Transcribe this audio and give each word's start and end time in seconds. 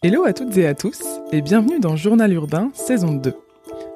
Hello 0.00 0.22
à 0.24 0.32
toutes 0.32 0.56
et 0.56 0.64
à 0.64 0.74
tous 0.74 1.02
et 1.32 1.42
bienvenue 1.42 1.80
dans 1.80 1.96
Journal 1.96 2.32
Urbain 2.32 2.70
saison 2.72 3.14
2. 3.14 3.34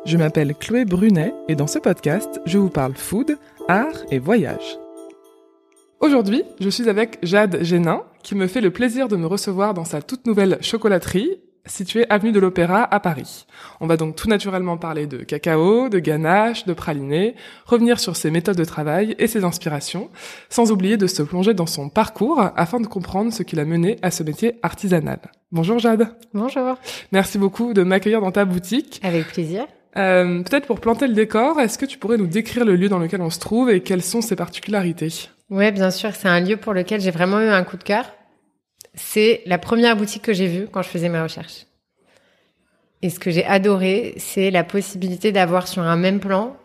Je 0.04 0.16
m'appelle 0.16 0.52
Chloé 0.56 0.84
Brunet 0.84 1.32
et 1.46 1.54
dans 1.54 1.68
ce 1.68 1.78
podcast, 1.78 2.40
je 2.44 2.58
vous 2.58 2.70
parle 2.70 2.96
food, 2.96 3.38
art 3.68 4.02
et 4.10 4.18
voyage. 4.18 4.80
Aujourd'hui, 6.00 6.42
je 6.58 6.68
suis 6.70 6.88
avec 6.88 7.20
Jade 7.22 7.62
Génin 7.62 8.02
qui 8.24 8.34
me 8.34 8.48
fait 8.48 8.60
le 8.60 8.72
plaisir 8.72 9.06
de 9.06 9.14
me 9.14 9.28
recevoir 9.28 9.74
dans 9.74 9.84
sa 9.84 10.02
toute 10.02 10.26
nouvelle 10.26 10.58
chocolaterie 10.60 11.40
située 11.66 12.06
avenue 12.10 12.32
de 12.32 12.40
l'Opéra 12.40 12.82
à 12.92 13.00
Paris. 13.00 13.46
On 13.80 13.86
va 13.86 13.96
donc 13.96 14.16
tout 14.16 14.28
naturellement 14.28 14.76
parler 14.76 15.06
de 15.06 15.18
cacao, 15.18 15.88
de 15.88 15.98
ganache, 15.98 16.66
de 16.66 16.72
praliné, 16.72 17.34
revenir 17.66 18.00
sur 18.00 18.16
ses 18.16 18.30
méthodes 18.30 18.56
de 18.56 18.64
travail 18.64 19.14
et 19.18 19.26
ses 19.26 19.44
inspirations, 19.44 20.10
sans 20.48 20.72
oublier 20.72 20.96
de 20.96 21.06
se 21.06 21.22
plonger 21.22 21.54
dans 21.54 21.66
son 21.66 21.88
parcours 21.88 22.50
afin 22.56 22.80
de 22.80 22.86
comprendre 22.86 23.32
ce 23.32 23.42
qui 23.42 23.56
l'a 23.56 23.64
mené 23.64 23.98
à 24.02 24.10
ce 24.10 24.22
métier 24.22 24.58
artisanal. 24.62 25.18
Bonjour 25.52 25.78
Jade. 25.78 26.08
Bonjour. 26.34 26.78
Merci 27.12 27.38
beaucoup 27.38 27.74
de 27.74 27.82
m'accueillir 27.82 28.20
dans 28.20 28.32
ta 28.32 28.44
boutique. 28.44 29.00
Avec 29.02 29.26
plaisir. 29.28 29.66
Euh, 29.96 30.42
Peut-être 30.42 30.66
pour 30.66 30.80
planter 30.80 31.06
le 31.06 31.14
décor, 31.14 31.60
est-ce 31.60 31.76
que 31.76 31.84
tu 31.84 31.98
pourrais 31.98 32.16
nous 32.16 32.26
décrire 32.26 32.64
le 32.64 32.76
lieu 32.76 32.88
dans 32.88 32.98
lequel 32.98 33.20
on 33.20 33.30
se 33.30 33.38
trouve 33.38 33.70
et 33.70 33.82
quelles 33.82 34.02
sont 34.02 34.22
ses 34.22 34.36
particularités? 34.36 35.28
Ouais, 35.50 35.70
bien 35.70 35.90
sûr, 35.90 36.14
c'est 36.14 36.28
un 36.28 36.40
lieu 36.40 36.56
pour 36.56 36.72
lequel 36.72 37.02
j'ai 37.02 37.10
vraiment 37.10 37.40
eu 37.40 37.48
un 37.48 37.62
coup 37.62 37.76
de 37.76 37.82
cœur. 37.82 38.06
C'est 38.94 39.42
la 39.46 39.58
première 39.58 39.96
boutique 39.96 40.22
que 40.22 40.32
j'ai 40.32 40.48
vue 40.48 40.68
quand 40.70 40.82
je 40.82 40.88
faisais 40.88 41.08
mes 41.08 41.20
recherches. 41.20 41.66
Et 43.00 43.10
ce 43.10 43.18
que 43.18 43.30
j'ai 43.30 43.44
adoré, 43.44 44.14
c'est 44.18 44.50
la 44.50 44.64
possibilité 44.64 45.32
d'avoir 45.32 45.66
sur 45.66 45.82
un 45.82 45.96
même 45.96 46.20
plan 46.20 46.56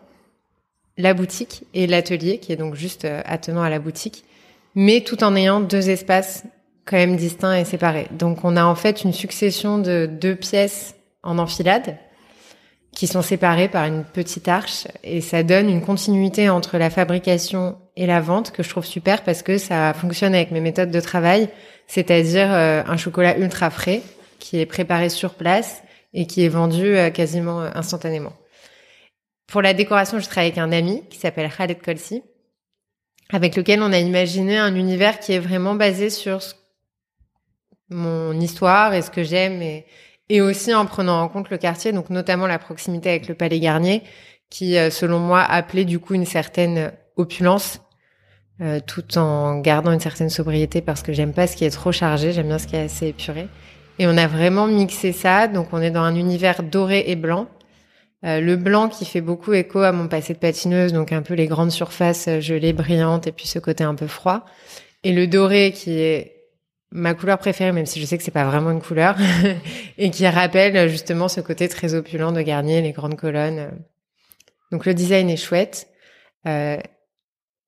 la 0.98 1.14
boutique 1.14 1.64
et 1.74 1.86
l'atelier, 1.86 2.38
qui 2.38 2.52
est 2.52 2.56
donc 2.56 2.74
juste 2.74 3.04
euh, 3.04 3.22
attenant 3.24 3.62
à 3.62 3.70
la 3.70 3.78
boutique, 3.78 4.24
mais 4.74 5.00
tout 5.00 5.22
en 5.24 5.34
ayant 5.36 5.60
deux 5.60 5.88
espaces 5.88 6.44
quand 6.84 6.96
même 6.96 7.16
distincts 7.16 7.56
et 7.56 7.64
séparés. 7.64 8.08
Donc 8.10 8.44
on 8.44 8.56
a 8.56 8.64
en 8.64 8.74
fait 8.74 9.04
une 9.04 9.12
succession 9.12 9.78
de 9.78 10.08
deux 10.10 10.34
pièces 10.34 10.96
en 11.22 11.38
enfilade 11.38 11.96
qui 12.92 13.06
sont 13.06 13.22
séparées 13.22 13.68
par 13.68 13.84
une 13.84 14.02
petite 14.02 14.48
arche 14.48 14.88
et 15.04 15.20
ça 15.20 15.42
donne 15.42 15.68
une 15.68 15.82
continuité 15.82 16.48
entre 16.48 16.78
la 16.78 16.90
fabrication 16.90 17.76
et 17.96 18.06
la 18.06 18.20
vente 18.20 18.50
que 18.50 18.62
je 18.62 18.70
trouve 18.70 18.86
super 18.86 19.22
parce 19.22 19.42
que 19.42 19.58
ça 19.58 19.92
fonctionne 19.94 20.34
avec 20.34 20.50
mes 20.50 20.60
méthodes 20.60 20.90
de 20.90 21.00
travail, 21.00 21.48
c'est-à-dire 21.88 22.52
euh, 22.52 22.82
un 22.86 22.96
chocolat 22.96 23.36
ultra 23.36 23.70
frais 23.70 24.02
qui 24.38 24.60
est 24.60 24.66
préparé 24.66 25.08
sur 25.08 25.34
place 25.34 25.82
et 26.14 26.26
qui 26.26 26.44
est 26.44 26.48
vendu 26.48 26.96
euh, 26.96 27.10
quasiment 27.10 27.62
euh, 27.62 27.70
instantanément. 27.74 28.34
Pour 29.48 29.62
la 29.62 29.72
décoration, 29.74 30.20
je 30.20 30.26
travaille 30.26 30.48
avec 30.48 30.58
un 30.58 30.70
ami 30.70 31.02
qui 31.08 31.18
s'appelle 31.18 31.50
Khaled 31.50 31.80
Kolsi, 31.82 32.22
avec 33.30 33.56
lequel 33.56 33.82
on 33.82 33.92
a 33.92 33.98
imaginé 33.98 34.58
un 34.58 34.74
univers 34.74 35.18
qui 35.18 35.32
est 35.32 35.38
vraiment 35.38 35.74
basé 35.74 36.10
sur 36.10 36.40
mon 37.88 38.38
histoire 38.38 38.92
et 38.92 39.00
ce 39.00 39.10
que 39.10 39.22
j'aime 39.22 39.62
et, 39.62 39.86
et 40.28 40.42
aussi 40.42 40.74
en 40.74 40.84
prenant 40.84 41.22
en 41.22 41.28
compte 41.28 41.48
le 41.48 41.56
quartier, 41.56 41.92
donc 41.92 42.10
notamment 42.10 42.46
la 42.46 42.58
proximité 42.58 43.08
avec 43.08 43.28
le 43.28 43.34
Palais 43.34 43.60
Garnier, 43.60 44.02
qui, 44.50 44.74
selon 44.90 45.18
moi, 45.18 45.40
appelait 45.42 45.86
du 45.86 45.98
coup 45.98 46.14
une 46.14 46.26
certaine 46.26 46.92
opulence, 47.16 47.80
euh, 48.60 48.80
tout 48.84 49.18
en 49.18 49.60
gardant 49.60 49.92
une 49.92 50.00
certaine 50.00 50.30
sobriété 50.30 50.80
parce 50.80 51.02
que 51.02 51.12
j'aime 51.12 51.32
pas 51.32 51.46
ce 51.46 51.56
qui 51.56 51.64
est 51.64 51.70
trop 51.70 51.92
chargé, 51.92 52.32
j'aime 52.32 52.48
bien 52.48 52.58
ce 52.58 52.66
qui 52.66 52.76
est 52.76 52.82
assez 52.82 53.08
épuré. 53.08 53.48
Et 53.98 54.06
on 54.06 54.16
a 54.16 54.26
vraiment 54.26 54.66
mixé 54.66 55.12
ça, 55.12 55.48
donc 55.48 55.68
on 55.72 55.80
est 55.80 55.90
dans 55.90 56.02
un 56.02 56.14
univers 56.14 56.62
doré 56.62 57.04
et 57.06 57.16
blanc. 57.16 57.48
Euh, 58.24 58.40
le 58.40 58.56
blanc 58.56 58.88
qui 58.88 59.04
fait 59.04 59.20
beaucoup 59.20 59.52
écho 59.52 59.80
à 59.80 59.92
mon 59.92 60.08
passé 60.08 60.34
de 60.34 60.38
patineuse, 60.38 60.92
donc 60.92 61.12
un 61.12 61.22
peu 61.22 61.34
les 61.34 61.46
grandes 61.46 61.70
surfaces 61.70 62.28
gelées 62.40 62.72
brillantes 62.72 63.28
et 63.28 63.32
puis 63.32 63.46
ce 63.46 63.60
côté 63.60 63.84
un 63.84 63.94
peu 63.94 64.08
froid. 64.08 64.44
Et 65.04 65.12
le 65.12 65.28
doré 65.28 65.72
qui 65.72 66.00
est 66.00 66.34
ma 66.90 67.14
couleur 67.14 67.38
préférée, 67.38 67.72
même 67.72 67.86
si 67.86 68.00
je 68.00 68.06
sais 68.06 68.18
que 68.18 68.24
c'est 68.24 68.30
pas 68.32 68.44
vraiment 68.44 68.70
une 68.70 68.80
couleur, 68.80 69.16
et 69.98 70.10
qui 70.10 70.26
rappelle 70.26 70.88
justement 70.88 71.28
ce 71.28 71.40
côté 71.40 71.68
très 71.68 71.94
opulent 71.94 72.32
de 72.32 72.40
Garnier, 72.42 72.82
les 72.82 72.92
grandes 72.92 73.16
colonnes. 73.16 73.70
Donc 74.72 74.84
le 74.84 74.94
design 74.94 75.30
est 75.30 75.36
chouette. 75.36 75.88
Euh, 76.46 76.78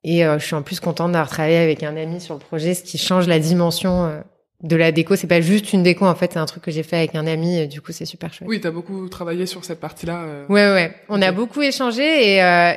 et 0.05 0.25
euh, 0.25 0.39
je 0.39 0.47
suis 0.47 0.55
en 0.55 0.63
plus 0.63 0.81
contente 0.81 1.13
d'avoir 1.13 1.29
travaillé 1.29 1.59
avec 1.59 1.83
un 1.83 1.97
ami 1.97 2.21
sur 2.21 2.35
le 2.35 2.41
projet, 2.41 2.75
ce 2.75 2.83
qui 2.83 2.99
change 2.99 3.27
la 3.27 3.39
dimension 3.39 4.05
euh, 4.07 4.21
de 4.63 4.77
la 4.77 4.93
déco. 4.93 5.17
C'est 5.17 5.27
pas 5.27 5.41
juste 5.41 5.73
une 5.73 5.83
déco, 5.83 6.05
en 6.07 6.15
fait, 6.15 6.33
c'est 6.35 6.39
un 6.39 6.47
truc 6.47 6.63
que 6.65 6.71
j'ai 6.71 6.83
fait 6.83 6.97
avec 6.97 7.15
un 7.15 7.27
ami, 7.27 7.59
et 7.59 7.67
du 7.67 7.81
coup 7.81 7.93
c'est 7.93 8.05
super 8.07 8.33
chouette. 8.33 8.49
Oui, 8.49 8.61
t'as 8.61 8.71
beaucoup 8.71 9.09
travaillé 9.09 9.47
sur 9.47 9.65
cette 9.65 9.81
partie-là. 9.81 10.23
euh. 10.23 10.47
Ouais, 10.49 10.67
ouais. 10.73 10.95
On 11.09 11.21
a 11.23 11.33
beaucoup 11.33 11.63
échangé 11.63 12.35
et 12.35 12.43
euh, 12.43 12.73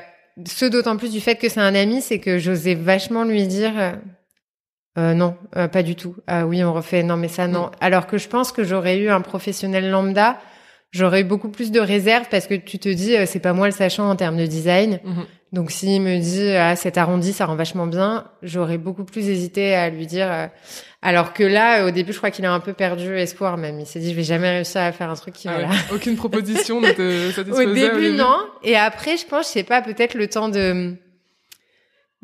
ce 0.45 0.65
d'autant 0.65 0.97
plus 0.97 1.11
du 1.11 1.19
fait 1.21 1.35
que 1.35 1.49
c'est 1.49 1.59
un 1.61 1.75
ami, 1.75 2.01
c'est 2.01 2.19
que 2.19 2.39
j'osais 2.39 2.75
vachement 2.75 3.23
lui 3.23 3.45
dire 3.47 3.73
euh, 4.97 5.13
non, 5.13 5.35
euh, 5.55 5.67
pas 5.67 5.81
du 5.83 5.95
tout. 5.95 6.15
Ah 6.27 6.45
oui, 6.45 6.63
on 6.63 6.73
refait. 6.73 7.01
Non, 7.03 7.17
mais 7.17 7.27
ça 7.27 7.47
non. 7.47 7.71
Alors 7.81 8.05
que 8.05 8.17
je 8.17 8.27
pense 8.27 8.51
que 8.51 8.63
j'aurais 8.63 8.97
eu 8.99 9.09
un 9.09 9.21
professionnel 9.21 9.89
lambda, 9.89 10.37
j'aurais 10.91 11.21
eu 11.21 11.23
beaucoup 11.23 11.49
plus 11.49 11.71
de 11.71 11.79
réserve 11.79 12.25
parce 12.29 12.45
que 12.45 12.53
tu 12.53 12.77
te 12.77 12.89
dis 12.89 13.15
euh, 13.17 13.25
c'est 13.25 13.39
pas 13.39 13.53
moi 13.53 13.65
le 13.67 13.71
sachant 13.73 14.09
en 14.09 14.15
termes 14.15 14.37
de 14.37 14.45
design. 14.45 14.99
Mhm. 15.03 15.25
Donc 15.53 15.69
s'il 15.71 16.01
me 16.01 16.17
dit 16.19 16.49
ah 16.55 16.75
cet 16.75 16.97
arrondi 16.97 17.31
ça 17.31 17.45
rend 17.45 17.55
vachement 17.55 17.85
bien, 17.87 18.25
j'aurais 18.41 18.77
beaucoup 18.79 19.05
plus 19.05 19.29
hésité 19.29 19.75
à 19.75 19.89
lui 19.89 20.05
dire. 20.07 20.29
euh, 20.29 20.47
alors 21.05 21.31
que 21.33 21.43
là, 21.43 21.85
au 21.85 21.91
début, 21.91 22.11
je 22.13 22.17
crois 22.17 22.31
qu'il 22.31 22.45
a 22.45 22.51
un 22.53 22.59
peu 22.59 22.73
perdu 22.73 23.15
espoir 23.17 23.57
même. 23.57 23.79
Il 23.79 23.85
s'est 23.85 23.99
dit 23.99 24.09
je 24.11 24.15
vais 24.15 24.23
jamais 24.23 24.49
réussir 24.49 24.81
à 24.81 24.91
faire 24.91 25.09
un 25.09 25.15
truc 25.15 25.33
qui 25.35 25.47
Ah 25.47 25.57
ouais. 25.57 25.65
Aucune 25.93 26.15
proposition 26.15 26.81
ne 26.81 26.91
te 26.91 27.31
satisfaisait 27.35 27.65
au 27.65 27.73
début, 27.73 28.11
non. 28.13 28.37
Et 28.63 28.75
après, 28.75 29.15
je 29.17 29.25
pense, 29.27 29.47
je 29.47 29.51
sais 29.51 29.63
pas, 29.63 29.81
peut-être 29.81 30.15
le 30.15 30.27
temps 30.27 30.49
de 30.49 30.95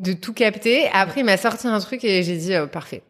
de 0.00 0.12
tout 0.14 0.32
capter. 0.32 0.88
Après, 0.92 1.20
il 1.20 1.24
m'a 1.24 1.36
sorti 1.36 1.66
un 1.68 1.78
truc 1.78 2.02
et 2.04 2.22
j'ai 2.22 2.36
dit 2.36 2.52
oh, 2.60 2.66
parfait. 2.66 3.02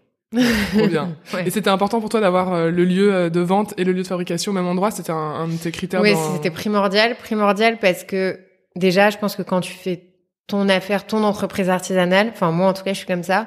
Trop 0.76 0.86
bien. 0.86 1.16
Ouais. 1.34 1.44
Et 1.46 1.50
c'était 1.50 1.70
important 1.70 2.00
pour 2.00 2.08
toi 2.08 2.20
d'avoir 2.20 2.52
euh, 2.52 2.70
le 2.70 2.84
lieu 2.84 3.12
euh, 3.14 3.30
de 3.30 3.40
vente 3.40 3.72
et 3.78 3.84
le 3.84 3.92
lieu 3.92 4.02
de 4.02 4.06
fabrication 4.08 4.50
au 4.50 4.54
même 4.54 4.66
endroit? 4.66 4.90
C'était 4.90 5.12
un, 5.12 5.14
un 5.16 5.48
de 5.48 5.56
tes 5.56 5.70
critères 5.70 6.00
Oui, 6.00 6.12
dans- 6.12 6.34
c'était 6.36 6.50
primordial, 6.50 7.16
primordial 7.16 7.78
parce 7.78 8.02
que 8.04 8.38
déjà, 8.76 9.10
je 9.10 9.18
pense 9.18 9.34
que 9.36 9.42
quand 9.42 9.60
tu 9.60 9.72
fais 9.72 10.02
ton 10.50 10.68
affaire, 10.68 11.06
ton 11.06 11.22
entreprise 11.24 11.70
artisanale, 11.70 12.30
enfin 12.32 12.50
moi 12.50 12.68
en 12.68 12.72
tout 12.72 12.82
cas, 12.82 12.92
je 12.92 12.98
suis 12.98 13.06
comme 13.06 13.22
ça, 13.22 13.46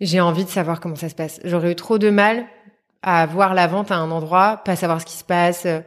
j'ai 0.00 0.20
envie 0.20 0.44
de 0.44 0.50
savoir 0.50 0.80
comment 0.80 0.96
ça 0.96 1.08
se 1.08 1.14
passe. 1.14 1.40
J'aurais 1.44 1.72
eu 1.72 1.74
trop 1.74 1.98
de 1.98 2.10
mal 2.10 2.46
à 3.02 3.26
voir 3.26 3.54
la 3.54 3.66
vente 3.66 3.90
à 3.90 3.96
un 3.96 4.10
endroit, 4.10 4.62
pas 4.64 4.76
savoir 4.76 5.00
ce 5.00 5.06
qui 5.06 5.16
se 5.16 5.24
passe, 5.24 5.66
euh, 5.66 5.80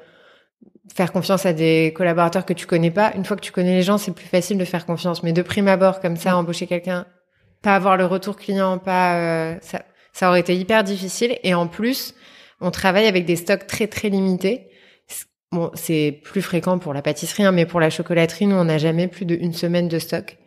faire 0.93 1.11
confiance 1.11 1.45
à 1.45 1.53
des 1.53 1.93
collaborateurs 1.95 2.45
que 2.45 2.53
tu 2.53 2.67
connais 2.67 2.91
pas. 2.91 3.11
Une 3.15 3.25
fois 3.25 3.35
que 3.35 3.41
tu 3.41 3.51
connais 3.51 3.75
les 3.75 3.81
gens, 3.81 3.97
c'est 3.97 4.11
plus 4.13 4.27
facile 4.27 4.57
de 4.57 4.65
faire 4.65 4.85
confiance. 4.85 5.23
Mais 5.23 5.33
de 5.33 5.41
prime 5.41 5.67
abord, 5.67 5.99
comme 5.99 6.17
ça, 6.17 6.37
embaucher 6.37 6.67
quelqu'un, 6.67 7.05
pas 7.61 7.75
avoir 7.75 7.97
le 7.97 8.05
retour 8.05 8.35
client, 8.35 8.77
pas 8.77 9.17
euh, 9.17 9.55
ça, 9.61 9.83
ça 10.13 10.29
aurait 10.29 10.41
été 10.41 10.55
hyper 10.55 10.83
difficile. 10.83 11.37
Et 11.43 11.53
en 11.53 11.67
plus, 11.67 12.13
on 12.59 12.71
travaille 12.71 13.07
avec 13.07 13.25
des 13.25 13.35
stocks 13.35 13.65
très 13.67 13.87
très 13.87 14.09
limités. 14.09 14.67
Bon, 15.51 15.69
c'est 15.73 16.21
plus 16.23 16.41
fréquent 16.41 16.79
pour 16.79 16.93
la 16.93 17.01
pâtisserie, 17.01 17.43
hein, 17.43 17.51
mais 17.51 17.65
pour 17.65 17.81
la 17.81 17.89
chocolaterie, 17.89 18.47
nous, 18.47 18.55
on 18.55 18.65
n'a 18.65 18.77
jamais 18.77 19.07
plus 19.07 19.25
d'une 19.25 19.53
semaine 19.53 19.89
de 19.89 19.99
stock. 19.99 20.37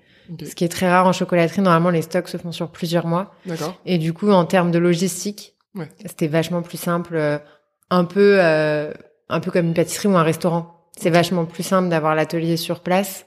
Ce 0.44 0.54
qui 0.54 0.64
est 0.64 0.68
très 0.68 0.88
rare 0.90 1.06
en 1.06 1.12
chocolaterie. 1.12 1.60
Normalement, 1.62 1.90
les 1.90 2.02
stocks 2.02 2.28
se 2.28 2.36
font 2.36 2.52
sur 2.52 2.70
plusieurs 2.70 3.06
mois. 3.06 3.34
D'accord. 3.46 3.74
Et 3.86 3.98
du 3.98 4.12
coup, 4.12 4.30
en 4.30 4.44
termes 4.44 4.70
de 4.70 4.78
logistique, 4.78 5.54
Ouais. 5.74 5.88
c'était 6.06 6.28
vachement 6.28 6.62
plus 6.62 6.78
simple, 6.78 7.16
euh, 7.16 7.38
un 7.90 8.04
peu, 8.04 8.36
euh, 8.40 8.92
un 9.28 9.40
peu 9.40 9.50
comme 9.50 9.66
une 9.66 9.74
pâtisserie 9.74 10.08
ou 10.08 10.16
un 10.16 10.22
restaurant. 10.22 10.86
C'est 10.96 11.10
vachement 11.10 11.44
plus 11.44 11.62
simple 11.64 11.88
d'avoir 11.88 12.14
l'atelier 12.14 12.56
sur 12.56 12.80
place 12.80 13.26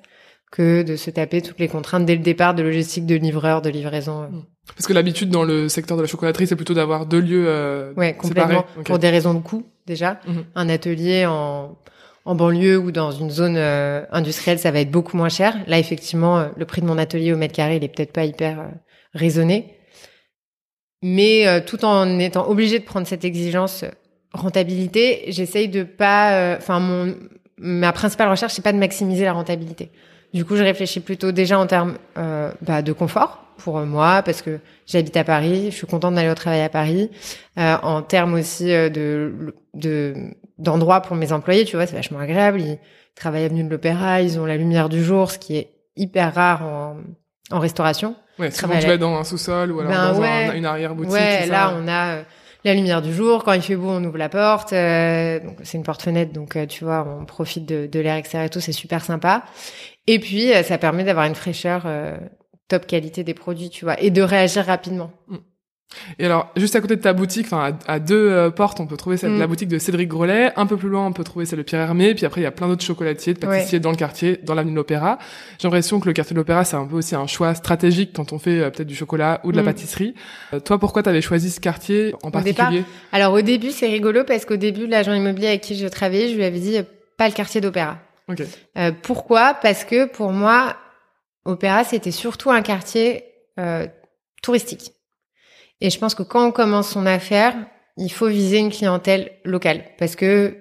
que 0.52 0.82
de 0.82 0.96
se 0.96 1.10
taper 1.12 1.42
toutes 1.42 1.60
les 1.60 1.68
contraintes 1.68 2.06
dès 2.06 2.16
le 2.16 2.22
départ 2.24 2.56
de 2.56 2.64
logistique, 2.64 3.06
de 3.06 3.16
livreur, 3.16 3.62
de 3.62 3.70
livraison. 3.70 4.24
euh. 4.24 4.28
Parce 4.76 4.88
que 4.88 4.94
l'habitude 4.94 5.30
dans 5.30 5.44
le 5.44 5.68
secteur 5.70 5.98
de 5.98 6.02
la 6.02 6.08
chocolaterie, 6.08 6.48
c'est 6.48 6.56
plutôt 6.56 6.74
d'avoir 6.74 7.06
deux 7.06 7.20
lieux 7.20 7.46
euh, 7.48 7.94
Ouais, 7.96 8.14
complètement. 8.16 8.62
séparés. 8.66 8.84
Pour 8.86 8.98
des 9.00 9.10
raisons 9.10 9.34
de 9.34 9.40
coût, 9.42 9.66
déjà. 9.86 10.20
Mhm. 10.28 10.46
Un 10.56 10.70
atelier 10.70 11.26
en, 11.26 11.78
en 12.28 12.36
banlieue 12.36 12.78
ou 12.78 12.92
dans 12.92 13.12
une 13.12 13.32
zone 13.32 13.56
euh, 13.56 14.04
industrielle, 14.12 14.60
ça 14.60 14.70
va 14.70 14.82
être 14.82 14.92
beaucoup 14.92 15.16
moins 15.16 15.30
cher. 15.30 15.56
Là, 15.66 15.80
effectivement, 15.80 16.40
euh, 16.40 16.50
le 16.58 16.66
prix 16.66 16.82
de 16.82 16.86
mon 16.86 16.98
atelier 16.98 17.32
au 17.32 17.38
mètre 17.38 17.56
carré, 17.56 17.78
il 17.78 17.84
est 17.86 17.88
peut-être 17.88 18.12
pas 18.12 18.26
hyper 18.26 18.60
euh, 18.60 18.66
raisonné. 19.14 19.78
Mais 21.02 21.64
tout 21.68 21.86
en 21.86 22.18
étant 22.18 22.50
obligé 22.50 22.80
de 22.80 22.84
prendre 22.84 23.06
cette 23.06 23.24
exigence 23.24 23.86
rentabilité, 24.34 25.26
j'essaye 25.28 25.70
de 25.70 25.84
pas... 25.84 26.58
Enfin, 26.58 26.80
mon 26.80 27.16
ma 27.60 27.92
principale 27.92 28.30
recherche, 28.30 28.54
c'est 28.54 28.64
pas 28.64 28.74
de 28.74 28.80
maximiser 28.80 29.24
la 29.24 29.34
rentabilité. 29.34 29.92
Du 30.34 30.46
coup, 30.46 30.56
je 30.56 30.64
réfléchis 30.64 31.00
plutôt 31.00 31.32
déjà 31.32 31.58
en 31.60 31.68
termes 31.68 31.98
euh, 32.18 32.52
bah, 32.62 32.82
de 32.82 32.92
confort 32.94 33.44
pour 33.58 33.80
moi, 33.80 34.22
parce 34.24 34.42
que 34.42 34.60
j'habite 34.86 35.18
à 35.18 35.24
Paris, 35.24 35.72
je 35.72 35.76
suis 35.76 35.88
contente 35.88 36.14
d'aller 36.16 36.30
au 36.30 36.36
travail 36.36 36.62
à 36.62 36.70
Paris. 36.70 37.10
Euh, 37.58 37.76
en 37.82 38.02
termes 38.04 38.34
aussi 38.36 38.72
euh, 38.72 38.90
de 38.90 39.56
de 39.74 40.14
d'endroits 40.60 41.02
pour 41.02 41.16
mes 41.16 41.32
employés, 41.32 41.66
tu 41.66 41.76
vois, 41.76 41.86
c'est 41.88 41.96
vachement 41.96 42.20
agréable. 42.20 42.62
Ils 42.62 42.78
travaillent 43.16 43.46
avenue 43.46 43.64
de 43.64 43.70
l'Opéra, 43.70 44.22
ils 44.22 44.40
ont 44.40 44.46
la 44.46 44.58
lumière 44.58 44.90
du 44.90 45.04
jour, 45.04 45.32
ce 45.32 45.40
qui 45.40 45.56
est 45.58 45.70
hyper 45.96 46.34
rare 46.36 46.64
en, 46.64 46.98
en 47.52 47.60
restauration. 47.60 48.16
Ouais, 48.38 48.52
souvent 48.52 48.78
tu 48.78 48.86
à- 48.86 48.90
vas 48.90 48.98
dans 48.98 49.16
un 49.16 49.24
sous-sol 49.24 49.72
ou 49.72 49.80
alors 49.80 49.92
Ben 49.92 50.14
dans 50.14 50.20
ouais. 50.20 50.28
un- 50.50 50.54
une 50.54 50.66
arrière-boutique. 50.66 51.14
ouais, 51.14 51.46
là 51.48 51.74
on 51.76 51.88
a 51.88 52.08
euh, 52.18 52.24
la 52.64 52.74
lumière 52.76 53.02
du 53.02 53.12
jour. 53.14 53.44
Quand 53.44 53.54
il 53.54 53.62
fait 53.64 53.76
beau, 53.76 53.90
on 53.90 54.04
ouvre 54.04 54.18
la 54.20 54.30
porte. 54.30 54.74
euh, 54.74 55.40
donc 55.40 55.58
c'est 55.64 55.78
une 55.78 55.84
porte-fenêtre, 55.84 56.34
donc 56.34 56.56
euh, 56.56 56.68
tu 56.68 56.84
vois, 56.84 57.08
on 57.20 57.26
profite 57.26 57.66
de, 57.66 57.88
de 57.88 58.00
l'air 58.00 58.16
extérieur 58.16 58.46
et 58.46 58.50
tout. 58.52 58.60
C'est 58.60 58.72
super 58.72 59.04
sympa. 59.04 59.44
Et 60.08 60.20
puis 60.20 60.54
euh, 60.54 60.64
ça 60.64 60.78
permet 60.78 61.04
d'avoir 61.04 61.26
une 61.26 61.36
fraîcheur 61.36 61.84
euh, 61.86 62.18
top 62.68 62.88
qualité 62.88 63.24
des 63.24 63.34
produits, 63.34 63.70
tu 63.70 63.86
vois, 63.86 64.00
et 64.02 64.10
de 64.10 64.22
réagir 64.22 64.66
rapidement. 64.66 65.12
Et 66.20 66.26
alors, 66.26 66.52
juste 66.58 66.76
à 66.76 66.82
côté 66.82 66.98
de 66.98 67.02
ta 67.02 67.14
boutique, 67.14 67.46
enfin 67.46 67.78
à, 67.88 68.00
deux 68.00 68.30
euh, 68.30 68.50
portes, 68.50 68.82
on 68.82 68.88
peut 68.88 68.98
trouver 68.98 69.16
celle, 69.16 69.32
Mm. 69.32 69.40
la 69.40 69.48
boutique 69.48 69.70
de 69.70 69.78
Cédric 69.80 70.10
Grolet. 70.10 70.52
Un 70.58 70.66
peu 70.66 70.76
plus 70.76 70.90
loin, 70.90 71.06
on 71.08 71.14
peut 71.14 71.24
trouver 71.24 71.46
celle 71.46 71.60
de 71.60 71.64
Pierre 71.64 71.80
Hermé. 71.80 72.14
Puis 72.14 72.26
après, 72.26 72.42
il 72.42 72.44
y 72.44 72.48
a 72.48 72.52
plein 72.52 72.68
d'autres 72.68 72.84
chocolatiers, 72.84 73.34
de 73.34 73.40
pâtissiers 73.40 73.80
dans 73.80 73.92
le 73.92 73.96
quartier, 73.96 74.38
dans 74.44 74.54
l'avenue 74.54 74.74
de 74.74 74.76
l'Opéra. 74.76 75.18
J'ai 75.60 75.66
l'impression 75.66 76.02
que 76.02 76.08
le 76.08 76.12
quartier 76.14 76.34
de 76.34 76.40
l'Opéra, 76.40 76.66
c'est 76.66 76.76
un 76.76 76.86
peu 76.86 76.98
aussi 76.98 77.16
un 77.16 77.26
choix 77.26 77.56
stratégique 77.56 78.12
quand 78.14 78.34
on 78.34 78.38
fait 78.38 78.60
euh, 78.60 78.70
peut-être 78.70 78.88
du 78.88 78.96
chocolat 78.96 79.40
ou 79.46 79.54
de 79.54 79.58
la 79.58 79.64
Mm. 79.64 79.66
pâtisserie. 79.68 80.14
Euh, 80.54 80.60
toi, 80.60 80.78
pourquoi 80.78 81.04
t'avais 81.04 81.22
choisi 81.22 81.50
ce 81.50 81.62
quartier 81.62 82.14
en 82.22 82.28
Au 82.28 82.32
départ, 82.32 82.66
particulier? 82.66 82.84
Alors 83.14 83.32
au 83.34 83.42
début, 83.42 83.72
c'est 83.72 83.88
rigolo 83.88 84.26
parce 84.26 84.44
qu'au 84.44 84.58
début, 84.58 84.88
l'agent 84.88 85.14
immobilier 85.14 85.48
avec 85.48 85.62
qui 85.62 85.78
je 85.78 85.88
travaillais, 85.88 86.28
je 86.28 86.36
lui 86.36 86.44
avais 86.44 86.60
dit 86.60 86.78
pas 87.16 87.30
le 87.30 87.34
quartier 87.34 87.62
d'opéra. 87.62 87.98
Ok. 88.28 88.42
Euh, 88.78 88.92
pourquoi? 89.02 89.54
Parce 89.54 89.86
que 89.86 90.06
pour 90.06 90.32
moi, 90.32 90.76
opéra, 91.46 91.84
c'était 91.84 92.12
surtout 92.12 92.52
un 92.52 92.62
quartier 92.62 93.26
euh, 93.60 93.88
touristique. 94.42 94.92
Et 95.82 95.90
je 95.90 96.00
pense 96.00 96.16
que 96.16 96.24
quand 96.24 96.48
on 96.48 96.52
commence 96.52 96.90
son 96.90 97.06
affaire, 97.06 97.56
il 97.98 98.12
faut 98.12 98.28
viser 98.28 98.58
une 98.58 98.72
clientèle 98.72 99.32
locale 99.44 99.84
parce 99.98 100.16
que 100.16 100.56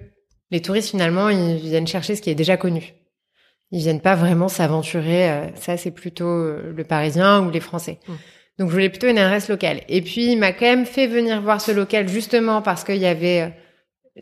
les 0.50 0.60
touristes 0.62 0.90
finalement, 0.90 1.28
ils 1.28 1.56
viennent 1.56 1.86
chercher 1.86 2.14
ce 2.14 2.22
qui 2.22 2.30
est 2.30 2.34
déjà 2.34 2.56
connu. 2.56 2.94
Ils 3.72 3.80
viennent 3.80 4.00
pas 4.00 4.14
vraiment 4.14 4.48
s'aventurer. 4.48 5.30
euh, 5.30 5.46
ça, 5.56 5.76
c'est 5.76 5.90
plutôt 5.90 6.28
euh, 6.28 6.72
le 6.74 6.84
Parisien 6.84 7.40
ou 7.40 7.50
les 7.50 7.60
Français. 7.60 7.98
Mm. 8.06 8.12
Donc, 8.58 8.68
je 8.68 8.72
voulais 8.72 8.88
plutôt 8.88 9.08
une 9.08 9.18
adresse 9.18 9.48
locale. 9.48 9.80
Et 9.88 10.00
puis, 10.02 10.32
il 10.32 10.38
m'a 10.38 10.52
quand 10.52 10.66
même 10.66 10.86
fait 10.86 11.06
venir 11.06 11.42
voir 11.42 11.60
ce 11.60 11.72
local 11.72 12.08
justement 12.08 12.62
parce 12.62 12.84
qu'il 12.84 12.96
y 12.96 13.06
avait 13.06 13.42
euh, 13.42 13.48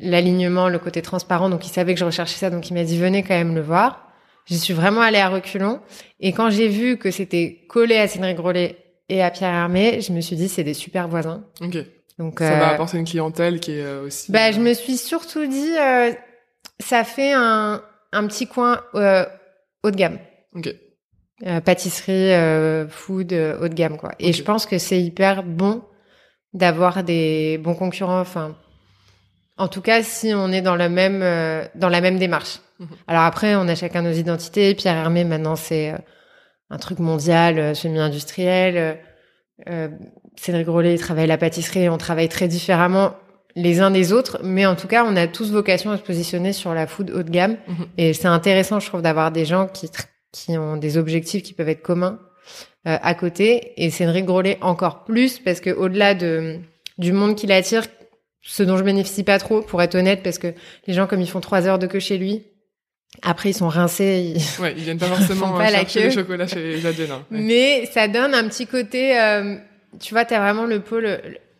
l'alignement, 0.00 0.68
le 0.68 0.78
côté 0.78 1.02
transparent. 1.02 1.48
Donc, 1.50 1.66
il 1.66 1.70
savait 1.70 1.94
que 1.94 2.00
je 2.00 2.04
recherchais 2.04 2.36
ça. 2.36 2.50
Donc, 2.50 2.68
il 2.70 2.74
m'a 2.74 2.84
dit, 2.84 2.98
venez 2.98 3.22
quand 3.22 3.34
même 3.34 3.54
le 3.54 3.60
voir. 3.62 4.08
J'y 4.46 4.58
suis 4.58 4.74
vraiment 4.74 5.00
allée 5.00 5.18
à 5.18 5.28
reculons. 5.28 5.80
Et 6.20 6.32
quand 6.32 6.50
j'ai 6.50 6.68
vu 6.68 6.98
que 6.98 7.10
c'était 7.10 7.64
collé 7.68 7.96
à 7.96 8.06
Cédric 8.08 8.36
Grolet 8.36 8.76
et 9.08 9.22
à 9.22 9.30
Pierre 9.30 9.54
Hermé, 9.54 10.00
je 10.00 10.12
me 10.12 10.20
suis 10.20 10.36
dit, 10.36 10.48
c'est 10.48 10.64
des 10.64 10.74
super 10.74 11.08
voisins. 11.08 11.44
Ok. 11.60 11.76
Donc, 12.18 12.38
Ça 12.40 12.50
va 12.58 12.70
euh, 12.70 12.74
apporter 12.74 12.98
une 12.98 13.04
clientèle 13.06 13.58
qui 13.58 13.72
est 13.72 13.82
euh, 13.82 14.04
aussi. 14.06 14.30
bah, 14.30 14.48
euh, 14.48 14.52
je 14.52 14.60
me 14.60 14.72
suis 14.74 14.96
surtout 14.96 15.46
dit, 15.46 15.72
euh, 15.78 16.12
ça 16.78 17.02
fait 17.04 17.32
un, 17.32 17.82
un 18.12 18.26
petit 18.26 18.46
coin 18.46 18.80
euh, 18.94 19.24
haut 19.82 19.90
de 19.90 19.96
gamme. 19.96 20.18
Ok. 20.54 20.68
Pâtisserie, 21.64 22.86
food, 22.88 23.32
haut 23.32 23.68
de 23.68 23.74
gamme, 23.74 23.96
quoi. 23.96 24.12
Et 24.18 24.32
je 24.32 24.42
pense 24.42 24.66
que 24.66 24.78
c'est 24.78 25.00
hyper 25.00 25.42
bon 25.42 25.82
d'avoir 26.52 27.02
des 27.02 27.58
bons 27.58 27.74
concurrents. 27.74 28.20
Enfin, 28.20 28.56
en 29.56 29.68
tout 29.68 29.80
cas, 29.80 30.02
si 30.02 30.32
on 30.34 30.50
est 30.52 30.62
dans 30.62 30.76
le 30.76 30.88
même, 30.88 31.20
euh, 31.22 31.64
dans 31.74 31.88
la 31.88 32.00
même 32.00 32.18
démarche. 32.18 32.60
Mhm. 32.80 32.88
Alors 33.06 33.22
après, 33.22 33.54
on 33.54 33.68
a 33.68 33.74
chacun 33.74 34.02
nos 34.02 34.12
identités. 34.12 34.74
Pierre 34.74 34.96
Hermé, 34.96 35.24
maintenant, 35.24 35.56
c'est 35.56 35.92
euh, 35.92 35.98
un 36.70 36.78
truc 36.78 36.98
mondial, 36.98 37.58
euh, 37.58 37.74
semi-industriel. 37.74 38.76
Euh, 38.76 38.94
euh, 39.68 39.88
Cédric 40.36 40.66
Grolet, 40.66 40.94
il 40.94 41.00
travaille 41.00 41.28
la 41.28 41.38
pâtisserie. 41.38 41.88
On 41.88 41.98
travaille 41.98 42.28
très 42.28 42.48
différemment 42.48 43.14
les 43.56 43.80
uns 43.80 43.90
des 43.90 44.12
autres, 44.12 44.40
mais 44.42 44.66
en 44.66 44.74
tout 44.74 44.88
cas, 44.88 45.04
on 45.06 45.14
a 45.14 45.28
tous 45.28 45.52
vocation 45.52 45.92
à 45.92 45.96
se 45.96 46.02
positionner 46.02 46.52
sur 46.52 46.74
la 46.74 46.86
food 46.86 47.10
haut 47.10 47.22
de 47.22 47.30
gamme. 47.30 47.56
Mhm. 47.68 47.86
Et 47.98 48.12
c'est 48.12 48.28
intéressant, 48.28 48.80
je 48.80 48.88
trouve, 48.88 49.02
d'avoir 49.02 49.30
des 49.30 49.44
gens 49.44 49.68
qui, 49.68 49.88
qui 50.32 50.58
ont 50.58 50.76
des 50.76 50.98
objectifs 50.98 51.42
qui 51.42 51.52
peuvent 51.52 51.68
être 51.68 51.82
communs 51.82 52.18
euh, 52.86 52.98
à 53.00 53.14
côté. 53.14 53.72
Et 53.76 53.90
Cédric 53.90 54.24
Grolet 54.24 54.58
encore 54.60 55.04
plus, 55.04 55.38
parce 55.38 55.60
que 55.60 55.70
au-delà 55.70 56.14
de, 56.14 56.58
du 56.98 57.12
monde 57.12 57.36
qui 57.36 57.46
l'attire, 57.46 57.84
ce 58.44 58.62
dont 58.62 58.76
je 58.76 58.82
bénéficie 58.84 59.24
pas 59.24 59.38
trop, 59.38 59.62
pour 59.62 59.82
être 59.82 59.94
honnête, 59.94 60.22
parce 60.22 60.38
que 60.38 60.54
les 60.86 60.94
gens, 60.94 61.06
comme 61.06 61.20
ils 61.20 61.28
font 61.28 61.40
trois 61.40 61.66
heures 61.66 61.78
de 61.78 61.86
queue 61.86 61.98
chez 62.00 62.18
lui, 62.18 62.42
après, 63.22 63.50
ils 63.50 63.54
sont 63.54 63.68
rincés. 63.68 64.34
ils- 64.36 64.60
Ouais, 64.62 64.74
ils 64.76 64.82
viennent 64.84 64.98
pas 64.98 65.06
forcément 65.16 65.52
pas 65.52 65.68
euh, 65.68 65.70
la 65.70 65.78
chercher 65.80 66.00
queue. 66.00 66.04
le 66.06 66.10
chocolat 66.12 66.46
chez 66.46 66.78
Jadjena. 66.78 67.14
Ouais. 67.14 67.22
Mais 67.30 67.86
ça 67.86 68.06
donne 68.08 68.34
un 68.34 68.46
petit 68.48 68.66
côté, 68.66 69.18
euh, 69.18 69.56
tu 70.00 70.12
vois, 70.14 70.24
t'as 70.24 70.40
vraiment 70.40 70.64
le 70.66 70.80
pôle, 70.80 71.04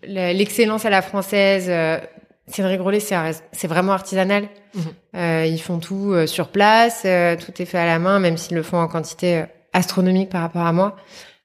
le- 0.07 0.33
l'excellence 0.37 0.85
à 0.85 0.91
la 0.91 1.01
française. 1.03 1.67
euh, 1.69 1.99
Cédric 2.47 2.79
Grolet, 2.79 3.01
c'est 3.01 3.67
vraiment 3.69 3.93
artisanal. 3.93 4.49
Mhm. 4.75 4.83
Euh, 5.17 5.47
ils 5.47 5.61
font 5.63 5.79
tout 5.79 6.13
euh, 6.13 6.27
sur 6.27 6.49
place, 6.49 7.05
euh, 7.07 7.37
tout 7.37 7.53
est 7.63 7.65
fait 7.65 7.79
à 7.79 7.87
la 7.87 7.99
main, 7.99 8.19
même 8.19 8.37
s'ils 8.37 8.55
le 8.55 8.63
font 8.63 8.77
en 8.77 8.87
quantité 8.89 9.45
astronomique 9.73 10.29
par 10.29 10.43
rapport 10.43 10.67
à 10.67 10.73
moi. 10.75 10.95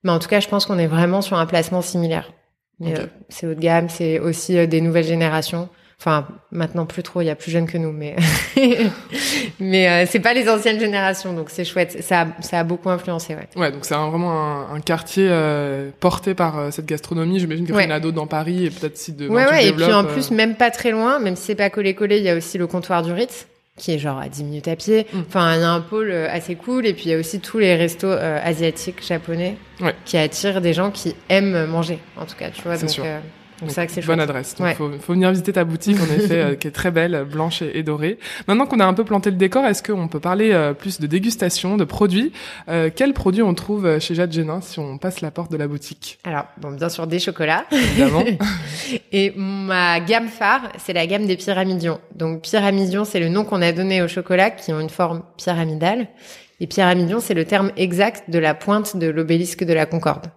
Mais 0.03 0.11
en 0.11 0.19
tout 0.19 0.27
cas, 0.27 0.41
je 0.41 0.49
pense 0.49 0.65
qu'on 0.65 0.77
est 0.77 0.87
vraiment 0.87 1.21
sur 1.21 1.37
un 1.37 1.45
placement 1.45 1.81
similaire. 1.81 2.33
Euh, 2.81 3.07
c'est 3.27 3.45
haut 3.47 3.53
de 3.53 3.59
gamme, 3.59 3.89
c'est 3.89 4.19
aussi 4.19 4.57
euh, 4.57 4.65
des 4.65 4.81
nouvelles 4.81 5.05
générations. 5.05 5.69
Enfin, 6.01 6.25
maintenant 6.53 6.85
plus 6.85 7.03
trop, 7.03 7.19
il 7.19 7.25
y 7.25 7.29
a 7.29 7.35
plus 7.35 7.51
jeunes 7.51 7.67
que 7.67 7.77
nous, 7.77 7.91
mais 7.91 8.15
mais 9.59 9.89
euh, 9.89 10.05
c'est 10.09 10.21
pas 10.21 10.33
les 10.33 10.47
anciennes 10.47 10.79
générations, 10.79 11.33
donc 11.33 11.49
c'est 11.49 11.65
chouette. 11.65 12.01
Ça, 12.01 12.27
ça 12.39 12.59
a 12.59 12.63
beaucoup 12.63 12.89
influencé, 12.89 13.35
ouais. 13.35 13.49
Ouais, 13.57 13.69
donc 13.69 13.83
c'est 13.83 13.95
vraiment 13.95 14.31
un, 14.31 14.75
un 14.75 14.79
quartier 14.79 15.27
euh, 15.29 15.89
porté 15.99 16.35
par 16.35 16.57
euh, 16.57 16.71
cette 16.71 16.85
gastronomie. 16.85 17.37
J'imagine 17.39 17.65
qu'il 17.65 17.75
y 17.75 17.85
en 17.85 17.89
a 17.89 17.99
d'autres 17.99 18.15
dans 18.15 18.27
Paris 18.27 18.67
et 18.67 18.69
peut-être 18.69 18.97
si 18.97 19.11
demain 19.11 19.45
Ouais, 19.45 19.51
ouais, 19.51 19.67
et 19.67 19.73
puis 19.73 19.91
en 19.91 20.05
euh, 20.05 20.13
plus, 20.13 20.31
même 20.31 20.55
pas 20.55 20.71
très 20.71 20.91
loin, 20.91 21.19
même 21.19 21.35
si 21.35 21.47
c'est 21.47 21.55
pas 21.55 21.69
collé-collé, 21.69 22.19
il 22.19 22.23
y 22.23 22.29
a 22.29 22.35
aussi 22.37 22.57
le 22.57 22.67
comptoir 22.67 23.03
du 23.03 23.11
Ritz, 23.11 23.47
qui 23.79 23.91
est 23.93 23.97
genre 23.99 24.19
à 24.19 24.29
10 24.29 24.43
minutes 24.43 24.67
à 24.67 24.75
pied. 24.75 25.07
Mm. 25.11 25.19
Enfin, 25.27 25.55
il 25.55 25.61
y 25.61 25.63
a 25.63 25.71
un 25.71 25.81
pôle 25.81 26.11
euh, 26.11 26.27
assez 26.29 26.53
cool, 26.55 26.85
et 26.85 26.93
puis 26.93 27.05
il 27.05 27.11
y 27.11 27.13
a 27.15 27.17
aussi 27.17 27.39
tous 27.39 27.57
les 27.57 27.75
restos 27.75 28.05
euh, 28.07 28.39
asiatiques, 28.43 29.03
japonais, 29.03 29.57
Ouais. 29.81 29.95
qui 30.05 30.17
attirent 30.17 30.61
des 30.61 30.73
gens 30.73 30.91
qui 30.91 31.15
aiment 31.29 31.65
manger, 31.65 31.97
en 32.17 32.25
tout 32.25 32.35
cas, 32.37 32.49
tu 32.51 32.61
vois. 32.61 32.75
C'est 32.75 32.85
Donc, 32.85 32.93
sûr. 32.95 33.03
euh, 33.05 33.19
donc 33.61 33.69
c'est 33.71 33.75
vrai 33.75 33.87
que 33.87 33.91
c'est 33.93 34.05
bonne 34.05 34.17
chouette. 34.17 34.29
adresse. 34.29 34.55
Donc, 34.55 34.67
Ouais. 34.67 34.73
faut, 34.75 34.89
faut 34.99 35.13
venir 35.13 35.29
visiter 35.31 35.53
ta 35.53 35.63
boutique, 35.63 35.97
en 35.99 36.05
effet, 36.05 36.41
euh, 36.41 36.55
qui 36.55 36.67
est 36.67 36.71
très 36.71 36.91
belle, 36.91 37.25
blanche 37.29 37.61
et, 37.61 37.77
et 37.77 37.83
dorée. 37.83 38.17
Maintenant 38.47 38.65
qu'on 38.65 38.79
a 38.79 38.85
un 38.85 38.93
peu 38.93 39.03
planté 39.03 39.29
le 39.31 39.35
décor, 39.37 39.65
est-ce 39.65 39.83
qu'on 39.83 40.07
peut 40.07 40.19
parler 40.19 40.51
euh, 40.51 40.73
plus 40.73 40.99
de 40.99 41.07
dégustation, 41.07 41.75
de 41.77 41.83
produits 41.83 42.31
euh, 42.69 42.89
Quels 42.95 43.13
produits 43.13 43.41
on 43.43 43.53
trouve 43.53 43.85
euh, 43.85 43.99
chez 43.99 44.15
Jade 44.15 44.31
Génin 44.31 44.61
si 44.61 44.79
on 44.79 44.97
passe 44.97 45.21
la 45.21 45.31
porte 45.31 45.51
de 45.51 45.57
la 45.57 45.67
boutique? 45.67 46.19
Alors, 46.23 46.45
bon, 46.57 46.71
bien 46.71 46.89
sûr, 46.89 47.05
des 47.07 47.19
chocolats. 47.19 47.65
Évidemment. 47.71 48.23
Et 49.11 49.33
ma 49.35 49.99
gamme 49.99 50.27
phare, 50.27 50.71
c'est 50.77 50.93
la 50.93 51.05
gamme 51.07 51.25
des 51.25 51.35
pyramidions. 51.37 51.99
Donc, 52.15 52.41
pyramidion, 52.43 53.05
c'est 53.05 53.19
le 53.19 53.29
nom 53.29 53.43
qu'on 53.45 53.61
a 53.61 53.71
donné 53.71 54.01
aux 54.01 54.07
chocolats 54.07 54.51
qui 54.51 54.71
ont 54.73 54.79
une 54.79 54.89
forme 54.89 55.23
pyramidale. 55.37 56.07
Et 56.61 56.67
pyramidion, 56.67 57.19
c'est 57.19 57.33
le 57.33 57.45
terme 57.45 57.71
exact 57.77 58.29
de 58.29 58.37
la 58.39 58.53
pointe 58.53 58.97
de 58.97 59.07
l'obélisque 59.07 59.63
de 59.63 59.73
la 59.73 59.85
Concorde. 59.85 60.27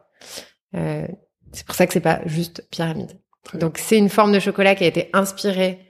Euh, 0.76 1.06
c'est 1.52 1.66
pour 1.66 1.74
ça 1.74 1.86
que 1.86 1.92
c'est 1.92 2.00
pas 2.00 2.20
juste 2.26 2.66
pyramide. 2.70 3.12
Très. 3.44 3.58
Donc, 3.58 3.78
c'est 3.78 3.98
une 3.98 4.08
forme 4.08 4.32
de 4.32 4.40
chocolat 4.40 4.74
qui 4.74 4.84
a 4.84 4.86
été 4.86 5.10
inspirée 5.12 5.80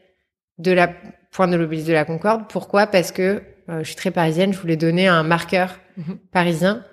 de 0.58 0.72
la 0.72 0.88
pointe 1.30 1.50
de 1.50 1.56
l'obélisque 1.56 1.88
de 1.88 1.92
la 1.92 2.04
Concorde. 2.04 2.48
Pourquoi? 2.48 2.86
Parce 2.86 3.12
que 3.12 3.42
euh, 3.68 3.78
je 3.80 3.84
suis 3.84 3.96
très 3.96 4.10
parisienne, 4.10 4.52
je 4.52 4.58
voulais 4.58 4.76
donner 4.76 5.06
un 5.08 5.22
marqueur 5.22 5.78
Mhm. 5.96 6.18
parisien. 6.32 6.84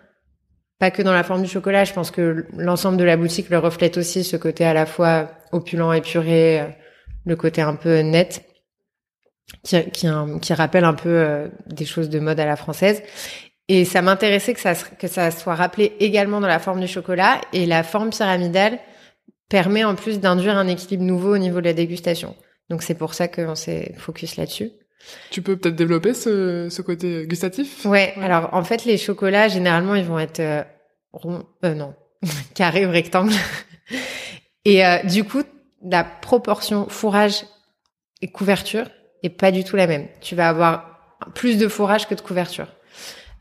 Pas 0.77 0.91
que 0.91 1.01
dans 1.01 1.13
la 1.13 1.23
forme 1.23 1.41
du 1.43 1.49
chocolat, 1.49 1.83
je 1.85 1.93
pense 1.93 2.11
que 2.11 2.45
l'ensemble 2.57 2.97
de 2.97 3.03
la 3.05 3.15
boutique 3.17 3.49
le 3.49 3.57
reflète 3.57 3.97
aussi, 3.97 4.23
ce 4.23 4.35
côté 4.37 4.65
à 4.65 4.73
la 4.73 4.85
fois 4.85 5.31
opulent, 5.51 5.93
épuré, 5.93 6.59
euh, 6.61 6.65
le 7.25 7.35
côté 7.37 7.61
un 7.61 7.75
peu 7.75 7.99
net, 7.99 8.43
qui, 9.63 9.81
qui, 9.91 10.07
qui 10.41 10.53
rappelle 10.53 10.83
un 10.83 10.93
peu 10.93 11.09
euh, 11.09 11.47
des 11.67 11.85
choses 11.85 12.09
de 12.09 12.19
mode 12.19 12.39
à 12.39 12.45
la 12.45 12.55
française. 12.55 13.01
Et 13.69 13.85
ça 13.85 14.01
m'intéressait 14.01 14.53
que 14.53 14.59
ça, 14.59 14.73
que 14.73 15.07
ça 15.07 15.29
soit 15.31 15.55
rappelé 15.55 15.93
également 15.99 16.41
dans 16.41 16.47
la 16.47 16.59
forme 16.59 16.81
du 16.81 16.87
chocolat. 16.87 17.39
Et 17.53 17.65
la 17.65 17.83
forme 17.83 18.09
pyramidale 18.09 18.79
permet 19.47 19.83
en 19.83 19.95
plus 19.95 20.19
d'induire 20.19 20.57
un 20.57 20.67
équilibre 20.67 21.03
nouveau 21.03 21.35
au 21.35 21.37
niveau 21.37 21.59
de 21.61 21.65
la 21.65 21.73
dégustation. 21.73 22.35
Donc 22.69 22.81
c'est 22.83 22.95
pour 22.95 23.13
ça 23.13 23.27
qu'on 23.27 23.55
s'est 23.55 23.93
focus 23.97 24.35
là-dessus. 24.37 24.71
tu 25.31 25.41
peux 25.41 25.55
peut-être 25.55 25.75
développer 25.75 26.13
ce, 26.13 26.67
ce 26.69 26.81
côté 26.81 27.25
gustatif? 27.27 27.85
Ouais, 27.85 28.13
Ouais. 28.17 28.23
alors 28.23 28.49
en 28.53 28.63
fait, 28.63 28.85
les 28.85 28.97
chocolats, 28.97 29.47
généralement, 29.47 29.95
ils 29.95 30.03
vont 30.05 30.19
être 30.19 30.39
euh, 30.39 30.63
ronds, 31.13 31.45
euh, 31.63 31.73
non, 31.73 31.93
carrés 32.55 32.85
ou 32.85 32.91
rectangles. 32.91 33.33
Et 34.65 34.85
euh, 34.85 34.97
du 35.03 35.23
coup, 35.23 35.43
la 35.83 36.03
proportion 36.03 36.89
fourrage 36.89 37.45
et 38.21 38.31
couverture 38.31 38.85
est 39.23 39.29
pas 39.29 39.51
du 39.51 39.63
tout 39.63 39.75
la 39.75 39.87
même. 39.87 40.07
Tu 40.21 40.35
vas 40.35 40.49
avoir 40.49 41.17
plus 41.35 41.57
de 41.57 41.67
fourrage 41.67 42.07
que 42.07 42.15
de 42.15 42.21
couverture. 42.21 42.67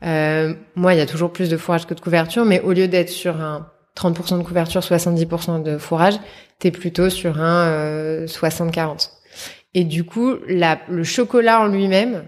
Euh, 0.03 0.53
moi, 0.75 0.93
il 0.93 0.97
y 0.97 1.01
a 1.01 1.05
toujours 1.05 1.31
plus 1.31 1.49
de 1.49 1.57
fourrage 1.57 1.85
que 1.85 1.93
de 1.93 1.99
couverture, 1.99 2.45
mais 2.45 2.61
au 2.61 2.71
lieu 2.71 2.87
d'être 2.87 3.09
sur 3.09 3.41
un 3.41 3.67
30% 3.95 4.37
de 4.37 4.43
couverture, 4.43 4.81
70% 4.81 5.61
de 5.61 5.77
fourrage, 5.77 6.19
t'es 6.59 6.71
plutôt 6.71 7.09
sur 7.09 7.39
un 7.39 7.67
euh, 7.67 8.27
60-40. 8.27 9.09
Et 9.73 9.83
du 9.83 10.03
coup, 10.03 10.35
la, 10.47 10.79
le 10.89 11.03
chocolat 11.03 11.61
en 11.61 11.67
lui-même 11.67 12.23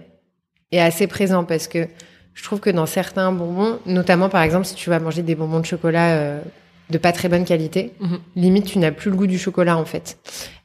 est 0.72 0.80
assez 0.80 1.08
présent 1.08 1.44
parce 1.44 1.68
que 1.68 1.88
je 2.34 2.44
trouve 2.44 2.60
que 2.60 2.70
dans 2.70 2.86
certains 2.86 3.32
bonbons, 3.32 3.80
notamment 3.86 4.30
par 4.30 4.42
exemple 4.42 4.66
si 4.66 4.76
tu 4.76 4.90
vas 4.90 5.00
manger 5.00 5.22
des 5.22 5.36
bonbons 5.36 5.60
de 5.60 5.66
chocolat 5.66 6.12
euh, 6.12 6.40
de 6.92 6.98
pas 6.98 7.12
très 7.12 7.30
bonne 7.30 7.46
qualité, 7.46 7.94
Mhm. 8.00 8.20
limite 8.36 8.66
tu 8.66 8.78
n'as 8.80 8.92
plus 8.92 9.10
le 9.10 9.18
goût 9.18 9.28
du 9.28 9.40
chocolat 9.40 9.78
en 9.78 9.86
fait. 9.86 10.18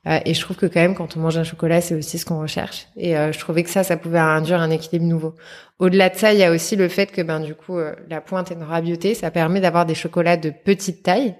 Euh, 0.06 0.18
et 0.24 0.34
je 0.34 0.40
trouve 0.40 0.56
que 0.56 0.66
quand 0.66 0.80
même 0.80 0.94
quand 0.94 1.16
on 1.16 1.20
mange 1.20 1.36
un 1.38 1.44
chocolat, 1.44 1.80
c'est 1.80 1.94
aussi 1.94 2.18
ce 2.18 2.24
qu'on 2.26 2.40
recherche. 2.40 2.86
Et 2.96 3.16
euh, 3.16 3.32
je 3.32 3.38
trouvais 3.38 3.62
que 3.62 3.70
ça, 3.70 3.82
ça 3.82 3.96
pouvait 3.96 4.18
induire 4.18 4.60
un 4.60 4.70
équilibre 4.70 5.04
nouveau. 5.06 5.34
Au-delà 5.78 6.10
de 6.10 6.16
ça, 6.16 6.32
il 6.32 6.38
y 6.38 6.44
a 6.44 6.50
aussi 6.52 6.76
le 6.76 6.88
fait 6.88 7.10
que 7.10 7.22
ben 7.22 7.40
du 7.40 7.54
coup 7.54 7.78
euh, 7.78 7.94
la 8.08 8.20
pointe 8.20 8.50
est 8.50 8.54
une 8.54 8.62
rabiauté, 8.62 9.14
ça 9.14 9.30
permet 9.30 9.60
d'avoir 9.60 9.86
des 9.86 9.94
chocolats 9.94 10.36
de 10.36 10.50
petite 10.50 11.02
taille. 11.02 11.34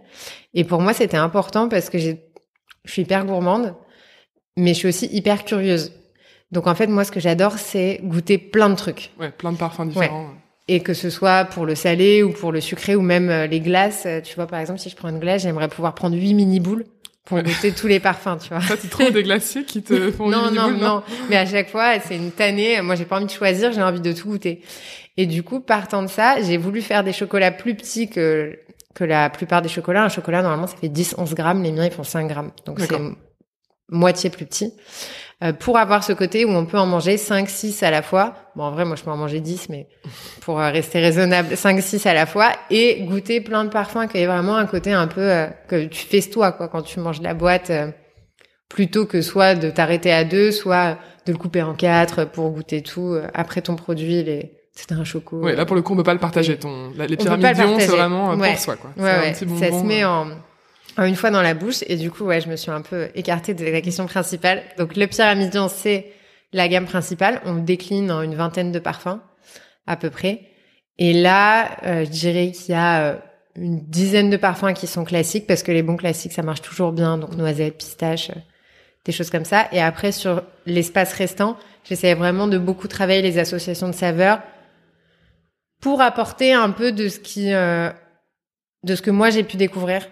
Et 0.55 0.64
pour 0.64 0.81
moi, 0.81 0.93
c'était 0.95 1.16
important 1.16 1.69
parce 1.69 1.90
que 1.90 1.99
j'ai, 1.99 2.23
je 2.85 2.93
suis 2.93 3.02
hyper 3.02 3.25
gourmande, 3.26 3.75
mais 4.57 4.75
je 4.75 4.78
suis 4.78 4.88
aussi 4.88 5.07
hyper 5.12 5.45
curieuse. 5.45 5.93
Donc 6.52 6.66
en 6.66 6.75
fait, 6.75 6.87
moi, 6.87 7.05
ce 7.05 7.11
que 7.12 7.21
j'adore, 7.21 7.59
c'est 7.59 8.00
goûter 8.05 8.38
plein 8.38 8.69
de 8.71 8.76
trucs. 8.76 9.11
Ouais, 9.21 9.31
plein 9.31 9.52
de 9.52 9.59
parfums 9.59 9.87
différents. 9.88 10.31
Et 10.69 10.81
que 10.81 10.95
ce 10.95 11.11
soit 11.11 11.45
pour 11.45 11.65
le 11.65 11.75
salé 11.75 12.23
ou 12.23 12.33
pour 12.33 12.51
le 12.51 12.61
sucré 12.61 12.97
ou 12.97 13.03
même 13.03 13.31
euh, 13.31 13.47
les 13.47 13.61
glaces. 13.61 14.05
Euh, 14.07 14.21
Tu 14.21 14.35
vois, 14.35 14.47
par 14.47 14.59
exemple, 14.59 14.81
si 14.81 14.91
je 14.91 14.97
prends 14.97 15.09
une 15.09 15.21
glace, 15.21 15.43
j'aimerais 15.43 15.69
pouvoir 15.69 15.95
prendre 15.95 16.17
huit 16.17 16.35
mini 16.35 16.59
boules 16.61 16.85
pour 17.25 17.41
goûter 17.43 17.73
tous 17.73 17.87
les 17.89 18.01
parfums, 18.01 18.39
tu 18.41 18.49
vois. 18.51 18.61
Ça, 18.61 18.77
tu 18.77 18.89
trouves 18.89 19.13
des 19.13 19.23
glaciers 19.23 19.65
qui 19.65 19.83
te 19.83 20.11
font 20.13 20.29
non, 20.29 20.51
non, 20.51 20.69
boule, 20.71 20.77
non. 20.79 21.03
Mais 21.29 21.37
à 21.37 21.47
chaque 21.47 21.69
fois, 21.71 21.99
c'est 22.01 22.17
une 22.17 22.31
tannée. 22.33 22.81
Moi, 22.83 22.95
j'ai 22.95 23.05
pas 23.05 23.17
envie 23.17 23.27
de 23.27 23.31
choisir, 23.31 23.73
j'ai 23.73 23.83
envie 23.83 24.01
de 24.01 24.13
tout 24.13 24.29
goûter. 24.29 24.63
Et 25.17 25.27
du 25.27 25.43
coup, 25.43 25.61
partant 25.61 26.03
de 26.03 26.09
ça, 26.09 26.41
j'ai 26.43 26.57
voulu 26.57 26.83
faire 26.83 27.03
des 27.05 27.13
chocolats 27.13 27.51
plus 27.53 27.75
petits 27.75 28.09
que 28.09 28.59
que 28.95 29.05
la 29.05 29.29
plupart 29.29 29.61
des 29.61 29.69
chocolats. 29.69 30.05
Un 30.05 30.09
chocolat, 30.09 30.41
normalement, 30.43 30.67
ça 30.67 30.77
fait 30.77 30.89
10-11 30.89 31.35
grammes. 31.35 31.63
Les 31.63 31.71
miens, 31.71 31.85
ils 31.85 31.93
font 31.93 32.03
5 32.03 32.27
grammes. 32.29 32.51
Donc, 32.65 32.81
c'est 32.81 32.89
moitié 33.91 34.31
plus 34.31 34.47
petit. 34.47 34.73
Euh, 35.45 35.52
pour 35.52 35.76
avoir 35.76 36.02
ce 36.02 36.14
côté 36.14 36.47
où 36.47 36.49
on 36.50 36.64
peut 36.64 36.78
en 36.78 36.87
manger 36.87 37.19
5, 37.19 37.47
6 37.50 37.83
à 37.83 37.90
la 37.90 38.00
fois. 38.00 38.35
Bon, 38.55 38.64
en 38.64 38.71
vrai, 38.71 38.87
moi, 38.87 38.97
je 38.97 39.02
peux 39.02 39.11
en 39.11 39.19
manger 39.19 39.40
10, 39.40 39.69
mais 39.69 39.87
pour 40.40 40.59
euh, 40.59 40.71
rester 40.71 40.99
raisonnable, 40.99 41.55
5, 41.57 41.83
6 41.83 42.07
à 42.07 42.14
la 42.14 42.25
fois 42.25 42.52
et 42.71 43.02
goûter 43.02 43.43
plein 43.43 43.64
de 43.64 43.69
parfums, 43.69 44.07
qu'il 44.11 44.21
y 44.21 44.23
ait 44.23 44.26
vraiment 44.26 44.57
un 44.57 44.64
côté 44.64 44.93
un 44.95 45.07
peu 45.07 45.21
euh, 45.21 45.47
que 45.69 45.85
tu 45.87 46.07
fais 46.07 46.23
toi, 46.23 46.52
quoi, 46.52 46.69
quand 46.69 46.81
tu 46.81 47.00
manges 47.00 47.21
la 47.21 47.35
boîte, 47.35 47.69
euh, 47.69 47.88
plutôt 48.71 49.05
que 49.05 49.21
soit 49.21 49.55
de 49.55 49.69
t'arrêter 49.69 50.11
à 50.11 50.25
deux, 50.25 50.50
soit 50.52 50.97
de 51.26 51.33
le 51.33 51.38
couper 51.38 51.61
en 51.62 51.75
quatre 51.75 52.25
pour 52.25 52.50
goûter 52.50 52.83
tout. 52.83 53.16
Après 53.35 53.61
ton 53.61 53.76
produit, 53.76 54.23
les... 54.23 54.52
c'était 54.75 54.95
un 54.95 55.05
choco. 55.05 55.37
Ouais, 55.40 55.55
là 55.55 55.66
pour 55.66 55.76
le 55.76 55.83
coup, 55.83 55.93
on 55.93 55.97
peut 55.97 56.02
pas 56.02 56.14
le 56.14 56.19
partager. 56.21 56.57
Ton, 56.59 56.93
la- 56.97 57.07
les 57.07 57.16
pyramidions, 57.19 57.78
c'est 57.78 57.87
vraiment 57.88 58.31
Ouais. 58.37 58.52
pour 58.52 58.59
soi, 58.59 58.76
quoi. 58.76 58.90
Ouais, 58.97 59.05
ouais. 59.21 59.35
ça 59.35 59.40
se 59.71 59.85
met 59.85 60.02
en 60.05 60.28
une 61.05 61.17
fois 61.17 61.31
dans 61.31 61.43
la 61.43 61.55
bouche 61.55 61.85
et 61.87 61.97
du 61.97 62.11
coup, 62.11 62.25
ouais, 62.25 62.41
je 62.41 62.49
me 62.49 62.57
suis 62.57 62.71
un 62.71 62.81
peu 62.81 63.09
écartée 63.15 63.55
de 63.55 63.65
la 63.65 63.81
question 63.81 64.07
principale. 64.07 64.62
Donc, 64.79 64.97
le 64.97 65.07
pyramidion, 65.07 65.69
c'est 65.69 66.12
la 66.53 66.69
gamme 66.69 66.87
principale. 66.87 67.41
On 67.45 67.57
décline 67.57 68.11
en 68.11 68.23
une 68.23 68.35
vingtaine 68.35 68.73
de 68.73 68.79
parfums, 68.79 69.21
à 69.87 69.97
peu 69.97 70.11
près. 70.11 70.41
Et 70.99 71.12
là, 71.12 71.76
euh, 71.85 72.05
je 72.05 72.11
dirais 72.11 72.50
qu'il 72.53 72.73
y 72.73 72.79
a 72.79 73.11
euh, 73.11 73.17
une 73.57 73.81
dizaine 73.81 74.31
de 74.31 74.37
parfums 74.37 74.73
qui 74.75 74.87
sont 74.87 75.05
classiques 75.05 75.47
parce 75.47 75.62
que 75.62 75.73
les 75.73 75.83
bons 75.83 75.97
classiques, 75.97 76.33
ça 76.33 76.43
marche 76.43 76.62
toujours 76.62 76.93
bien. 76.93 77.19
Donc, 77.19 77.37
noisette, 77.37 77.76
pistache, 77.76 78.31
euh, 78.31 78.41
des 79.05 79.12
choses 79.12 79.31
comme 79.31 79.45
ça. 79.45 79.69
Et 79.73 79.81
après, 79.81 80.12
sur 80.12 80.43
l'espace 80.65 81.12
restant, 81.12 81.57
j'essaie 81.85 82.15
vraiment 82.15 82.49
de 82.49 82.59
beaucoup 82.59 82.88
travailler 82.88 83.23
les 83.23 83.38
associations 83.38 83.88
de 83.88 83.95
saveurs 83.95 84.41
pour 85.81 86.00
apporter 86.00 86.53
un 86.53 86.71
peu 86.71 86.93
de 86.93 87.09
ce 87.09 87.19
qui, 87.19 87.53
euh, 87.53 87.91
de 88.83 88.95
ce 88.95 89.03
que 89.03 89.11
moi 89.11 89.31
j'ai 89.31 89.45
pu 89.45 89.57
découvrir. 89.57 90.09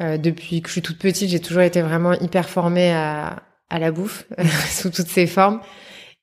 Euh, 0.00 0.18
depuis 0.18 0.60
que 0.60 0.68
je 0.68 0.72
suis 0.72 0.82
toute 0.82 0.98
petite, 0.98 1.30
j'ai 1.30 1.40
toujours 1.40 1.62
été 1.62 1.82
vraiment 1.82 2.12
hyper 2.14 2.48
formée 2.48 2.92
à, 2.92 3.42
à 3.70 3.78
la 3.78 3.90
bouffe 3.92 4.26
sous 4.70 4.90
toutes 4.90 5.08
ses 5.08 5.26
formes. 5.26 5.60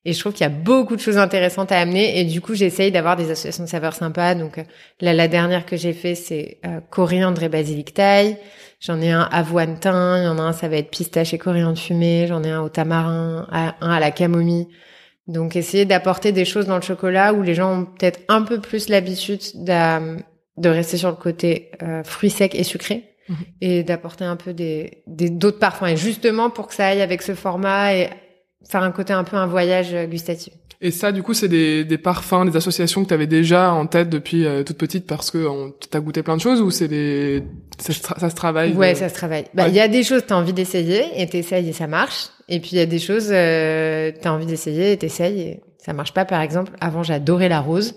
Et 0.04 0.14
je 0.14 0.20
trouve 0.20 0.34
qu'il 0.34 0.42
y 0.42 0.50
a 0.50 0.50
beaucoup 0.50 0.96
de 0.96 1.02
choses 1.02 1.20
intéressantes 1.20 1.72
à 1.72 1.80
amener. 1.80 2.20
Et 2.20 2.26
du 2.26 2.42
coup, 2.42 2.56
j'essaye 2.56 2.92
d'avoir 2.92 3.16
des 3.16 3.30
associations 3.30 3.64
de 3.64 3.70
saveurs 3.70 3.94
sympas. 3.94 4.34
Donc 4.34 4.58
euh, 4.58 4.64
là, 5.00 5.14
la 5.14 5.28
dernière 5.28 5.66
que 5.66 5.78
j'ai 5.78 5.94
fait, 5.94 6.16
c'est 6.16 6.60
euh, 6.66 6.80
coriandre 6.90 7.44
et 7.44 7.50
basilic 7.50 7.94
thaï. 7.94 8.38
J'en 8.80 9.00
ai 9.00 9.12
un 9.12 9.30
avoine 9.32 9.80
thym. 9.80 10.16
Il 10.18 10.24
y 10.24 10.28
en 10.28 10.40
a 10.40 10.42
un, 10.42 10.54
ça 10.54 10.68
va 10.68 10.78
être 10.78 10.90
pistache 10.90 11.34
et 11.34 11.38
coriandre 11.38 11.78
fumé. 11.78 12.26
J'en 12.28 12.44
ai 12.44 12.50
un 12.50 12.62
au 12.62 12.70
tamarin, 12.70 13.48
un 13.52 13.92
à 13.92 14.00
la 14.00 14.10
camomille. 14.10 14.68
Donc 15.28 15.56
essayer 15.56 15.86
d'apporter 15.86 16.32
des 16.32 16.46
choses 16.46 16.66
dans 16.66 16.78
le 16.78 16.82
chocolat 16.82 17.34
où 17.34 17.44
les 17.44 17.54
gens 17.54 17.82
ont 17.82 17.86
peut-être 17.86 18.20
un 18.28 18.42
peu 18.42 18.60
plus 18.60 18.90
l'habitude 18.90 19.42
de 19.64 20.70
rester 20.70 20.98
sur 20.98 21.10
le 21.10 21.16
côté 21.16 21.72
euh, 21.84 22.04
fruits 22.04 22.32
secs 22.32 22.56
et 22.56 22.64
sucrés 22.64 23.11
Mhm. 23.32 23.38
et 23.62 23.84
d'apporter 23.84 24.24
un 24.26 24.36
peu 24.36 24.54
des 24.54 25.04
des- 25.08 25.30
d'autres 25.30 25.60
parfums 25.60 25.86
et 25.88 25.98
justement 25.98 26.50
pour 26.50 26.68
que 26.68 26.74
ça 26.76 26.88
aille 26.88 27.02
avec 27.02 27.22
ce 27.22 27.34
format 27.36 27.94
et 27.96 28.10
faire 28.70 28.84
un 28.84 28.92
côté 28.92 29.14
un 29.14 29.24
peu 29.24 29.38
un 29.38 29.48
voyage 29.48 29.96
gustatif. 30.10 30.54
Et 30.84 30.90
ça, 30.90 31.12
du 31.12 31.22
coup, 31.22 31.36
c'est 31.36 31.48
des, 31.48 31.86
des 31.86 32.00
parfums, 32.00 32.44
des 32.46 32.56
associations 32.58 33.04
que 33.04 33.08
tu 33.10 33.14
avais 33.14 33.28
déjà 33.28 33.72
en 33.72 33.86
tête 33.86 34.10
depuis 34.10 34.46
euh, 34.48 34.64
toute 34.64 34.78
petite 34.80 35.06
parce 35.06 35.30
que 35.30 35.70
t'as 35.92 36.00
goûté 36.00 36.24
plein 36.24 36.36
de 36.36 36.42
choses 36.42 36.60
ou 36.60 36.72
c'est 36.72 36.88
des 36.88 37.44
ça, 37.78 37.94
se 37.94 38.02
tra- 38.02 38.20
ça 38.20 38.30
se 38.32 38.36
travaille 38.36 38.74
Ouais, 38.74 38.94
euh, 38.94 38.96
ça 38.96 39.08
se 39.10 39.14
travaille. 39.14 39.46
Bah, 39.54 39.68
il 39.68 39.72
Ouais. 39.74 39.78
y 39.78 39.80
a 39.80 39.88
des 39.88 40.04
choses 40.04 40.24
t'as 40.26 40.36
envie 40.36 40.54
d'essayer 40.54 41.04
et 41.22 41.28
t'essayes 41.28 41.70
et 41.70 41.74
ça 41.74 41.86
marche. 41.88 42.30
Et 42.50 42.60
puis 42.60 42.72
il 42.74 42.78
y 42.80 42.82
a 42.82 42.88
des 42.88 42.98
choses 43.00 43.30
euh, 43.32 44.12
t'as 44.22 44.32
envie 44.32 44.48
d'essayer 44.48 44.92
et 44.94 44.98
t'essayes 44.98 45.40
et 45.42 45.62
ça 45.78 45.94
marche 45.94 46.14
pas. 46.14 46.26
Par 46.26 46.42
exemple, 46.42 46.72
avant 46.82 47.04
j'adorais 47.04 47.48
la 47.50 47.60
rose 47.62 47.94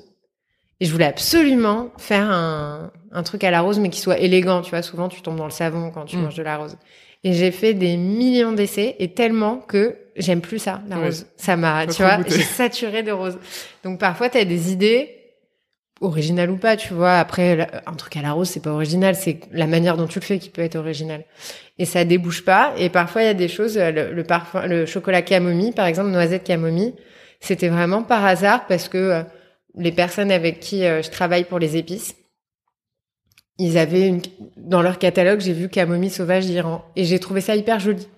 et 0.81 0.85
je 0.85 0.93
voulais 0.93 1.07
absolument 1.07 1.91
faire 1.97 2.31
un, 2.31 2.93
un 3.15 3.23
truc 3.23 3.43
à 3.45 3.51
la 3.51 3.61
rose 3.63 3.79
mais 3.79 3.89
qui 3.89 4.01
soit 4.01 4.19
élégant. 4.19 4.61
Tu 4.63 4.71
vois, 4.71 4.83
souvent 4.83 5.09
tu 5.09 5.23
tombes 5.23 5.37
dans 5.37 5.45
le 5.47 5.51
savon 5.51 5.91
quand 5.91 6.05
tu 6.05 6.17
Mm. 6.17 6.23
manges 6.23 6.35
de 6.37 6.43
la 6.43 6.57
rose. 6.59 6.77
Et 7.23 7.33
j'ai 7.33 7.51
fait 7.53 7.73
des 7.73 7.97
millions 7.97 8.53
d'essais 8.53 8.97
et 8.99 9.13
tellement 9.15 9.57
que 9.57 9.97
j'aime 10.17 10.43
plus 10.43 10.59
ça, 10.59 10.83
la 10.89 10.99
Ouais. 10.99 11.05
rose. 11.07 11.27
Ça 11.37 11.57
m'a, 11.57 11.87
tu 11.87 12.03
vois, 12.03 12.19
j'ai 12.27 12.43
saturé 12.43 13.03
de 13.03 13.13
rose. 13.13 13.39
Donc 13.83 13.99
parfois 13.99 14.29
t'as 14.29 14.45
des 14.45 14.73
idées 14.73 15.09
originales 16.01 16.51
ou 16.51 16.57
pas, 16.57 16.77
tu 16.77 16.93
vois. 16.93 17.15
Après, 17.15 17.67
un 17.87 17.93
truc 17.95 18.17
à 18.17 18.23
la 18.23 18.33
rose, 18.33 18.49
c'est 18.49 18.63
pas 18.63 18.73
original, 18.73 19.15
c'est 19.15 19.39
la 19.53 19.67
manière 19.67 19.97
dont 19.97 20.07
tu 20.07 20.19
le 20.19 20.25
fais 20.25 20.39
qui 20.39 20.51
peut 20.51 20.61
être 20.63 20.77
original. 20.77 21.25
Et 21.79 21.85
ça 21.87 22.05
débouche 22.05 22.45
pas. 22.45 22.75
Et 22.79 22.91
parfois, 22.91 23.23
il 23.23 23.27
y 23.27 23.29
a 23.29 23.35
des 23.35 23.49
choses, 23.49 23.79
le, 23.79 24.13
le 24.13 24.25
parfum, 24.25 24.67
le 24.67 24.87
chocolat 24.87 25.23
camomille, 25.23 25.73
par 25.73 25.87
exemple, 25.87 26.11
noisette 26.11 26.45
camomille, 26.45 26.95
c'était 27.41 27.69
vraiment 27.69 28.03
par 28.03 28.25
hasard 28.25 28.67
parce 28.67 28.89
que 28.89 28.99
euh, 28.99 29.23
les 29.77 29.93
personnes 29.93 30.31
avec 30.31 30.61
qui 30.61 30.85
euh, 30.85 31.01
je 31.03 31.11
travaille 31.11 31.45
pour 31.45 31.59
les 31.59 31.77
épices, 31.77 32.15
ils 33.59 33.79
avaient 33.79 34.09
une, 34.09 34.21
dans 34.57 34.83
leur 34.83 34.99
catalogue, 34.99 35.41
j'ai 35.41 35.53
vu 35.53 35.69
camomille 35.69 36.11
sauvage 36.11 36.47
d'Iran. 36.47 36.85
Et 36.97 37.05
j'ai 37.05 37.19
trouvé 37.19 37.41
ça 37.41 37.55
hyper 37.57 37.79
joli. 37.81 38.09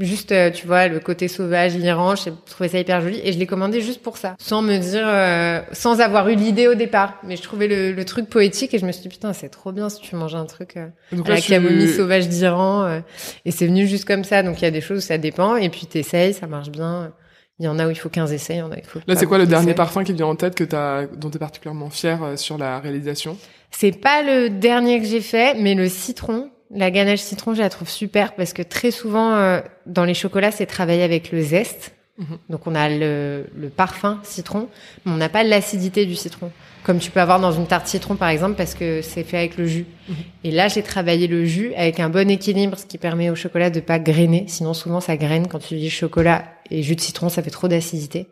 Juste, 0.00 0.32
euh, 0.32 0.50
tu 0.50 0.66
vois, 0.66 0.88
le 0.88 0.98
côté 0.98 1.28
sauvage, 1.28 1.76
l'Iran, 1.76 2.16
j'ai 2.16 2.32
trouvé 2.46 2.68
ça 2.68 2.78
hyper 2.80 3.00
joli. 3.00 3.20
Et 3.22 3.32
je 3.32 3.38
l'ai 3.38 3.46
commandé 3.46 3.80
juste 3.80 4.02
pour 4.02 4.16
ça. 4.16 4.34
Sans 4.40 4.60
me 4.60 4.76
dire, 4.76 5.06
euh, 5.06 5.60
sans 5.72 6.00
avoir 6.00 6.28
eu 6.28 6.34
l'idée 6.34 6.66
au 6.66 6.74
départ. 6.74 7.14
Mais 7.22 7.36
je 7.36 7.42
trouvais 7.42 7.68
le, 7.68 7.92
le 7.92 8.04
truc 8.04 8.28
poétique 8.28 8.74
et 8.74 8.78
je 8.80 8.86
me 8.86 8.90
suis 8.92 9.02
dit, 9.02 9.08
putain, 9.08 9.32
c'est 9.32 9.48
trop 9.50 9.70
bien 9.70 9.88
si 9.88 10.00
tu 10.00 10.16
manges 10.16 10.34
un 10.34 10.46
truc 10.46 10.76
euh, 10.76 10.88
Donc 11.12 11.28
à 11.28 11.34
la 11.34 11.40
tu- 11.40 11.50
camomille 11.50 11.88
sauvage 11.88 12.28
d'Iran. 12.28 12.82
euh, 12.84 13.00
et 13.44 13.52
c'est 13.52 13.66
venu 13.66 13.86
juste 13.86 14.04
comme 14.04 14.24
ça. 14.24 14.42
Donc 14.42 14.60
il 14.60 14.64
y 14.64 14.68
a 14.68 14.72
des 14.72 14.80
choses 14.80 14.98
où 14.98 15.06
ça 15.06 15.16
dépend. 15.18 15.54
Et 15.56 15.68
puis 15.68 15.86
t'essayes, 15.86 16.34
ça 16.34 16.48
marche 16.48 16.70
bien. 16.70 17.12
Il 17.60 17.64
y 17.64 17.68
en 17.68 17.78
a 17.78 17.86
où 17.86 17.90
il 17.90 17.94
faut 17.96 18.08
15 18.08 18.32
essais, 18.32 18.54
il 18.54 18.58
y 18.58 18.62
en 18.62 18.72
a 18.72 18.74
où 18.74 18.78
il 18.78 18.84
faut 18.84 18.98
Là, 19.06 19.14
c'est 19.14 19.26
quoi 19.26 19.38
le 19.38 19.46
dernier 19.46 19.74
parfum 19.74 20.02
qui 20.02 20.10
te 20.10 20.16
vient 20.16 20.26
en 20.26 20.34
tête 20.34 20.56
que 20.56 20.64
t'as, 20.64 21.06
dont 21.06 21.30
t'es 21.30 21.38
particulièrement 21.38 21.88
fier 21.88 22.18
sur 22.36 22.58
la 22.58 22.80
réalisation? 22.80 23.38
C'est 23.76 24.00
pas 24.00 24.22
le 24.22 24.50
dernier 24.50 25.00
que 25.00 25.06
j'ai 25.06 25.20
fait, 25.20 25.54
mais 25.54 25.74
le 25.74 25.88
citron, 25.88 26.50
la 26.70 26.92
ganache 26.92 27.20
citron, 27.20 27.54
je 27.54 27.60
la 27.60 27.70
trouve 27.70 27.88
super 27.88 28.34
parce 28.36 28.52
que 28.52 28.62
très 28.62 28.92
souvent 28.92 29.34
euh, 29.34 29.60
dans 29.84 30.04
les 30.04 30.14
chocolats, 30.14 30.52
c'est 30.52 30.66
travaillé 30.66 31.02
avec 31.02 31.32
le 31.32 31.42
zeste. 31.42 31.92
Mhm. 32.18 32.38
Donc 32.48 32.66
on 32.66 32.74
a 32.74 32.88
le, 32.88 33.46
le 33.56 33.68
parfum 33.68 34.20
citron, 34.22 34.68
mais 35.04 35.12
on 35.12 35.16
n'a 35.16 35.28
pas 35.28 35.42
l'acidité 35.42 36.06
du 36.06 36.14
citron, 36.14 36.52
comme 36.84 36.98
tu 36.98 37.10
peux 37.10 37.20
avoir 37.20 37.40
dans 37.40 37.50
une 37.52 37.66
tarte 37.66 37.86
citron 37.88 38.14
par 38.14 38.28
exemple, 38.28 38.54
parce 38.56 38.74
que 38.74 39.02
c'est 39.02 39.24
fait 39.24 39.38
avec 39.38 39.56
le 39.56 39.66
jus. 39.66 39.86
Mhm. 40.08 40.14
Et 40.44 40.50
là, 40.52 40.68
j'ai 40.68 40.82
travaillé 40.82 41.26
le 41.26 41.44
jus 41.44 41.72
avec 41.74 41.98
un 41.98 42.10
bon 42.10 42.30
équilibre, 42.30 42.78
ce 42.78 42.86
qui 42.86 42.98
permet 42.98 43.30
au 43.30 43.34
chocolat 43.34 43.70
de 43.70 43.80
pas 43.80 43.98
grainer. 43.98 44.44
Sinon, 44.46 44.74
souvent 44.74 45.00
ça 45.00 45.16
graine 45.16 45.48
quand 45.48 45.58
tu 45.58 45.74
dis 45.74 45.90
chocolat 45.90 46.44
et 46.70 46.82
jus 46.82 46.94
de 46.96 47.00
citron, 47.00 47.28
ça 47.28 47.42
fait 47.42 47.50
trop 47.50 47.68
d'acidité. 47.68 48.28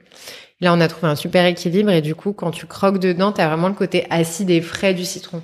Là, 0.60 0.72
on 0.72 0.80
a 0.80 0.86
trouvé 0.86 1.08
un 1.08 1.16
super 1.16 1.44
équilibre 1.44 1.90
et 1.90 2.02
du 2.02 2.14
coup, 2.14 2.32
quand 2.32 2.52
tu 2.52 2.66
croques 2.66 2.98
dedans, 2.98 3.32
t'as 3.32 3.48
vraiment 3.48 3.66
le 3.66 3.74
côté 3.74 4.06
acide 4.10 4.48
et 4.48 4.60
frais 4.60 4.94
du 4.94 5.04
citron. 5.04 5.42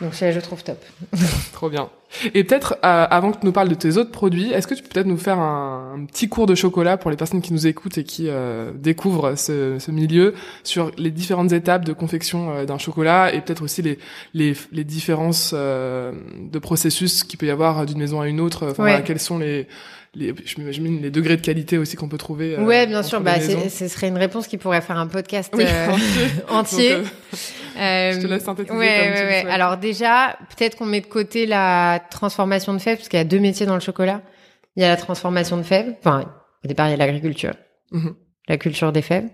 Donc 0.00 0.14
ça, 0.14 0.32
je 0.32 0.40
trouve 0.40 0.62
top. 0.64 0.82
Trop 1.52 1.70
bien. 1.70 1.88
Et 2.34 2.44
peut-être, 2.44 2.74
euh, 2.84 3.06
avant 3.10 3.32
que 3.32 3.38
tu 3.40 3.46
nous 3.46 3.52
parles 3.52 3.68
de 3.68 3.74
tes 3.74 3.96
autres 3.96 4.10
produits, 4.10 4.50
est-ce 4.52 4.66
que 4.66 4.74
tu 4.74 4.82
peux 4.82 4.88
peut-être 4.88 5.06
nous 5.06 5.16
faire 5.16 5.38
un, 5.38 5.94
un 5.96 6.04
petit 6.04 6.28
cours 6.28 6.46
de 6.46 6.54
chocolat 6.54 6.96
pour 6.96 7.10
les 7.10 7.16
personnes 7.16 7.40
qui 7.42 7.52
nous 7.52 7.66
écoutent 7.66 7.98
et 7.98 8.04
qui 8.04 8.26
euh, 8.28 8.72
découvrent 8.74 9.36
ce, 9.36 9.78
ce 9.78 9.90
milieu 9.90 10.34
sur 10.64 10.90
les 10.98 11.10
différentes 11.10 11.52
étapes 11.52 11.84
de 11.84 11.92
confection 11.92 12.50
euh, 12.54 12.64
d'un 12.64 12.78
chocolat 12.78 13.32
et 13.32 13.40
peut-être 13.40 13.62
aussi 13.62 13.82
les, 13.82 13.98
les, 14.32 14.54
les 14.72 14.84
différences 14.84 15.52
euh, 15.54 16.12
de 16.40 16.58
processus 16.58 17.22
qu'il 17.24 17.38
peut 17.38 17.46
y 17.46 17.50
avoir 17.50 17.86
d'une 17.86 17.98
maison 17.98 18.20
à 18.20 18.28
une 18.28 18.40
autre? 18.40 18.64
Enfin, 18.66 18.82
Ouais. 18.84 18.90
voilà, 18.90 19.02
quels 19.02 19.20
sont 19.20 19.38
les, 19.38 19.66
les, 20.16 20.34
je 20.44 20.58
m'imagine 20.58 21.00
les 21.02 21.10
degrés 21.10 21.36
de 21.36 21.42
qualité 21.42 21.78
aussi 21.78 21.96
qu'on 21.96 22.08
peut 22.08 22.18
trouver. 22.18 22.56
euh, 22.56 22.62
ouais, 22.64 22.86
bien 22.86 23.02
sûr. 23.02 23.20
Bah, 23.20 23.40
ce 23.40 23.88
serait 23.88 24.08
une 24.08 24.18
réponse 24.18 24.46
qui 24.46 24.56
pourrait 24.58 24.80
faire 24.80 24.98
un 24.98 25.06
podcast 25.06 25.52
Oui, 25.56 25.64
euh, 25.66 25.88
entier. 26.48 26.94
Donc, 26.96 27.04
euh, 27.04 27.36
Euh, 27.76 28.12
je 28.12 28.20
te 28.20 28.26
laisse 28.28 28.44
synthétiser 28.44 28.76
ouais, 28.78 29.12
comme 29.16 29.26
ouais, 29.26 29.44
ouais. 29.44 29.50
Alors 29.50 29.76
déjà, 29.78 30.38
peut-être 30.56 30.76
qu'on 30.76 30.86
met 30.86 31.00
de 31.00 31.06
côté 31.06 31.44
la 31.44 32.00
transformation 32.10 32.72
de 32.72 32.78
fèves, 32.78 32.98
parce 32.98 33.08
qu'il 33.08 33.18
y 33.18 33.20
a 33.20 33.24
deux 33.24 33.40
métiers 33.40 33.66
dans 33.66 33.74
le 33.74 33.80
chocolat. 33.80 34.22
Il 34.76 34.82
y 34.82 34.86
a 34.86 34.88
la 34.88 34.96
transformation 34.96 35.56
de 35.56 35.62
fèves. 35.64 35.92
Enfin, 35.98 36.24
au 36.64 36.68
départ, 36.68 36.86
il 36.86 36.92
y 36.92 36.94
a 36.94 36.96
l'agriculture, 36.96 37.54
Mhm. 37.90 38.14
la 38.48 38.56
culture 38.58 38.92
des 38.92 39.02
fèves. 39.02 39.28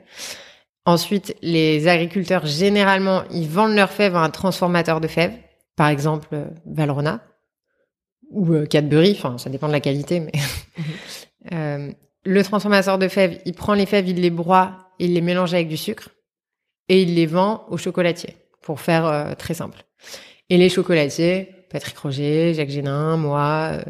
Ensuite, 0.86 1.36
les 1.42 1.86
agriculteurs, 1.86 2.46
généralement, 2.46 3.24
ils 3.30 3.46
vendent 3.46 3.74
leurs 3.74 3.92
fèves 3.92 4.16
à 4.16 4.20
un 4.20 4.30
transformateur 4.30 5.00
de 5.02 5.08
fèves. 5.08 5.34
Par 5.76 5.88
exemple, 5.88 6.28
euh, 6.32 6.44
Valrhona 6.64 7.20
ou 8.30 8.64
Cadbury. 8.64 9.12
Enfin, 9.18 9.36
ça 9.36 9.50
dépend 9.50 9.66
de 9.68 9.72
la 9.72 9.80
qualité, 9.80 10.20
mais... 10.20 10.32
Euh, 11.52 11.90
le 12.24 12.44
transformateur 12.44 12.98
de 12.98 13.08
fèves, 13.08 13.40
il 13.46 13.54
prend 13.54 13.74
les 13.74 13.86
fèves, 13.86 14.08
il 14.08 14.20
les 14.20 14.30
broie, 14.30 14.90
il 14.98 15.14
les 15.14 15.20
mélange 15.20 15.54
avec 15.54 15.68
du 15.68 15.76
sucre 15.76 16.10
et 16.88 17.02
il 17.02 17.14
les 17.14 17.26
vend 17.26 17.64
aux 17.68 17.78
chocolatiers 17.78 18.36
pour 18.62 18.80
faire 18.80 19.06
euh, 19.06 19.34
très 19.34 19.54
simple. 19.54 19.84
Et 20.50 20.58
les 20.58 20.68
chocolatiers, 20.68 21.48
Patrick 21.70 21.96
Roger, 21.96 22.54
Jacques 22.54 22.70
Génin, 22.70 23.16
moi, 23.16 23.70
euh, 23.72 23.82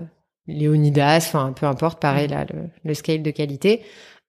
Léonidas, 0.47 1.19
enfin 1.19 1.53
peu 1.53 1.67
importe, 1.67 2.01
pareil 2.01 2.29
là, 2.29 2.45
le, 2.53 2.69
le 2.85 2.95
scale 2.95 3.23
de 3.23 3.31
qualité. 3.31 3.83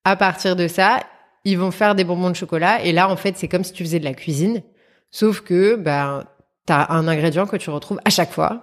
À 0.04 0.16
partir 0.16 0.56
de 0.56 0.68
ça, 0.68 1.02
ils 1.46 1.58
vont 1.58 1.72
faire 1.72 1.96
des 1.96 2.04
bonbons 2.04 2.30
de 2.30 2.36
chocolat 2.36 2.84
et 2.84 2.92
là 2.92 3.10
en 3.10 3.16
fait 3.16 3.38
c'est 3.38 3.48
comme 3.48 3.64
si 3.64 3.74
tu 3.74 3.84
faisais 3.84 4.00
de 4.00 4.06
la 4.06 4.14
cuisine, 4.14 4.64
sauf 5.10 5.42
que 5.42 5.76
ben 5.76 6.24
t'as 6.66 6.88
un 6.90 7.08
ingrédient 7.08 7.46
que 7.46 7.58
tu 7.58 7.70
retrouves 7.70 8.00
à 8.06 8.10
chaque 8.10 8.32
fois, 8.32 8.62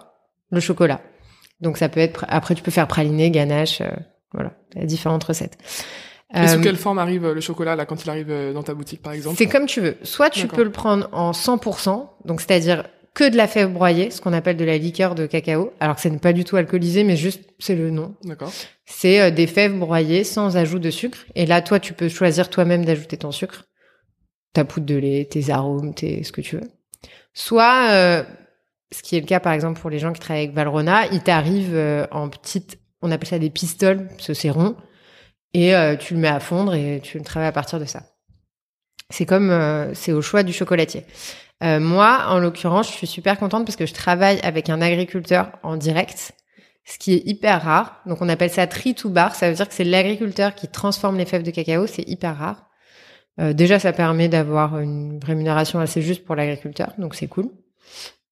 le 0.50 0.60
chocolat. 0.60 1.00
Donc 1.60 1.76
ça 1.78 1.88
peut 1.88 2.00
être 2.00 2.24
après 2.28 2.54
tu 2.54 2.62
peux 2.62 2.70
faire 2.70 2.86
praliné, 2.88 3.30
ganache, 3.30 3.80
euh, 3.80 3.88
voilà, 4.32 4.52
il 4.74 4.80
y 4.80 4.84
a 4.84 4.86
différentes 4.86 5.24
recettes. 5.24 5.58
Et 6.34 6.46
sous 6.46 6.58
Euh, 6.58 6.62
quelle 6.62 6.76
forme 6.76 6.98
arrive 6.98 7.24
euh, 7.24 7.34
le 7.34 7.40
chocolat 7.40 7.74
là 7.74 7.86
quand 7.86 8.04
il 8.04 8.10
arrive 8.10 8.30
euh, 8.30 8.52
dans 8.52 8.62
ta 8.62 8.74
boutique 8.74 9.02
par 9.02 9.12
exemple? 9.14 9.36
C'est 9.38 9.46
comme 9.46 9.66
tu 9.66 9.80
veux. 9.80 9.96
Soit 10.02 10.30
tu 10.30 10.46
peux 10.46 10.62
le 10.62 10.70
prendre 10.70 11.08
en 11.12 11.32
100%, 11.32 12.06
donc 12.26 12.40
c'est-à-dire 12.40 12.84
que 13.14 13.28
de 13.28 13.36
la 13.36 13.48
fève 13.48 13.72
broyée, 13.72 14.10
ce 14.10 14.20
qu'on 14.20 14.32
appelle 14.32 14.56
de 14.56 14.64
la 14.64 14.78
liqueur 14.78 15.16
de 15.16 15.26
cacao, 15.26 15.72
alors 15.80 15.96
que 15.96 16.02
ce 16.02 16.08
n'est 16.08 16.18
pas 16.18 16.32
du 16.32 16.44
tout 16.44 16.56
alcoolisé, 16.56 17.02
mais 17.02 17.16
juste 17.16 17.42
c'est 17.58 17.74
le 17.74 17.90
nom. 17.90 18.14
D'accord. 18.22 18.52
C'est 18.86 19.20
euh, 19.20 19.30
des 19.30 19.48
fèves 19.48 19.76
broyées 19.76 20.22
sans 20.22 20.56
ajout 20.56 20.78
de 20.78 20.90
sucre. 20.90 21.18
Et 21.34 21.44
là, 21.44 21.60
toi, 21.60 21.80
tu 21.80 21.94
peux 21.94 22.08
choisir 22.08 22.48
toi-même 22.48 22.84
d'ajouter 22.84 23.16
ton 23.16 23.32
sucre, 23.32 23.64
ta 24.52 24.64
poudre 24.64 24.86
de 24.86 24.94
lait, 24.94 25.24
tes 25.28 25.50
arômes, 25.50 25.94
tes 25.94 26.22
ce 26.22 26.30
que 26.30 26.40
tu 26.40 26.56
veux. 26.56 26.70
Soit, 27.34 27.88
euh, 27.90 28.22
ce 28.92 29.02
qui 29.02 29.16
est 29.16 29.20
le 29.20 29.26
cas 29.26 29.40
par 29.40 29.52
exemple 29.52 29.80
pour 29.80 29.90
les 29.90 29.98
gens 29.98 30.12
qui 30.12 30.20
travaillent 30.20 30.44
avec 30.44 30.54
Valrhona, 30.54 31.06
il 31.12 31.22
t'arrive 31.22 31.74
euh, 31.74 32.06
en 32.10 32.28
petites, 32.28 32.78
on 33.02 33.10
appelle 33.10 33.28
ça 33.28 33.38
des 33.38 33.50
pistoles, 33.50 34.08
que 34.24 34.34
c'est 34.34 34.50
rond, 34.50 34.76
et 35.52 35.74
euh, 35.74 35.96
tu 35.96 36.14
le 36.14 36.20
mets 36.20 36.28
à 36.28 36.40
fondre 36.40 36.74
et 36.74 37.00
tu 37.02 37.18
le 37.18 37.24
travailles 37.24 37.48
à 37.48 37.52
partir 37.52 37.78
de 37.78 37.84
ça. 37.84 38.02
C'est 39.10 39.26
comme, 39.26 39.50
euh, 39.50 39.92
c'est 39.94 40.12
au 40.12 40.22
choix 40.22 40.42
du 40.42 40.52
chocolatier. 40.52 41.04
Moi, 41.60 42.24
en 42.28 42.38
l'occurrence, 42.38 42.86
je 42.86 42.92
suis 42.92 43.08
super 43.08 43.36
contente 43.36 43.64
parce 43.64 43.74
que 43.74 43.84
je 43.84 43.92
travaille 43.92 44.38
avec 44.44 44.70
un 44.70 44.80
agriculteur 44.80 45.50
en 45.64 45.76
direct, 45.76 46.30
ce 46.84 46.98
qui 46.98 47.14
est 47.14 47.26
hyper 47.26 47.64
rare. 47.64 48.00
Donc, 48.06 48.22
on 48.22 48.28
appelle 48.28 48.50
ça 48.50 48.68
tree 48.68 48.94
to 48.94 49.10
bar. 49.10 49.34
Ça 49.34 49.48
veut 49.48 49.56
dire 49.56 49.66
que 49.66 49.74
c'est 49.74 49.82
l'agriculteur 49.82 50.54
qui 50.54 50.68
transforme 50.68 51.18
les 51.18 51.24
fèves 51.24 51.42
de 51.42 51.50
cacao. 51.50 51.88
C'est 51.88 52.08
hyper 52.08 52.38
rare. 52.38 52.68
Déjà, 53.54 53.80
ça 53.80 53.92
permet 53.92 54.28
d'avoir 54.28 54.78
une 54.78 55.18
rémunération 55.20 55.80
assez 55.80 56.00
juste 56.00 56.24
pour 56.24 56.36
l'agriculteur, 56.36 56.92
donc 56.96 57.16
c'est 57.16 57.26
cool. 57.26 57.50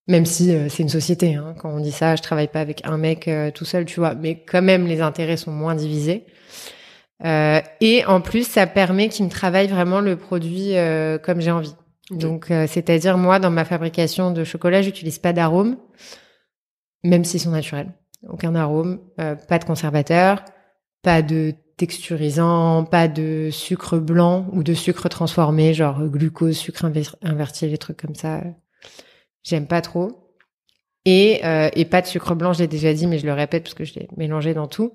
Même 0.09 0.25
si 0.25 0.55
euh, 0.55 0.69
c'est 0.69 0.83
une 0.83 0.89
société, 0.89 1.35
hein. 1.35 1.55
quand 1.59 1.69
on 1.71 1.81
dit 1.81 1.91
ça, 1.91 2.15
je 2.15 2.23
travaille 2.23 2.47
pas 2.49 2.61
avec 2.61 2.83
un 2.85 2.97
mec 2.97 3.27
euh, 3.27 3.51
tout 3.51 3.65
seul, 3.65 3.85
tu 3.85 3.99
vois. 3.99 4.15
Mais 4.15 4.45
quand 4.45 4.63
même, 4.63 4.87
les 4.87 5.01
intérêts 5.01 5.37
sont 5.37 5.51
moins 5.51 5.75
divisés. 5.75 6.27
Euh, 7.25 7.61
et 7.81 8.05
en 8.05 8.21
plus, 8.21 8.47
ça 8.47 8.67
permet 8.67 9.09
qu'il 9.09 9.25
me 9.25 9.31
travaille 9.31 9.67
vraiment 9.67 10.01
le 10.01 10.17
produit 10.17 10.77
euh, 10.77 11.19
comme 11.19 11.41
j'ai 11.41 11.51
envie. 11.51 11.75
Ok. 12.11 12.19
Donc, 12.19 12.51
euh, 12.51 12.67
c'est-à-dire 12.69 13.19
moi, 13.19 13.41
dans 13.41 13.51
ma 13.51 13.65
fabrication 13.65 14.31
de 14.31 14.45
chocolat, 14.45 14.81
j'utilise 14.83 15.19
pas 15.19 15.33
d'arômes, 15.33 15.77
même 17.03 17.25
s'ils 17.25 17.41
sont 17.41 17.51
naturels. 17.51 17.93
Aucun 18.29 18.55
arôme, 18.55 19.01
euh, 19.21 19.35
pas 19.35 19.59
de 19.59 19.65
conservateur, 19.65 20.45
pas 21.03 21.23
de 21.23 21.55
texturisant, 21.77 22.85
pas 22.85 23.09
de 23.09 23.51
sucre 23.51 23.99
blanc 23.99 24.47
ou 24.53 24.63
de 24.63 24.73
sucre 24.75 25.09
transformé, 25.09 25.75
genre 25.75 26.07
glucose, 26.07 26.57
sucre 26.57 26.85
inver- 26.85 27.15
inverti, 27.23 27.67
les 27.67 27.79
trucs 27.79 27.99
comme 27.99 28.15
ça. 28.15 28.43
J'aime 29.47 29.67
pas 29.67 29.81
trop. 29.81 30.33
Et, 31.05 31.41
euh, 31.45 31.69
et 31.75 31.85
pas 31.85 32.03
de 32.03 32.07
sucre 32.07 32.35
blanc, 32.35 32.53
je 32.53 32.61
l'ai 32.61 32.67
déjà 32.67 32.93
dit, 32.93 33.07
mais 33.07 33.19
je 33.19 33.27
le 33.27 33.33
répète 33.33 33.63
parce 33.63 33.75
que 33.75 33.85
je 33.85 33.95
l'ai 33.95 34.09
mélangé 34.17 34.55
dans 34.55 34.67
tout. 34.67 34.93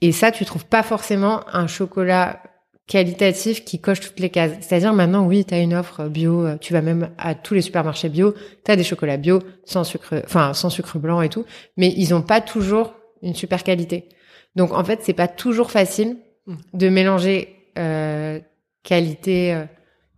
Et 0.00 0.10
ça, 0.10 0.32
tu 0.32 0.44
trouves 0.44 0.66
pas 0.66 0.82
forcément 0.82 1.42
un 1.52 1.68
chocolat 1.68 2.42
qualitatif 2.88 3.64
qui 3.64 3.80
coche 3.80 4.00
toutes 4.00 4.18
les 4.18 4.30
cases. 4.30 4.52
C'est-à-dire 4.60 4.92
maintenant, 4.92 5.24
oui, 5.24 5.44
tu 5.44 5.54
as 5.54 5.60
une 5.60 5.72
offre 5.72 6.08
bio, 6.08 6.44
euh, 6.44 6.56
tu 6.60 6.72
vas 6.72 6.82
même 6.82 7.10
à 7.16 7.36
tous 7.36 7.54
les 7.54 7.62
supermarchés 7.62 8.08
bio, 8.08 8.34
tu 8.64 8.72
as 8.72 8.76
des 8.76 8.82
chocolats 8.82 9.18
bio 9.18 9.38
sans 9.64 9.84
sucre, 9.84 10.20
enfin 10.24 10.52
sans 10.52 10.68
sucre 10.68 10.98
blanc 10.98 11.22
et 11.22 11.28
tout, 11.28 11.44
mais 11.76 11.94
ils 11.96 12.12
ont 12.12 12.22
pas 12.22 12.40
toujours 12.40 12.94
une 13.22 13.36
super 13.36 13.62
qualité. 13.62 14.08
Donc 14.56 14.72
en 14.72 14.82
fait, 14.82 14.98
c'est 15.02 15.12
pas 15.12 15.28
toujours 15.28 15.70
facile 15.70 16.16
Mm. 16.46 16.54
de 16.74 16.88
mélanger 16.88 17.56
euh, 17.78 18.40
qualité 18.82 19.54
euh, 19.54 19.64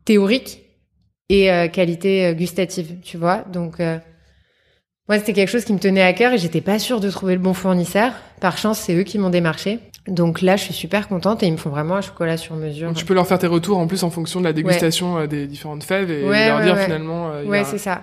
théorique 0.05 0.64
et 1.43 1.51
euh, 1.51 1.69
qualité 1.69 2.27
euh, 2.27 2.33
gustative, 2.35 2.97
tu 3.03 3.17
vois. 3.17 3.45
Donc 3.53 3.81
euh, 3.81 3.99
moi, 5.09 5.19
c'était 5.19 5.33
quelque 5.35 5.51
chose 5.51 5.65
qui 5.65 5.73
me 5.73 5.79
tenait 5.79 6.03
à 6.03 6.13
cœur 6.15 6.33
et 6.33 6.39
j'étais 6.39 6.61
pas 6.63 6.79
sûre 6.79 7.01
de 7.01 7.11
trouver 7.11 7.35
le 7.35 7.41
bon 7.41 7.53
fournisseur. 7.55 8.13
Par 8.41 8.57
chance, 8.57 8.79
c'est 8.79 8.95
eux 8.95 9.03
qui 9.03 9.19
m'ont 9.19 9.31
démarché. 9.31 9.79
Donc 10.09 10.41
là, 10.43 10.57
je 10.57 10.65
suis 10.65 10.75
super 10.75 11.09
contente 11.09 11.43
et 11.43 11.47
ils 11.47 11.53
me 11.53 11.57
font 11.59 11.71
vraiment 11.71 11.97
un 11.97 12.01
chocolat 12.03 12.37
sur 12.37 12.55
mesure. 12.57 12.89
Donc, 12.89 12.97
tu 12.97 13.05
peux 13.05 13.15
leur 13.15 13.27
faire 13.27 13.39
tes 13.39 13.47
retours 13.47 13.79
en 13.79 13.87
plus 13.87 14.03
en 14.03 14.11
fonction 14.11 14.41
de 14.41 14.45
la 14.45 14.53
dégustation 14.53 15.27
des 15.27 15.47
différentes 15.47 15.83
fèves 15.85 16.11
et 16.11 16.23
Ouais, 16.29 16.47
leur 16.47 16.59
ouais, 16.59 16.65
dire 16.65 16.79
finalement. 16.79 17.31
euh, 17.33 17.45
Ouais, 17.45 17.61
a- 17.61 17.65
c'est 17.65 17.79
ça. 17.79 18.03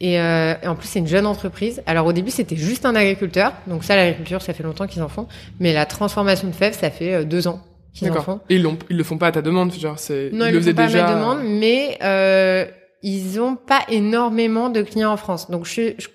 Et, 0.00 0.20
euh, 0.20 0.54
et 0.62 0.66
en 0.66 0.74
plus, 0.76 0.88
c'est 0.88 0.98
une 0.98 1.06
jeune 1.06 1.24
entreprise. 1.26 1.82
Alors 1.86 2.06
au 2.06 2.12
début, 2.12 2.30
c'était 2.30 2.56
juste 2.56 2.84
un 2.84 2.94
agriculteur. 2.94 3.52
Donc 3.66 3.82
ça, 3.84 3.96
l'agriculture, 3.96 4.42
ça 4.42 4.52
fait 4.54 4.62
longtemps 4.62 4.86
qu'ils 4.86 5.02
en 5.02 5.08
font. 5.08 5.26
Mais 5.60 5.72
la 5.72 5.86
transformation 5.86 6.48
de 6.48 6.52
fèves, 6.54 6.76
ça 6.78 6.90
fait 6.90 7.24
deux 7.24 7.48
ans 7.48 7.60
qu'ils 7.98 8.08
en 8.08 8.14
D'accord. 8.14 8.24
font. 8.24 8.40
Et 8.50 8.56
ils, 8.56 8.62
le 8.96 9.04
font 9.04 9.18
pas 9.18 9.28
à 9.28 9.32
ta 9.32 9.42
demande, 9.42 9.72
genre 9.72 9.98
c'est. 9.98 10.30
Non, 10.32 10.46
ils 10.46 10.50
ils 10.50 10.54
le 10.54 10.60
font 10.62 10.74
pas 10.74 10.86
déjà. 10.86 11.06
à 11.06 11.14
ma 11.14 11.18
demande, 11.20 11.38
mais 11.44 11.98
euh, 12.02 12.66
ils 13.02 13.40
ont 13.40 13.56
pas 13.56 13.80
énormément 13.88 14.68
de 14.70 14.82
clients 14.82 15.12
en 15.12 15.16
France. 15.16 15.50
Donc 15.50 15.64
je 15.66 15.70
suis 15.70 15.94
je- 15.98 16.08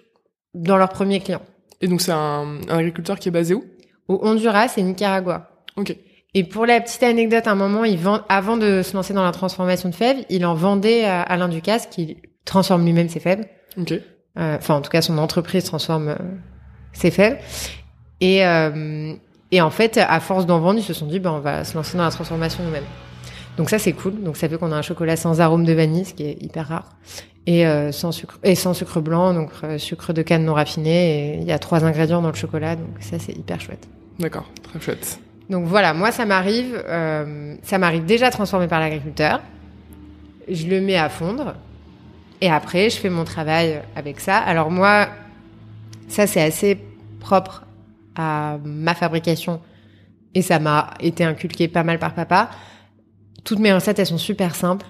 dans 0.53 0.77
leur 0.77 0.89
premier 0.89 1.19
client. 1.19 1.41
Et 1.81 1.87
donc 1.87 2.01
c'est 2.01 2.11
un, 2.11 2.59
un 2.69 2.77
agriculteur 2.77 3.17
qui 3.19 3.29
est 3.29 3.31
basé 3.31 3.53
où? 3.55 3.63
Au 4.07 4.19
Honduras 4.23 4.73
et 4.77 4.81
Nicaragua. 4.83 5.49
Ok. 5.77 5.95
Et 6.33 6.43
pour 6.45 6.65
la 6.65 6.79
petite 6.79 7.03
anecdote, 7.03 7.45
à 7.47 7.51
un 7.51 7.55
moment, 7.55 7.83
il 7.83 7.97
vend, 7.97 8.21
avant 8.29 8.55
de 8.55 8.81
se 8.83 8.93
lancer 8.93 9.13
dans 9.13 9.23
la 9.23 9.31
transformation 9.33 9.89
de 9.89 9.95
fèves, 9.95 10.23
il 10.29 10.45
en 10.45 10.53
vendait 10.55 11.03
à 11.03 11.21
Alain 11.21 11.49
Ducasse, 11.49 11.87
qui 11.87 12.17
transforme 12.45 12.85
lui-même 12.85 13.09
ses 13.09 13.19
fèves. 13.19 13.45
Ok. 13.77 13.91
Euh, 13.91 13.99
Enfin, 14.57 14.75
en 14.75 14.81
tout 14.81 14.89
cas, 14.89 15.01
son 15.01 15.17
entreprise 15.17 15.65
transforme 15.65 16.07
euh, 16.09 16.15
ses 16.93 17.11
fèves. 17.11 17.37
Et, 18.21 18.45
euh, 18.45 19.13
et 19.51 19.61
en 19.61 19.69
fait, 19.69 19.97
à 19.97 20.19
force 20.19 20.45
d'en 20.45 20.59
vendre, 20.59 20.79
ils 20.79 20.83
se 20.83 20.93
sont 20.93 21.05
dit, 21.05 21.19
ben, 21.19 21.31
on 21.31 21.39
va 21.39 21.63
se 21.63 21.75
lancer 21.75 21.97
dans 21.97 22.03
la 22.03 22.11
transformation 22.11 22.63
nous-mêmes. 22.63 22.85
Donc 23.57 23.69
ça, 23.69 23.79
c'est 23.79 23.93
cool. 23.93 24.21
Donc 24.21 24.37
ça 24.37 24.47
fait 24.47 24.57
qu'on 24.57 24.71
a 24.71 24.75
un 24.75 24.81
chocolat 24.81 25.15
sans 25.15 25.41
arôme 25.41 25.65
de 25.65 25.73
vanille, 25.73 26.05
ce 26.05 26.13
qui 26.13 26.23
est 26.23 26.41
hyper 26.41 26.67
rare, 26.67 26.89
et 27.45 27.67
euh, 27.67 27.91
sans 27.91 28.11
sucre 28.11 28.39
et 28.43 28.55
sans 28.55 28.73
sucre 28.73 29.01
blanc, 29.01 29.33
donc 29.33 29.49
euh, 29.63 29.77
sucre 29.77 30.13
de 30.13 30.21
canne 30.21 30.45
non 30.45 30.53
raffiné. 30.53 31.33
Et 31.33 31.37
il 31.37 31.43
y 31.43 31.51
a 31.51 31.59
trois 31.59 31.83
ingrédients 31.83 32.21
dans 32.21 32.29
le 32.29 32.35
chocolat, 32.35 32.75
donc 32.75 32.89
ça, 33.01 33.19
c'est 33.19 33.33
hyper 33.33 33.59
chouette. 33.59 33.87
D'accord. 34.19 34.45
Très 34.63 34.79
chouette. 34.79 35.19
Donc 35.49 35.65
voilà, 35.65 35.93
moi 35.93 36.13
ça 36.13 36.25
m'arrive, 36.25 36.81
euh, 36.87 37.55
ça 37.61 37.77
m'arrive 37.77 38.05
déjà 38.05 38.31
transformé 38.31 38.67
par 38.67 38.79
l'agriculteur. 38.79 39.41
Je 40.47 40.65
le 40.67 40.79
mets 40.79 40.95
à 40.95 41.09
fondre 41.09 41.55
et 42.39 42.49
après 42.49 42.89
je 42.89 42.95
fais 42.95 43.09
mon 43.09 43.25
travail 43.25 43.81
avec 43.97 44.21
ça. 44.21 44.37
Alors 44.37 44.71
moi, 44.71 45.09
ça 46.07 46.25
c'est 46.25 46.41
assez 46.41 46.79
propre 47.19 47.63
à 48.15 48.57
ma 48.63 48.93
fabrication 48.93 49.61
et 50.33 50.41
ça 50.41 50.59
m'a 50.59 50.93
été 50.99 51.23
inculqué 51.23 51.67
pas 51.67 51.83
mal 51.83 51.99
par 51.99 52.13
papa. 52.13 52.49
Toutes 53.43 53.59
mes 53.59 53.73
recettes 53.73 53.99
elles 53.99 54.07
sont 54.07 54.17
super 54.17 54.55
simples 54.55 54.85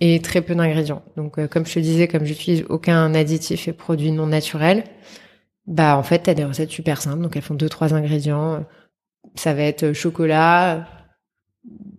et 0.00 0.20
très 0.20 0.40
peu 0.42 0.54
d'ingrédients. 0.54 1.02
Donc 1.16 1.38
euh, 1.38 1.48
comme 1.48 1.66
je 1.66 1.74
te 1.74 1.80
disais, 1.80 2.08
comme 2.08 2.24
j'utilise 2.24 2.64
aucun 2.68 3.14
additif 3.14 3.68
et 3.68 3.72
produit 3.72 4.12
non 4.12 4.26
naturel, 4.26 4.84
bah 5.66 5.96
en 5.96 6.02
fait 6.02 6.20
t'as 6.20 6.34
des 6.34 6.44
recettes 6.44 6.70
super 6.70 7.00
simples. 7.00 7.22
Donc 7.22 7.36
elles 7.36 7.42
font 7.42 7.54
deux 7.54 7.68
trois 7.68 7.94
ingrédients 7.94 8.64
ça 9.34 9.54
va 9.54 9.62
être 9.62 9.92
chocolat, 9.92 10.86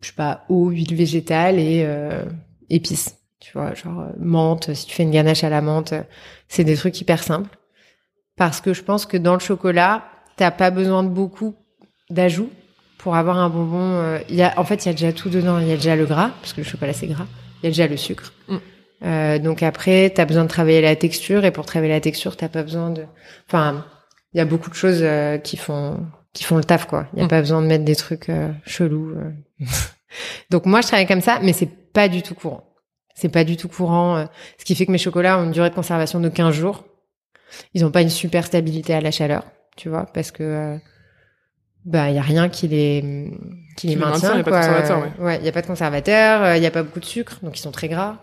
je 0.01 0.07
sais 0.07 0.13
pas, 0.13 0.45
eau, 0.49 0.69
huile 0.69 0.95
végétale 0.95 1.59
et 1.59 1.83
euh, 1.85 2.23
épices. 2.69 3.17
Tu 3.39 3.51
vois, 3.53 3.73
genre 3.73 4.01
euh, 4.01 4.11
menthe, 4.17 4.73
si 4.73 4.87
tu 4.87 4.95
fais 4.95 5.03
une 5.03 5.11
ganache 5.11 5.43
à 5.43 5.49
la 5.49 5.61
menthe, 5.61 5.93
euh, 5.93 6.03
c'est 6.47 6.63
des 6.63 6.75
trucs 6.75 6.99
hyper 6.99 7.23
simples. 7.23 7.57
Parce 8.37 8.61
que 8.61 8.73
je 8.73 8.83
pense 8.83 9.05
que 9.05 9.17
dans 9.17 9.33
le 9.33 9.39
chocolat, 9.39 10.05
t'as 10.37 10.51
pas 10.51 10.71
besoin 10.71 11.03
de 11.03 11.09
beaucoup 11.09 11.55
d'ajouts 12.09 12.49
pour 12.97 13.15
avoir 13.15 13.37
un 13.37 13.49
bonbon. 13.49 13.79
euh, 13.93 14.19
Il 14.29 14.35
y 14.35 14.43
a, 14.43 14.53
en 14.59 14.63
fait, 14.63 14.85
il 14.85 14.87
y 14.87 14.89
a 14.89 14.93
déjà 14.93 15.13
tout 15.13 15.29
dedans. 15.29 15.59
Il 15.59 15.67
y 15.67 15.71
a 15.71 15.75
déjà 15.75 15.95
le 15.95 16.05
gras, 16.05 16.31
parce 16.41 16.53
que 16.53 16.61
le 16.61 16.65
chocolat 16.67 16.93
c'est 16.93 17.07
gras. 17.07 17.27
Il 17.61 17.65
y 17.65 17.67
a 17.67 17.69
déjà 17.71 17.87
le 17.87 17.97
sucre. 17.97 18.33
Mm. 18.47 18.55
Euh, 19.03 19.39
donc 19.39 19.61
après, 19.63 20.09
t'as 20.09 20.25
besoin 20.25 20.43
de 20.43 20.49
travailler 20.49 20.81
la 20.81 20.95
texture 20.95 21.45
et 21.45 21.51
pour 21.51 21.65
travailler 21.65 21.91
la 21.93 22.01
texture, 22.01 22.37
t'as 22.37 22.49
pas 22.49 22.63
besoin 22.63 22.89
de. 22.89 23.05
Enfin, 23.47 23.85
il 24.33 24.37
y 24.37 24.41
a 24.41 24.45
beaucoup 24.45 24.69
de 24.69 24.75
choses 24.75 24.99
euh, 25.01 25.37
qui 25.37 25.57
font 25.57 25.99
qui 26.33 26.43
font 26.43 26.57
le 26.57 26.63
taf 26.63 26.85
quoi. 26.87 27.07
Il 27.13 27.19
y 27.19 27.21
a 27.21 27.25
Mm. 27.25 27.29
pas 27.29 27.39
besoin 27.41 27.61
de 27.61 27.67
mettre 27.67 27.85
des 27.85 27.95
trucs 27.95 28.29
euh, 28.29 28.51
chelous. 28.65 29.13
Donc 30.49 30.65
moi 30.65 30.81
je 30.81 30.87
travaille 30.87 31.07
comme 31.07 31.21
ça, 31.21 31.39
mais 31.41 31.53
c'est 31.53 31.69
pas 31.93 32.07
du 32.07 32.21
tout 32.21 32.35
courant. 32.35 32.63
C'est 33.15 33.29
pas 33.29 33.43
du 33.45 33.55
tout 33.57 33.69
courant. 33.69 34.25
ce 34.57 34.65
qui 34.65 34.75
fait 34.75 34.85
que 34.85 34.91
mes 34.91 34.97
chocolats 34.97 35.39
ont 35.39 35.45
une 35.45 35.51
durée 35.51 35.69
de 35.69 35.75
conservation 35.75 36.19
de 36.19 36.27
15 36.29 36.53
jours. 36.53 36.83
Ils 37.73 37.85
ont 37.85 37.91
pas 37.91 38.01
une 38.01 38.09
super 38.09 38.45
stabilité 38.45 38.93
à 38.93 38.99
la 38.99 39.11
chaleur, 39.11 39.43
tu 39.75 39.89
vois, 39.89 40.05
parce 40.13 40.31
que 40.31 40.43
euh, 40.43 40.77
bah 41.85 42.09
il 42.09 42.15
y 42.15 42.19
a 42.19 42.21
rien 42.23 42.49
qui 42.49 42.67
les 42.67 43.31
qui 43.77 43.87
les 43.87 43.93
Qui 43.93 43.99
les 43.99 44.05
maintient. 44.05 44.35
maintient, 44.35 44.37
y 44.37 44.39
a 44.39 44.43
pas 44.43 44.49
de 44.49 44.49
quoi. 44.49 44.59
conservateur, 44.59 44.99
ouais. 45.19 45.25
Ouais, 45.25 45.37
il 45.39 45.45
y 45.45 45.49
a 45.49 45.51
pas 45.51 45.61
de 45.61 45.67
conservateur, 45.67 46.43
euh, 46.43 46.57
il 46.57 46.63
y 46.63 46.65
a 46.65 46.71
pas 46.71 46.83
beaucoup 46.83 46.99
de 46.99 47.05
sucre, 47.05 47.39
donc 47.43 47.57
ils 47.57 47.61
sont 47.61 47.71
très 47.71 47.87
gras, 47.89 48.17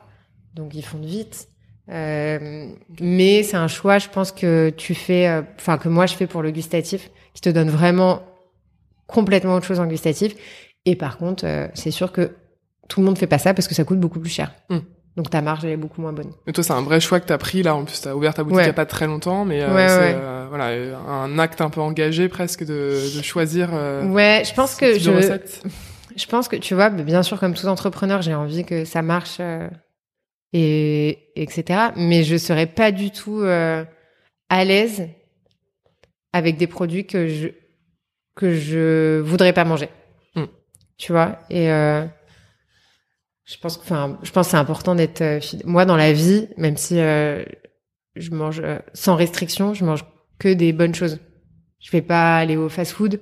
donc 0.54 0.74
ils 0.74 0.82
fondent 0.84 1.04
vite. 1.04 1.48
Euh, 1.90 2.68
mais 3.00 3.42
c'est 3.42 3.56
un 3.56 3.68
choix, 3.68 3.98
je 3.98 4.08
pense 4.08 4.32
que 4.32 4.70
tu 4.76 4.94
fais, 4.94 5.28
euh, 5.28 5.42
enfin 5.58 5.78
que 5.78 5.88
moi 5.88 6.06
je 6.06 6.14
fais 6.14 6.26
pour 6.26 6.42
le 6.42 6.50
gustatif, 6.50 7.10
qui 7.34 7.40
te 7.42 7.48
donne 7.50 7.68
vraiment 7.70 8.22
complètement 9.06 9.54
autre 9.54 9.66
chose 9.66 9.80
en 9.80 9.86
gustatif. 9.86 10.34
Et 10.86 10.96
par 10.96 11.18
contre, 11.18 11.44
euh, 11.46 11.68
c'est 11.74 11.90
sûr 11.90 12.12
que 12.12 12.34
tout 12.88 13.00
le 13.00 13.06
monde 13.06 13.18
fait 13.18 13.26
pas 13.26 13.38
ça 13.38 13.52
parce 13.54 13.68
que 13.68 13.74
ça 13.74 13.84
coûte 13.84 14.00
beaucoup 14.00 14.20
plus 14.20 14.30
cher. 14.30 14.52
Mm. 14.70 14.78
Donc 15.16 15.28
ta 15.28 15.42
marge 15.42 15.64
elle 15.64 15.72
est 15.72 15.76
beaucoup 15.76 16.00
moins 16.00 16.12
bonne. 16.14 16.32
Mais 16.46 16.52
toi, 16.54 16.64
c'est 16.64 16.72
un 16.72 16.80
vrai 16.82 16.98
choix 17.00 17.20
que 17.20 17.26
t'as 17.26 17.36
pris 17.36 17.62
là. 17.62 17.74
En 17.74 17.84
plus, 17.84 18.00
t'as 18.00 18.14
ouvert 18.14 18.32
ta 18.32 18.42
boutique 18.44 18.56
Ouais. 18.56 18.64
il 18.64 18.68
y 18.68 18.70
a 18.70 18.74
pas 18.74 18.86
très 18.86 19.06
longtemps, 19.06 19.44
mais 19.44 19.60
euh, 19.62 19.74
Ouais, 19.74 19.88
c'est 19.88 19.98
ouais. 19.98 20.14
euh, 20.16 20.46
voilà 20.48 20.68
un 21.06 21.38
acte 21.38 21.60
un 21.60 21.68
peu 21.68 21.80
engagé 21.82 22.28
presque 22.30 22.64
de, 22.64 23.16
de 23.18 23.22
choisir. 23.22 23.70
Euh, 23.74 24.06
Ouais, 24.06 24.42
je 24.46 24.54
pense 24.54 24.74
que 24.74 24.98
je, 24.98 25.10
je 26.16 26.26
pense 26.26 26.48
que 26.48 26.56
tu 26.56 26.74
vois, 26.74 26.88
bien 26.88 27.22
sûr 27.22 27.38
comme 27.38 27.52
tout 27.54 27.66
entrepreneur, 27.66 28.22
j'ai 28.22 28.34
envie 28.34 28.64
que 28.64 28.86
ça 28.86 29.02
marche 29.02 29.36
euh, 29.40 29.68
et 30.54 31.18
etc. 31.36 31.90
Mais 31.96 32.24
je 32.24 32.36
serais 32.36 32.66
pas 32.66 32.90
du 32.90 33.10
tout 33.10 33.42
à 33.44 34.64
l'aise 34.64 35.08
avec 36.32 36.56
des 36.56 36.66
produits 36.66 37.06
que 37.06 37.28
je 37.28 37.48
que 38.34 38.54
je 38.54 39.20
voudrais 39.20 39.52
pas 39.52 39.64
manger. 39.66 39.90
Mm. 40.36 40.44
Tu 40.96 41.12
vois 41.12 41.38
et 41.50 41.68
je 43.44 43.56
pense 43.58 43.76
que 43.76 43.82
enfin 43.82 44.18
je 44.22 44.30
pense 44.30 44.48
c'est 44.48 44.56
important 44.56 44.94
d'être 44.94 45.20
euh, 45.20 45.40
fidèle. 45.40 45.66
moi 45.66 45.84
dans 45.84 45.96
la 45.96 46.12
vie 46.12 46.48
même 46.56 46.76
si 46.76 46.98
euh, 47.00 47.44
je 48.16 48.30
mange 48.30 48.60
euh, 48.64 48.78
sans 48.94 49.16
restriction, 49.16 49.74
je 49.74 49.84
mange 49.84 50.04
que 50.38 50.52
des 50.52 50.72
bonnes 50.72 50.94
choses. 50.94 51.18
Je 51.80 51.90
vais 51.90 52.02
pas 52.02 52.36
aller 52.38 52.56
au 52.56 52.68
fast-food, 52.68 53.20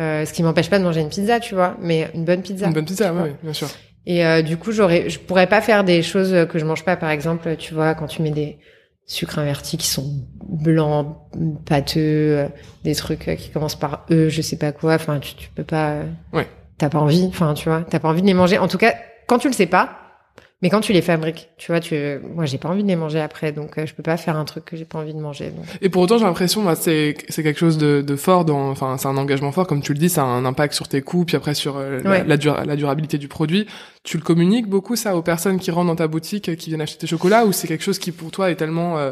euh, 0.00 0.24
ce 0.24 0.32
qui 0.32 0.42
m'empêche 0.42 0.70
pas 0.70 0.78
de 0.78 0.84
manger 0.84 1.00
une 1.00 1.08
pizza, 1.10 1.40
tu 1.40 1.54
vois, 1.54 1.76
mais 1.80 2.08
une 2.14 2.24
bonne 2.24 2.40
pizza. 2.42 2.66
Une 2.66 2.72
bonne 2.72 2.84
pizza, 2.86 3.12
oui, 3.12 3.30
bien 3.42 3.52
sûr. 3.52 3.68
Et 4.06 4.24
euh, 4.24 4.42
du 4.42 4.56
coup, 4.56 4.72
j'aurais, 4.72 5.10
je 5.10 5.18
pourrais 5.18 5.46
pas 5.46 5.60
faire 5.60 5.84
des 5.84 6.02
choses 6.02 6.34
que 6.48 6.58
je 6.58 6.64
mange 6.64 6.84
pas. 6.84 6.96
Par 6.96 7.10
exemple, 7.10 7.56
tu 7.56 7.74
vois, 7.74 7.94
quand 7.94 8.06
tu 8.06 8.22
mets 8.22 8.30
des 8.30 8.58
sucres 9.06 9.38
invertis 9.38 9.76
qui 9.76 9.86
sont 9.88 10.24
blancs, 10.42 11.16
pâteux, 11.66 12.00
euh, 12.38 12.48
des 12.84 12.94
trucs 12.94 13.30
qui 13.36 13.50
commencent 13.50 13.78
par 13.78 14.06
E, 14.10 14.28
je 14.28 14.40
sais 14.42 14.56
pas 14.56 14.72
quoi. 14.72 14.94
Enfin, 14.94 15.18
tu, 15.20 15.34
tu 15.34 15.50
peux 15.50 15.64
pas. 15.64 15.90
euh, 15.92 16.04
Ouais. 16.32 16.46
T'as 16.78 16.88
pas 16.88 16.98
envie. 16.98 17.26
Enfin, 17.28 17.54
tu 17.54 17.68
vois, 17.68 17.82
t'as 17.88 17.98
pas 17.98 18.08
envie 18.08 18.22
de 18.22 18.26
les 18.26 18.34
manger. 18.34 18.58
En 18.58 18.68
tout 18.68 18.78
cas, 18.78 18.94
quand 19.32 19.38
tu 19.38 19.48
le 19.48 19.54
sais 19.54 19.66
pas. 19.66 19.98
Mais 20.62 20.70
quand 20.70 20.80
tu 20.80 20.92
les 20.92 21.02
fabriques, 21.02 21.48
tu 21.58 21.72
vois, 21.72 21.80
tu, 21.80 21.96
moi, 22.36 22.44
j'ai 22.44 22.56
pas 22.56 22.68
envie 22.68 22.84
de 22.84 22.88
les 22.88 22.94
manger 22.94 23.20
après, 23.20 23.50
donc 23.50 23.78
euh, 23.78 23.84
je 23.84 23.94
peux 23.94 24.02
pas 24.04 24.16
faire 24.16 24.36
un 24.36 24.44
truc 24.44 24.64
que 24.64 24.76
j'ai 24.76 24.84
pas 24.84 25.00
envie 25.00 25.12
de 25.12 25.18
manger. 25.18 25.50
donc. 25.50 25.64
Et 25.80 25.88
pour 25.88 26.02
autant, 26.02 26.18
j'ai 26.18 26.24
l'impression, 26.24 26.60
moi, 26.62 26.76
c'est 26.76 27.16
c'est 27.28 27.42
quelque 27.42 27.58
chose 27.58 27.78
de, 27.78 28.00
de 28.00 28.14
fort, 28.14 28.44
dans, 28.44 28.70
enfin, 28.70 28.96
c'est 28.96 29.08
un 29.08 29.16
engagement 29.16 29.50
fort, 29.50 29.66
comme 29.66 29.82
tu 29.82 29.92
le 29.92 29.98
dis, 29.98 30.08
ça 30.08 30.22
a 30.22 30.26
un 30.26 30.44
impact 30.44 30.74
sur 30.74 30.86
tes 30.86 31.02
coûts, 31.02 31.24
puis 31.24 31.34
après 31.34 31.54
sur 31.54 31.78
euh, 31.78 31.98
la- 32.04 32.10
Ouais. 32.10 32.24
la, 32.24 32.36
dura- 32.36 32.64
la 32.64 32.76
durabilité 32.76 33.18
du 33.18 33.26
produit. 33.26 33.66
Tu 34.04 34.18
le 34.18 34.22
communiques 34.22 34.68
beaucoup 34.68 34.94
ça 34.94 35.16
aux 35.16 35.22
personnes 35.22 35.58
qui 35.58 35.72
rentrent 35.72 35.88
dans 35.88 35.96
ta 35.96 36.06
boutique, 36.06 36.48
euh, 36.48 36.54
qui 36.54 36.70
viennent 36.70 36.80
acheter 36.80 36.98
tes 37.00 37.06
chocolats, 37.08 37.44
ou 37.44 37.50
c'est 37.50 37.66
quelque 37.66 37.82
chose 37.82 37.98
qui 37.98 38.12
pour 38.12 38.30
toi 38.30 38.48
est 38.52 38.54
tellement 38.56 38.98
euh, 38.98 39.10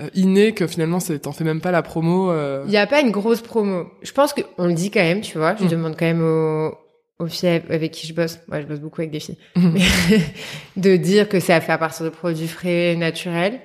euh, 0.00 0.08
inné 0.14 0.52
que 0.52 0.68
finalement, 0.68 1.00
c'est- 1.00 1.18
t'en 1.18 1.32
fais 1.32 1.42
même 1.42 1.60
pas 1.60 1.72
la 1.72 1.82
promo. 1.82 2.30
euh, 2.30 2.62
Il 2.68 2.72
y 2.72 2.76
a 2.76 2.86
pas 2.86 3.00
une 3.00 3.10
grosse 3.10 3.40
promo. 3.42 3.86
Je 4.02 4.12
pense 4.12 4.32
qu'on 4.34 4.66
le 4.68 4.74
dit 4.74 4.92
quand 4.92 5.02
même, 5.02 5.20
tu 5.20 5.36
vois. 5.36 5.56
Je 5.58 5.64
Mm. 5.64 5.68
demande 5.68 5.96
quand 5.98 6.06
même 6.06 6.22
aux, 6.22 6.74
aux 7.18 7.26
filles 7.26 7.62
avec 7.70 7.92
qui 7.92 8.06
je 8.06 8.14
bosse. 8.14 8.38
Moi, 8.48 8.60
je 8.60 8.66
bosse 8.66 8.80
beaucoup 8.80 9.00
avec 9.00 9.10
des 9.10 9.20
filles. 9.20 9.38
Mhm. 9.56 9.78
De 10.76 10.96
dire 10.96 11.28
que 11.28 11.40
c'est 11.40 11.52
à 11.52 11.60
faire 11.60 11.76
à 11.76 11.78
partir 11.78 12.04
de 12.04 12.10
produits 12.10 12.48
frais, 12.48 12.94
naturels. 12.96 13.60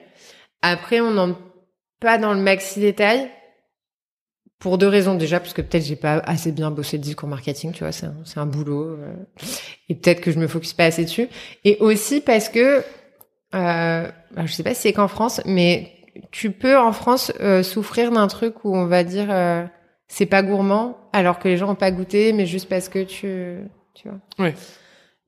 Après, 0.62 1.02
on 1.02 1.12
n'entre 1.12 1.40
pas 2.00 2.18
dans 2.18 2.34
le 2.34 2.40
maxi 2.40 2.80
détail. 2.80 3.30
Pour 4.60 4.78
deux 4.78 4.88
raisons 4.88 5.16
déjà, 5.16 5.40
parce 5.40 5.54
que 5.54 5.62
peut-être 5.64 5.84
j'ai 5.84 5.96
pas 5.96 6.20
assez 6.20 6.52
bien 6.52 6.70
bossé 6.70 6.98
le 6.98 7.04
discours 7.04 7.28
marketing, 7.28 7.72
tu 7.72 7.80
vois, 7.80 7.92
c'est 7.92 8.06
un, 8.06 8.16
c'est 8.26 8.40
un 8.40 8.46
boulot, 8.46 8.90
euh, 8.90 9.12
et 9.90 9.96
peut-être 9.96 10.22
que 10.22 10.30
je 10.30 10.38
me 10.38 10.48
focus 10.48 10.74
pas 10.74 10.86
assez 10.86 11.04
dessus. 11.04 11.30
Et 11.64 11.78
aussi 11.80 12.22
parce 12.22 12.48
que, 12.48 12.84
euh, 13.56 14.08
je 14.38 14.52
sais 14.52 14.62
pas 14.62 14.76
si 14.76 14.82
c'est 14.82 14.94
qu'en 14.94 15.08
France, 15.08 15.42
mais 15.46 15.92
tu 16.32 16.52
peux 16.52 16.78
en 16.78 16.92
France 16.92 17.32
euh, 17.40 17.64
souffrir 17.64 18.12
d'un 18.12 18.28
truc 18.28 18.64
où 18.66 18.76
on 18.76 18.86
va 18.86 19.04
dire 19.04 19.28
euh, 19.30 19.66
c'est 20.08 20.26
pas 20.26 20.44
gourmand, 20.44 20.98
alors 21.14 21.40
que 21.40 21.48
les 21.48 21.58
gens 21.58 21.70
ont 21.72 21.76
pas 21.76 21.92
goûté, 21.92 22.34
mais 22.34 22.46
juste 22.46 22.68
parce 22.70 22.90
que 22.90 23.04
tu, 23.04 23.58
tu 23.94 24.08
vois. 24.10 24.20
Ouais. 24.46 24.54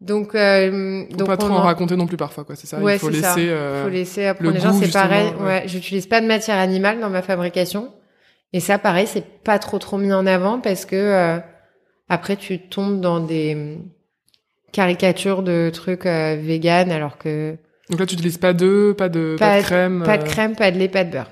Donc, 0.01 0.35
euh, 0.35 1.05
faut 1.11 1.15
donc 1.17 1.27
pas 1.27 1.37
trop 1.37 1.49
en 1.49 1.55
en- 1.57 1.61
raconter 1.61 1.95
non 1.95 2.07
plus 2.07 2.17
parfois, 2.17 2.43
quoi. 2.43 2.55
C'est 2.57 2.67
ça. 2.67 2.79
Ouais, 2.79 2.95
il 2.95 2.99
faut 2.99 3.09
c'est 3.11 3.21
ça. 3.21 3.35
laisser. 3.35 3.49
euh, 3.49 3.83
faut 3.83 3.89
laisser 3.89 4.25
apprendre 4.25 4.49
le 4.51 4.55
les 4.57 4.61
gens, 4.61 4.71
goût, 4.71 4.81
c'est 4.83 4.91
pareil. 4.91 5.27
Ouais, 5.39 5.45
ouais. 5.45 5.63
j'utilise 5.67 6.07
pas 6.07 6.19
de 6.19 6.27
matière 6.27 6.57
animale 6.57 6.99
dans 6.99 7.09
ma 7.09 7.21
fabrication. 7.21 7.89
Et 8.51 8.59
ça, 8.59 8.77
pareil, 8.77 9.07
c'est 9.07 9.25
pas 9.43 9.59
trop 9.59 9.79
trop 9.79 9.97
mis 9.97 10.11
en 10.13 10.25
avant 10.27 10.59
parce 10.59 10.85
que 10.85 10.95
euh, 10.95 11.37
après 12.09 12.35
tu 12.35 12.59
tombes 12.59 12.99
dans 13.01 13.19
des 13.21 13.77
caricatures 14.71 15.43
de 15.43 15.69
trucs 15.73 16.05
euh, 16.05 16.35
vegan 16.39 16.91
alors 16.91 17.17
que 17.17 17.55
Donc 17.89 17.99
là, 17.99 18.05
tu 18.05 18.15
utilises 18.15 18.37
pas 18.37 18.53
d'œufs, 18.53 18.95
pas 18.95 19.09
de, 19.09 19.35
pas, 19.39 19.51
Pas- 19.51 19.57
de 19.59 19.63
crème. 19.63 20.03
pas 20.05 20.17
de 20.17 20.23
euh, 20.23 20.25
crème, 20.25 20.55
pas 20.55 20.71
de 20.71 20.77
lait, 20.79 20.87
pas 20.89 21.03
de 21.03 21.11
beurre. 21.11 21.31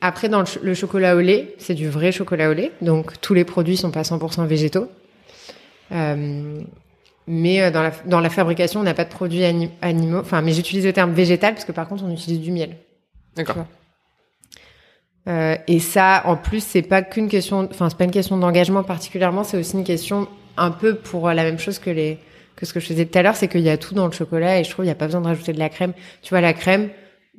Après, 0.00 0.28
dans 0.28 0.40
le, 0.40 0.46
ch- 0.46 0.62
le 0.62 0.74
chocolat 0.74 1.16
au 1.16 1.20
lait, 1.20 1.54
c'est 1.58 1.74
du 1.74 1.88
vrai 1.88 2.12
chocolat 2.12 2.50
au 2.50 2.52
lait, 2.52 2.72
donc 2.82 3.20
tous 3.20 3.34
les 3.34 3.44
produits 3.44 3.76
sont 3.76 3.90
pas 3.90 4.02
100% 4.02 4.46
végétaux. 4.46 4.88
Euh, 5.92 6.60
mais 7.26 7.60
euh, 7.62 7.70
dans 7.70 7.82
la, 7.82 7.92
dans 8.06 8.20
la 8.20 8.30
fabrication, 8.30 8.80
on 8.80 8.82
n'a 8.84 8.94
pas 8.94 9.04
de 9.04 9.10
produits 9.10 9.44
ani- 9.44 9.70
animaux. 9.82 10.18
Enfin, 10.20 10.42
mais 10.42 10.52
j'utilise 10.52 10.84
le 10.84 10.92
terme 10.92 11.12
végétal 11.12 11.54
parce 11.54 11.64
que 11.64 11.72
par 11.72 11.88
contre, 11.88 12.04
on 12.04 12.12
utilise 12.12 12.40
du 12.40 12.52
miel. 12.52 12.76
D'accord. 13.36 13.66
Euh, 15.28 15.56
et 15.66 15.78
ça, 15.78 16.22
en 16.24 16.36
plus, 16.36 16.62
c'est 16.64 16.82
pas 16.82 17.02
qu'une 17.02 17.28
question, 17.28 17.68
enfin, 17.70 17.88
c'est 17.90 17.98
pas 17.98 18.04
une 18.04 18.10
question 18.10 18.38
d'engagement 18.38 18.82
particulièrement, 18.82 19.44
c'est 19.44 19.58
aussi 19.58 19.76
une 19.76 19.84
question 19.84 20.26
un 20.56 20.70
peu 20.70 20.94
pour 20.94 21.28
la 21.28 21.42
même 21.42 21.58
chose 21.58 21.78
que 21.78 21.90
les, 21.90 22.18
que 22.56 22.64
ce 22.64 22.72
que 22.72 22.80
je 22.80 22.86
faisais 22.86 23.04
tout 23.04 23.18
à 23.18 23.22
l'heure, 23.22 23.36
c'est 23.36 23.48
qu'il 23.48 23.60
y 23.60 23.68
a 23.68 23.76
tout 23.76 23.94
dans 23.94 24.06
le 24.06 24.12
chocolat 24.12 24.58
et 24.58 24.64
je 24.64 24.70
trouve 24.70 24.84
qu'il 24.84 24.88
n'y 24.88 24.92
a 24.92 24.94
pas 24.98 25.04
besoin 25.06 25.20
de 25.20 25.26
rajouter 25.26 25.52
de 25.52 25.58
la 25.58 25.68
crème. 25.68 25.92
Tu 26.22 26.30
vois, 26.30 26.40
la 26.40 26.54
crème, 26.54 26.88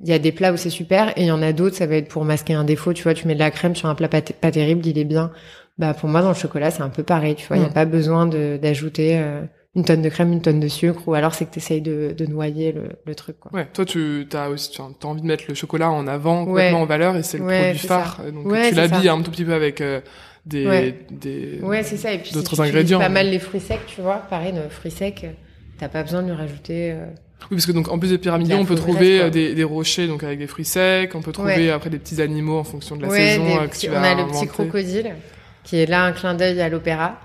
il 0.04 0.10
y 0.10 0.14
a 0.14 0.20
des 0.20 0.32
plats 0.32 0.54
où 0.54 0.58
c'est 0.58 0.70
super 0.70 1.10
et 1.18 1.24
il 1.24 1.28
y 1.28 1.32
en 1.32 1.42
a 1.42 1.52
d'autres, 1.54 1.76
ça 1.76 1.86
va 1.86 1.96
être 1.96 2.08
pour 2.08 2.24
masquer 2.26 2.54
un 2.54 2.64
défaut. 2.64 2.94
Tu 2.94 3.04
vois, 3.04 3.14
tu 3.14 3.28
mets 3.28 3.34
de 3.36 3.40
la 3.40 3.52
crème 3.52 3.76
sur 3.76 3.90
un 3.90 3.96
plat 3.96 4.08
pas, 4.08 4.22
pas 4.22 4.52
terrible, 4.52 4.86
il 4.86 4.98
est 4.98 5.04
bien. 5.06 5.32
Bah, 5.78 5.94
pour 5.94 6.10
moi, 6.10 6.22
dans 6.22 6.30
le 6.30 6.36
chocolat, 6.36 6.72
c'est 6.72 6.82
un 6.82 6.90
peu 6.90 7.04
pareil. 7.04 7.36
Tu 7.36 7.48
vois, 7.48 7.58
il 7.58 7.62
n'y 7.62 7.66
a 7.66 7.70
Mm. 7.70 7.74
pas 7.74 7.86
besoin 7.86 8.26
d'ajouter 8.26 9.18
euh, 9.18 9.42
une 9.76 9.86
tonne 9.86 10.02
de 10.02 10.10
crème, 10.10 10.34
une 10.34 10.42
tonne 10.42 10.60
de 10.60 10.68
sucre 10.68 11.08
ou 11.08 11.14
alors 11.14 11.34
c'est 11.34 11.46
que 11.46 11.52
tu 11.52 11.60
essayes 11.60 11.82
de, 11.82 12.14
de 12.18 12.26
noyer 12.26 12.72
le, 12.72 12.90
le 13.06 13.16
truc, 13.16 13.40
quoi. 13.40 13.52
Ouais, 13.54 13.68
toi, 13.72 13.86
tu 13.86 14.26
as 14.34 14.50
aussi, 14.50 14.72
tu 14.72 14.82
as 14.82 15.06
envie 15.08 15.22
de 15.22 15.28
mettre 15.28 15.44
le 15.48 15.54
chocolat 15.54 15.90
en 15.92 16.08
avant, 16.08 16.42
Ouais. 16.42 16.48
complètement 16.48 16.82
en 16.82 16.86
valeur, 16.86 17.16
et 17.16 17.24
c'est 17.24 17.38
le 17.38 17.46
Ouais, 17.46 17.64
produit 17.72 17.80
phare. 17.88 18.18
ça. 18.24 18.32
Donc 18.32 18.46
Ouais, 18.48 18.70
tu 18.70 18.76
l'habilles 18.76 19.10
un 19.10 19.22
tout 19.22 19.32
petit 19.32 19.46
peu 19.46 19.54
avec 19.54 19.80
euh, 19.82 20.02
des, 20.46 20.96
des. 21.12 21.60
Ouais, 21.62 21.84
c'est 21.84 21.98
ça. 21.98 22.12
Et 22.14 22.18
puis, 22.20 22.30
si 22.30 22.34
d'autres 22.34 22.50
tu 22.56 22.62
utilises 22.62 22.72
ingrédients. 22.72 23.00
pas 23.00 23.10
mal 23.10 23.30
les 23.30 23.40
fruits 23.40 23.60
secs, 23.62 23.80
tu 23.88 24.02
vois. 24.02 24.16
Pareil, 24.30 24.54
le 24.54 24.68
fruits 24.70 24.92
secs, 24.92 25.22
euh, 25.24 25.32
t'as 25.78 25.88
pas 25.90 26.04
besoin 26.04 26.22
de 26.24 26.28
lui 26.28 26.36
rajouter. 26.36 26.92
euh, 26.94 27.06
Oui, 27.44 27.48
parce 27.52 27.66
que 27.66 27.72
donc 27.72 27.88
en 27.90 27.98
plus 27.98 28.10
des 28.10 28.18
pyramidiers, 28.18 28.56
La 28.56 28.62
on 28.62 28.66
peut 28.66 28.76
trouver 28.76 29.22
euh, 29.22 29.30
des, 29.30 29.56
des 29.56 29.64
rochers 29.64 30.08
donc 30.08 30.24
avec 30.24 30.38
des 30.40 30.48
fruits 30.48 30.66
secs, 30.66 31.10
on 31.16 31.22
peut 31.22 31.32
trouver 31.32 31.56
Ouais. 31.56 31.70
après 31.72 31.90
des 31.90 31.98
petits 32.00 32.22
animaux 32.22 32.60
en 32.60 32.64
fonction 32.64 32.96
de 32.96 33.04
la 33.04 33.08
ouais, 33.08 33.18
saison 33.32 33.46
des 33.46 33.56
euh, 33.56 33.68
que 33.68 33.78
tu 33.78 33.90
on 33.90 33.96
a 33.96 34.14
le 34.16 34.28
petit 34.28 34.48
crocodile, 34.48 35.16
qui 35.64 35.78
est 35.78 35.86
là 35.86 36.04
un 36.04 36.12
clin 36.12 36.34
d'œil 36.36 36.62
à 36.62 36.70
l'opéra, 36.70 37.20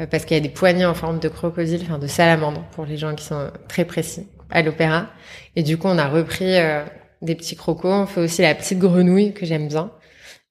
euh, 0.00 0.06
parce 0.06 0.24
qu'il 0.24 0.36
y 0.36 0.40
a 0.40 0.42
des 0.42 0.48
poignées 0.48 0.86
en 0.86 0.94
forme 0.94 1.18
de 1.18 1.28
crocodile, 1.28 1.82
enfin 1.82 1.98
de 1.98 2.06
salamandre, 2.06 2.62
pour 2.72 2.86
les 2.86 2.96
gens 2.96 3.14
qui 3.14 3.24
sont 3.24 3.50
très 3.68 3.84
précis, 3.84 4.26
à 4.50 4.62
l'opéra. 4.62 5.08
Et 5.56 5.62
du 5.62 5.76
coup, 5.76 5.88
on 5.88 5.98
a 5.98 6.06
repris 6.08 6.56
euh, 6.56 6.84
des 7.20 7.34
petits 7.34 7.56
crocos. 7.56 7.92
On 7.92 8.06
fait 8.06 8.20
aussi 8.20 8.42
la 8.42 8.54
petite 8.54 8.78
grenouille 8.78 9.34
que 9.34 9.44
j'aime 9.44 9.66
bien. 9.68 9.90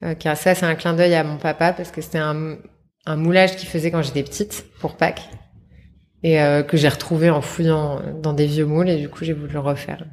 Euh, 0.04 0.14
car 0.14 0.36
ça, 0.36 0.54
c'est 0.54 0.66
un 0.66 0.74
clin 0.74 0.92
d'œil 0.92 1.14
à 1.14 1.24
mon 1.24 1.38
papa, 1.38 1.72
parce 1.72 1.90
que 1.90 2.02
c'était 2.02 2.18
un, 2.18 2.56
un 3.06 3.16
moulage 3.16 3.56
qu'il 3.56 3.68
faisait 3.68 3.90
quand 3.90 4.02
j'étais 4.02 4.22
petite, 4.22 4.66
pour 4.80 4.96
Pâques. 4.96 5.22
Et 6.22 6.40
euh, 6.40 6.62
que 6.62 6.76
j'ai 6.76 6.88
retrouvé 6.88 7.30
en 7.30 7.40
fouillant 7.40 8.00
dans 8.22 8.32
des 8.32 8.46
vieux 8.46 8.66
moules, 8.66 8.88
et 8.88 8.96
du 8.96 9.08
coup, 9.08 9.24
j'ai 9.24 9.32
voulu 9.32 9.52
le 9.52 9.60
refaire. 9.60 10.04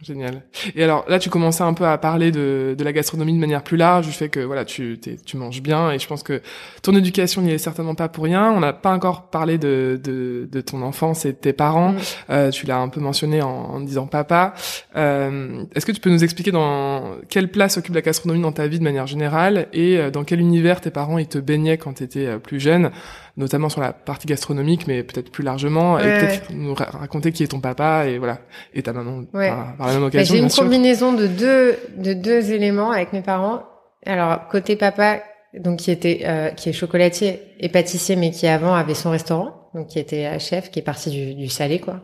Génial. 0.00 0.42
Et 0.76 0.84
alors 0.84 1.04
là, 1.08 1.18
tu 1.18 1.28
commençais 1.28 1.64
un 1.64 1.74
peu 1.74 1.84
à 1.84 1.98
parler 1.98 2.30
de, 2.30 2.76
de 2.78 2.84
la 2.84 2.92
gastronomie 2.92 3.32
de 3.32 3.38
manière 3.38 3.64
plus 3.64 3.76
large, 3.76 4.06
du 4.06 4.12
fait 4.12 4.28
que 4.28 4.38
voilà, 4.38 4.64
tu, 4.64 5.00
tu 5.26 5.36
manges 5.36 5.60
bien, 5.60 5.90
et 5.90 5.98
je 5.98 6.06
pense 6.06 6.22
que 6.22 6.40
ton 6.82 6.94
éducation 6.94 7.42
n'y 7.42 7.50
est 7.50 7.58
certainement 7.58 7.96
pas 7.96 8.08
pour 8.08 8.22
rien. 8.22 8.52
On 8.52 8.60
n'a 8.60 8.72
pas 8.72 8.92
encore 8.92 9.28
parlé 9.28 9.58
de, 9.58 10.00
de, 10.00 10.48
de 10.50 10.60
ton 10.60 10.82
enfance 10.82 11.24
et 11.24 11.32
de 11.32 11.38
tes 11.38 11.52
parents. 11.52 11.94
Mm. 11.94 11.98
Euh, 12.30 12.50
tu 12.50 12.66
l'as 12.66 12.78
un 12.78 12.88
peu 12.88 13.00
mentionné 13.00 13.42
en, 13.42 13.48
en 13.48 13.80
disant 13.80 14.06
papa. 14.06 14.54
Euh, 14.94 15.64
Est-ce 15.74 15.84
que 15.84 15.90
tu 15.90 16.00
peux 16.00 16.10
nous 16.10 16.22
expliquer 16.22 16.52
dans 16.52 17.16
quelle 17.28 17.50
place 17.50 17.76
occupe 17.76 17.96
la 17.96 18.02
gastronomie 18.02 18.42
dans 18.42 18.52
ta 18.52 18.68
vie 18.68 18.78
de 18.78 18.84
manière 18.84 19.08
générale 19.08 19.66
et 19.72 19.98
euh, 19.98 20.10
dans 20.12 20.22
quel 20.22 20.38
univers 20.38 20.80
tes 20.80 20.90
parents 20.90 21.18
ils 21.18 21.26
te 21.26 21.38
baignaient 21.38 21.76
quand 21.76 21.94
tu 21.94 22.04
étais 22.04 22.38
plus 22.38 22.60
jeune, 22.60 22.92
notamment 23.38 23.70
sur 23.70 23.80
la 23.80 23.92
partie 23.94 24.26
gastronomique, 24.26 24.86
mais 24.86 25.02
peut-être 25.02 25.30
plus 25.30 25.42
largement, 25.44 25.98
et 25.98 26.02
Ouais, 26.02 26.18
peut-être 26.20 26.50
nous 26.52 26.74
ra- 26.74 26.90
raconter 26.92 27.32
qui 27.32 27.42
est 27.42 27.46
ton 27.48 27.60
papa 27.60 28.04
et 28.06 28.18
voilà 28.18 28.40
et 28.74 28.82
ta 28.82 28.92
maman 28.92 29.24
Ouais. 29.32 29.48
par, 29.48 29.76
par 29.78 29.86
la 29.86 29.92
même 29.94 30.02
Bah, 30.02 30.06
occasion. 30.08 30.34
j'ai 30.34 30.42
une 30.42 30.50
sûr. 30.50 30.64
combinaison 30.64 31.12
de 31.14 31.26
deux 31.26 31.78
de 31.96 32.12
deux 32.12 32.52
éléments 32.52 32.90
avec 32.90 33.12
mes 33.14 33.22
parents. 33.22 33.62
Alors 34.04 34.48
côté 34.48 34.76
papa, 34.76 35.22
donc 35.54 35.78
qui 35.78 35.90
était 35.90 36.22
euh, 36.24 36.50
qui 36.50 36.68
est 36.68 36.72
chocolatier 36.74 37.40
et 37.60 37.68
pâtissier, 37.70 38.16
mais 38.16 38.30
qui 38.30 38.46
avant 38.46 38.74
avait 38.74 38.94
son 38.94 39.10
restaurant, 39.10 39.70
donc 39.74 39.86
qui 39.88 39.98
était 39.98 40.38
chef, 40.38 40.70
qui 40.70 40.80
est 40.80 40.82
parti 40.82 41.10
du, 41.10 41.34
du 41.34 41.48
salé 41.48 41.78
quoi, 41.78 42.02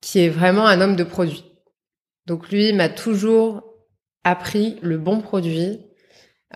qui 0.00 0.20
est 0.20 0.28
vraiment 0.28 0.66
un 0.66 0.80
homme 0.80 0.96
de 0.96 1.04
produit. 1.04 1.44
Donc 2.26 2.50
lui 2.50 2.72
m'a 2.72 2.88
toujours 2.88 3.62
appris 4.24 4.76
le 4.82 4.98
bon 4.98 5.20
produit, 5.20 5.80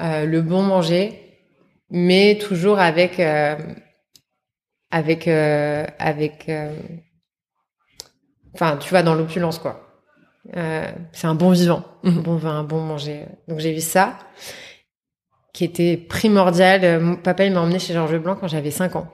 euh, 0.00 0.24
le 0.26 0.42
bon 0.42 0.62
manger, 0.62 1.21
mais 1.92 2.38
toujours 2.40 2.80
avec 2.80 3.20
euh, 3.20 3.54
avec 4.90 5.28
euh, 5.28 5.86
avec 5.98 6.48
euh, 6.48 6.74
enfin 8.54 8.76
tu 8.78 8.88
vois 8.90 9.02
dans 9.02 9.14
l'opulence 9.14 9.58
quoi. 9.58 9.88
Euh, 10.56 10.90
c'est 11.12 11.28
un 11.28 11.34
bon 11.36 11.50
vivant, 11.52 11.84
un 12.02 12.10
Mhm. 12.10 12.22
bon 12.22 12.36
vin, 12.36 12.58
un 12.58 12.64
bon 12.64 12.80
manger. 12.80 13.26
Donc 13.46 13.60
j'ai 13.60 13.72
vu 13.72 13.80
ça, 13.80 14.18
qui 15.54 15.64
était 15.64 15.96
primordial. 15.96 16.84
Euh, 16.84 17.00
Mon 17.00 17.16
papa 17.16 17.44
il 17.44 17.52
m'a 17.52 17.60
emmené 17.60 17.78
chez 17.78 17.92
Georges 17.94 18.18
Blanc 18.18 18.36
quand 18.40 18.48
j'avais 18.48 18.72
5 18.72 18.96
ans. 18.96 19.06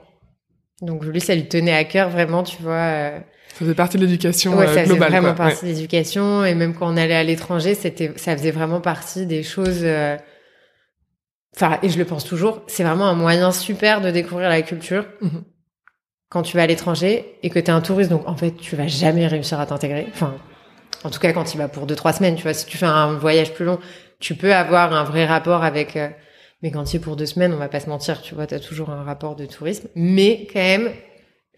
Donc 0.81 1.05
lui 1.05 1.21
ça 1.21 1.35
lui 1.35 1.47
tenait 1.47 1.73
à 1.75 1.83
cœur 1.83 2.09
vraiment, 2.09 2.41
tu 2.43 2.61
vois. 2.63 3.11
Ça 3.49 3.65
faisait 3.65 3.75
partie 3.75 3.97
de 3.97 4.05
l'éducation 4.05 4.55
ouais, 4.57 4.67
ça 4.73 4.83
faisait 4.85 4.95
vraiment 4.97 5.33
quoi. 5.35 5.45
Ouais. 5.45 5.51
partie 5.51 5.65
de 5.65 5.71
l'éducation 5.71 6.45
et 6.45 6.55
même 6.55 6.73
quand 6.73 6.91
on 6.91 6.97
allait 6.97 7.15
à 7.15 7.23
l'étranger, 7.23 7.75
c'était, 7.75 8.13
ça 8.15 8.35
faisait 8.37 8.51
vraiment 8.51 8.79
partie 8.81 9.25
des 9.25 9.43
choses. 9.43 9.81
euh, 9.83 10.17
Enfin, 11.61 11.77
et 11.83 11.89
je 11.89 11.97
le 11.97 12.05
pense 12.05 12.23
toujours, 12.23 12.61
c'est 12.67 12.83
vraiment 12.83 13.07
un 13.07 13.15
moyen 13.15 13.51
super 13.51 13.99
de 13.99 14.11
découvrir 14.11 14.47
la 14.49 14.61
culture 14.61 15.05
Mhm. 15.21 15.43
quand 16.29 16.41
tu 16.43 16.55
vas 16.55 16.63
à 16.63 16.67
l'étranger 16.67 17.35
et 17.43 17.49
que 17.49 17.59
tu 17.59 17.65
es 17.65 17.69
un 17.71 17.81
touriste. 17.81 18.09
Donc 18.09 18.27
en 18.27 18.35
fait, 18.35 18.51
tu 18.51 18.75
vas 18.77 18.87
jamais 18.87 19.27
réussir 19.27 19.59
à 19.59 19.65
t'intégrer. 19.65 20.07
Enfin, 20.13 20.35
en 21.03 21.09
tout 21.09 21.19
cas 21.19 21.33
quand 21.33 21.43
tu 21.43 21.57
vas 21.57 21.67
pour 21.67 21.85
deux 21.85 21.95
trois 21.95 22.13
semaines, 22.13 22.35
tu 22.35 22.43
vois, 22.43 22.53
si 22.53 22.65
tu 22.65 22.77
fais 22.77 22.85
un 22.85 23.13
voyage 23.13 23.53
plus 23.53 23.65
long, 23.65 23.79
tu 24.19 24.35
peux 24.35 24.53
avoir 24.53 24.93
un 24.93 25.03
vrai 25.03 25.25
rapport 25.25 25.63
avec 25.63 25.95
euh, 25.97 26.07
Mais 26.61 26.71
quand 26.71 26.83
tu 26.85 26.97
es 26.97 26.99
pour 26.99 27.15
deux 27.15 27.25
semaines, 27.25 27.53
on 27.53 27.57
va 27.57 27.69
pas 27.69 27.79
se 27.79 27.89
mentir, 27.89 28.21
tu 28.21 28.35
vois, 28.35 28.45
tu 28.47 28.53
as 28.55 28.59
toujours 28.59 28.89
un 28.89 29.03
rapport 29.03 29.35
de 29.35 29.45
tourisme. 29.45 29.87
Mais 29.95 30.45
quand 30.51 30.59
même, 30.59 30.89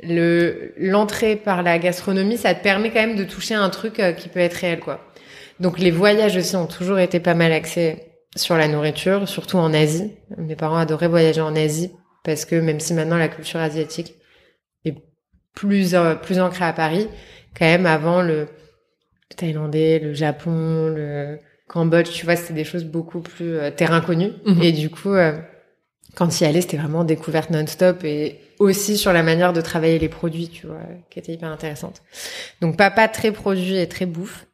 le 0.03 0.73
l'entrée 0.77 1.35
par 1.35 1.61
la 1.63 1.77
gastronomie, 1.79 2.37
ça 2.37 2.53
te 2.55 2.63
permet 2.63 2.89
quand 2.91 3.01
même 3.01 3.15
de 3.15 3.23
toucher 3.23 3.53
un 3.55 3.69
truc 3.69 3.99
euh, 3.99 4.13
qui 4.13 4.29
peut 4.29 4.39
être 4.39 4.55
réel, 4.55 4.79
quoi. 4.79 4.99
Donc 5.59 5.77
les 5.79 5.91
voyages 5.91 6.37
aussi 6.37 6.55
ont 6.55 6.65
toujours 6.67 6.97
été 6.99 7.19
pas 7.19 7.33
mal 7.35 7.51
axés 7.51 7.97
sur 8.35 8.57
la 8.57 8.67
nourriture, 8.67 9.27
surtout 9.27 9.57
en 9.57 9.73
Asie. 9.73 10.11
Mes 10.37 10.55
parents 10.55 10.77
adoraient 10.77 11.07
voyager 11.07 11.41
en 11.41 11.55
Asie 11.55 11.91
parce 12.23 12.45
que 12.45 12.55
même 12.55 12.79
si 12.79 12.93
maintenant 12.93 13.17
la 13.17 13.27
culture 13.27 13.59
asiatique 13.59 14.15
est 14.85 14.95
plus 15.53 15.95
euh, 15.95 16.15
plus 16.15 16.39
ancrée 16.39 16.65
à 16.65 16.73
Paris, 16.73 17.07
quand 17.57 17.65
même 17.65 17.85
avant 17.85 18.21
le, 18.21 18.41
le 18.41 19.35
thaïlandais, 19.35 19.99
le 19.99 20.13
Japon, 20.13 20.93
le 20.95 21.39
Cambodge, 21.67 22.09
tu 22.11 22.25
vois, 22.25 22.35
c'était 22.35 22.53
des 22.53 22.63
choses 22.63 22.83
beaucoup 22.83 23.21
plus 23.21 23.55
euh, 23.55 23.71
terrain 23.71 24.01
connu. 24.01 24.31
Mhm. 24.45 24.61
Et 24.61 24.71
du 24.71 24.89
coup, 24.89 25.13
euh, 25.13 25.37
quand 26.15 26.41
y 26.41 26.45
allait, 26.45 26.61
c'était 26.61 26.77
vraiment 26.77 27.03
découverte 27.03 27.49
non-stop 27.49 28.03
et 28.03 28.39
aussi 28.59 28.97
sur 28.97 29.13
la 29.13 29.23
manière 29.23 29.53
de 29.53 29.61
travailler 29.61 29.97
les 29.97 30.09
produits, 30.09 30.49
tu 30.49 30.67
vois, 30.67 30.81
qui 31.09 31.19
était 31.19 31.33
hyper 31.33 31.49
intéressante. 31.49 32.01
Donc 32.61 32.77
papa 32.77 33.07
très 33.07 33.31
produit 33.31 33.77
et 33.77 33.87
très 33.87 34.05
bouffe, 34.05 34.47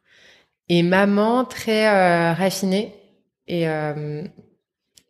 et 0.68 0.82
maman 0.82 1.44
très 1.44 1.88
euh, 1.88 2.32
raffinée 2.32 2.94
et 3.48 3.68
euh, 3.68 4.22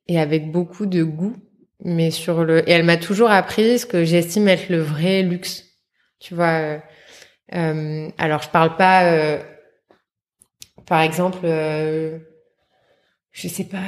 et 0.09 0.19
avec 0.21 0.51
beaucoup 0.53 0.87
de 0.87 1.03
goût, 1.05 1.37
mais 1.85 2.11
sur 2.11 2.45
le 2.45 2.69
et 2.69 2.73
elle 2.73 2.85
m'a 2.85 2.97
toujours 2.97 3.31
appris 3.31 3.79
ce 3.81 3.87
que 3.87 4.05
j'estime 4.05 4.49
être 4.49 4.69
le 4.71 4.81
vrai 4.81 5.23
luxe, 5.23 5.65
tu 6.21 6.35
vois. 6.35 6.47
euh, 6.61 6.79
euh, 7.55 8.09
alors 8.19 8.43
je 8.43 8.51
parle 8.51 8.77
pas, 8.77 9.05
euh, 9.13 9.39
par 10.87 11.03
exemple, 11.03 11.41
euh, 11.45 12.19
je 13.33 13.49
sais 13.49 13.65
pas. 13.65 13.79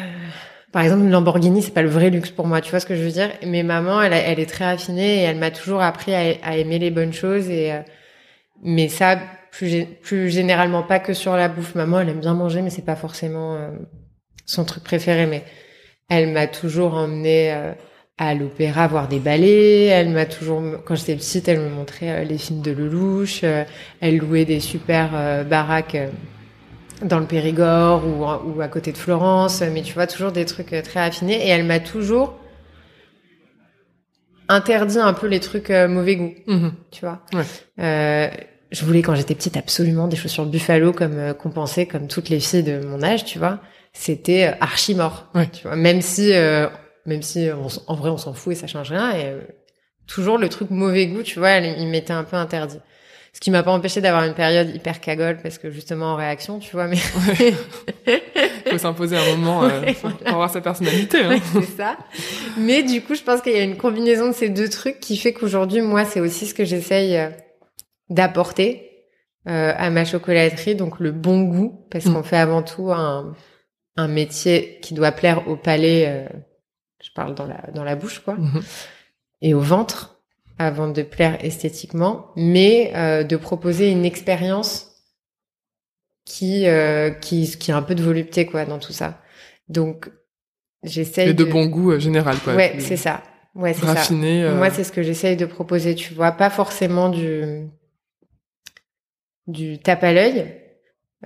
par 0.73 0.83
exemple, 0.83 1.03
une 1.03 1.11
Lamborghini, 1.11 1.63
c'est 1.63 1.73
pas 1.75 1.83
le 1.83 1.89
vrai 1.89 2.11
luxe 2.11 2.31
pour 2.31 2.47
moi, 2.47 2.61
tu 2.61 2.71
vois 2.71 2.81
ce 2.81 2.87
que 2.87 2.95
je 2.95 3.03
veux 3.03 3.11
dire? 3.11 3.31
Mais 3.47 3.63
maman, 3.63 4.03
elle, 4.03 4.13
elle 4.13 4.39
est 4.41 4.47
très 4.47 4.65
raffinée 4.67 5.21
et 5.21 5.23
elle 5.23 5.39
m'a 5.39 5.51
toujours 5.51 5.83
appris 5.83 6.15
à, 6.15 6.35
à 6.43 6.57
aimer 6.57 6.79
les 6.79 6.91
bonnes 6.91 7.13
choses. 7.13 7.49
Et 7.51 7.73
euh, 7.73 7.81
mais 8.63 8.89
ça, 8.89 9.19
plus, 9.53 9.87
plus 10.03 10.31
généralement 10.31 10.83
pas 10.83 11.01
que 11.01 11.15
sur 11.15 11.37
la 11.37 11.49
bouffe. 11.49 11.75
Maman, 11.75 12.01
elle 12.01 12.11
aime 12.11 12.21
bien 12.21 12.35
manger, 12.35 12.63
mais 12.63 12.71
c'est 12.71 12.85
pas 12.85 12.97
forcément 12.97 13.57
son 14.51 14.65
truc 14.65 14.83
préféré. 14.85 15.27
Mais 15.27 15.45
elle 16.09 16.33
m'a 16.33 16.47
toujours 16.47 16.95
emmené 16.95 17.53
euh, 17.53 17.73
à 18.19 18.35
l'opéra 18.35 18.87
voir 18.89 19.09
des 19.09 19.19
ballets. 19.21 19.87
Elle 19.87 20.11
m'a 20.11 20.27
toujours, 20.27 20.63
quand 20.85 20.95
j'étais 20.97 21.15
petite, 21.15 21.49
elle 21.49 21.61
me 21.61 21.69
montrait 21.71 22.11
euh, 22.11 22.25
les 22.25 22.39
films 22.39 22.61
de 22.63 22.73
Lelouch. 22.73 23.41
Euh, 23.45 23.65
elle 24.01 24.19
louait 24.19 24.45
des 24.45 24.61
super 24.61 25.45
baraques. 25.45 25.97
dans 27.03 27.19
le 27.19 27.25
Périgord 27.27 28.03
ou, 28.07 28.61
à 28.61 28.69
côté 28.69 28.93
de 28.93 28.99
Florence, 28.99 29.63
mais 29.73 29.81
tu 29.81 29.95
vois, 29.95 30.07
toujours 30.07 30.33
des 30.33 30.45
trucs 30.45 30.75
très 30.85 31.01
raffinés. 31.01 31.47
Et 31.47 31.49
elle 31.49 31.65
m'a 31.65 31.81
toujours 31.81 32.35
interdit 34.49 34.99
un 34.99 35.15
peu 35.15 35.27
les 35.27 35.41
trucs 35.41 35.71
mauvais 35.71 36.17
goût, 36.17 36.35
Mhm. 36.47 36.73
tu 36.91 37.01
vois. 37.07 37.23
Ouais. 37.33 38.31
Je 38.73 38.85
voulais, 38.85 39.03
quand 39.03 39.15
j'étais 39.17 39.35
petite, 39.35 39.57
absolument 39.57 40.07
des 40.07 40.17
chaussures 40.17 40.47
Buffalo 40.47 40.93
comme 40.93 41.19
euh, 41.19 41.35
pensait, 41.35 41.87
comme 41.87 42.07
toutes 42.07 42.29
les 42.29 42.39
filles 42.39 42.63
de 42.63 42.79
mon 42.85 43.03
âge, 43.03 43.25
tu 43.25 43.39
vois. 43.39 43.59
C'était 43.93 44.47
euh, 44.49 44.53
archi 44.61 44.95
mort, 44.95 45.29
Ouais. 45.35 45.49
tu 45.53 45.63
vois. 45.67 45.77
Même 45.77 46.01
si, 46.03 46.33
euh, 46.33 46.69
même 47.07 47.23
si 47.23 47.49
on 47.53 47.67
s- 47.67 47.81
en 47.87 47.95
vrai 47.95 48.11
on 48.11 48.17
s'en 48.19 48.33
fout 48.35 48.53
et 48.53 48.57
ça 48.57 48.67
change 48.67 48.91
rien. 48.91 49.11
Et 49.17 49.25
euh, 49.25 49.41
toujours 50.07 50.39
le 50.39 50.49
truc 50.49 50.71
mauvais 50.71 51.07
goût, 51.07 51.23
tu 51.23 51.39
vois, 51.39 51.57
il 51.59 51.89
m'était 51.89 52.13
un 52.13 52.25
peu 52.25 52.37
interdit. 52.37 52.79
Ce 53.33 53.39
qui 53.41 53.51
m'a 53.53 53.63
pas 53.63 53.71
empêché 53.71 54.01
d'avoir 54.01 54.25
une 54.25 54.35
période 54.35 54.75
hyper 54.75 55.01
cagole 55.01 55.39
parce 55.41 55.57
que 55.59 55.71
justement 55.71 56.15
en 56.15 56.17
réaction, 56.17 56.59
tu 56.59 56.73
vois, 56.73 56.89
mais 56.89 56.97
Faut 58.69 58.79
s'imposer 58.79 59.17
un 59.17 59.37
moment 59.37 59.65
euh, 59.65 59.81
Ouais, 59.83 59.93
pour, 59.95 60.11
voilà. 60.11 60.31
avoir 60.33 60.51
sa 60.51 60.61
personnalité. 60.61 61.19
Hein. 61.23 61.39
c'est 61.53 61.77
ça. 61.77 61.97
Mais 62.59 62.83
du 62.83 63.03
coup, 63.03 63.15
je 63.15 63.23
pense 63.23 63.41
qu'il 63.41 63.53
y 63.53 63.57
a 63.59 63.63
une 63.63 63.77
combinaison 63.77 64.29
de 64.29 64.33
ces 64.35 64.49
deux 64.49 64.69
trucs 64.69 65.01
qui 65.01 65.17
fait 65.17 65.33
qu'aujourd'hui, 65.33 65.81
moi, 65.81 66.05
c'est 66.05 66.21
aussi 66.21 66.47
ce 66.47 66.55
que 66.55 66.65
j'essaye 66.65 67.17
euh, 67.17 67.31
d'apporter 68.09 68.87
euh, 69.49 69.73
à 69.77 69.91
ma 69.91 70.05
chocolaterie, 70.05 70.75
donc 70.75 71.01
le 71.01 71.13
bon 71.13 71.43
goût, 71.43 71.87
parce 71.91 72.05
Mm. 72.07 72.15
qu'on 72.15 72.23
fait 72.23 72.37
avant 72.37 72.63
tout 72.63 72.91
un, 72.93 73.35
un 73.97 74.09
métier 74.09 74.79
qui 74.83 74.95
doit 74.95 75.13
plaire 75.13 75.49
au 75.49 75.57
palais, 75.57 76.05
euh, 76.09 76.29
je 77.03 77.11
parle 77.15 77.35
dans 77.35 77.47
la, 77.47 77.61
dans 77.75 77.85
la 77.85 77.97
bouche, 77.97 78.21
quoi, 78.21 78.35
Mhm. 78.35 78.63
et 79.43 79.55
au 79.55 79.61
ventre, 79.61 80.21
avant 80.59 80.89
de 80.89 81.03
plaire 81.03 81.43
esthétiquement, 81.45 82.29
mais 82.37 82.93
euh, 82.95 83.25
de 83.25 83.37
proposer 83.37 83.91
une 83.91 84.05
expérience 84.05 84.87
qui, 86.25 86.67
euh, 86.69 87.11
qui, 87.11 87.51
qui 87.59 87.73
a 87.73 87.77
un 87.77 87.83
peu 87.83 87.95
de 87.95 88.03
volupté, 88.03 88.47
quoi, 88.47 88.65
dans 88.67 88.79
tout 88.79 88.93
ça. 88.93 89.21
Donc, 89.69 90.11
j'essaye 90.83 91.31
Et 91.31 91.35
de 91.35 91.45
bon 91.45 91.67
goût 91.67 91.93
euh, 91.93 91.99
général, 91.99 92.39
quoi. 92.39 92.55
Ouais, 92.55 92.77
c'est 92.79 92.97
ça. 92.97 93.23
Ouais, 93.55 93.73
c'est 93.75 93.81
ça. 93.87 93.95
Moi, 94.55 94.71
c'est 94.71 94.85
ce 94.85 94.93
que 94.93 95.03
j'essaye 95.03 95.37
de 95.37 95.47
proposer, 95.47 95.95
tu 95.95 96.15
vois. 96.15 96.31
Pas 96.33 96.51
forcément 96.51 97.09
du, 97.09 97.67
du 99.47 99.79
tape 99.79 100.05
à 100.05 100.13
l'œil, 100.13 100.60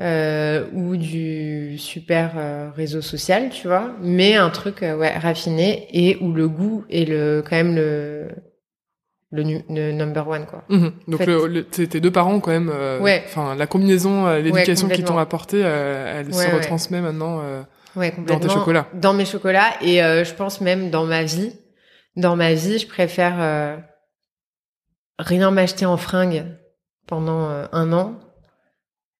euh, 0.01 0.67
ou 0.73 0.97
du 0.97 1.79
super 1.79 2.33
euh, 2.37 2.71
réseau 2.75 3.01
social, 3.01 3.51
tu 3.51 3.69
vois. 3.69 3.93
Mais 4.01 4.35
un 4.35 4.51
truc, 4.51 4.83
euh, 4.83 4.97
ouais, 4.97 5.17
raffiné 5.17 5.87
et 5.93 6.17
où 6.21 6.33
le 6.33 6.49
goût 6.49 6.85
est 6.91 7.09
le, 7.09 7.43
quand 7.49 7.55
même 7.57 7.77
le, 7.77 8.29
le, 9.31 9.43
nu- 9.45 9.65
le 9.71 9.93
number 9.93 10.27
one, 10.29 10.47
quoi. 10.47 10.65
Mhm. 10.69 10.93
Donc 11.09 11.19
fait- 11.19 11.27
le, 11.27 11.47
le- 11.47 11.65
tes 11.65 12.01
deux 12.01 12.11
parents 12.11 12.41
quand 12.41 12.51
même. 12.51 12.71
euh, 12.75 13.01
Ouais. 13.01 13.23
Enfin 13.27 13.55
la 13.55 13.67
combinaison, 13.67 14.29
l'éducation 14.37 14.89
qu'ils 14.89 15.05
t'ont 15.05 15.19
apportée, 15.19 15.61
elle 15.61 16.33
se 16.35 16.51
retransmet 16.55 17.01
maintenant. 17.01 17.41
Ouais, 17.97 18.13
Dans 18.27 18.41
tes 18.41 18.49
chocolats. 18.49 18.89
Dans 18.95 19.15
mes 19.15 19.25
chocolats 19.25 19.71
et 19.81 19.99
je 19.99 20.35
pense 20.35 20.61
même 20.61 20.91
dans 20.91 21.05
ma 21.05 21.23
vie. 21.23 21.53
Dans 22.17 22.35
ma 22.37 22.55
vie, 22.55 22.79
je 22.79 22.87
préfère 22.89 23.79
rien 25.19 25.51
m'acheter 25.53 25.87
en 25.87 25.97
fringues 25.97 26.45
pendant 27.07 27.49
un 27.73 27.93
an 27.93 28.19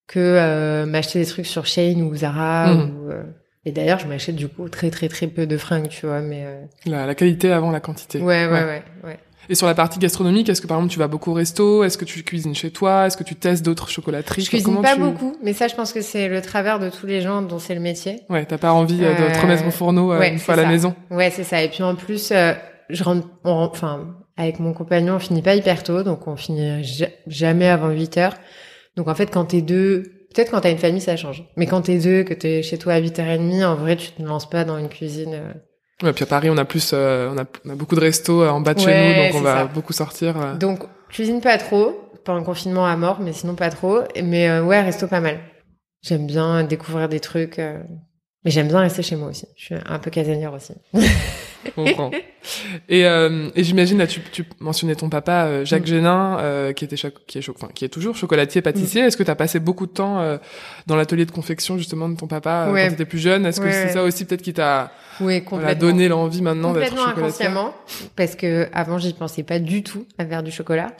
que 0.07 0.19
euh, 0.19 0.85
m'acheter 0.85 1.19
des 1.19 1.25
trucs 1.25 1.45
sur 1.47 1.65
Shein 1.65 1.99
ou 2.01 2.15
Zara. 2.15 2.73
Mhm. 2.73 2.81
Ou, 3.05 3.11
euh, 3.11 3.23
Et 3.65 3.71
d'ailleurs, 3.71 3.99
je 3.99 4.07
m'achète 4.07 4.35
du 4.35 4.47
coup 4.47 4.69
très 4.69 4.91
très 4.91 5.07
très 5.09 5.27
peu 5.27 5.47
de 5.47 5.57
fringues, 5.57 5.87
tu 5.89 6.05
vois. 6.05 6.21
Mais 6.21 6.43
euh, 6.45 6.61
la, 6.85 7.05
la 7.05 7.15
qualité 7.15 7.51
avant 7.51 7.71
la 7.71 7.79
quantité. 7.79 8.19
ouais, 8.19 8.45
ouais, 8.45 8.63
ouais, 8.63 8.83
ouais. 9.03 9.19
Et 9.47 9.53
sur 9.53 9.67
la 9.67 9.75
partie 9.75 9.99
gastronomique, 9.99 10.49
est-ce 10.49 10.59
que 10.59 10.65
par 10.65 10.77
exemple 10.77 10.91
tu 10.93 10.97
vas 10.99 11.07
beaucoup 11.07 11.29
au 11.29 11.33
resto? 11.35 11.83
Est-ce 11.83 11.99
que 11.99 12.05
tu 12.05 12.23
cuisines 12.23 12.55
chez 12.55 12.71
toi? 12.71 13.05
Est-ce 13.05 13.15
que 13.15 13.23
tu 13.23 13.35
testes 13.35 13.63
d'autres 13.63 13.89
chocolateries? 13.89 14.41
Je 14.43 14.49
cuisine 14.49 14.65
Comment 14.65 14.81
pas 14.81 14.95
tu- 14.95 15.01
beaucoup, 15.01 15.35
mais 15.43 15.53
ça, 15.53 15.67
je 15.67 15.75
pense 15.75 15.93
que 15.93 16.01
c'est 16.01 16.27
le 16.27 16.41
travers 16.41 16.79
de 16.79 16.89
tous 16.89 17.05
les 17.05 17.21
gens 17.21 17.43
dont 17.43 17.59
c'est 17.59 17.75
le 17.75 17.79
métier. 17.81 18.21
Ouais, 18.29 18.43
t'as 18.45 18.57
pas 18.57 18.71
envie 18.73 19.03
euh, 19.03 19.11
de 19.13 19.31
te 19.33 19.37
Euh, 19.37 19.41
remettre 19.41 19.67
au 19.67 19.71
fourneau 19.71 20.11
euh, 20.13 20.19
ouais, 20.19 20.31
une 20.31 20.39
fois 20.39 20.55
à 20.55 20.57
la 20.57 20.63
ça. 20.63 20.69
maison? 20.69 20.95
Ouais, 21.11 21.29
c'est 21.29 21.43
ça. 21.43 21.61
Et 21.61 21.69
puis 21.69 21.83
en 21.83 21.93
plus, 21.95 22.29
euh, 22.31 22.53
je 22.89 23.03
rentre, 23.03 23.27
on 23.43 23.51
enfin, 23.71 24.15
avec 24.35 24.59
mon 24.59 24.73
compagnon, 24.73 25.15
on 25.15 25.19
finit 25.19 25.43
pas 25.43 25.53
hyper 25.53 25.83
tôt, 25.83 26.01
donc 26.01 26.27
on 26.27 26.35
finit 26.35 26.83
ja- 26.83 27.05
jamais 27.27 27.67
avant 27.67 27.89
8 27.89 28.17
heures. 28.17 28.33
Donc 28.97 29.07
en 29.07 29.15
fait, 29.15 29.27
quand 29.27 29.45
t'es 29.45 29.61
deux, 29.61 30.03
peut-être 30.33 30.51
quand 30.51 30.61
t'as 30.61 30.71
une 30.71 30.77
famille, 30.77 31.01
ça 31.01 31.15
change. 31.17 31.43
Mais 31.57 31.65
quand 31.65 31.81
t'es 31.81 31.97
deux, 31.97 32.23
que 32.23 32.33
t'es 32.33 32.63
chez 32.63 32.77
toi 32.77 32.93
à 32.93 33.01
8h30, 33.01 33.63
en 33.65 33.75
vrai, 33.75 33.95
tu 33.97 34.11
te 34.11 34.21
lances 34.21 34.49
pas 34.49 34.63
dans 34.63 34.77
une 34.77 34.89
cuisine. 34.89 35.33
euh. 35.33 35.53
Ouais, 36.03 36.11
puis 36.13 36.23
à 36.23 36.27
Paris, 36.27 36.49
on 36.49 36.57
a 36.57 36.65
plus, 36.65 36.91
euh, 36.93 37.29
on, 37.33 37.37
a, 37.37 37.45
on 37.65 37.69
a 37.69 37.75
beaucoup 37.75 37.95
de 37.95 38.01
restos 38.01 38.41
euh, 38.43 38.49
en 38.49 38.59
bas 38.61 38.73
de 38.73 38.79
chez 38.79 38.87
nous, 38.87 39.15
donc 39.23 39.35
on 39.35 39.41
va 39.41 39.55
ça. 39.55 39.65
beaucoup 39.65 39.93
sortir. 39.93 40.35
euh. 40.41 40.55
Donc, 40.55 40.79
cuisine 41.09 41.39
pas 41.39 41.57
trop, 41.57 42.09
pendant 42.25 42.39
le 42.39 42.45
confinement 42.45 42.85
à 42.85 42.95
mort, 42.97 43.19
mais 43.21 43.31
sinon 43.31 43.55
pas 43.55 43.69
trop. 43.69 43.99
Mais 44.21 44.49
euh, 44.49 44.61
ouais, 44.63 44.81
resto 44.81 45.07
pas 45.07 45.21
mal. 45.21 45.39
J'aime 46.01 46.27
bien 46.27 46.63
découvrir 46.63 47.07
des 47.09 47.19
trucs. 47.21 47.59
Mais 48.45 48.51
j'aime 48.51 48.67
bien 48.67 48.79
rester 48.79 49.01
chez 49.01 49.15
moi 49.15 49.29
aussi. 49.29 49.47
Je 49.57 49.65
suis 49.65 49.75
un 49.87 49.97
peu 49.99 50.11
casanière 50.11 50.53
aussi. 50.53 50.73
Comprends. 51.75 52.11
et 52.89 53.07
euh, 53.07 53.49
et 53.55 53.63
j'imagine 53.63 53.97
là, 53.97 54.05
tu, 54.05 54.21
tu 54.31 54.45
mentionnais 54.59 54.93
ton 54.93 55.09
papa 55.09 55.45
euh, 55.45 55.65
Jacques 55.65 55.81
Mm. 55.81 55.87
Génin, 55.87 56.37
euh, 56.39 56.73
qui 56.73 56.85
était 56.85 56.95
qui 57.25 57.39
est, 57.39 57.49
enfin, 57.49 57.69
qui 57.73 57.85
est 57.85 57.89
toujours 57.89 58.15
chocolatier 58.15 58.61
pâtissier. 58.61 59.01
Mm. 59.01 59.05
Est-ce 59.05 59.17
que 59.17 59.23
tu 59.23 59.31
as 59.31 59.35
passé 59.35 59.59
beaucoup 59.59 59.87
de 59.87 59.91
temps 59.91 60.19
euh, 60.19 60.37
dans 60.85 60.95
l'atelier 60.95 61.25
de 61.25 61.31
confection 61.31 61.77
justement 61.79 62.07
de 62.07 62.15
ton 62.15 62.27
papa 62.27 62.67
euh, 62.67 62.71
Ouais. 62.71 62.83
quand 62.83 62.87
tu 62.89 62.93
étais 62.93 63.05
plus 63.05 63.17
jeune? 63.17 63.47
Est-ce 63.47 63.59
que 63.59 63.71
c'est 63.71 63.85
ouais. 63.85 63.93
ça 63.93 64.03
aussi 64.03 64.25
peut-être 64.25 64.43
qui 64.43 64.53
t'a 64.53 64.91
Oui, 65.19 65.43
voilà, 65.49 65.73
donné 65.73 66.07
l'envie 66.07 66.43
maintenant 66.43 66.71
d'être 66.71 66.89
chocolatier 66.95 67.21
inconsciemment 67.23 67.73
parce 68.15 68.35
que 68.35 68.67
avant 68.71 68.99
j'y 68.99 69.13
pensais 69.13 69.41
pas 69.41 69.57
du 69.57 69.81
tout 69.81 70.05
à 70.19 70.25
faire 70.25 70.43
du 70.43 70.51
chocolat 70.51 70.91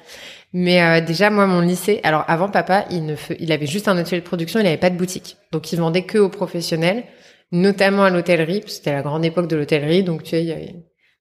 mais 0.54 0.82
euh, 0.82 1.02
déjà 1.02 1.30
moi 1.30 1.46
mon 1.46 1.60
lycée 1.62 2.00
alors 2.04 2.24
avant 2.28 2.50
papa 2.50 2.86
il 2.90 3.06
ne 3.06 3.16
fe- 3.16 3.36
il 3.40 3.52
avait 3.52 3.68
juste 3.68 3.88
un 3.88 3.98
atelier 3.98 4.22
de 4.22 4.26
production 4.26 4.60
il 4.60 4.66
avait 4.68 4.78
pas 4.78 4.90
de 4.90 4.98
boutique 4.98 5.38
donc 5.52 5.72
il 5.74 5.80
vendait 5.80 6.04
que 6.04 6.18
aux 6.18 6.30
professionnels 6.30 7.04
notamment 7.52 8.04
à 8.04 8.10
l'hôtellerie 8.10 8.62
parce 8.62 8.74
c'était 8.74 8.94
la 8.94 9.02
grande 9.02 9.26
époque 9.26 9.48
de 9.48 9.56
l'hôtellerie 9.56 10.04
donc 10.04 10.24
tu 10.24 10.32
sais 10.32 10.76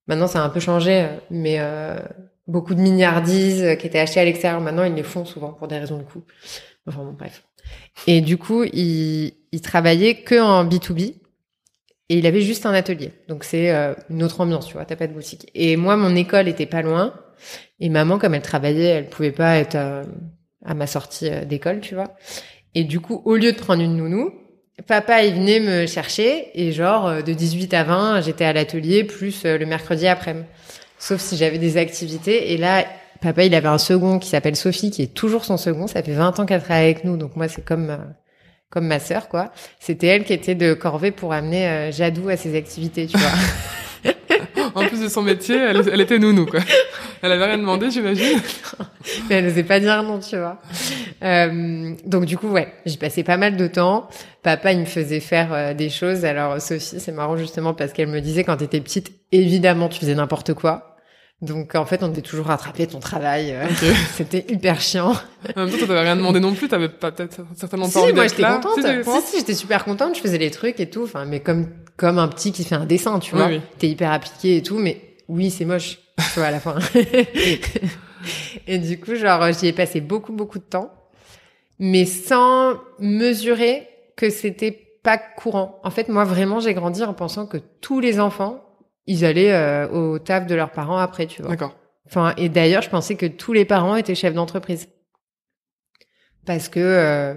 maintenant 0.06 0.26
ça 0.26 0.42
a 0.42 0.46
un 0.46 0.48
peu 0.48 0.60
changé 0.60 1.02
euh, 1.02 1.16
mais 1.30 1.56
euh, 1.58 1.98
beaucoup 2.46 2.74
de 2.74 2.80
milliardises 2.80 3.62
euh, 3.62 3.74
qui 3.74 3.86
étaient 3.86 4.00
achetées 4.00 4.20
à 4.20 4.24
l'extérieur 4.24 4.60
maintenant 4.60 4.84
ils 4.84 4.94
les 4.94 5.02
font 5.02 5.24
souvent 5.24 5.52
pour 5.52 5.68
des 5.68 5.78
raisons 5.78 5.98
de 5.98 6.02
coût 6.02 6.24
enfin 6.86 7.04
bon 7.04 7.12
bref 7.12 7.44
et 8.06 8.20
du 8.20 8.36
coup 8.36 8.64
il, 8.64 9.34
il 9.52 9.60
travaillait 9.60 10.22
que 10.22 10.40
en 10.40 10.64
B2B 10.64 11.14
et 12.08 12.18
il 12.18 12.26
avait 12.26 12.42
juste 12.42 12.66
un 12.66 12.74
atelier. 12.74 13.12
Donc 13.28 13.44
c'est 13.44 13.70
euh, 13.70 13.94
une 14.10 14.22
autre 14.22 14.40
ambiance, 14.40 14.66
tu 14.66 14.74
vois, 14.74 14.84
t'as 14.84 14.96
pas 14.96 15.06
de 15.06 15.12
boutique. 15.12 15.50
Et 15.54 15.76
moi, 15.76 15.96
mon 15.96 16.14
école 16.14 16.48
était 16.48 16.66
pas 16.66 16.82
loin. 16.82 17.14
Et 17.80 17.88
maman, 17.88 18.18
comme 18.18 18.34
elle 18.34 18.42
travaillait, 18.42 18.88
elle 18.88 19.08
pouvait 19.08 19.32
pas 19.32 19.56
être 19.56 19.74
euh, 19.76 20.04
à 20.64 20.74
ma 20.74 20.86
sortie 20.86 21.30
euh, 21.30 21.44
d'école, 21.44 21.80
tu 21.80 21.94
vois. 21.94 22.14
Et 22.74 22.84
du 22.84 23.00
coup, 23.00 23.22
au 23.24 23.36
lieu 23.36 23.52
de 23.52 23.58
prendre 23.58 23.82
une 23.82 23.96
nounou, 23.96 24.32
papa, 24.86 25.22
il 25.22 25.34
venait 25.34 25.60
me 25.60 25.86
chercher 25.86 26.50
et 26.54 26.72
genre 26.72 27.06
euh, 27.06 27.22
de 27.22 27.32
18 27.32 27.74
à 27.74 27.84
20, 27.84 28.20
j'étais 28.22 28.44
à 28.44 28.52
l'atelier 28.52 29.04
plus 29.04 29.44
euh, 29.44 29.58
le 29.58 29.66
mercredi 29.66 30.06
après-midi. 30.06 30.46
Sauf 30.98 31.20
si 31.20 31.36
j'avais 31.36 31.58
des 31.58 31.76
activités. 31.76 32.52
Et 32.52 32.56
là, 32.56 32.84
papa, 33.20 33.44
il 33.44 33.54
avait 33.54 33.68
un 33.68 33.78
second 33.78 34.18
qui 34.18 34.28
s'appelle 34.28 34.56
Sophie, 34.56 34.90
qui 34.90 35.02
est 35.02 35.14
toujours 35.14 35.44
son 35.44 35.56
second. 35.56 35.86
Ça 35.86 36.02
fait 36.02 36.12
20 36.12 36.40
ans 36.40 36.46
qu'elle 36.46 36.62
travaille 36.62 36.84
avec 36.84 37.04
nous, 37.04 37.16
donc 37.16 37.36
moi, 37.36 37.48
c'est 37.48 37.64
comme 37.64 37.90
euh, 37.90 37.98
comme 38.70 38.86
ma 38.86 38.98
sœur, 38.98 39.28
quoi. 39.28 39.52
C'était 39.78 40.08
elle 40.08 40.24
qui 40.24 40.32
était 40.32 40.56
de 40.56 40.74
corvée 40.74 41.12
pour 41.12 41.32
amener 41.32 41.92
Jadou 41.92 42.28
à 42.28 42.36
ses 42.36 42.56
activités, 42.56 43.06
tu 43.06 43.16
vois. 43.16 43.30
en 44.84 44.86
plus 44.86 45.00
de 45.00 45.08
son 45.08 45.22
métier, 45.22 45.56
elle, 45.56 45.82
elle, 45.92 46.00
était 46.00 46.18
nounou, 46.18 46.46
quoi. 46.46 46.60
Elle 47.22 47.32
avait 47.32 47.46
rien 47.46 47.58
demandé, 47.58 47.90
j'imagine. 47.90 48.40
Mais 49.28 49.36
elle 49.36 49.44
n'osait 49.46 49.64
pas 49.64 49.80
dire 49.80 50.02
non, 50.02 50.18
tu 50.18 50.36
vois. 50.36 50.58
Euh, 51.22 51.94
donc 52.04 52.24
du 52.24 52.36
coup, 52.36 52.48
ouais, 52.48 52.72
j'y 52.84 52.96
passais 52.96 53.22
pas 53.22 53.36
mal 53.36 53.56
de 53.56 53.66
temps. 53.66 54.08
Papa, 54.42 54.72
il 54.72 54.80
me 54.80 54.84
faisait 54.84 55.20
faire 55.20 55.52
euh, 55.52 55.74
des 55.74 55.88
choses. 55.88 56.24
Alors 56.24 56.60
Sophie, 56.60 57.00
c'est 57.00 57.12
marrant 57.12 57.36
justement 57.36 57.72
parce 57.74 57.92
qu'elle 57.92 58.08
me 58.08 58.20
disait 58.20 58.44
quand 58.44 58.56
t'étais 58.56 58.80
petite, 58.80 59.12
évidemment, 59.32 59.88
tu 59.88 60.00
faisais 60.00 60.14
n'importe 60.14 60.54
quoi. 60.54 60.96
Donc 61.40 61.74
en 61.74 61.84
fait, 61.84 62.02
on 62.02 62.10
était 62.10 62.22
toujours 62.22 62.46
rattrapé 62.46 62.86
ton 62.86 63.00
travail. 63.00 63.52
Euh, 63.52 63.66
c'était 64.14 64.44
hyper 64.48 64.80
chiant. 64.80 65.12
En 65.56 65.66
même 65.66 65.70
temps, 65.70 65.86
t'avais 65.86 66.00
rien 66.00 66.16
demandé 66.16 66.40
non 66.40 66.54
plus. 66.54 66.68
T'avais 66.68 66.88
pas 66.88 67.12
peut-être 67.12 67.40
certainement 67.56 67.86
pas 67.86 67.92
si, 67.92 67.98
envie 67.98 68.12
moi 68.12 68.26
j'étais 68.26 68.42
contente. 68.42 68.74
Si, 68.76 68.82
Si, 68.82 69.30
si, 69.30 69.38
j'étais 69.38 69.54
super 69.54 69.84
contente. 69.84 70.16
Je 70.16 70.20
faisais 70.20 70.38
les 70.38 70.50
trucs 70.50 70.80
et 70.80 70.88
tout. 70.88 71.04
Enfin, 71.04 71.24
mais 71.26 71.40
comme 71.40 71.68
comme 71.96 72.18
un 72.18 72.28
petit 72.28 72.52
qui 72.52 72.64
fait 72.64 72.74
un 72.74 72.86
dessin, 72.86 73.18
tu 73.20 73.34
Oui, 73.34 73.40
vois. 73.40 73.48
oui. 73.48 73.60
T'es 73.78 73.88
hyper 73.88 74.10
appliqué 74.12 74.56
et 74.56 74.62
tout, 74.62 74.78
mais 74.78 75.00
oui, 75.28 75.50
c'est 75.50 75.64
moche. 75.64 75.98
Tu 76.32 76.38
vois 76.40 76.46
à 76.46 76.50
la 76.50 76.60
fin. 76.60 76.76
et 78.66 78.78
du 78.78 78.98
coup, 79.00 79.14
genre, 79.14 79.52
j'y 79.52 79.66
ai 79.68 79.72
passé 79.72 80.00
beaucoup 80.00 80.32
beaucoup 80.32 80.58
de 80.58 80.64
temps, 80.64 80.90
mais 81.78 82.04
sans 82.04 82.74
mesurer 82.98 83.88
que 84.16 84.30
c'était 84.30 84.72
pas 85.02 85.18
courant. 85.18 85.80
En 85.84 85.90
fait, 85.90 86.08
moi 86.08 86.24
vraiment, 86.24 86.60
j'ai 86.60 86.72
grandi 86.74 87.02
en 87.02 87.14
pensant 87.14 87.46
que 87.46 87.58
tous 87.80 88.00
les 88.00 88.20
enfants 88.20 88.60
ils 89.06 89.24
allaient 89.26 89.52
euh, 89.52 89.86
au 89.88 90.18
taf 90.18 90.46
de 90.46 90.54
leurs 90.54 90.70
parents 90.70 90.96
après, 90.96 91.26
tu 91.26 91.42
vois. 91.42 91.50
D'accord. 91.50 91.76
Enfin, 92.06 92.32
et 92.38 92.48
d'ailleurs, 92.48 92.80
je 92.80 92.88
pensais 92.88 93.16
que 93.16 93.26
tous 93.26 93.52
les 93.52 93.66
parents 93.66 93.96
étaient 93.96 94.14
chefs 94.14 94.32
d'entreprise. 94.32 94.88
Parce 96.46 96.68
que 96.70 96.80
euh, 96.80 97.34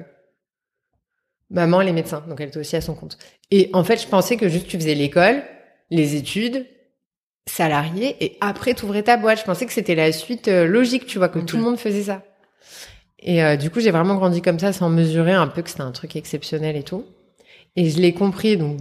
maman, 1.50 1.82
elle 1.82 1.90
est 1.90 1.94
médecin, 1.94 2.24
donc 2.28 2.42
elle 2.42 2.50
était 2.50 2.60
aussi 2.60 2.76
à 2.76 2.82
son 2.82 2.96
compte. 2.96 3.18
Et 3.52 3.70
en 3.74 3.84
fait, 3.84 4.02
je 4.02 4.08
pensais 4.08 4.38
que 4.38 4.50
juste 4.50 4.68
tu 4.68 4.78
faisais 4.78 4.96
l'école, 4.96 5.44
les 5.90 6.16
études, 6.16 6.66
salarié, 7.48 8.16
et 8.24 8.38
après 8.42 8.74
tu 8.74 8.86
ouvrais 8.86 9.04
ta 9.04 9.18
boîte. 9.18 9.40
Je 9.40 9.46
pensais 9.46 9.66
que 9.66 9.74
c'était 9.74 9.96
la 9.96 10.12
suite 10.12 10.48
euh, 10.48 10.68
logique, 10.68 11.06
tu 11.06 11.18
vois, 11.18 11.30
que 11.30 11.40
tout 11.40 11.58
le 11.58 11.64
monde 11.64 11.78
faisait 11.78 12.04
ça. 12.04 12.24
Et 13.20 13.44
euh, 13.44 13.56
du 13.56 13.70
coup, 13.70 13.80
j'ai 13.80 13.92
vraiment 13.92 14.16
grandi 14.16 14.42
comme 14.42 14.60
ça, 14.60 14.74
sans 14.74 14.90
mesurer 14.90 15.34
un 15.34 15.48
peu 15.48 15.62
que 15.62 15.70
c'était 15.70 15.82
un 15.82 15.92
truc 15.92 16.16
exceptionnel 16.16 16.76
et 16.76 16.84
tout. 16.84 17.06
Et 17.76 17.90
je 17.90 18.00
l'ai 18.00 18.14
compris 18.14 18.58
donc 18.58 18.80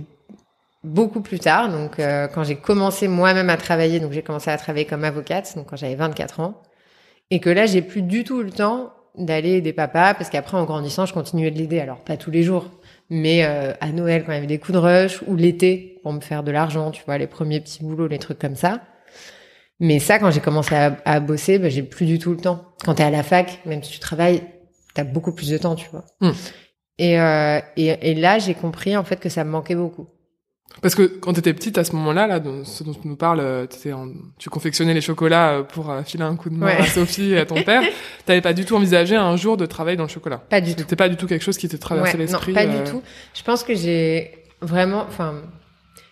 beaucoup 0.85 1.21
plus 1.21 1.39
tard. 1.39 1.71
Donc, 1.71 1.99
euh, 1.99 2.29
quand 2.29 2.45
j'ai 2.45 2.57
commencé 2.57 3.09
moi-même 3.09 3.51
à 3.51 3.57
travailler, 3.57 4.01
donc 4.01 4.13
j'ai 4.13 4.23
commencé 4.23 4.51
à 4.51 4.57
travailler 4.57 4.87
comme 4.87 5.05
avocate, 5.05 5.55
donc 5.57 5.67
quand 5.67 5.77
j'avais 5.77 5.95
24 5.95 6.41
ans, 6.41 6.63
et 7.31 7.41
que 7.41 7.51
là, 7.51 7.67
j'ai 7.67 7.83
plus 7.83 8.03
du 8.03 8.25
tout 8.25 8.41
eu 8.41 8.45
le 8.45 8.53
temps 8.53 8.93
d'aller 9.17 9.53
aider 9.53 9.73
papa, 9.73 10.15
parce 10.15 10.31
qu'après, 10.31 10.57
en 10.57 10.65
grandissant, 10.65 11.07
je 11.07 11.15
continuais 11.15 11.51
de 11.51 11.59
l'aider. 11.59 11.81
Alors, 11.81 11.99
pas 11.99 12.17
tous 12.17 12.31
les 12.31 12.43
jours, 12.43 12.71
mais 13.11 13.45
euh, 13.45 13.73
à 13.81 13.93
Noël, 13.93 14.25
quand 14.25 14.33
il 14.33 14.37
y 14.37 14.39
avait 14.39 14.47
des 14.47 14.59
coups 14.59 14.75
de 14.75 14.79
rush, 14.79 15.23
ou 15.27 15.37
l'été, 15.37 15.99
pour 16.03 16.13
me 16.13 16.21
faire 16.21 16.43
de 16.43 16.51
l'argent, 16.51 16.91
tu 16.91 17.03
vois, 17.05 17.19
les 17.19 17.27
premiers 17.27 17.61
petits 17.61 17.83
boulots, 17.83 18.09
les 18.09 18.19
trucs 18.19 18.39
comme 18.39 18.57
ça. 18.57 18.81
Mais 19.81 19.99
ça, 19.99 20.19
quand 20.19 20.31
j'ai 20.31 20.41
commencé 20.41 20.75
à, 20.75 20.97
à 21.05 21.21
bosser, 21.21 21.59
bah, 21.59 21.69
j'ai 21.69 21.83
plus 21.83 22.07
du 22.07 22.19
tout 22.19 22.31
le 22.31 22.39
temps. 22.39 22.65
Quand 22.85 22.95
t'es 22.95 23.03
à 23.03 23.11
la 23.11 23.23
fac, 23.23 23.61
même 23.67 23.83
si 23.83 23.93
tu 23.93 23.99
travailles, 23.99 24.43
t'as 24.95 25.05
beaucoup 25.05 25.33
plus 25.33 25.51
de 25.51 25.59
temps, 25.59 25.75
tu 25.75 25.89
vois. 25.91 26.05
Hmm. 26.21 26.33
Et, 26.99 27.21
euh, 27.21 27.61
et, 27.77 28.11
et 28.11 28.15
là, 28.15 28.39
j'ai 28.39 28.55
compris 28.55 28.97
en 28.97 29.05
fait 29.05 29.21
que 29.21 29.29
ça 29.29 29.45
me 29.45 29.51
manquait 29.51 29.75
beaucoup. 29.75 30.09
Parce 30.83 30.95
que 30.95 31.03
quand 31.05 31.33
t'étais 31.33 31.55
petite, 31.55 31.79
à 31.79 31.85
ce 31.85 31.93
moment-là, 31.97 32.27
là, 32.27 32.41
ce 32.65 32.85
dont 32.85 32.93
tu 32.93 33.09
nous 33.09 33.17
parles, 33.17 33.41
euh, 33.41 33.67
en- 33.95 34.13
tu 34.39 34.51
confectionnais 34.51 34.93
les 34.93 35.01
chocolats 35.01 35.53
euh, 35.59 35.63
pour 35.63 35.91
euh, 35.91 36.03
filer 36.03 36.25
un 36.25 36.37
coup 36.37 36.51
de 36.51 36.55
main 36.55 36.67
Ouais. 36.67 36.77
à 36.79 36.85
Sophie 36.87 37.33
et 37.33 37.39
à 37.39 37.47
ton 37.47 37.63
père. 37.63 37.83
T'avais 38.27 38.43
pas 38.43 38.53
du 38.53 38.65
tout 38.67 38.77
envisagé 38.77 39.17
un 39.17 39.37
jour 39.37 39.57
de 39.57 39.65
travailler 39.65 39.97
dans 39.97 40.03
le 40.05 40.09
chocolat. 40.11 40.37
Pas 40.39 40.61
du 40.61 40.73
tout. 40.75 40.81
C'était 40.81 40.97
pas 40.97 41.09
du 41.09 41.17
tout 41.17 41.27
quelque 41.27 41.43
chose 41.43 41.57
qui 41.57 41.69
te 41.69 41.77
traversait 41.77 42.13
Ouais, 42.13 42.19
l'esprit. 42.19 42.53
Non, 42.53 42.59
pas 42.59 42.67
euh, 42.67 42.85
du 42.85 42.91
tout. 42.91 43.03
Je 43.35 43.43
pense 43.43 43.65
que 43.65 43.75
j'ai 43.75 44.33
vraiment, 44.61 45.05
enfin, 45.09 45.37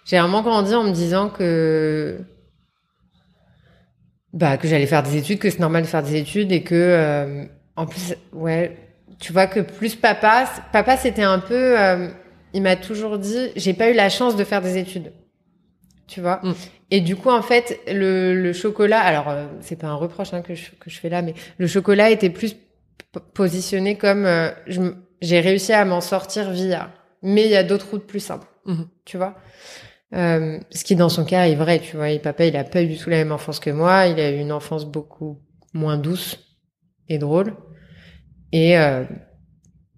j'ai 0.07 0.19
vraiment 0.19 0.41
grandi 0.43 0.75
en 0.75 0.85
me 0.85 0.93
disant 0.93 1.29
que, 1.29 2.19
bah, 4.33 4.57
que 4.57 4.67
j'allais 4.67 4.87
faire 4.87 5.03
des 5.03 5.17
études, 5.17 5.39
que 5.39 5.51
c'est 5.51 5.61
normal 5.61 5.83
de 5.83 5.89
faire 5.89 6.03
des 6.03 6.17
études 6.17 6.51
et 6.53 6.63
que, 6.63 6.75
euh, 6.75 7.45
en 7.77 7.87
plus, 7.87 8.15
ouais, 8.33 8.77
tu 9.21 9.33
vois 9.33 9.47
que 9.47 9.61
plus 9.61 9.95
papa, 9.95 10.47
papa 10.73 10.97
c'était 10.97 11.23
un 11.23 11.39
peu, 11.39 11.79
euh, 11.79 12.09
il 12.55 12.63
m'a 12.63 12.77
toujours 12.77 13.19
dit, 13.19 13.51
j'ai 13.57 13.75
pas 13.75 13.91
eu 13.91 13.95
la 13.95 14.09
chance 14.09 14.37
de 14.37 14.45
faire 14.45 14.63
des 14.63 14.79
études. 14.79 15.13
Tu 16.07 16.21
vois. 16.21 16.41
Mm. 16.43 16.53
Et 16.91 17.01
du 17.01 17.17
coup, 17.17 17.31
en 17.31 17.43
fait, 17.43 17.81
le, 17.89 18.35
le 18.41 18.53
chocolat, 18.53 19.01
alors, 19.01 19.29
euh, 19.29 19.47
c'est 19.61 19.77
pas 19.77 19.89
un 19.89 19.95
reproche 19.95 20.33
hein, 20.33 20.43
que, 20.43 20.55
je, 20.55 20.71
que 20.79 20.89
je 20.91 20.99
fais 21.01 21.09
là, 21.09 21.23
mais 21.23 21.35
le 21.59 21.67
chocolat 21.67 22.11
était 22.11 22.31
plus 22.31 22.57
positionné 23.33 23.97
comme 23.97 24.25
euh, 24.27 24.51
j'ai 25.21 25.41
réussi 25.41 25.73
à 25.73 25.85
m'en 25.85 26.01
sortir 26.01 26.51
via. 26.51 26.91
Mais 27.23 27.45
il 27.45 27.51
y 27.51 27.57
a 27.57 27.63
d'autres 27.65 27.91
routes 27.91 28.07
plus 28.07 28.21
simples, 28.21 28.47
Mhm. 28.67 28.87
tu 29.05 29.17
vois. 29.17 29.35
Euh, 30.15 30.61
ce 30.71 30.85
qui 30.85 30.95
dans 30.95 31.09
son 31.09 31.25
cas 31.25 31.47
est 31.49 31.55
vrai, 31.55 31.81
tu 31.81 31.97
vois. 31.97 32.11
Et 32.11 32.19
papa, 32.19 32.45
il 32.45 32.57
a 32.57 32.65
pas 32.65 32.83
eu 32.83 32.87
du 32.87 32.97
tout 32.99 33.11
la 33.11 33.17
même 33.17 33.33
enfance 33.33 33.59
que 33.59 33.71
moi. 33.71 34.07
Il 34.07 34.21
a 34.21 34.31
eu 34.31 34.39
une 34.39 34.53
enfance 34.53 34.85
beaucoup 34.85 35.41
moins 35.73 35.97
douce 35.97 36.39
et 37.09 37.19
drôle. 37.19 37.55
Et 38.53 38.77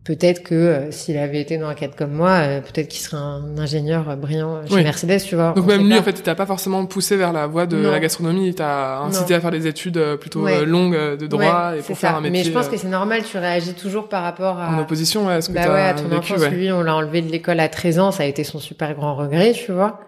peut-être 0.07 0.43
que 0.45 0.55
euh, 0.55 0.91
s'il 0.93 1.19
avait 1.19 1.41
été 1.41 1.59
dans 1.59 1.67
un 1.67 1.75
cadre 1.75 1.97
comme 1.97 2.13
moi, 2.13 2.31
euh, 2.31 2.61
peut-être 2.61 2.87
qu'il 2.89 3.01
serait 3.01 3.17
un 3.17 3.59
ingénieur 3.59 4.09
euh, 4.09 4.15
brillant 4.17 4.65
chez 4.67 4.75
Oui. 4.75 4.83
Mercedes, 4.85 5.21
tu 5.25 5.35
vois. 5.35 5.53
Donc 5.53 5.67
même 5.67 5.83
lui, 5.83 5.91
pas. 5.91 5.99
en 5.99 6.03
fait, 6.05 6.13
il 6.19 6.23
t'a 6.23 6.35
pas 6.37 6.47
forcément 6.47 6.87
poussé 6.87 7.17
vers 7.17 7.33
la 7.33 7.47
voie 7.49 7.67
de 7.67 7.77
Non. 7.77 7.91
la 7.91 7.99
gastronomie. 7.99 8.49
Il 8.49 8.55
t'a 8.55 8.99
incité 9.01 9.33
Non. 9.33 9.39
à 9.39 9.41
faire 9.41 9.51
des 9.51 9.67
études 9.67 10.01
plutôt 10.21 10.43
Ouais. 10.43 10.65
longues 10.65 11.17
de 11.19 11.27
droit 11.27 11.71
Ouais, 11.73 11.79
et 11.79 11.83
c'est 11.83 11.89
pour 11.89 11.99
faire 11.99 12.11
ça. 12.13 12.17
un 12.19 12.21
métier 12.21 12.39
Mais 12.39 12.45
je 12.45 12.53
pense 12.53 12.69
que 12.69 12.77
c'est 12.77 12.87
normal, 12.89 13.23
tu 13.25 13.37
réagis 13.37 13.75
toujours 13.75 14.09
par 14.09 14.23
rapport 14.23 14.59
à... 14.61 14.69
en 14.75 14.79
opposition 14.79 15.27
ouais, 15.27 15.35
à 15.35 15.41
ce 15.41 15.49
que 15.49 15.55
Bah 15.55 15.65
t'as 15.65 15.75
ouais, 15.75 15.83
à 15.83 15.95
ton 15.95 16.05
vécu. 16.05 16.17
enfance, 16.35 16.47
lui, 16.51 16.71
on 16.71 16.83
l'a 16.83 16.95
enlevé 16.95 17.21
de 17.23 17.31
l'école 17.33 17.59
à 17.59 17.69
13 17.69 17.99
ans, 17.99 18.11
ça 18.13 18.23
a 18.23 18.27
été 18.27 18.45
son 18.45 18.61
super 18.61 18.95
grand 18.95 19.17
regret, 19.17 19.53
tu 19.53 19.73
vois. 19.73 20.01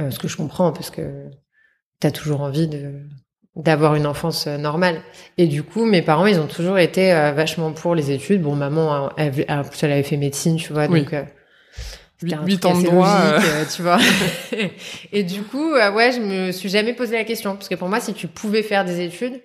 Euh, 0.00 0.10
ce 0.10 0.18
que 0.18 0.26
je 0.28 0.36
comprends, 0.36 0.72
parce 0.72 0.90
que 0.90 1.02
t'as 2.00 2.10
toujours 2.10 2.40
envie 2.42 2.66
de 2.68 2.92
d'avoir 3.58 3.94
une 3.96 4.06
enfance 4.06 4.46
euh, 4.46 4.56
normale. 4.56 5.02
Et 5.36 5.46
du 5.46 5.62
coup, 5.62 5.84
mes 5.84 6.00
parents, 6.00 6.26
ils 6.26 6.38
ont 6.40 6.46
toujours 6.46 6.78
été 6.78 7.12
euh, 7.12 7.32
vachement 7.32 7.72
pour 7.72 7.94
les 7.94 8.10
études. 8.10 8.40
Bon, 8.42 8.54
maman, 8.54 9.10
elle, 9.16 9.32
elle- 9.46 9.90
avait 9.92 10.02
fait 10.02 10.16
médecine, 10.16 10.56
tu 10.56 10.72
vois, 10.72 10.86
Oui. 10.86 11.00
donc... 11.02 11.12
euh, 11.12 11.22
c'était 12.20 12.34
Huit- 12.34 12.40
un 12.42 12.46
huit 12.46 12.58
truc 12.60 12.74
ans 12.74 12.78
de 12.80 12.84
droit, 12.86 13.16
euh, 13.16 13.64
tu 13.74 13.82
vois. 13.82 13.98
et 15.12 15.22
du 15.22 15.42
coup, 15.42 15.72
ouais, 15.74 16.10
je 16.12 16.20
me 16.20 16.50
suis 16.52 16.68
jamais 16.68 16.92
posé 16.92 17.16
la 17.16 17.24
question. 17.24 17.54
Parce 17.54 17.68
que 17.68 17.74
pour 17.76 17.88
moi, 17.88 18.00
si 18.00 18.12
tu 18.12 18.26
pouvais 18.26 18.62
faire 18.62 18.84
des 18.84 19.00
études, 19.04 19.40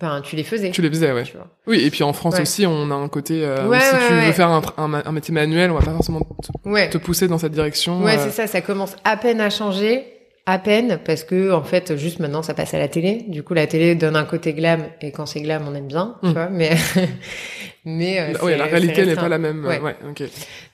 ben, 0.00 0.20
tu 0.24 0.34
les 0.36 0.42
faisais. 0.44 0.70
Tu 0.70 0.82
les 0.82 0.88
faisais, 0.88 1.12
ouais. 1.12 1.22
tu 1.24 1.36
vois. 1.36 1.46
Oui, 1.66 1.80
et 1.84 1.90
puis 1.90 2.02
en 2.04 2.12
France 2.12 2.34
Ouais. 2.34 2.42
aussi, 2.42 2.66
on 2.66 2.90
a 2.90 2.94
un 2.94 3.08
côté 3.08 3.44
euh, 3.44 3.66
où 3.68 3.72
si 3.74 3.78
ouais, 3.80 4.08
tu 4.08 4.14
veux 4.14 4.32
faire 4.32 4.48
un, 4.48 4.62
un, 4.78 4.94
un 5.04 5.12
métier 5.12 5.32
manuel, 5.34 5.70
on 5.70 5.74
va 5.78 5.84
pas 5.84 5.92
forcément 5.92 6.20
te, 6.20 6.68
Ouais. 6.68 6.88
te 6.90 6.98
pousser 6.98 7.28
dans 7.28 7.38
cette 7.38 7.52
direction. 7.52 8.02
Ouais, 8.02 8.16
euh, 8.16 8.24
c'est 8.24 8.30
ça, 8.30 8.46
ça 8.48 8.60
commence 8.62 8.94
à 9.04 9.16
peine 9.16 9.40
à 9.40 9.50
changer, 9.50 10.04
à 10.50 10.58
peine, 10.58 10.98
parce 11.04 11.24
que 11.24 11.52
en 11.52 11.62
fait, 11.62 11.96
juste 11.96 12.20
maintenant, 12.20 12.42
ça 12.42 12.54
passe 12.54 12.72
à 12.72 12.78
la 12.78 12.88
télé. 12.88 13.24
Du 13.28 13.42
coup, 13.42 13.52
la 13.54 13.66
télé 13.66 13.94
donne 13.94 14.16
un 14.16 14.24
côté 14.24 14.54
glam, 14.54 14.84
et 15.02 15.12
quand 15.12 15.26
c'est 15.26 15.40
glam, 15.42 15.64
on 15.68 15.74
aime 15.74 15.86
bien, 15.88 16.16
tu 16.22 16.28
Mm. 16.30 16.32
vois. 16.32 16.48
Mais, 16.48 16.70
mais 17.84 18.20
euh, 18.20 18.32
la- 18.32 18.44
ouais, 18.44 18.52
c'est- 18.52 18.58
la 18.58 18.64
réalité 18.64 19.06
n'est 19.06 19.14
pas 19.14 19.28
la 19.28 19.38
même. 19.38 19.64
Ouais. 19.64 19.80
Ouais, 19.80 19.96
ok. 20.08 20.22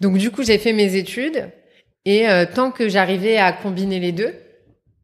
Donc 0.00 0.16
du 0.18 0.30
coup, 0.30 0.42
j'ai 0.44 0.58
fait 0.58 0.72
mes 0.72 0.94
études, 0.96 1.50
et 2.04 2.28
euh, 2.28 2.44
tant 2.52 2.70
que 2.70 2.88
j'arrivais 2.88 3.36
à 3.36 3.52
combiner 3.52 3.98
les 4.00 4.12
deux, 4.12 4.34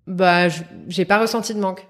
bah, 0.07 0.49
j'ai 0.89 1.05
pas 1.05 1.19
ressenti 1.21 1.55
de 1.55 1.61
manque. 1.61 1.87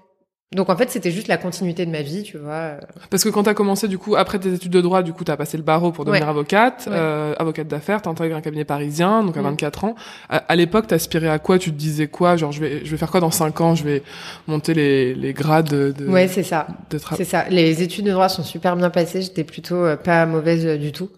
Donc 0.53 0.69
en 0.69 0.75
fait, 0.75 0.89
c'était 0.89 1.11
juste 1.11 1.29
la 1.29 1.37
continuité 1.37 1.85
de 1.85 1.91
ma 1.91 2.01
vie, 2.01 2.23
tu 2.23 2.37
vois. 2.37 2.71
Parce 3.09 3.23
que 3.23 3.29
quand 3.29 3.43
t'as 3.43 3.53
commencé, 3.53 3.87
du 3.87 3.97
coup, 3.97 4.17
après 4.17 4.37
tes 4.37 4.53
études 4.53 4.73
de 4.73 4.81
droit, 4.81 5.01
du 5.01 5.13
coup, 5.13 5.23
t'as 5.23 5.37
passé 5.37 5.55
le 5.55 5.63
barreau 5.63 5.93
pour 5.93 6.03
devenir 6.03 6.23
Ouais. 6.25 6.29
avocate, 6.29 6.87
Ouais. 6.91 6.93
euh, 6.97 7.33
avocate 7.39 7.69
d'affaires, 7.69 8.01
t'as 8.01 8.09
intégré 8.09 8.37
un 8.37 8.41
cabinet 8.41 8.65
parisien, 8.65 9.23
donc 9.23 9.37
à 9.37 9.39
Mm. 9.39 9.43
24 9.45 9.85
ans. 9.85 9.95
À, 10.27 10.37
à 10.39 10.55
l'époque, 10.57 10.87
t'aspirais 10.87 11.29
à 11.29 11.39
quoi? 11.39 11.57
Tu 11.57 11.71
te 11.71 11.77
disais 11.77 12.07
quoi? 12.07 12.35
Genre, 12.35 12.51
je 12.51 12.59
vais, 12.59 12.83
je 12.83 12.91
vais 12.91 12.97
faire 12.97 13.09
quoi 13.09 13.21
dans 13.21 13.31
5 13.31 13.61
ans? 13.61 13.75
Je 13.75 13.85
vais 13.85 14.03
monter 14.47 14.73
les, 14.73 15.15
les 15.15 15.31
grades 15.31 15.69
de, 15.69 15.93
de, 15.97 16.05
Ouais, 16.09 16.27
c'est 16.27 16.43
ça. 16.43 16.67
C'est 17.15 17.23
ça. 17.23 17.45
Les 17.49 17.81
études 17.81 18.05
de 18.07 18.11
droit 18.11 18.27
sont 18.27 18.43
super 18.43 18.75
bien 18.75 18.89
passées. 18.89 19.21
J'étais 19.21 19.45
plutôt 19.45 19.85
euh, 19.85 19.95
pas 19.95 20.25
mauvaise 20.25 20.65
euh, 20.65 20.77
du 20.77 20.91
tout. 20.91 21.09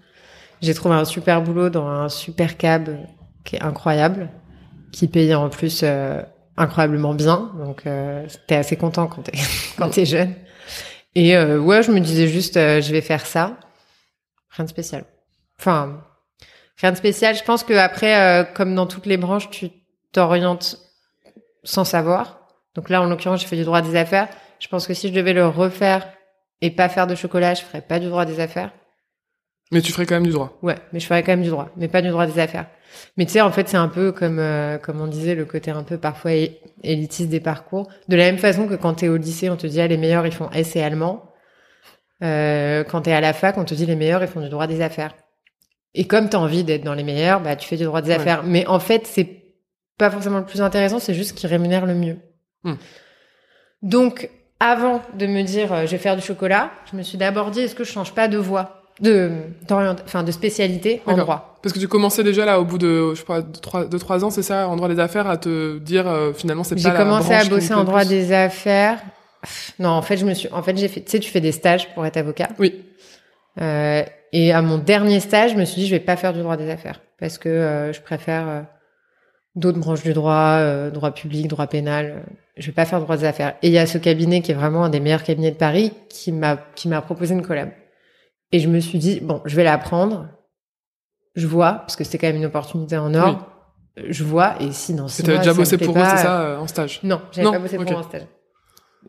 J'ai 0.62 0.76
trouvé 0.76 0.94
un 0.94 1.06
super 1.06 1.42
boulot 1.42 1.70
dans 1.72 1.88
un 1.88 2.08
super 2.08 2.56
cab 2.56 2.88
euh, 2.88 2.96
qui 3.44 3.56
est 3.56 3.64
incroyable, 3.64 4.30
qui 4.92 5.08
payait 5.08 5.34
en 5.34 5.50
plus 5.50 5.82
euh, 5.84 6.22
incroyablement 6.58 7.14
bien. 7.14 7.52
Donc, 7.58 7.86
euh, 7.86 8.26
t'es 8.48 8.56
assez 8.56 8.76
content 8.76 9.08
quand 9.08 9.24
t'es 9.24 9.38
quand 9.78 9.90
t'es 9.90 10.06
jeune. 10.06 10.34
Et 11.16 11.36
euh, 11.36 11.60
ouais, 11.60 11.84
je 11.84 11.92
me 11.92 12.00
disais 12.00 12.28
juste, 12.28 12.58
euh, 12.58 12.82
je 12.82 12.92
vais 12.92 13.02
faire 13.02 13.26
ça. 13.26 13.58
Rien 14.50 14.66
de 14.66 14.70
spécial. 14.70 15.06
Enfin, 15.60 16.04
rien 16.78 16.92
de 16.92 16.98
spécial. 16.98 17.36
Je 17.36 17.44
pense 17.44 17.64
que 17.64 17.74
après, 17.74 18.20
euh, 18.20 18.44
comme 18.44 18.74
dans 18.74 18.88
toutes 18.88 19.06
les 19.06 19.18
branches, 19.18 19.50
tu 19.50 19.70
t'orientes 20.12 20.80
sans 21.64 21.86
savoir. 21.86 22.48
Donc 22.76 22.90
là, 22.90 23.02
en 23.02 23.06
l'occurrence, 23.06 23.42
j'ai 23.42 23.48
fait 23.48 23.56
du 23.56 23.64
droit 23.64 23.82
des 23.82 23.96
affaires. 23.96 24.28
Je 24.60 24.68
pense 24.68 24.88
que 24.88 24.94
si 24.94 25.10
je 25.10 25.14
devais 25.14 25.34
le 25.34 25.48
refaire 25.48 26.08
et 26.62 26.72
pas 26.72 26.90
faire 26.90 27.08
de 27.08 27.16
chocolat, 27.16 27.54
je 27.54 27.62
ferais 27.62 27.82
pas 27.82 28.00
du 28.00 28.08
droit 28.08 28.26
des 28.26 28.40
affaires. 28.40 28.72
Mais 29.72 29.82
tu 29.82 29.92
ferais 29.92 30.06
quand 30.06 30.16
même 30.16 30.26
du 30.26 30.32
droit. 30.32 30.58
Ouais, 30.62 30.78
mais 30.92 31.00
je 31.00 31.06
ferais 31.06 31.24
quand 31.24 31.32
même 31.32 31.44
du 31.44 31.50
droit, 31.50 31.70
mais 31.78 31.88
pas 31.88 32.02
du 32.02 32.10
droit 32.10 32.26
des 32.26 32.40
affaires. 32.40 32.68
Mais 33.18 33.26
tu 33.26 33.34
sais, 33.34 33.42
en 33.42 33.52
fait, 33.52 33.68
c'est 33.70 33.78
un 33.78 33.88
peu 33.88 34.12
comme, 34.12 34.40
euh, 34.40 34.78
comme 34.78 35.02
on 35.02 35.08
disait, 35.08 35.36
le 35.36 35.46
côté 35.46 35.72
un 35.72 35.84
peu 35.84 35.98
parfois 35.98 36.32
élitiste 36.84 37.30
des 37.30 37.40
parcours. 37.40 37.90
De 38.08 38.16
la 38.16 38.24
même 38.26 38.38
façon 38.38 38.68
que 38.68 38.76
quand 38.76 38.96
t'es 38.96 39.08
au 39.08 39.18
lycée, 39.18 39.50
on 39.50 39.56
te 39.58 39.68
dit, 39.68 39.82
ah, 39.82 39.88
les 39.88 39.98
meilleurs, 39.98 40.26
ils 40.26 40.34
font 40.34 40.50
S 40.52 40.76
et 40.76 40.82
allemand. 40.84 41.30
Euh, 42.24 42.84
quand 42.84 43.02
t'es 43.02 43.12
à 43.12 43.22
la 43.22 43.34
fac, 43.34 43.58
on 43.58 43.66
te 43.66 43.74
dit, 43.74 43.86
les 43.86 43.96
meilleurs, 43.96 44.22
ils 44.24 44.28
font 44.30 44.42
du 44.42 44.50
droit 44.50 44.68
des 44.68 44.82
affaires. 44.82 45.14
Et 45.94 46.06
comme 46.08 46.30
t'as 46.30 46.38
envie 46.40 46.64
d'être 46.64 46.84
dans 46.84 46.94
les 46.94 47.04
meilleurs, 47.04 47.40
bah, 47.42 47.56
tu 47.56 47.68
fais 47.68 47.78
du 47.78 47.84
droit 47.84 48.02
des 48.02 48.10
Ouais. 48.10 48.16
affaires. 48.16 48.44
Mais 48.44 48.66
en 48.68 48.80
fait, 48.80 49.06
c'est 49.06 49.44
pas 49.98 50.10
forcément 50.10 50.40
le 50.40 50.46
plus 50.46 50.62
intéressant, 50.62 51.00
c'est 51.00 51.14
juste 51.14 51.30
ce 51.32 51.34
qui 51.34 51.46
rémunère 51.48 51.86
le 51.86 51.94
mieux. 51.94 52.18
Hmm. 52.64 52.76
Donc, 53.82 54.30
avant 54.60 55.02
de 55.14 55.28
me 55.28 55.42
dire, 55.44 55.74
euh, 55.74 55.86
je 55.86 55.92
vais 55.92 55.98
faire 55.98 56.16
du 56.16 56.22
chocolat, 56.22 56.72
je 56.92 56.96
me 56.98 57.04
suis 57.04 57.18
d'abord 57.18 57.52
dit, 57.52 57.60
est-ce 57.62 57.76
que 57.76 57.84
je 57.84 57.92
change 57.92 58.14
pas 58.14 58.28
de 58.28 58.38
voie, 58.38 58.83
de, 59.00 59.32
enfin, 60.06 60.24
de 60.24 60.32
spécialité 60.32 61.02
en 61.06 61.18
droit? 61.18 61.58
Parce 61.62 61.74
que 61.74 61.80
tu 61.80 61.88
commençais 61.88 62.24
déjà 62.24 62.46
là, 62.46 62.60
au 62.60 62.66
bout 62.66 62.78
de, 62.78 63.14
je 63.16 63.24
pas, 63.24 63.42
de 63.42 63.58
trois, 63.58 63.86
de 63.86 63.98
trois 63.98 64.26
ans, 64.26 64.30
c'est 64.30 64.44
ça, 64.44 64.68
en 64.68 64.76
droit 64.76 64.90
des 64.90 65.00
affaires, 65.00 65.28
à 65.28 65.38
te 65.38 65.78
dire, 65.80 66.08
euh, 66.08 66.34
finalement, 66.34 66.64
c'est 66.64 66.76
pas 66.76 66.82
J'ai 66.82 66.98
commencé 66.98 67.34
à 67.34 67.46
bosser 67.46 67.74
en 67.74 67.84
droit 67.86 68.02
plus. 68.02 68.10
des 68.10 68.34
affaires. 68.34 69.00
Non, 69.80 69.90
en 69.90 70.02
fait, 70.02 70.18
je 70.18 70.26
me 70.26 70.34
suis, 70.34 70.50
en 70.52 70.62
fait, 70.62 70.76
j'ai 70.78 70.88
fait, 70.90 71.02
tu 71.02 71.12
sais, 71.12 71.20
tu 71.20 71.30
fais 71.32 71.42
des 71.42 71.52
stages 71.54 71.94
pour 71.94 72.06
être 72.06 72.18
avocat. 72.18 72.50
Oui. 72.60 72.84
Euh, 73.62 74.04
et 74.32 74.52
à 74.52 74.62
mon 74.62 74.78
dernier 74.78 75.20
stage, 75.20 75.52
je 75.52 75.56
me 75.58 75.66
suis 75.66 75.82
dit, 75.82 75.88
je 75.88 75.96
vais 75.96 76.00
pas 76.02 76.16
faire 76.16 76.34
du 76.34 76.40
droit 76.42 76.58
des 76.58 76.70
affaires 76.70 77.02
parce 77.20 77.38
que 77.38 77.50
euh, 77.50 77.94
je 77.94 78.02
préfère 78.02 78.48
euh, 78.50 78.62
d'autres 79.56 79.80
branches 79.80 80.02
du 80.04 80.14
droit, 80.14 80.58
euh, 80.60 80.90
droit 80.90 81.12
public, 81.12 81.48
droit 81.48 81.68
pénal. 81.68 82.06
euh, 82.18 82.34
je 82.58 82.66
vais 82.68 82.72
pas 82.74 82.86
faire 82.86 83.00
droit 83.00 83.16
des 83.18 83.26
affaires. 83.26 83.54
Et 83.62 83.68
il 83.68 83.74
y 83.74 83.78
a 83.78 83.86
ce 83.86 83.98
cabinet 83.98 84.42
qui 84.42 84.52
est 84.52 84.56
vraiment 84.56 84.86
un 84.86 84.90
des 84.90 85.00
meilleurs 85.00 85.24
cabinets 85.24 85.52
de 85.52 85.56
Paris 85.58 85.92
qui 86.10 86.32
m'a 86.32 86.58
qui 86.76 86.88
m'a 86.88 87.02
proposé 87.02 87.34
une 87.34 87.42
collab. 87.44 87.70
Et 88.54 88.60
je 88.60 88.70
me 88.70 88.80
suis 88.80 89.00
dit, 89.00 89.20
bon, 89.20 89.42
je 89.46 89.56
vais 89.58 89.64
la 89.66 89.78
prendre. 89.78 90.28
Je 91.36 91.48
vois 91.48 91.74
parce 91.74 91.96
que 91.98 92.04
c'était 92.04 92.20
quand 92.20 92.28
même 92.28 92.36
une 92.38 92.46
opportunité 92.46 92.96
en 92.96 93.14
or. 93.16 93.48
Je 94.08 94.24
vois 94.24 94.56
et 94.62 94.72
si 94.72 94.94
dans 94.94 95.08
six 95.08 95.24
mois, 95.26 95.38
déjà 95.38 95.52
ça 95.52 95.54
me 95.54 95.58
bossé 95.58 95.78
pour 95.78 95.98
eux, 95.98 96.04
c'est 96.04 96.18
ça, 96.18 96.42
euh, 96.42 96.58
en 96.58 96.68
stage? 96.68 97.00
non, 97.04 97.22
j'avais 97.32 97.52
pas 97.52 97.60
bossé 97.60 97.78
pour 97.78 97.92
un 97.98 98.04
stage. 98.04 98.24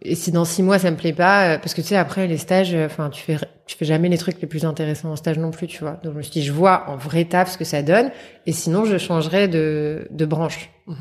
Et 0.03 0.15
si 0.15 0.33
dans 0.33 0.45
six 0.45 0.63
mois 0.63 0.79
ça 0.79 0.91
me 0.91 0.97
plaît 0.97 1.13
pas, 1.15 1.55
euh, 1.55 1.59
parce 1.59 1.73
que 1.73 1.81
tu 1.81 1.89
sais 1.89 1.97
après 1.97 2.27
les 2.27 2.37
stages, 2.37 2.75
euh, 2.75 2.85
enfin 2.87 3.09
tu 3.11 3.23
fais 3.23 3.37
tu 3.67 3.77
fais 3.79 3.85
jamais 3.87 4.09
les 4.11 4.19
trucs 4.19 4.41
les 4.43 4.47
plus 4.49 4.65
intéressants 4.67 5.11
en 5.11 5.17
stage 5.17 5.39
non 5.39 5.51
plus, 5.53 5.67
tu 5.69 5.81
vois. 5.81 5.99
Donc 6.03 6.13
je 6.15 6.19
me 6.19 6.23
suis 6.23 6.33
dit 6.33 6.43
je 6.43 6.53
vois 6.53 6.85
en 6.89 6.97
vrai 6.97 7.25
taf 7.25 7.51
ce 7.53 7.57
que 7.59 7.65
ça 7.65 7.83
donne, 7.83 8.11
et 8.47 8.53
sinon 8.53 8.85
je 8.85 8.99
changerais 8.99 9.49
de 9.49 10.07
de 10.11 10.25
branche, 10.27 10.71
Mhm. 10.87 10.97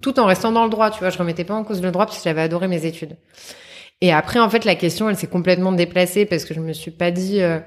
tout 0.00 0.18
en 0.18 0.26
restant 0.26 0.50
dans 0.50 0.64
le 0.64 0.70
droit, 0.70 0.90
tu 0.90 0.98
vois. 1.00 1.10
Je 1.10 1.18
remettais 1.18 1.44
pas 1.44 1.54
en 1.54 1.62
cause 1.62 1.82
le 1.82 1.90
droit 1.92 2.06
parce 2.06 2.18
que 2.18 2.24
j'avais 2.24 2.42
adoré 2.42 2.66
mes 2.66 2.84
études. 2.86 3.16
Et 4.00 4.12
après 4.12 4.40
en 4.40 4.48
fait 4.50 4.64
la 4.64 4.74
question 4.74 5.08
elle 5.08 5.16
s'est 5.16 5.26
complètement 5.28 5.70
déplacée 5.72 6.26
parce 6.26 6.44
que 6.44 6.54
je 6.54 6.60
me 6.60 6.72
suis 6.72 6.90
pas 6.90 7.10
dit 7.12 7.40
euh, 7.42 7.60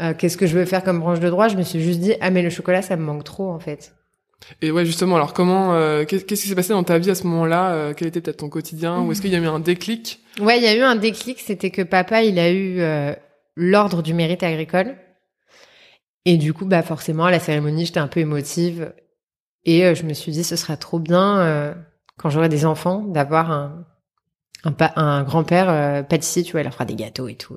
euh, 0.00 0.14
qu'est-ce 0.14 0.36
que 0.36 0.46
je 0.46 0.56
veux 0.58 0.64
faire 0.64 0.82
comme 0.84 1.00
branche 1.00 1.20
de 1.20 1.28
droit, 1.30 1.48
je 1.48 1.56
me 1.56 1.62
suis 1.62 1.80
juste 1.82 2.00
dit 2.00 2.14
ah 2.20 2.30
mais 2.30 2.42
le 2.42 2.50
chocolat 2.50 2.82
ça 2.82 2.96
me 2.96 3.02
manque 3.02 3.24
trop 3.24 3.50
en 3.50 3.58
fait. 3.60 3.94
Et 4.60 4.70
ouais, 4.70 4.84
justement, 4.84 5.16
alors 5.16 5.32
comment, 5.32 5.74
euh, 5.74 6.04
qu'est- 6.04 6.24
qu'est-ce 6.26 6.42
qui 6.42 6.48
s'est 6.48 6.54
passé 6.54 6.74
dans 6.74 6.84
ta 6.84 6.98
vie 6.98 7.10
à 7.10 7.14
ce 7.14 7.24
moment-là? 7.26 7.72
Euh, 7.72 7.94
Quel 7.96 8.08
était 8.08 8.20
peut-être 8.20 8.36
ton 8.36 8.50
quotidien? 8.50 9.00
Ou 9.00 9.10
est-ce 9.10 9.22
qu'il 9.22 9.30
y 9.32 9.34
a 9.34 9.38
eu 9.38 9.46
un 9.46 9.58
déclic? 9.60 10.20
Ouais, 10.40 10.58
il 10.58 10.62
y 10.62 10.66
a 10.66 10.76
eu 10.76 10.82
un 10.82 10.94
déclic, 10.94 11.40
c'était 11.40 11.70
que 11.70 11.80
papa, 11.80 12.22
il 12.22 12.38
a 12.38 12.50
eu 12.52 12.80
euh, 12.80 13.14
l'ordre 13.56 14.02
du 14.02 14.12
mérite 14.12 14.42
agricole. 14.42 14.94
Et 16.26 16.36
du 16.36 16.52
coup, 16.52 16.66
bah 16.66 16.82
forcément, 16.82 17.24
à 17.24 17.30
la 17.30 17.40
cérémonie, 17.40 17.86
j'étais 17.86 17.98
un 17.98 18.08
peu 18.08 18.20
émotive. 18.20 18.92
Et 19.64 19.94
je 19.94 20.02
me 20.04 20.12
suis 20.12 20.32
dit, 20.32 20.44
ce 20.44 20.54
sera 20.54 20.76
trop 20.76 20.98
bien, 20.98 21.74
quand 22.18 22.30
j'aurai 22.30 22.48
des 22.48 22.66
enfants, 22.66 23.02
d'avoir 23.02 23.50
un, 23.50 23.86
un, 24.64 24.74
un 24.96 25.22
grand-père 25.24 26.06
pâtissier, 26.06 26.42
tu 26.42 26.52
vois, 26.52 26.60
il 26.60 26.64
leur 26.64 26.74
fera 26.74 26.84
des 26.84 26.94
gâteaux 26.94 27.26
et 27.28 27.36
tout. 27.36 27.56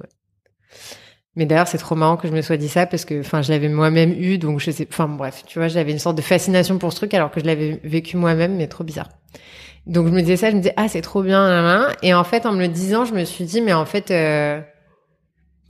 Mais 1.35 1.45
d'ailleurs, 1.45 1.67
c'est 1.67 1.77
trop 1.77 1.95
marrant 1.95 2.17
que 2.17 2.27
je 2.27 2.33
me 2.33 2.41
sois 2.41 2.57
dit 2.57 2.67
ça 2.67 2.85
parce 2.85 3.05
que, 3.05 3.19
enfin, 3.19 3.41
je 3.41 3.51
l'avais 3.51 3.69
moi-même 3.69 4.11
eu, 4.11 4.37
donc 4.37 4.59
je 4.59 4.71
sais, 4.71 4.87
enfin, 4.89 5.07
bref, 5.07 5.43
tu 5.45 5.59
vois, 5.59 5.67
j'avais 5.67 5.91
une 5.91 5.99
sorte 5.99 6.17
de 6.17 6.21
fascination 6.21 6.77
pour 6.77 6.91
ce 6.91 6.97
truc 6.97 7.13
alors 7.13 7.31
que 7.31 7.39
je 7.39 7.45
l'avais 7.45 7.79
vécu 7.83 8.17
moi-même, 8.17 8.55
mais 8.55 8.67
trop 8.67 8.83
bizarre. 8.83 9.09
Donc 9.85 10.07
je 10.07 10.11
me 10.11 10.21
disais 10.21 10.37
ça, 10.37 10.51
je 10.51 10.55
me 10.55 10.61
disais 10.61 10.73
ah 10.77 10.87
c'est 10.87 11.01
trop 11.01 11.23
bien, 11.23 11.47
nan, 11.47 11.63
nan. 11.63 11.95
et 12.03 12.13
en 12.13 12.23
fait 12.23 12.45
en 12.45 12.53
me 12.53 12.59
le 12.59 12.67
disant, 12.67 13.05
je 13.05 13.13
me 13.13 13.23
suis 13.23 13.45
dit 13.45 13.61
mais 13.61 13.73
en 13.73 13.85
fait 13.85 14.11
euh, 14.11 14.61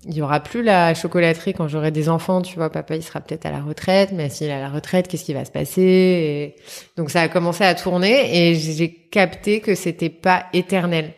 il 0.06 0.14
y 0.14 0.22
aura 0.22 0.40
plus 0.40 0.64
la 0.64 0.94
chocolaterie 0.94 1.54
quand 1.54 1.68
j'aurai 1.68 1.92
des 1.92 2.10
enfants, 2.10 2.42
tu 2.42 2.56
vois, 2.56 2.70
papa 2.70 2.96
il 2.96 3.04
sera 3.04 3.22
peut-être 3.22 3.46
à 3.46 3.52
la 3.52 3.62
retraite, 3.62 4.12
mais 4.14 4.30
s'il 4.30 4.48
est 4.48 4.54
à 4.54 4.60
la 4.60 4.70
retraite, 4.70 5.08
qu'est-ce 5.08 5.26
qui 5.26 5.34
va 5.34 5.46
se 5.46 5.52
passer 5.52 6.56
Donc 6.98 7.12
ça 7.12 7.22
a 7.22 7.28
commencé 7.28 7.64
à 7.64 7.76
tourner 7.76 8.50
et 8.50 8.56
j'ai 8.56 8.94
capté 9.12 9.62
que 9.62 9.76
c'était 9.76 10.10
pas 10.10 10.46
éternel. 10.54 11.14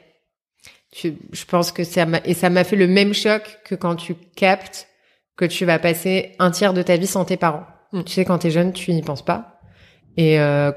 Tu- 0.92 1.18
je 1.32 1.46
pense 1.46 1.72
que 1.72 1.84
ça 1.84 2.06
m'a 2.06 2.20
et 2.26 2.34
ça 2.34 2.50
m'a 2.50 2.64
fait 2.64 2.76
le 2.76 2.88
même 2.88 3.14
choc 3.14 3.60
que 3.66 3.76
quand 3.76 3.96
tu 3.96 4.14
captes 4.16 4.88
que 5.38 5.46
tu 5.46 5.64
vas 5.66 5.80
passer 5.80 6.36
un 6.40 6.52
tiers 6.52 6.74
de 6.74 6.82
ta 6.82 6.98
vie 6.98 7.08
sans 7.08 7.24
tes 7.26 7.38
parents. 7.38 7.66
Mm. 7.94 8.04
Tu 8.04 8.12
sais 8.14 8.26
quand 8.26 8.40
t'es 8.40 8.52
jeune, 8.52 8.74
tu 8.74 8.92
n'y 8.94 9.02
penses 9.02 9.24
pas. 9.24 9.60
Et 10.18 10.40
euh, 10.40 10.72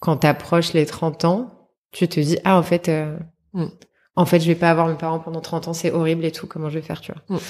quand 0.00 0.16
t'approches 0.18 0.72
les 0.72 0.86
30 0.86 1.24
ans, 1.26 1.68
tu 1.92 2.08
te 2.08 2.18
dis 2.20 2.38
ah 2.44 2.56
en 2.58 2.62
fait 2.62 2.88
euh, 2.88 3.16
Mm. 3.52 3.66
en 4.16 4.24
fait 4.26 4.38
je 4.40 4.46
vais 4.46 4.54
pas 4.54 4.70
avoir 4.70 4.86
mes 4.86 4.94
parents 4.96 5.18
pendant 5.18 5.40
30 5.40 5.68
ans, 5.68 5.72
c'est 5.74 5.90
horrible 5.90 6.24
et 6.24 6.30
tout, 6.32 6.46
comment 6.46 6.70
je 6.70 6.78
vais 6.78 6.84
faire, 6.86 7.00
tu 7.00 7.12
vois. 7.12 7.22
Mm. 7.36 7.40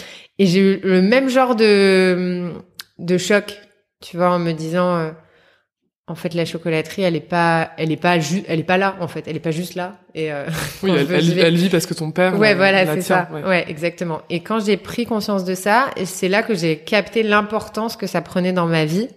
Et 0.40 0.46
j'ai 0.46 0.60
eu 0.60 0.80
le 0.82 1.02
même 1.02 1.28
genre 1.28 1.54
de 1.54 2.52
de 2.98 3.18
choc, 3.18 3.56
tu 4.00 4.16
vois, 4.16 4.30
en 4.30 4.38
me 4.38 4.52
disant 4.52 4.96
euh, 4.96 5.10
en 6.10 6.14
fait 6.16 6.34
la 6.34 6.44
chocolaterie, 6.44 7.02
elle 7.02 7.16
est 7.16 7.20
pas 7.20 7.70
elle 7.78 7.92
est 7.92 7.96
pas 7.96 8.18
ju- 8.18 8.42
elle 8.48 8.60
est 8.60 8.64
pas 8.64 8.78
là 8.78 8.96
en 9.00 9.08
fait, 9.08 9.24
elle 9.28 9.36
est 9.36 9.40
pas 9.40 9.52
juste 9.52 9.76
là 9.76 9.94
et 10.14 10.32
euh, 10.32 10.46
Oui, 10.82 10.90
elle, 10.90 11.54
vit 11.56 11.68
parce 11.68 11.86
que 11.86 11.94
ton 11.94 12.10
père. 12.10 12.38
Ouais, 12.38 12.52
euh, 12.52 12.56
voilà, 12.56 12.84
c'est 12.94 13.00
ça. 13.02 13.28
ouais. 13.32 13.42
Ouais. 13.44 13.64
exactement. 13.68 14.20
Et 14.28 14.40
quand 14.40 14.64
j'ai 14.64 14.76
pris 14.76 15.06
conscience 15.06 15.44
de 15.44 15.54
ça, 15.54 15.86
c'est 16.04 16.28
là 16.28 16.42
que 16.42 16.54
j'ai 16.54 16.78
capté 16.78 17.22
l'importance 17.22 17.96
que 17.96 18.06
ça 18.06 18.20
prenait 18.20 18.52
dans 18.52 18.66
ma 18.66 18.84
vie. 18.84 19.08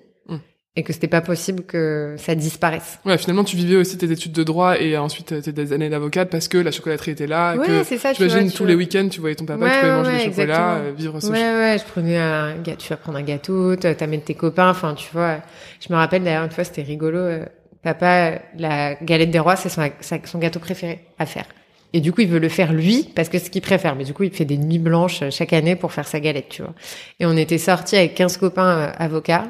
Et 0.75 0.81
que 0.83 0.91
c'était 0.91 1.07
pas 1.07 1.21
possible 1.21 1.63
que 1.63 2.15
ça 2.17 2.33
disparaisse. 2.33 2.97
Ouais, 3.05 3.17
finalement, 3.19 3.43
tu 3.43 3.55
vivais 3.55 3.75
aussi 3.75 3.95
tes 3.97 4.11
études 4.11 4.31
de 4.31 4.43
droit 4.43 4.79
et 4.79 4.97
ensuite 4.97 5.31
euh, 5.31 5.41
tes 5.41 5.51
des 5.51 5.71
années 5.71 5.89
d'avocate 5.89 6.29
parce 6.31 6.47
que 6.47 6.57
la 6.57 6.71
chocolaterie 6.71 7.11
était 7.11 7.27
là. 7.27 7.55
Ouais, 7.55 7.67
que 7.67 7.83
c'est 7.83 7.97
ça, 7.99 8.11
tu 8.13 8.27
tu 8.27 8.29
tous 8.51 8.57
vois. 8.63 8.67
les 8.67 8.75
week-ends, 8.75 9.07
tu 9.09 9.19
voyais 9.19 9.35
ton 9.35 9.45
papa, 9.45 9.63
Ouais, 9.63 9.69
tu 9.71 9.77
pouvais 9.79 9.91
ouais, 9.91 9.97
manger 9.97 10.11
ouais, 10.11 10.17
du 10.17 10.23
chocolat, 10.31 10.43
exactement. 10.43 10.87
euh, 10.87 10.91
vivre 10.97 11.19
ce 11.19 11.27
Ouais, 11.27 11.33
ouais, 11.33 11.77
je 11.77 11.83
prenais 11.91 12.17
un 12.17 12.55
gâteau, 12.55 12.77
tu 12.81 12.89
vas 12.89 12.97
prendre 12.97 13.17
un 13.19 13.23
gâteau, 13.23 13.75
t'a- 13.75 13.93
t'amènes 13.93 14.21
tes 14.23 14.33
copains, 14.33 14.69
enfin, 14.71 14.95
tu 14.95 15.09
vois. 15.13 15.37
Je 15.79 15.93
me 15.93 15.97
rappelle 15.97 16.23
d'ailleurs 16.23 16.45
une 16.45 16.51
fois, 16.51 16.63
c'était 16.63 16.81
rigolo. 16.81 17.17
euh, 17.19 17.45
Papa, 17.83 18.39
la 18.57 18.95
galette 18.95 19.29
des 19.29 19.39
rois, 19.39 19.57
c'est 19.57 19.67
son, 19.69 19.81
son 20.23 20.39
gâteau 20.39 20.59
préféré 20.59 21.01
à 21.19 21.25
faire. 21.25 21.45
Et 21.91 21.99
du 21.99 22.11
coup, 22.13 22.21
il 22.21 22.27
veut 22.29 22.39
le 22.39 22.49
faire 22.49 22.71
lui 22.73 23.09
parce 23.15 23.27
que 23.29 23.37
c'est 23.37 23.45
ce 23.45 23.49
qu'il 23.51 23.61
préfère. 23.61 23.95
Mais 23.95 24.05
du 24.05 24.13
coup, 24.13 24.23
il 24.23 24.31
fait 24.31 24.45
des 24.45 24.57
nuits 24.57 24.79
blanches 24.79 25.21
euh, 25.21 25.29
chaque 25.29 25.53
année 25.53 25.75
pour 25.75 25.91
faire 25.91 26.07
sa 26.07 26.19
galette, 26.19 26.47
tu 26.49 26.61
vois. 26.63 26.73
Et 27.19 27.25
on 27.25 27.35
était 27.37 27.57
sortis 27.59 27.97
avec 27.97 28.15
15 28.15 28.37
copains 28.37 28.77
euh, 28.77 28.91
avocats, 28.97 29.45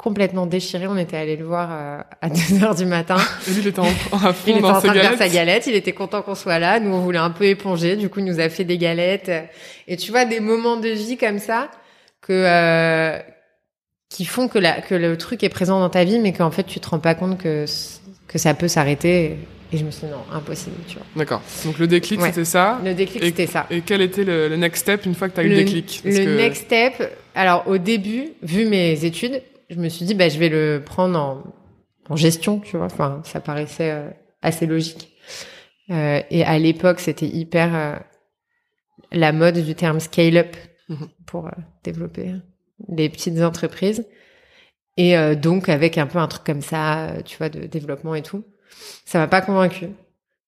complètement 0.00 0.46
déchirés. 0.46 0.86
On 0.86 0.96
était 0.96 1.18
allés 1.18 1.36
le 1.36 1.44
voir 1.44 1.68
euh, 1.70 1.98
à 2.22 2.30
2 2.30 2.62
heures 2.64 2.74
du 2.74 2.86
matin. 2.86 3.16
Et 3.46 3.50
lui, 3.50 3.60
il 3.60 3.66
était 3.68 3.80
en, 3.80 3.84
à 3.84 4.32
fond 4.32 4.44
Il 4.46 4.52
était 4.52 4.60
dans 4.62 4.70
en 4.70 4.80
train 4.80 4.94
de 4.94 4.98
faire 4.98 5.18
sa 5.18 5.28
galette, 5.28 5.66
il 5.66 5.74
était 5.74 5.92
content 5.92 6.22
qu'on 6.22 6.34
soit 6.34 6.58
là. 6.58 6.80
Nous, 6.80 6.90
on 6.90 7.00
voulait 7.00 7.18
un 7.18 7.30
peu 7.30 7.44
éponger. 7.44 7.96
Du 7.96 8.08
coup, 8.08 8.20
il 8.20 8.24
nous 8.24 8.40
a 8.40 8.48
fait 8.48 8.64
des 8.64 8.78
galettes. 8.78 9.30
Et 9.86 9.96
tu 9.98 10.10
vois, 10.10 10.24
des 10.24 10.40
moments 10.40 10.78
de 10.78 10.88
vie 10.88 11.18
comme 11.18 11.38
ça 11.38 11.68
que 12.22 12.32
euh, 12.32 13.18
qui 14.08 14.24
font 14.24 14.48
que 14.48 14.58
la 14.58 14.80
que 14.80 14.94
le 14.94 15.16
truc 15.18 15.42
est 15.44 15.50
présent 15.50 15.80
dans 15.80 15.90
ta 15.90 16.04
vie, 16.04 16.18
mais 16.18 16.32
qu'en 16.32 16.50
fait, 16.50 16.64
tu 16.64 16.80
te 16.80 16.88
rends 16.88 16.98
pas 16.98 17.14
compte 17.14 17.36
que 17.38 17.66
que 18.26 18.38
ça 18.38 18.54
peut 18.54 18.68
s'arrêter. 18.68 19.36
Et 19.72 19.76
je 19.76 19.84
me 19.84 19.90
suis 19.90 20.06
dit 20.06 20.12
non, 20.12 20.24
impossible. 20.34 20.76
Tu 20.88 20.94
vois. 20.96 21.06
D'accord. 21.14 21.42
Donc 21.64 21.78
le 21.78 21.86
déclic, 21.86 22.20
Ouais. 22.20 22.28
c'était 22.28 22.44
ça. 22.46 22.80
Le 22.84 22.94
déclic, 22.94 23.22
c'était 23.22 23.46
ça. 23.46 23.66
Et 23.70 23.82
quel 23.82 24.00
était 24.00 24.24
le, 24.24 24.48
le 24.48 24.56
next 24.56 24.82
step 24.82 25.04
une 25.06 25.14
fois 25.14 25.28
que 25.28 25.34
tu 25.34 25.40
as 25.40 25.44
eu 25.44 25.48
le 25.48 25.56
le, 25.56 25.64
déclic? 25.64 26.00
Parce 26.02 26.16
le 26.16 26.24
que- 26.24 26.36
next 26.38 26.64
step, 26.64 27.16
alors 27.36 27.64
au 27.68 27.78
début, 27.78 28.30
vu 28.42 28.64
mes 28.64 29.04
études, 29.04 29.42
je 29.70 29.76
me 29.76 29.88
suis 29.88 30.04
dit 30.04 30.14
bah 30.14 30.28
je 30.28 30.38
vais 30.38 30.48
le 30.48 30.82
prendre 30.84 31.18
en, 31.18 31.42
en 32.08 32.16
gestion, 32.16 32.58
tu 32.60 32.76
vois. 32.76 32.86
Enfin, 32.86 33.22
ça 33.24 33.40
paraissait 33.40 33.92
euh, 33.92 34.10
assez 34.42 34.66
logique. 34.66 35.16
Euh, 35.90 36.20
et 36.30 36.44
à 36.44 36.58
l'époque, 36.58 37.00
c'était 37.00 37.26
hyper 37.26 37.74
euh, 37.74 37.96
la 39.12 39.32
mode 39.32 39.58
du 39.58 39.74
terme 39.74 40.00
scale 40.00 40.36
up 40.36 40.56
Mhm. 40.88 41.08
pour 41.24 41.48
développer 41.84 42.34
les 42.88 43.08
petites 43.08 43.40
entreprises. 43.42 44.04
Et 44.96 45.14
donc 45.36 45.68
avec 45.68 45.98
un 45.98 46.08
peu 46.08 46.18
un 46.18 46.26
truc 46.26 46.42
comme 46.42 46.62
ça, 46.62 47.12
tu 47.24 47.38
vois, 47.38 47.48
de 47.48 47.60
développement 47.60 48.16
et 48.16 48.22
tout, 48.22 48.44
ça 49.04 49.20
m'a 49.20 49.28
pas 49.28 49.40
convaincu. 49.40 49.86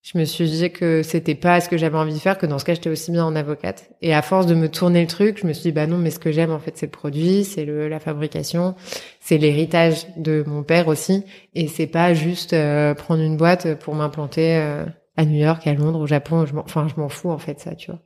Je 0.03 0.19
me 0.19 0.25
suis 0.25 0.51
dit 0.51 0.73
que 0.73 1.05
c'était 1.05 1.37
pas 1.37 1.61
ce 1.61 1.69
que 1.69 1.77
j'avais 1.77 1.97
envie 1.97 2.13
de 2.13 2.19
faire, 2.19 2.37
que 2.37 2.47
dans 2.47 2.59
ce 2.59 2.65
cas 2.65 2.75
j'étais 2.75 2.91
aussi 2.91 3.13
bien 3.13 3.25
en 3.25 3.37
avocate. 3.37 3.89
Et 4.03 4.13
à 4.13 4.21
force 4.21 4.47
de 4.47 4.55
me 4.57 4.69
tourner 4.69 5.01
le 5.01 5.07
truc, 5.07 5.39
je 5.41 5.47
me 5.47 5.53
suis 5.53 5.63
dit 5.63 5.73
bah 5.73 5.87
non, 5.87 5.97
mais 5.97 6.11
ce 6.11 6.19
que 6.19 6.33
j'aime 6.33 6.51
en 6.51 6.59
fait 6.59 6.73
c'est 6.77 6.87
le 6.87 6.91
produit, 6.93 7.45
c'est 7.45 7.65
le 7.65 7.87
la 7.87 8.01
fabrication, 8.01 8.75
c'est 9.21 9.39
l'héritage 9.39 10.07
de 10.17 10.43
mon 10.45 10.65
père 10.65 10.89
aussi, 10.89 11.23
et 11.55 11.69
c'est 11.69 11.87
pas 11.87 12.15
juste 12.15 12.53
euh, 12.53 12.95
prendre 12.95 13.23
une 13.23 13.37
boîte 13.37 13.79
pour 13.79 13.95
m'implanter 13.95 14.57
euh, 14.57 14.85
à 15.17 15.25
New 15.25 15.39
York, 15.39 15.65
à 15.69 15.75
Londres, 15.75 16.01
au 16.01 16.07
Japon. 16.09 16.45
Enfin 16.57 16.89
je 16.89 17.01
m'en 17.01 17.09
fous 17.09 17.31
en 17.31 17.39
fait 17.39 17.61
ça, 17.61 17.77
tu 17.77 17.93
vois. 17.93 18.01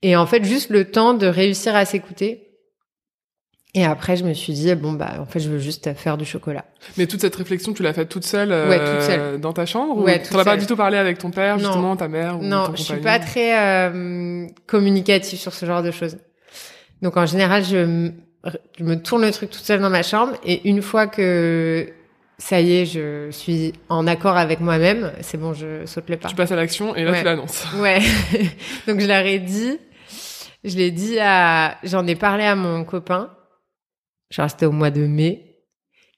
Et 0.00 0.16
en 0.16 0.24
fait 0.24 0.42
juste 0.42 0.70
le 0.70 0.90
temps 0.90 1.12
de 1.12 1.26
réussir 1.26 1.76
à 1.76 1.84
s'écouter. 1.84 2.45
Et 3.78 3.84
après 3.84 4.16
je 4.16 4.24
me 4.24 4.32
suis 4.32 4.54
dit 4.54 4.74
bon 4.74 4.92
bah 4.94 5.12
en 5.20 5.26
fait 5.26 5.38
je 5.38 5.48
veux 5.50 5.58
juste 5.58 5.92
faire 5.94 6.16
du 6.16 6.24
chocolat. 6.24 6.64
Mais 6.96 7.06
toute 7.06 7.20
cette 7.20 7.36
réflexion, 7.36 7.72
tu 7.74 7.82
l'as 7.82 7.92
faite 7.92 8.08
toute 8.08 8.24
seule, 8.24 8.50
euh, 8.50 8.68
Ouais, 8.70 8.78
toute 8.78 9.02
seule. 9.02 9.38
dans 9.40 9.52
ta 9.52 9.66
chambre 9.66 9.98
Ouais, 10.02 10.16
ou 10.18 10.22
toute 10.22 10.32
t'en 10.32 10.38
as 10.38 10.44
pas 10.44 10.56
du 10.56 10.66
tout 10.66 10.76
parlé 10.76 10.96
avec 10.96 11.18
ton 11.18 11.30
père, 11.30 11.56
Non. 11.58 11.62
justement, 11.64 11.94
ta 11.94 12.08
mère 12.08 12.38
ou 12.38 12.42
Non, 12.42 12.66
ton 12.68 12.74
je 12.76 12.82
suis 12.82 12.96
pas 12.96 13.18
très 13.18 13.58
euh, 13.58 14.46
communicative 14.66 15.38
sur 15.38 15.52
ce 15.52 15.66
genre 15.66 15.82
de 15.82 15.90
choses. 15.90 16.16
Donc 17.02 17.16
en 17.18 17.26
général, 17.26 17.62
je 17.64 18.10
je 18.78 18.84
me 18.84 18.94
tourne 18.94 19.22
le 19.22 19.30
truc 19.32 19.50
toute 19.50 19.62
seule 19.64 19.80
dans 19.80 19.90
ma 19.90 20.02
chambre 20.02 20.32
et 20.44 20.68
une 20.68 20.80
fois 20.80 21.06
que 21.08 21.88
ça 22.38 22.60
y 22.60 22.76
est, 22.78 22.86
je 22.86 23.28
suis 23.30 23.72
en 23.88 24.06
accord 24.06 24.36
avec 24.36 24.60
moi-même, 24.60 25.10
c'est 25.20 25.36
bon, 25.36 25.52
je 25.52 25.84
saute 25.84 26.08
le 26.08 26.16
pas. 26.16 26.28
Tu 26.28 26.34
passes 26.36 26.52
à 26.52 26.56
l'action 26.56 26.94
et 26.94 27.02
là 27.04 27.10
Ouais. 27.10 27.18
tu 27.18 27.24
l'annonces. 27.24 27.66
Ouais. 27.80 27.98
Donc 28.86 29.00
je 29.00 29.06
leur 29.06 29.26
ai 29.26 29.38
dit, 29.40 29.78
je 30.64 30.76
l'ai 30.76 30.90
dit 30.92 31.18
à, 31.20 31.76
j'en 31.82 32.06
ai 32.06 32.14
parlé 32.14 32.44
à 32.44 32.54
mon 32.54 32.84
copain. 32.84 33.30
Genre 34.30 34.50
c'était 34.50 34.66
au 34.66 34.72
mois 34.72 34.90
de 34.90 35.06
mai. 35.06 35.42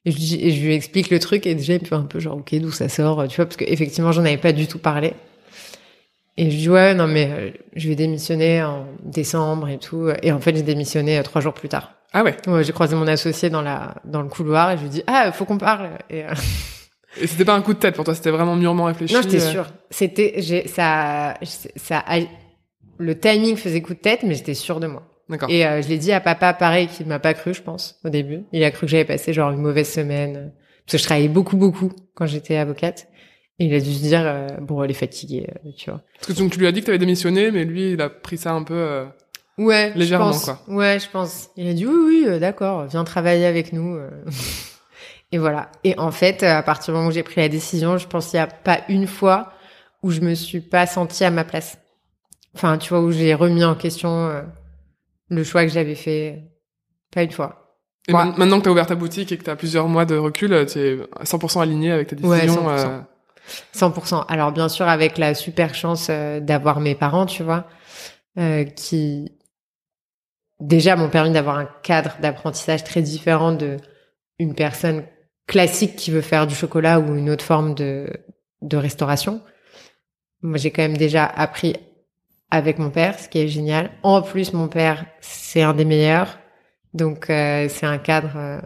Et 0.05 0.11
je, 0.11 0.17
dis- 0.17 0.39
et 0.41 0.51
je 0.51 0.61
lui 0.65 0.73
explique 0.73 1.09
le 1.09 1.19
truc 1.19 1.45
et 1.45 1.55
déjà 1.55 1.73
il 1.73 1.81
me 1.81 1.85
fait 1.85 1.95
un 1.95 2.03
peu 2.05 2.19
genre 2.19 2.37
ok 2.37 2.55
d'où 2.55 2.71
ça 2.71 2.87
sort, 2.89 3.27
tu 3.27 3.35
vois, 3.35 3.45
parce 3.45 3.57
qu'effectivement 3.57 4.11
j'en 4.11 4.23
avais 4.25 4.37
pas 4.37 4.53
du 4.53 4.65
tout 4.67 4.79
parlé. 4.79 5.13
Et 6.37 6.49
je 6.51 6.55
dis 6.57 6.69
ouais 6.69 6.93
non 6.93 7.07
mais 7.07 7.29
euh, 7.31 7.51
je 7.75 7.89
vais 7.89 7.95
démissionner 7.95 8.63
en 8.63 8.85
décembre 9.03 9.67
et 9.69 9.77
tout. 9.77 10.09
Et 10.23 10.31
en 10.31 10.39
fait 10.39 10.55
j'ai 10.55 10.63
démissionné 10.63 11.19
euh, 11.19 11.23
trois 11.23 11.41
jours 11.41 11.53
plus 11.53 11.67
tard. 11.69 11.93
Ah 12.13 12.23
ouais. 12.23 12.35
Ouais, 12.47 12.63
j'ai 12.63 12.71
croisé 12.71 12.95
mon 12.95 13.07
associé 13.07 13.49
dans 13.49 13.61
la 13.61 13.95
dans 14.05 14.21
le 14.21 14.29
couloir 14.29 14.71
et 14.71 14.77
je 14.77 14.83
lui 14.83 14.89
dis 14.89 15.03
ah 15.05 15.31
faut 15.31 15.45
qu'on 15.45 15.57
parle. 15.57 15.89
Et, 16.09 16.23
euh, 16.23 16.33
Et 17.21 17.27
c'était 17.27 17.45
pas 17.45 17.55
un 17.55 17.61
coup 17.61 17.73
de 17.73 17.79
tête 17.79 17.95
pour 17.95 18.05
toi, 18.05 18.15
c'était 18.15 18.31
vraiment 18.31 18.55
mûrement 18.55 18.85
réfléchi. 18.85 19.13
non, 19.13 19.21
j'étais 19.21 19.41
euh. 19.41 19.51
sûre. 19.51 19.67
C'était, 19.89 20.35
j'ai, 20.37 20.67
ça, 20.67 21.33
ça, 21.75 22.05
le 22.99 23.19
timing 23.19 23.57
faisait 23.57 23.81
coup 23.81 23.93
de 23.95 23.99
tête, 23.99 24.21
mais 24.23 24.35
j'étais 24.35 24.53
sûre 24.53 24.79
de 24.79 24.87
moi. 24.87 25.03
Et 25.49 25.65
euh, 25.65 25.81
je 25.81 25.87
l'ai 25.89 25.97
dit 25.97 26.11
à 26.11 26.19
papa, 26.19 26.53
pareil, 26.53 26.87
qui 26.87 27.03
m'a 27.05 27.19
pas 27.19 27.33
cru, 27.33 27.53
je 27.53 27.61
pense, 27.61 27.99
au 28.03 28.09
début. 28.09 28.43
Il 28.51 28.63
a 28.63 28.71
cru 28.71 28.81
que 28.85 28.91
j'avais 28.91 29.05
passé 29.05 29.31
genre 29.33 29.51
une 29.51 29.61
mauvaise 29.61 29.89
semaine, 29.89 30.35
euh, 30.37 30.47
parce 30.85 30.93
que 30.93 30.97
je 30.97 31.03
travaillais 31.03 31.27
beaucoup, 31.27 31.57
beaucoup 31.57 31.91
quand 32.15 32.25
j'étais 32.25 32.57
avocate. 32.57 33.07
Et 33.59 33.65
il 33.65 33.73
a 33.73 33.79
dû 33.79 33.93
se 33.93 33.99
dire, 34.01 34.21
euh, 34.23 34.47
bon, 34.61 34.81
elle 34.83 34.91
est 34.91 34.93
fatiguée, 34.95 35.47
euh, 35.65 35.69
tu 35.77 35.89
vois. 35.91 36.01
Parce 36.15 36.27
que 36.33 36.39
donc, 36.41 36.51
tu 36.53 36.59
lui 36.59 36.67
as 36.67 36.71
dit 36.71 36.79
que 36.79 36.85
tu 36.85 36.91
avais 36.91 36.97
démissionné, 36.97 37.51
mais 37.51 37.65
lui, 37.65 37.91
il 37.93 38.01
a 38.01 38.09
pris 38.09 38.37
ça 38.37 38.51
un 38.53 38.63
peu. 38.63 38.73
euh, 38.73 39.05
Ouais, 39.57 39.91
Légèrement, 39.95 40.27
je 40.31 40.31
pense. 40.31 40.45
quoi. 40.45 40.59
Ouais, 40.69 40.97
je 40.99 41.09
pense. 41.09 41.49
Il 41.57 41.67
a 41.67 41.73
dit 41.73 41.85
oui, 41.85 42.25
oui, 42.27 42.39
d'accord, 42.39 42.85
viens 42.87 43.03
travailler 43.03 43.45
avec 43.45 43.73
nous. 43.73 43.99
Et 45.31 45.37
voilà. 45.37 45.69
Et 45.83 45.97
en 45.99 46.11
fait, 46.11 46.43
à 46.43 46.63
partir 46.63 46.93
du 46.93 46.97
moment 46.97 47.09
où 47.09 47.11
j'ai 47.11 47.23
pris 47.23 47.41
la 47.41 47.49
décision, 47.49 47.97
je 47.97 48.07
pense 48.07 48.27
qu'il 48.29 48.37
n'y 48.39 48.43
a 48.43 48.47
pas 48.47 48.79
une 48.89 49.05
fois 49.05 49.51
où 50.01 50.11
je 50.11 50.21
me 50.21 50.33
suis 50.33 50.61
pas 50.61 50.87
sentie 50.87 51.23
à 51.25 51.29
ma 51.29 51.43
place. 51.43 51.77
Enfin, 52.55 52.77
tu 52.77 52.89
vois, 52.89 53.01
où 53.01 53.11
j'ai 53.11 53.33
remis 53.35 53.63
en 53.63 53.75
question 53.75 54.27
euh, 54.27 54.41
le 55.29 55.43
choix 55.43 55.63
que 55.63 55.71
j'avais 55.71 55.95
fait. 55.95 56.43
Pas 57.11 57.23
une 57.23 57.31
fois. 57.31 57.77
Et 58.07 58.13
Ouais. 58.13 58.25
maintenant 58.37 58.57
que 58.57 58.63
tu 58.63 58.69
as 58.69 58.71
ouvert 58.71 58.87
ta 58.87 58.95
boutique 58.95 59.31
et 59.31 59.37
que 59.37 59.43
tu 59.43 59.49
as 59.49 59.55
plusieurs 59.55 59.87
mois 59.87 60.05
de 60.05 60.15
recul, 60.15 60.65
tu 60.67 60.79
es 60.79 60.97
100% 61.23 61.61
aligné 61.61 61.91
avec 61.91 62.07
tes 62.07 62.15
Ouais, 62.25 62.41
décisions. 62.41 62.63
100%. 62.67 62.69
euh, 62.89 63.01
100%. 63.73 64.25
Alors 64.27 64.51
bien 64.51 64.69
sûr 64.69 64.87
avec 64.87 65.17
la 65.17 65.33
super 65.33 65.73
chance 65.75 66.07
euh, 66.09 66.39
d'avoir 66.39 66.79
mes 66.79 66.95
parents, 66.95 67.25
tu 67.25 67.43
vois, 67.43 67.65
euh, 68.37 68.63
qui 68.63 69.31
déjà 70.59 70.95
m'ont 70.95 71.09
permis 71.09 71.31
d'avoir 71.31 71.57
un 71.57 71.65
cadre 71.83 72.15
d'apprentissage 72.21 72.83
très 72.83 73.01
différent 73.01 73.51
de 73.53 73.77
une 74.39 74.53
personne 74.55 75.03
classique 75.47 75.95
qui 75.95 76.11
veut 76.11 76.21
faire 76.21 76.47
du 76.47 76.55
chocolat 76.55 76.99
ou 76.99 77.15
une 77.15 77.29
autre 77.29 77.43
forme 77.45 77.73
de 77.75 78.07
de 78.61 78.77
restauration. 78.77 79.41
Moi, 80.41 80.57
j'ai 80.57 80.69
quand 80.71 80.81
même 80.81 80.97
déjà 80.97 81.25
appris 81.25 81.75
avec 82.51 82.79
mon 82.79 82.89
père, 82.89 83.19
ce 83.19 83.29
qui 83.29 83.39
est 83.39 83.47
génial. 83.47 83.91
En 84.03 84.21
plus, 84.21 84.53
mon 84.53 84.67
père, 84.67 85.05
c'est 85.21 85.61
un 85.61 85.73
des 85.73 85.85
meilleurs. 85.85 86.39
Donc, 86.93 87.29
euh, 87.29 87.67
c'est 87.69 87.85
un 87.85 87.97
cadre 87.99 88.31
euh, 88.35 88.59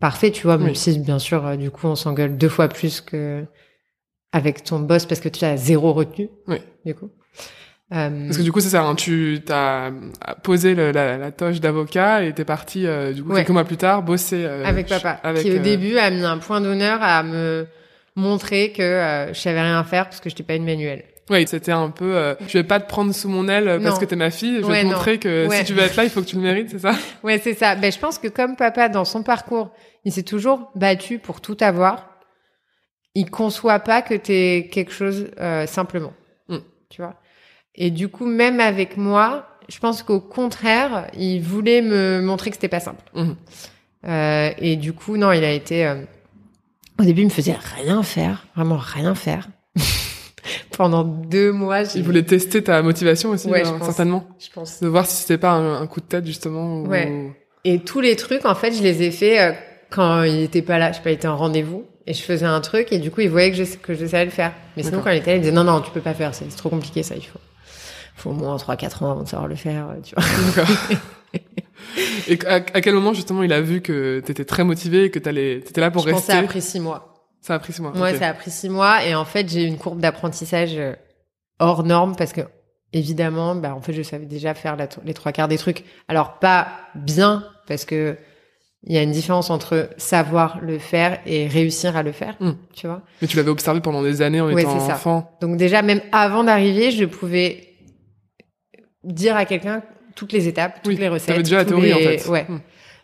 parfait, 0.00 0.30
tu 0.30 0.42
vois, 0.44 0.56
même 0.58 0.68
Oui. 0.68 0.76
si, 0.76 0.98
bien 0.98 1.18
sûr, 1.18 1.44
euh, 1.46 1.56
du 1.56 1.70
coup, 1.70 1.86
on 1.88 1.96
s'engueule 1.96 2.36
deux 2.36 2.48
fois 2.48 2.68
plus 2.68 3.00
que 3.00 3.44
avec 4.32 4.62
ton 4.64 4.78
boss 4.80 5.06
parce 5.06 5.20
que 5.20 5.28
tu 5.28 5.44
as 5.44 5.56
zéro 5.56 5.92
retenue, 5.92 6.28
Oui. 6.48 6.58
du 6.84 6.94
coup. 6.94 7.10
Euh, 7.92 8.26
Parce 8.26 8.38
que 8.38 8.42
du 8.42 8.50
coup, 8.50 8.60
c'est 8.60 8.70
ça, 8.70 8.82
hein, 8.82 8.94
tu 8.94 9.40
as 9.50 9.90
posé 10.42 10.74
le- 10.74 10.90
la, 10.90 11.18
la 11.18 11.30
toge 11.30 11.60
d'avocat 11.60 12.24
et 12.24 12.32
t'es 12.32 12.44
parti, 12.44 12.86
euh, 12.86 13.12
du 13.12 13.22
coup, 13.22 13.30
Ouais. 13.30 13.40
quelques 13.40 13.50
mois 13.50 13.64
plus 13.64 13.76
tard, 13.76 14.02
bosser 14.02 14.44
euh, 14.44 14.64
avec 14.64 14.88
papa, 14.88 15.20
avec, 15.22 15.42
qui 15.42 15.50
au 15.52 15.56
euh, 15.56 15.58
début 15.58 15.98
a 15.98 16.10
mis 16.10 16.24
un 16.24 16.38
point 16.38 16.60
d'honneur 16.60 16.98
à 17.02 17.22
me 17.22 17.66
montrer 18.16 18.72
que 18.72 18.82
euh, 18.82 19.32
je 19.34 19.38
savais 19.38 19.60
rien 19.60 19.84
faire 19.84 20.04
parce 20.06 20.20
que 20.20 20.30
j'étais 20.30 20.42
pas 20.42 20.54
une 20.54 20.64
manuelle. 20.64 21.04
Oui, 21.30 21.46
c'était 21.48 21.72
un 21.72 21.88
peu, 21.90 22.14
euh, 22.16 22.34
je 22.46 22.58
vais 22.58 22.64
pas 22.64 22.80
te 22.80 22.88
prendre 22.88 23.14
sous 23.14 23.28
mon 23.30 23.48
aile 23.48 23.80
parce 23.82 23.94
Non. 23.94 24.00
que 24.00 24.04
t'es 24.04 24.16
ma 24.16 24.30
fille, 24.30 24.56
je 24.56 24.60
vais 24.62 24.66
Ouais, 24.68 24.80
te 24.82 24.86
non. 24.86 24.92
montrer 24.92 25.18
que 25.18 25.46
Ouais. 25.48 25.58
si 25.58 25.64
tu 25.64 25.72
veux 25.72 25.82
être 25.82 25.96
là, 25.96 26.04
il 26.04 26.10
faut 26.10 26.20
que 26.20 26.26
tu 26.26 26.36
le 26.36 26.42
mérites, 26.42 26.68
c'est 26.70 26.78
ça? 26.80 26.92
Ouais, 27.22 27.38
c'est 27.42 27.54
ça. 27.54 27.76
Ben, 27.76 27.90
je 27.90 27.98
pense 27.98 28.18
que 28.18 28.28
comme 28.28 28.56
papa, 28.56 28.88
dans 28.90 29.04
son 29.06 29.22
parcours, 29.22 29.70
il 30.04 30.12
s'est 30.12 30.22
toujours 30.22 30.70
battu 30.74 31.18
pour 31.18 31.40
tout 31.40 31.56
avoir. 31.60 32.10
Il 33.14 33.30
conçoit 33.30 33.78
pas 33.80 34.02
que 34.02 34.14
t'es 34.14 34.68
quelque 34.70 34.92
chose 34.92 35.30
euh, 35.40 35.66
simplement. 35.66 36.12
Mm. 36.48 36.58
Tu 36.90 37.00
vois? 37.00 37.14
Et 37.74 37.90
du 37.90 38.08
coup, 38.08 38.26
même 38.26 38.60
avec 38.60 38.96
moi, 38.98 39.46
je 39.68 39.78
pense 39.78 40.02
qu'au 40.02 40.20
contraire, 40.20 41.06
il 41.16 41.40
voulait 41.40 41.80
me 41.80 42.20
montrer 42.20 42.50
que 42.50 42.56
c'était 42.56 42.68
pas 42.68 42.80
simple. 42.80 43.02
Mhm. 43.14 43.36
Euh, 44.06 44.50
et 44.58 44.76
du 44.76 44.92
coup, 44.92 45.16
non, 45.16 45.32
il 45.32 45.42
a 45.42 45.50
été. 45.52 45.86
euh, 45.86 46.02
Au 47.00 47.04
début, 47.04 47.22
il 47.22 47.26
me 47.26 47.30
faisait 47.30 47.56
rien 47.76 48.02
faire, 48.02 48.46
vraiment 48.54 48.76
rien 48.76 49.14
faire. 49.14 49.48
Pendant 50.76 51.04
deux 51.04 51.52
mois. 51.52 51.82
Il 51.94 52.02
voulait 52.02 52.22
tester 52.24 52.62
ta 52.62 52.82
motivation 52.82 53.30
aussi, 53.30 53.48
Ouais, 53.48 53.64
je 53.64 53.70
pense. 53.70 53.84
certainement. 53.84 54.24
Je 54.38 54.48
pense. 54.52 54.80
De 54.80 54.88
voir 54.88 55.06
si 55.06 55.16
c'était 55.22 55.38
pas 55.38 55.52
un, 55.52 55.80
un 55.82 55.86
coup 55.86 56.00
de 56.00 56.06
tête, 56.06 56.26
justement. 56.26 56.80
ou- 56.82 56.88
Ouais. 56.88 57.32
Et 57.64 57.78
tous 57.80 58.00
les 58.00 58.16
trucs, 58.16 58.44
en 58.44 58.54
fait, 58.54 58.72
je 58.72 58.82
les 58.82 59.02
ai 59.02 59.10
faits 59.10 59.40
euh, 59.40 59.58
quand 59.90 60.22
il 60.24 60.40
était 60.40 60.62
pas 60.62 60.78
là. 60.78 60.90
Je 60.92 60.96
sais 60.96 61.02
pas, 61.02 61.10
il 61.10 61.14
était 61.14 61.28
en 61.28 61.36
rendez-vous 61.36 61.84
et 62.06 62.12
je 62.12 62.20
faisais 62.22 62.44
un 62.44 62.60
truc 62.60 62.88
et 62.92 62.98
du 62.98 63.10
coup, 63.10 63.20
il 63.22 63.30
voyait 63.30 63.50
que 63.50 63.56
je, 63.56 63.76
que 63.76 63.94
je 63.94 64.04
savais 64.04 64.24
le 64.26 64.30
faire. 64.30 64.52
Mais 64.76 64.82
sinon, 64.82 65.00
quand 65.02 65.10
il 65.10 65.18
était 65.18 65.30
là, 65.30 65.36
il 65.36 65.40
disait 65.40 65.52
non, 65.52 65.64
non, 65.64 65.80
tu 65.80 65.90
peux 65.90 66.00
pas 66.02 66.12
faire, 66.14 66.34
c'est 66.34 66.46
trop 66.54 66.68
compliqué 66.68 67.02
ça, 67.02 67.14
il 67.16 67.22
faut. 67.24 67.38
Faut 68.16 68.30
au 68.30 68.34
moins 68.34 68.56
3-4 68.56 69.02
ans 69.04 69.10
avant 69.12 69.22
de 69.22 69.28
savoir 69.28 69.48
le 69.48 69.54
faire, 69.56 69.88
euh, 69.90 70.00
tu 70.02 70.14
vois. 70.14 70.24
D'accord. 70.54 70.76
Et 72.28 72.38
à, 72.46 72.54
à 72.54 72.80
quel 72.80 72.94
moment, 72.94 73.12
justement, 73.14 73.42
il 73.42 73.52
a 73.52 73.60
vu 73.60 73.80
que 73.80 74.20
t'étais 74.20 74.44
très 74.44 74.64
motivé 74.64 75.04
et 75.04 75.10
que 75.10 75.18
t'allais, 75.18 75.60
t'étais 75.64 75.80
là 75.80 75.90
pour 75.90 76.02
je 76.02 76.10
pense 76.10 76.20
rester 76.20 76.32
ça 76.32 76.38
a 76.38 76.42
pris 76.42 76.60
6 76.62 76.80
mois. 76.80 77.13
Ça 77.46 77.54
a 77.54 77.58
pris 77.58 77.72
six 77.74 77.82
mois. 77.82 77.92
Moi, 77.94 78.10
ok. 78.10 78.16
ça 78.16 78.28
a 78.28 78.32
pris 78.34 78.50
6 78.50 78.70
mois 78.70 79.04
et 79.04 79.14
en 79.14 79.26
fait, 79.26 79.48
j'ai 79.50 79.64
une 79.64 79.76
courbe 79.76 80.00
d'apprentissage 80.00 80.76
euh, 80.78 80.94
hors 81.58 81.82
norme 81.84 82.16
parce 82.16 82.32
que 82.32 82.40
évidemment, 82.94 83.54
bah, 83.54 83.74
en 83.74 83.82
fait, 83.82 83.92
je 83.92 84.00
savais 84.02 84.24
déjà 84.24 84.54
faire 84.54 84.76
la- 84.76 84.88
les 85.04 85.12
trois 85.12 85.30
quarts 85.32 85.48
des 85.48 85.58
trucs. 85.58 85.84
Alors, 86.08 86.38
pas 86.38 86.68
bien 86.94 87.44
parce 87.68 87.84
que 87.84 88.16
il 88.86 88.94
y 88.94 88.98
a 88.98 89.02
une 89.02 89.12
différence 89.12 89.50
entre 89.50 89.90
savoir 89.98 90.58
le 90.62 90.78
faire 90.78 91.18
et 91.26 91.46
réussir 91.46 91.96
à 91.98 92.02
le 92.02 92.12
faire, 92.12 92.34
Mm. 92.40 92.52
tu 92.74 92.86
vois. 92.86 93.02
Mais 93.20 93.28
tu 93.28 93.36
l'avais 93.36 93.50
observé 93.50 93.80
pendant 93.82 94.02
des 94.02 94.22
années 94.22 94.40
en 94.40 94.50
Ouais, 94.52 94.62
étant 94.62 94.80
ça. 94.80 94.94
enfant. 94.94 95.30
Donc 95.42 95.56
déjà, 95.58 95.82
même 95.82 96.00
avant 96.12 96.44
d'arriver, 96.44 96.90
je 96.92 97.04
pouvais 97.04 97.68
dire 99.02 99.36
à 99.36 99.44
quelqu'un 99.44 99.82
toutes 100.14 100.32
les 100.32 100.48
étapes, 100.48 100.76
toutes 100.82 100.94
Oui, 100.94 100.96
les 100.98 101.08
recettes. 101.08 101.28
t'avais 101.28 101.42
déjà 101.42 101.56
la 101.58 101.64
théorie, 101.64 101.92
en 101.92 101.98
fait. 101.98 102.26
Ouais. 102.28 102.46
Mm. 102.48 102.60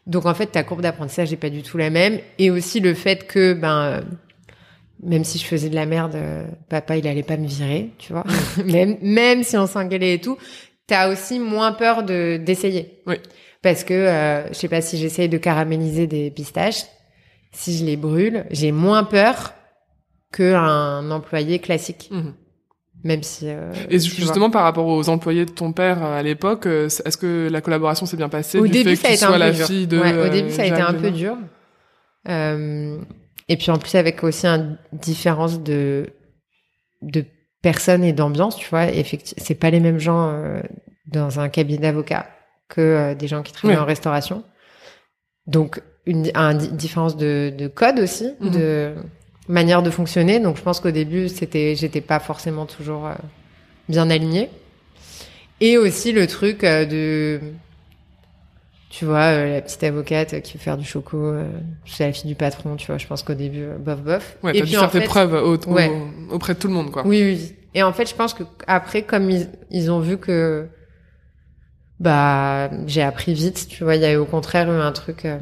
Donc 0.07 0.27
en 0.27 0.35
fait, 0.35 0.47
ta 0.47 0.63
courbe 0.65 0.81
d'apprentissage 0.81 1.31
n'est 1.31 1.37
pas 1.37 1.51
du 1.51 1.63
tout 1.63 1.77
la 1.79 1.91
même. 1.91 2.19
Et 2.39 2.51
aussi 2.51 2.81
le 2.81 2.95
fait 2.95 3.27
que, 3.27 3.53
ben, 3.55 4.03
même 5.03 5.25
si 5.25 5.39
je 5.39 5.45
faisais 5.45 5.69
de 5.71 5.75
la 5.75 5.87
merde, 5.87 6.15
euh, 6.15 6.45
papa, 6.69 6.97
il 6.97 7.07
allait 7.09 7.23
pas 7.23 7.37
me 7.37 7.47
virer, 7.47 7.91
tu 7.99 8.13
vois. 8.13 8.25
même, 8.65 8.97
même 9.03 9.43
si 9.43 9.57
on 9.57 9.67
s'engueulait 9.67 10.15
et 10.15 10.21
tout, 10.21 10.37
t'as 10.87 11.11
aussi 11.11 11.39
moins 11.39 11.73
peur 11.73 12.03
de 12.03 12.37
d'essayer. 12.37 13.03
Oui. 13.07 13.17
Parce 13.63 13.85
que, 13.85 13.95
euh, 13.95 14.49
je 14.49 14.55
sais 14.55 14.69
pas 14.69 14.81
si 14.81 14.97
j'essaye 14.99 15.29
de 15.29 15.39
caraméliser 15.39 16.07
des 16.07 16.31
pistaches, 16.31 16.85
si 17.53 17.77
je 17.77 17.85
les 17.85 17.97
brûle, 17.97 18.47
j'ai 18.51 18.73
moins 18.73 19.05
peur 19.05 19.53
qu'un 20.33 21.11
employé 21.11 21.59
classique. 21.59 22.09
Mhm. 22.11 22.35
Même 23.03 23.23
si. 23.23 23.47
euh, 23.49 23.73
Et 23.89 23.97
vois. 23.97 24.09
justement, 24.09 24.51
par 24.51 24.63
rapport 24.63 24.87
aux 24.87 25.09
employés 25.09 25.47
de 25.47 25.51
ton 25.51 25.73
père 25.73 26.05
euh, 26.05 26.19
à 26.19 26.23
l'époque, 26.23 26.67
euh, 26.67 26.87
est-ce 26.87 27.17
que 27.17 27.49
la 27.51 27.61
collaboration 27.63 28.05
s'est 28.07 28.17
bien 28.19 28.29
passée 28.29 28.59
au 28.59 28.67
du 28.67 28.73
début, 28.73 28.95
fait 28.97 29.17
ça 29.17 29.29
a 29.29 29.31
été 29.31 29.33
un 29.33 29.33
peu 29.33 29.39
la 29.39 29.51
dur. 29.53 29.67
fille 29.67 29.87
de 29.87 29.99
Ouais, 29.99 30.27
au 30.27 30.29
début, 30.29 30.51
ça 30.51 30.63
a 30.63 30.67
été 30.67 30.81
un 30.81 30.93
peu 30.95 31.11
dur. 31.11 31.37
Euh, 32.29 32.99
et 33.53 33.57
puis 33.57 33.71
en 33.71 33.79
plus, 33.79 33.95
avec 33.97 34.23
aussi 34.25 34.47
une 34.47 34.79
différence 34.93 35.61
de 35.63 36.07
de 37.03 37.25
personnes 37.63 38.05
et 38.05 38.13
d'ambiance, 38.13 38.57
tu 38.57 38.69
vois. 38.69 38.87
Effectivement, 38.91 39.43
c'est 39.45 39.55
pas 39.55 39.71
les 39.71 39.81
mêmes 39.81 39.99
gens 39.99 40.29
euh, 40.31 40.61
dans 41.07 41.41
un 41.41 41.49
cabinet 41.49 41.79
d'avocat 41.81 42.27
que 42.69 42.81
euh, 42.81 43.15
des 43.15 43.27
gens 43.29 43.43
qui 43.43 43.53
travaillent 43.53 43.77
en 43.79 43.85
restauration. 43.85 44.45
Donc 45.47 45.83
une, 46.07 46.31
un- 46.35 46.55
di- 46.55 46.73
différence 46.73 47.17
de, 47.17 47.53
de 47.57 47.67
code 47.69 47.99
aussi, 47.99 48.33
Mhm. 48.41 48.51
de 48.51 48.95
manière 49.49 49.83
de 49.83 49.91
fonctionner. 49.91 50.41
Donc 50.41 50.57
je 50.57 50.63
pense 50.63 50.81
qu'au 50.81 50.91
début, 50.91 51.29
c'était, 51.29 51.75
j'étais 51.75 52.01
pas 52.01 52.21
forcément 52.21 52.67
toujours 52.67 53.07
euh, 53.07 53.15
bien 53.89 54.09
alignée. 54.11 54.49
Et 55.61 55.77
aussi 55.77 56.13
le 56.13 56.27
truc 56.27 56.63
de, 56.63 57.41
tu 58.91 59.05
vois, 59.07 59.33
euh, 59.33 59.55
la 59.55 59.63
petite 59.63 59.83
avocate 59.85 60.43
qui 60.43 60.55
veut 60.55 60.59
faire 60.63 60.77
du 60.77 60.85
choco, 60.85 61.17
euh, 61.17 61.49
c'est 61.87 62.07
la 62.07 62.13
fille 62.13 62.29
du 62.29 62.35
patron, 62.35 62.77
tu 62.77 62.87
vois. 62.89 62.99
Je 62.99 63.07
pense 63.07 63.23
qu'au 63.23 63.35
début, 63.35 63.63
euh, 63.63 63.79
bof 63.79 64.01
bof. 64.03 64.37
Ouais, 64.43 64.51
Et 64.57 64.63
puis, 64.63 64.77
en 64.77 64.89
fait- 64.89 65.05
preuves 65.05 65.33
au- 65.33 65.57
auprès 66.35 66.55
de 66.55 66.59
tout 66.59 66.69
le 66.69 66.75
monde, 66.75 66.91
quoi. 66.91 67.07
oui, 67.07 67.23
oui. 67.23 67.55
Et 67.73 67.83
en 67.85 67.93
fait, 67.93 68.09
je 68.11 68.15
pense 68.17 68.35
que 68.35 68.43
après, 68.67 69.03
comme 69.03 69.31
ils, 69.31 69.49
ils 69.71 69.91
ont 69.93 70.01
vu 70.01 70.19
que 70.19 70.69
bah 71.99 72.71
j'ai 72.87 73.03
appris 73.03 73.35
vite, 73.35 73.69
tu 73.69 73.85
vois, 73.85 73.95
il 73.97 74.03
y 74.03 74.05
a 74.05 74.13
eu 74.13 74.17
au 74.17 74.25
contraire 74.27 74.71
eu 74.71 74.81
un 74.81 74.93
truc. 74.93 75.25
euh, 75.25 75.39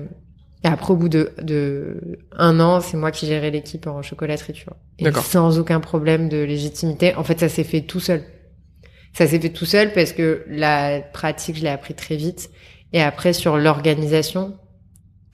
et 0.64 0.68
après, 0.68 0.92
au 0.92 0.96
bout 0.96 1.08
de, 1.08 1.32
de 1.40 2.18
un 2.36 2.58
an, 2.58 2.80
c'est 2.80 2.96
moi 2.96 3.12
qui 3.12 3.26
gérais 3.26 3.50
l'équipe 3.50 3.86
en 3.86 4.02
chocolaterie, 4.02 4.52
tu 4.54 4.64
vois. 4.64 4.76
Et 4.98 5.10
sans 5.22 5.58
aucun 5.60 5.78
problème 5.78 6.28
de 6.28 6.38
légitimité. 6.38 7.14
En 7.14 7.22
fait, 7.22 7.38
ça 7.38 7.48
s'est 7.48 7.62
fait 7.64 7.82
tout 7.82 8.00
seul. 8.00 8.24
Ça 9.12 9.26
s'est 9.28 9.38
fait 9.38 9.50
tout 9.50 9.64
seul 9.66 9.92
parce 9.92 10.12
que 10.12 10.44
la 10.48 11.00
pratique, 11.00 11.56
je 11.56 11.62
l'ai 11.62 11.68
appris 11.68 11.94
très 11.94 12.16
vite. 12.16 12.50
Et 12.92 13.02
après, 13.02 13.32
sur 13.32 13.56
l'organisation, 13.56 14.56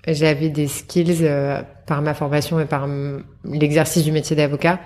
j'avais 0.07 0.49
des 0.49 0.69
skills 0.69 1.19
euh, 1.23 1.63
par 1.87 2.03
ma 2.03 2.15
formation 2.15 2.61
et 2.61 2.67
par 2.67 2.89
l'exercice 3.45 4.05
du 4.05 4.13
métier 4.13 4.37
d'avocat 4.37 4.81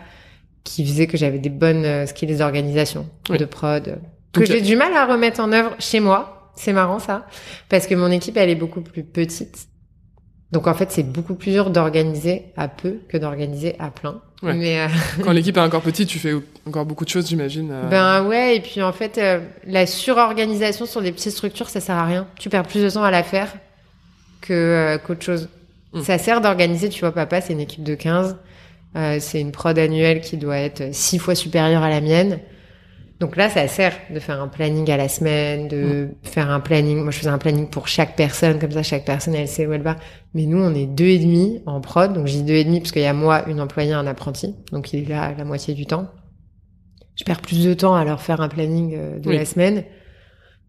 qui 0.65 0.85
faisait 0.87 1.07
que 1.07 1.17
j'avais 1.17 1.39
des 1.39 1.49
bonnes 1.49 1.85
euh, 1.85 2.07
skills 2.07 2.37
d'organisation, 2.37 3.09
de 3.31 3.45
prod, 3.45 3.99
que 4.33 4.45
j'ai 4.45 4.61
du 4.61 4.77
mal 4.77 4.93
à 4.95 5.07
remettre 5.07 5.41
en 5.41 5.53
œuvre 5.53 5.75
chez 5.79 6.01
moi. 6.01 6.53
C'est 6.57 6.73
marrant 6.73 6.99
ça, 6.99 7.27
parce 7.69 7.87
que 7.87 7.95
mon 7.95 8.11
équipe 8.11 8.37
elle 8.37 8.51
est 8.51 8.57
beaucoup 8.57 8.81
plus 8.81 9.05
petite. 9.05 9.69
Donc 10.51 10.67
en 10.67 10.75
fait 10.75 10.91
c'est 10.91 11.05
beaucoup 11.05 11.35
plus 11.35 11.53
dur 11.53 11.71
d'organiser 11.71 12.53
à 12.57 12.69
peu 12.69 13.01
que 13.09 13.17
d'organiser 13.17 13.77
à 13.79 13.91
plein. 13.91 14.21
Mais 14.43 14.81
euh, 14.81 14.87
quand 15.25 15.33
l'équipe 15.33 15.57
est 15.57 15.61
encore 15.61 15.83
petite, 15.83 16.09
tu 16.09 16.19
fais 16.19 16.35
encore 16.67 16.87
beaucoup 16.87 17.05
de 17.05 17.11
choses, 17.11 17.29
j'imagine. 17.29 17.71
Euh. 17.73 17.89
Ben 17.89 18.23
ouais, 18.25 18.57
et 18.57 18.61
puis 18.61 18.83
en 18.83 18.93
fait 18.93 19.21
la 19.67 19.87
surorganisation 19.87 20.87
sur 20.87 21.03
des 21.03 21.11
petites 21.13 21.33
structures 21.33 21.69
ça 21.69 21.81
sert 21.81 21.97
à 21.97 22.05
rien. 22.05 22.27
Tu 22.39 22.49
perds 22.49 22.65
plus 22.65 22.83
de 22.83 22.91
temps 22.91 23.03
à 23.03 23.11
la 23.11 23.23
faire 23.23 23.53
que 24.41 24.99
qu'autre 25.05 25.25
chose. 25.25 25.49
Mm. 25.93 26.03
Ça 26.03 26.19
sert 26.19 26.41
d'organiser, 26.41 26.89
tu 26.89 27.01
vois, 27.01 27.13
papa, 27.13 27.41
c'est 27.41 27.53
une 27.53 27.61
équipe 27.61 27.83
de 27.83 27.95
15. 27.95 28.37
Euh, 28.97 29.19
c'est 29.21 29.41
une 29.41 29.53
prod 29.53 29.79
annuelle 29.79 30.21
qui 30.21 30.37
doit 30.37 30.59
être 30.59 30.95
six 30.95 31.19
fois 31.19 31.35
supérieure 31.35 31.83
à 31.83 31.91
la 31.91 32.01
mienne. 32.01 32.41
Donc 33.21 33.35
là, 33.35 33.51
ça 33.51 33.67
sert 33.67 33.95
de 34.15 34.21
faire 34.21 34.41
un 34.41 34.47
planning 34.47 34.89
à 34.91 34.97
la 34.97 35.09
semaine, 35.09 35.67
de 35.67 36.11
faire 36.23 36.51
un 36.51 36.61
planning. 36.61 37.03
Moi, 37.03 37.11
je 37.11 37.19
faisais 37.19 37.31
un 37.31 37.39
planning 37.39 37.69
pour 37.69 37.89
chaque 37.89 38.15
personne, 38.15 38.61
comme 38.61 38.71
ça, 38.71 38.85
chaque 38.85 39.05
personne, 39.05 39.35
elle 39.35 39.49
sait 39.49 39.67
où 39.67 39.73
elle 39.73 39.83
va. 39.83 39.97
Mais 40.35 40.47
nous, 40.47 40.63
on 40.63 40.73
est 40.73 40.87
deux 40.87 41.07
et 41.07 41.19
demi 41.19 41.61
en 41.67 41.81
prod. 41.81 42.13
Donc, 42.13 42.29
j'ai 42.29 42.43
deux 42.43 42.55
et 42.55 42.65
demi 42.65 42.79
parce 42.79 42.93
qu'il 42.93 43.03
y 43.03 43.07
a 43.07 43.13
moi, 43.13 43.49
une 43.49 43.61
employée, 43.61 43.93
un 43.93 44.07
apprenti. 44.07 44.55
Donc, 44.71 44.93
il 44.93 45.03
est 45.03 45.09
là 45.09 45.35
la 45.37 45.45
moitié 45.45 45.75
du 45.75 45.85
temps. 45.85 46.07
Je 47.17 47.25
perds 47.25 47.41
plus 47.41 47.65
de 47.65 47.75
temps 47.75 47.97
à 47.97 48.05
leur 48.05 48.23
faire 48.23 48.41
un 48.41 48.49
planning 48.49 48.95
euh, 48.97 49.19
de 49.19 49.31
la 49.33 49.45
semaine 49.45 49.83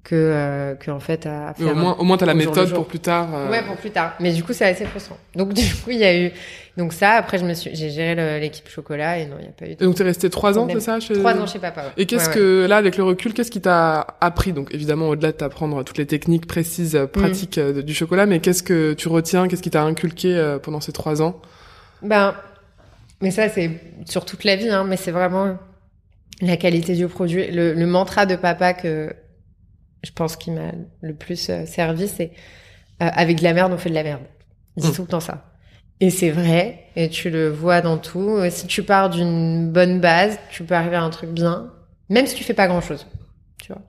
que, 0.04 0.16
euh, 0.16 0.76
que 0.76 0.92
en 0.92 1.00
fait 1.00 1.26
à 1.26 1.54
faire 1.54 1.72
au 1.72 1.76
moins 1.76 1.96
au 2.00 2.04
moins 2.04 2.18
t'as 2.18 2.26
la 2.26 2.34
méthode 2.34 2.74
pour 2.74 2.88
plus 2.88 3.00
tard 3.00 3.30
euh... 3.34 3.52
ouais 3.52 3.62
pour 3.64 3.76
plus 3.76 3.92
tard. 3.92 4.14
Mais 4.20 4.32
du 4.32 4.44
coup 4.44 4.54
c'est 4.54 4.66
assez 4.66 4.86
frustrant. 4.86 5.18
Donc 5.36 5.54
du 5.54 5.64
coup 5.76 5.92
il 5.92 5.98
y 5.98 6.06
a 6.06 6.18
eu 6.18 6.32
donc 6.78 6.94
ça 6.94 7.12
après 7.12 7.38
je 7.38 7.46
me 7.46 7.54
suis 7.54 7.76
j'ai 7.76 7.90
géré 7.90 8.40
l'équipe 8.40 8.68
chocolat 8.70 9.20
et 9.20 9.26
non 9.26 9.36
il 9.40 9.46
y 9.46 9.50
a 9.50 9.52
pas 9.52 9.66
eu 9.66 9.76
de... 9.76 9.84
et 9.84 9.86
donc 9.86 9.96
t'es 9.96 10.04
resté 10.04 10.30
trois 10.30 10.58
ans 10.58 10.68
c'est 10.72 10.80
ça 10.80 11.00
chez... 11.00 11.14
trois 11.14 11.36
ans 11.36 11.46
chez 11.46 11.60
papa 11.60 11.82
ouais. 11.82 11.92
et 11.98 12.06
qu'est-ce 12.06 12.30
que 12.30 12.66
là 12.66 12.78
avec 12.78 12.98
le 12.98 13.04
recul 13.04 13.34
qu'est-ce 13.34 13.52
qui 13.52 13.62
t'a 13.62 14.16
appris? 14.22 14.54
Donc 14.54 14.74
évidemment 14.74 15.10
au-delà 15.10 15.32
de 15.32 15.38
t'apprendre 15.38 15.84
toutes 15.84 15.98
les 15.98 16.08
techniques 16.08 16.48
précises 16.48 16.96
euh, 16.96 17.06
pratiques 17.06 17.58
mm. 17.58 17.62
euh, 17.62 17.82
du 17.82 17.94
chocolat 17.94 18.26
mais 18.26 18.40
qu'est-ce 18.40 18.64
que 18.64 18.94
tu 18.94 19.10
retiens? 19.10 19.48
Qu'est-ce 19.48 19.62
qui 19.62 19.70
t'a 19.70 19.84
inculqué 19.84 20.58
pendant 20.64 20.80
ces 20.80 20.92
trois 20.92 21.22
ans? 21.22 21.42
Ben 22.02 22.34
mais 23.22 23.32
ça 23.32 23.50
c'est 23.50 23.72
sur 24.06 24.26
toute 24.26 24.46
la 24.46 24.56
vie 24.56 24.70
hein, 24.70 24.86
mais 24.88 24.96
c'est 24.96 25.12
vraiment 25.12 25.58
la 26.42 26.56
qualité 26.56 26.96
du 26.96 27.08
produit 27.08 27.52
le, 27.52 27.74
le 27.74 27.86
mantra 27.86 28.26
de 28.26 28.38
papa 28.38 28.74
que 28.74 29.14
je 30.04 30.12
pense, 30.12 30.36
qui 30.36 30.52
m'a 30.52 30.72
le 31.02 31.14
plus 31.14 31.50
euh, 31.50 31.66
servi, 31.66 32.08
c'est 32.08 32.32
euh, 33.02 33.10
avec 33.14 33.40
de 33.40 33.44
la 33.44 33.54
merde, 33.54 33.72
on 33.74 33.78
fait 33.78 33.90
de 33.90 33.96
la 33.96 34.04
merde. 34.04 34.22
Il 34.78 34.84
dit 34.84 34.90
mmh. 34.90 34.94
tout 34.94 35.02
le 35.04 35.08
temps 35.08 35.20
ça. 35.20 35.46
Et 36.00 36.10
c'est 36.10 36.30
vrai, 36.30 36.86
et 36.96 37.10
tu 37.10 37.30
le 37.30 37.50
vois 37.50 37.82
dans 37.82 37.98
tout. 37.98 38.38
Euh, 38.38 38.50
si 38.50 38.68
tu 38.68 38.84
pars 38.84 39.10
d'une 39.10 39.70
bonne 39.72 40.00
base, 40.00 40.40
tu 40.50 40.64
peux 40.64 40.76
arriver 40.76 40.96
à 40.96 41.04
un 41.04 41.10
truc 41.10 41.32
bien, 41.32 41.74
même 42.08 42.26
si 42.26 42.36
tu 42.36 42.44
fais 42.44 42.54
pas 42.54 42.68
grand 42.68 42.82
chose, 42.82 43.06
tu 43.62 43.74
vois. 43.74 43.82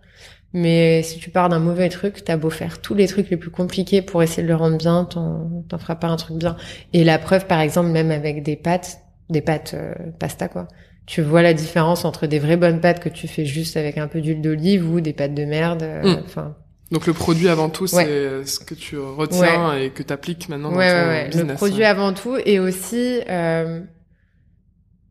Mais 0.52 1.04
si 1.04 1.20
tu 1.20 1.30
pars 1.30 1.48
d'un 1.48 1.61
mauvais 1.61 1.88
truc, 1.88 2.24
t'as 2.24 2.36
beau 2.36 2.50
faire 2.50 2.80
tous 2.80 2.94
les 2.94 3.06
trucs 3.06 3.30
les 3.30 3.36
plus 3.36 3.52
compliqués 3.52 4.02
pour 4.02 4.20
essayer 4.20 4.42
de 4.42 4.48
le 4.48 4.56
rendre 4.56 4.78
bien, 4.78 5.04
t'en 5.04 5.78
feras 5.78 5.94
pas 5.94 6.08
un 6.08 6.16
truc 6.16 6.36
bien. 6.36 6.56
Et 6.92 7.04
la 7.04 7.20
preuve, 7.20 7.46
par 7.46 7.61
exemple, 7.61 7.90
même 7.90 8.11
avec 8.11 8.42
des 8.42 8.56
pâtes, 8.56 8.98
des 9.28 9.42
pâtes 9.42 9.76
pasta 10.18 10.48
quoi, 10.48 10.66
tu 11.07 11.22
vois 11.22 11.42
la 11.42 11.55
différence 11.55 12.05
entre 12.05 12.26
des 12.26 12.38
vraies 12.38 12.57
bonnes 12.57 12.80
pâtes 12.80 13.01
que 13.01 13.09
tu 13.09 13.26
fais 13.28 13.44
juste 13.44 13.76
avec 13.76 13.98
un 13.98 14.07
peu 14.07 14.20
d'huile 14.20 14.42
d'olive 14.42 14.88
ou 14.88 15.01
des 15.01 15.12
pâtes 15.12 15.34
de 15.34 15.44
merde. 15.44 15.82
Euh, 15.82 16.03
mm. 16.03 16.22
Enfin. 16.24 16.57
Donc 16.90 17.07
le 17.07 17.12
produit 17.12 17.48
avant 17.48 17.68
tout, 17.68 17.86
c'est 17.86 18.44
ce 18.44 18.59
que 18.59 18.74
tu 18.74 18.98
retiens 18.98 19.76
et 19.76 19.90
que 19.90 20.03
tu 20.03 20.12
appliques 20.12 20.48
maintenant 20.48 20.70
dans 20.70 20.76
ton 20.76 21.26
business. 21.26 21.48
Le 21.48 21.55
produit 21.55 21.84
avant 21.84 22.12
tout 22.12 22.36
et 22.44 22.59
aussi 22.59 23.20
euh, 23.28 23.80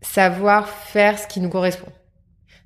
savoir 0.01 0.67
faire 0.67 1.17
ce 1.17 1.27
qui 1.27 1.39
nous 1.39 1.49
correspond. 1.49 1.91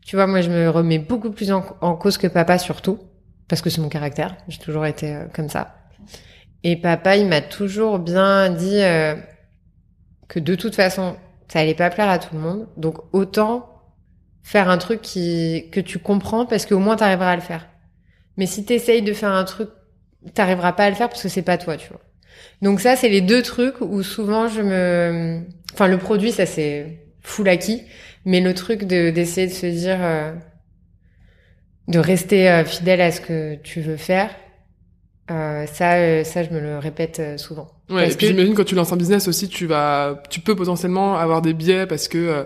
Tu 0.05 0.15
vois, 0.15 0.27
moi 0.27 0.41
je 0.41 0.49
me 0.49 0.69
remets 0.69 0.99
beaucoup 0.99 1.31
plus 1.31 1.51
en, 1.51 1.61
cause 1.61 2.17
que 2.17 2.27
papa 2.27 2.57
surtout 2.57 2.99
parce 3.47 3.61
que 3.61 3.69
c'est 3.69 3.81
mon 3.81 3.89
caractère. 3.89 4.35
J'ai 4.47 4.59
toujours 4.59 4.85
été 4.85 5.13
euh, 5.13 5.25
comme 5.33 5.49
ça. 5.49 5.75
Et 6.63 6.77
papa, 6.77 7.17
il 7.17 7.27
m'a 7.27 7.41
toujours 7.41 7.99
bien 7.99 8.49
dit 8.49 8.81
euh, 8.81 9.15
que 10.27 10.39
de 10.39 10.55
toute 10.55 10.75
façon, 10.75 11.15
ça 11.47 11.59
allait 11.59 11.73
pas 11.75 11.89
plaire 11.89 12.09
à 12.09 12.19
tout 12.19 12.33
le 12.33 12.41
monde. 12.41 12.67
Donc 12.77 12.97
autant 13.13 13.69
faire 14.43 14.69
un 14.69 14.77
truc 14.77 15.01
qui 15.01 15.69
que 15.71 15.79
tu 15.79 15.99
comprends 15.99 16.45
parce 16.45 16.65
qu'au 16.65 16.79
moins 16.79 16.95
t'arriveras 16.95 17.31
à 17.31 17.35
le 17.35 17.41
faire. 17.41 17.67
Mais 18.37 18.45
si 18.45 18.65
t'essayes 18.65 19.01
de 19.01 19.13
faire 19.13 19.31
un 19.31 19.43
truc, 19.43 19.69
t'arriveras 20.33 20.73
pas 20.73 20.85
à 20.85 20.89
le 20.89 20.95
faire 20.95 21.09
parce 21.09 21.21
que 21.21 21.29
c'est 21.29 21.43
pas 21.43 21.57
toi, 21.57 21.77
tu 21.77 21.89
vois. 21.89 22.01
Donc 22.61 22.79
ça, 22.79 22.95
c'est 22.95 23.09
les 23.09 23.21
deux 23.21 23.41
trucs 23.41 23.81
où 23.81 24.03
souvent 24.03 24.47
je 24.47 24.61
me, 24.61 25.41
enfin 25.73 25.87
le 25.87 25.97
produit, 25.97 26.31
ça 26.31 26.45
c'est 26.45 26.99
full 27.21 27.47
acquis, 27.49 27.83
mais 28.25 28.41
le 28.41 28.53
truc 28.53 28.85
de 28.85 29.09
d'essayer 29.09 29.47
de 29.47 29.53
se 29.53 29.65
dire, 29.65 29.97
euh, 30.01 30.33
de 31.87 31.99
rester 31.99 32.49
euh, 32.49 32.65
fidèle 32.65 33.01
à 33.01 33.11
ce 33.11 33.21
que 33.21 33.55
tu 33.55 33.81
veux 33.81 33.97
faire, 33.97 34.29
euh, 35.31 35.65
ça, 35.67 35.93
euh, 35.93 36.23
ça, 36.23 36.43
je 36.43 36.49
me 36.49 36.59
le 36.59 36.77
répète 36.79 37.19
euh, 37.19 37.37
souvent. 37.37 37.69
Ouais, 37.89 38.11
et 38.11 38.15
puis 38.15 38.27
j'imagine 38.27 38.53
quand 38.55 38.65
tu 38.65 38.75
lances 38.75 38.91
un 38.91 38.97
business 38.97 39.27
aussi, 39.27 39.47
tu 39.47 39.65
vas, 39.65 40.21
tu 40.29 40.41
peux 40.41 40.55
potentiellement 40.55 41.17
avoir 41.17 41.41
des 41.41 41.53
biais 41.53 41.85
parce 41.85 42.07
que 42.07 42.45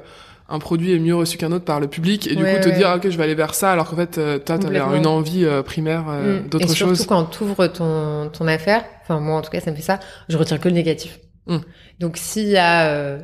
un 0.49 0.59
produit 0.59 0.93
est 0.93 0.99
mieux 0.99 1.15
reçu 1.15 1.38
qu'un 1.38 1.51
autre 1.51 1.65
par 1.65 1.80
le 1.80 1.88
public 1.88 2.28
et 2.28 2.36
du 2.36 2.43
coup 2.43 2.59
te 2.61 2.69
dire 2.69 2.93
ok 2.95 3.09
je 3.09 3.17
vais 3.17 3.23
aller 3.23 3.36
vers 3.36 3.53
ça 3.53 3.73
alors 3.73 3.89
qu'en 3.89 3.97
fait 3.97 4.13
toi 4.45 4.57
t'as 4.57 4.95
une 4.95 5.05
envie 5.05 5.45
primaire 5.65 6.05
mm. 6.05 6.49
d'autre 6.49 6.67
chose. 6.67 6.73
Et 6.73 6.95
surtout 6.95 7.05
quand 7.05 7.23
t'ouvres 7.25 7.67
ton 7.67 8.30
ton 8.30 8.47
affaire, 8.47 8.86
enfin 9.01 9.19
moi 9.19 9.38
en 9.38 9.41
tout 9.41 9.51
cas 9.51 9.59
ça 9.59 9.71
me 9.71 9.75
fait 9.75 9.82
ça, 9.82 9.99
je 10.30 10.38
retiens 10.38 10.57
que 10.57 10.69
le 10.69 10.75
négatif. 10.75 11.19
Mm. 11.47 11.57
Donc 11.99 12.17
s'il 12.17 12.47
y 12.47 12.57
a 12.57 13.19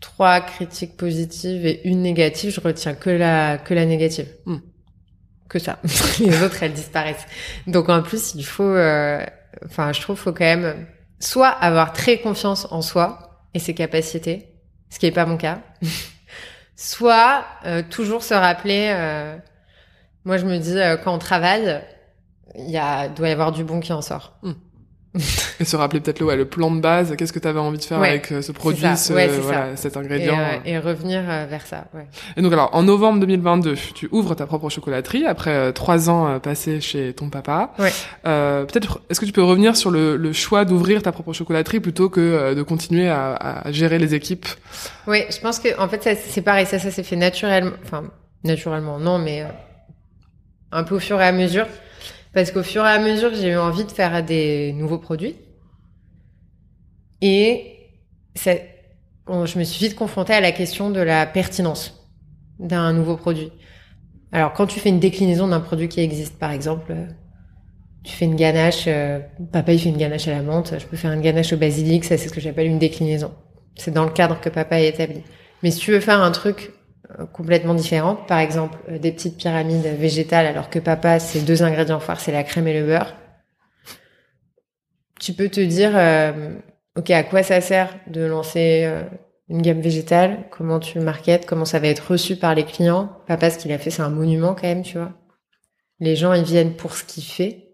trois 0.00 0.40
critiques 0.40 0.96
positives 0.96 1.64
et 1.66 1.86
une 1.86 2.02
négative, 2.02 2.50
je 2.50 2.60
retiens 2.60 2.94
que 2.94 3.10
la 3.10 3.58
que 3.58 3.74
la 3.74 3.86
négative. 3.86 4.28
Mm 4.46 4.56
que 5.48 5.58
ça. 5.58 5.78
les 6.20 6.42
autres, 6.42 6.62
elles 6.62 6.72
disparaissent. 6.72 7.26
Donc 7.66 7.88
en 7.88 8.02
plus, 8.02 8.34
il 8.34 8.44
faut, 8.44 8.64
euh, 8.64 9.24
enfin, 9.66 9.92
je 9.92 10.00
trouve, 10.00 10.16
faut 10.16 10.32
quand 10.32 10.44
même 10.44 10.86
soit 11.20 11.48
avoir 11.48 11.92
très 11.92 12.18
confiance 12.18 12.66
en 12.70 12.82
soi 12.82 13.40
et 13.54 13.58
ses 13.58 13.74
capacités, 13.74 14.48
ce 14.90 14.98
qui 14.98 15.06
est 15.06 15.12
pas 15.12 15.26
mon 15.26 15.36
cas, 15.36 15.60
soit 16.76 17.44
euh, 17.66 17.82
toujours 17.88 18.22
se 18.22 18.34
rappeler. 18.34 18.90
Euh, 18.94 19.36
moi, 20.24 20.38
je 20.38 20.46
me 20.46 20.58
dis 20.58 20.76
quand 21.02 21.14
on 21.14 21.18
travaille, 21.18 21.82
il 22.56 22.70
y 22.70 22.78
a, 22.78 23.08
doit 23.08 23.28
y 23.28 23.32
avoir 23.32 23.52
du 23.52 23.64
bon 23.64 23.80
qui 23.80 23.92
en 23.92 24.02
sort. 24.02 24.38
Hmm. 24.42 24.52
et 25.60 25.64
se 25.64 25.76
rappeler 25.76 26.00
peut-être 26.00 26.18
le, 26.18 26.26
ouais, 26.26 26.36
le 26.36 26.44
plan 26.44 26.70
de 26.72 26.80
base, 26.80 27.14
qu'est-ce 27.16 27.32
que 27.32 27.38
tu 27.38 27.46
avais 27.46 27.60
envie 27.60 27.78
de 27.78 27.84
faire 27.84 28.02
avec 28.02 28.32
euh, 28.32 28.42
ce 28.42 28.50
produit, 28.50 28.84
ce, 28.96 29.12
voilà, 29.12 29.76
cet 29.76 29.96
ingrédient. 29.96 30.34
Et, 30.34 30.70
euh, 30.70 30.72
et 30.72 30.78
revenir 30.78 31.22
euh, 31.28 31.46
vers 31.48 31.64
ça. 31.66 31.84
Ouais. 31.94 32.06
Et 32.36 32.42
donc 32.42 32.52
alors, 32.52 32.70
en 32.72 32.82
novembre 32.82 33.20
2022, 33.20 33.76
tu 33.94 34.08
ouvres 34.10 34.34
ta 34.34 34.46
propre 34.46 34.68
chocolaterie 34.70 35.24
après 35.24 35.72
trois 35.72 36.10
ans 36.10 36.40
passés 36.40 36.80
chez 36.80 37.12
ton 37.12 37.30
papa. 37.30 37.72
Ouais. 37.78 37.92
peut-être, 38.24 39.00
est-ce 39.08 39.20
que 39.20 39.26
tu 39.26 39.32
peux 39.32 39.42
revenir 39.42 39.76
sur 39.76 39.90
le, 39.90 40.16
le 40.16 40.32
choix 40.32 40.64
d'ouvrir 40.64 41.02
ta 41.02 41.12
propre 41.12 41.32
chocolaterie 41.32 41.80
plutôt 41.80 42.08
que 42.08 42.54
de 42.54 42.62
continuer 42.62 43.08
à, 43.08 43.34
à, 43.34 43.72
gérer 43.72 43.98
les 43.98 44.14
équipes? 44.14 44.46
Oui, 45.06 45.24
je 45.30 45.38
pense 45.38 45.60
que 45.60 45.78
en 45.78 45.88
fait, 45.88 46.18
c'est 46.26 46.42
pareil, 46.42 46.66
ça, 46.66 46.78
ça 46.78 46.90
s'est 46.90 47.04
fait 47.04 47.16
naturellement. 47.16 47.72
Enfin, 47.84 48.04
naturellement, 48.42 48.98
non, 48.98 49.18
mais 49.18 49.46
un 50.72 50.82
peu 50.82 50.96
au 50.96 51.00
fur 51.00 51.20
et 51.20 51.24
à 51.24 51.32
mesure. 51.32 51.66
Parce 52.34 52.50
qu'au 52.50 52.64
fur 52.64 52.84
et 52.84 52.90
à 52.90 52.98
mesure, 52.98 53.32
j'ai 53.34 53.50
eu 53.50 53.56
envie 53.56 53.84
de 53.84 53.92
faire 53.92 54.24
des 54.24 54.72
nouveaux 54.72 54.98
produits. 54.98 55.36
Et 57.22 57.76
je 58.34 59.58
me 59.58 59.64
suis 59.64 59.86
vite 59.86 59.96
confrontée 59.96 60.34
à 60.34 60.40
la 60.40 60.52
question 60.52 60.90
de 60.90 61.00
la 61.00 61.26
pertinence 61.26 62.08
d'un 62.58 62.92
nouveau 62.92 63.16
produit. 63.16 63.52
Alors, 64.32 64.52
quand 64.52 64.66
tu 64.66 64.80
fais 64.80 64.88
une 64.88 64.98
déclinaison 64.98 65.46
d'un 65.46 65.60
produit 65.60 65.88
qui 65.88 66.00
existe, 66.00 66.38
par 66.38 66.50
exemple, 66.50 66.92
tu 68.02 68.12
fais 68.12 68.24
une 68.24 68.36
ganache, 68.36 68.84
euh, 68.88 69.20
papa 69.52 69.72
il 69.72 69.78
fait 69.78 69.88
une 69.88 69.96
ganache 69.96 70.26
à 70.28 70.32
la 70.32 70.42
menthe, 70.42 70.74
je 70.78 70.86
peux 70.86 70.96
faire 70.96 71.12
une 71.12 71.22
ganache 71.22 71.52
au 71.52 71.56
basilic, 71.56 72.04
ça 72.04 72.18
c'est 72.18 72.28
ce 72.28 72.34
que 72.34 72.40
j'appelle 72.40 72.66
une 72.66 72.80
déclinaison. 72.80 73.32
C'est 73.76 73.92
dans 73.92 74.04
le 74.04 74.10
cadre 74.10 74.40
que 74.40 74.48
papa 74.48 74.76
a 74.76 74.80
établi. 74.80 75.22
Mais 75.62 75.70
si 75.70 75.78
tu 75.78 75.92
veux 75.92 76.00
faire 76.00 76.20
un 76.20 76.32
truc 76.32 76.72
complètement 77.32 77.74
différentes. 77.74 78.26
Par 78.26 78.38
exemple, 78.38 78.78
euh, 78.88 78.98
des 78.98 79.12
petites 79.12 79.36
pyramides 79.36 79.86
végétales, 79.98 80.46
alors 80.46 80.70
que 80.70 80.78
papa, 80.78 81.18
c'est 81.18 81.40
deux 81.40 81.62
ingrédients 81.62 82.00
forts, 82.00 82.20
c'est 82.20 82.32
la 82.32 82.44
crème 82.44 82.68
et 82.68 82.78
le 82.78 82.86
beurre. 82.86 83.14
Tu 85.20 85.32
peux 85.32 85.48
te 85.48 85.60
dire, 85.60 85.92
euh, 85.94 86.56
ok, 86.96 87.10
à 87.10 87.22
quoi 87.22 87.42
ça 87.42 87.60
sert 87.60 87.94
de 88.08 88.22
lancer 88.22 88.88
une 89.48 89.62
gamme 89.62 89.80
végétale? 89.80 90.44
Comment 90.50 90.80
tu 90.80 90.98
marketes? 91.00 91.46
Comment 91.46 91.64
ça 91.64 91.78
va 91.78 91.88
être 91.88 92.10
reçu 92.10 92.36
par 92.36 92.54
les 92.54 92.64
clients? 92.64 93.10
Papa, 93.26 93.50
ce 93.50 93.58
qu'il 93.58 93.72
a 93.72 93.78
fait, 93.78 93.90
c'est 93.90 94.02
un 94.02 94.10
monument 94.10 94.54
quand 94.54 94.66
même, 94.66 94.82
tu 94.82 94.98
vois. 94.98 95.12
Les 96.00 96.16
gens, 96.16 96.32
ils 96.32 96.44
viennent 96.44 96.74
pour 96.74 96.94
ce 96.94 97.04
qu'il 97.04 97.22
fait. 97.22 97.68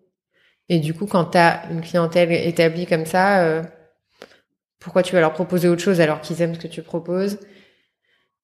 Et 0.68 0.78
du 0.78 0.95
coup, 0.95 1.07
quand 1.07 1.24
tu 1.24 1.38
as 1.38 1.62
une 1.70 1.80
clientèle 1.80 2.30
établie 2.30 2.86
comme 2.86 3.07
ça, 3.07 3.62
pourquoi 4.78 5.03
tu 5.03 5.14
vas 5.14 5.20
leur 5.20 5.32
proposer 5.32 5.68
autre 5.68 5.82
chose 5.82 6.01
alors 6.01 6.20
qu'ils 6.20 6.43
aiment 6.43 6.55
ce 6.55 6.61
que 6.61 6.68
tu 6.68 6.82
proposes? 6.82 7.38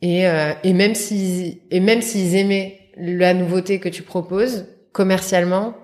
Et, 0.07 0.27
euh, 0.29 0.53
et 0.65 0.73
même 0.73 0.95
s'ils 0.95 1.61
et 1.71 1.81
même 1.81 2.03
s'ils 2.03 2.35
aimaient 2.37 2.79
la 2.97 3.35
nouveauté 3.35 3.81
que 3.81 3.89
tu 3.91 4.03
proposes 4.03 4.67
commercialement, 4.93 5.75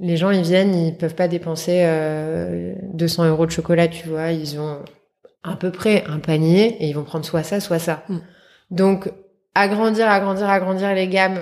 Les 0.00 0.16
gens, 0.16 0.30
ils 0.30 0.42
viennent, 0.42 0.74
ils 0.74 0.96
peuvent 0.96 1.14
pas 1.14 1.28
dépenser 1.28 1.82
euh, 1.84 2.74
200 2.94 3.26
euros 3.28 3.46
de 3.46 3.52
chocolat, 3.52 3.88
tu 3.88 4.08
vois. 4.08 4.32
Ils 4.32 4.58
ont 4.58 4.80
à 5.44 5.56
peu 5.56 5.70
près 5.72 6.04
un 6.08 6.20
panier 6.20 6.76
et 6.82 6.88
ils 6.88 6.94
vont 6.94 7.04
prendre 7.04 7.24
soit 7.26 7.42
ça, 7.44 7.60
soit 7.60 7.78
ça. 7.78 8.04
Mm. 8.08 8.18
Donc, 8.70 9.10
agrandir, 9.54 10.08
agrandir, 10.10 10.48
agrandir 10.50 10.94
les 10.94 11.08
gammes 11.08 11.40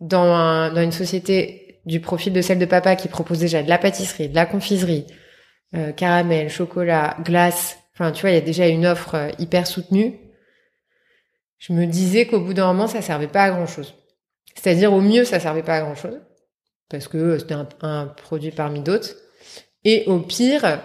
dans, 0.00 0.24
un- 0.24 0.72
dans 0.72 0.82
une 0.82 0.92
société 0.92 1.80
du 1.86 2.00
profil 2.00 2.32
de 2.34 2.42
celle 2.42 2.58
de 2.58 2.66
papa 2.66 2.96
qui 2.96 3.08
propose 3.08 3.38
déjà 3.40 3.62
de 3.62 3.68
la 3.68 3.78
pâtisserie, 3.78 4.28
de 4.28 4.34
la 4.34 4.46
confiserie, 4.46 5.06
euh, 5.74 5.92
caramel, 5.92 6.50
chocolat, 6.50 7.16
glace. 7.24 7.78
Enfin, 7.94 8.12
tu 8.12 8.22
vois, 8.22 8.30
il 8.30 8.34
y 8.34 8.38
a 8.38 8.42
déjà 8.52 8.66
une 8.68 8.86
offre 8.86 9.14
euh, 9.16 9.30
hyper 9.38 9.66
soutenue. 9.66 10.14
Je 11.58 11.72
me 11.72 11.86
disais 11.86 12.26
qu'au 12.26 12.40
bout 12.40 12.54
d'un 12.54 12.66
moment, 12.66 12.86
ça 12.86 13.00
servait 13.02 13.28
pas 13.28 13.44
à 13.44 13.50
grand 13.50 13.66
chose. 13.66 13.94
C'est-à-dire, 14.54 14.92
au 14.92 15.00
mieux, 15.00 15.24
ça 15.24 15.40
servait 15.40 15.62
pas 15.62 15.76
à 15.76 15.80
grand 15.80 15.94
chose. 15.94 16.20
Parce 16.90 17.08
que 17.08 17.38
c'était 17.38 17.54
un, 17.54 17.68
un 17.82 18.06
produit 18.06 18.50
parmi 18.50 18.80
d'autres. 18.80 19.10
Et 19.84 20.04
au 20.06 20.18
pire, 20.20 20.80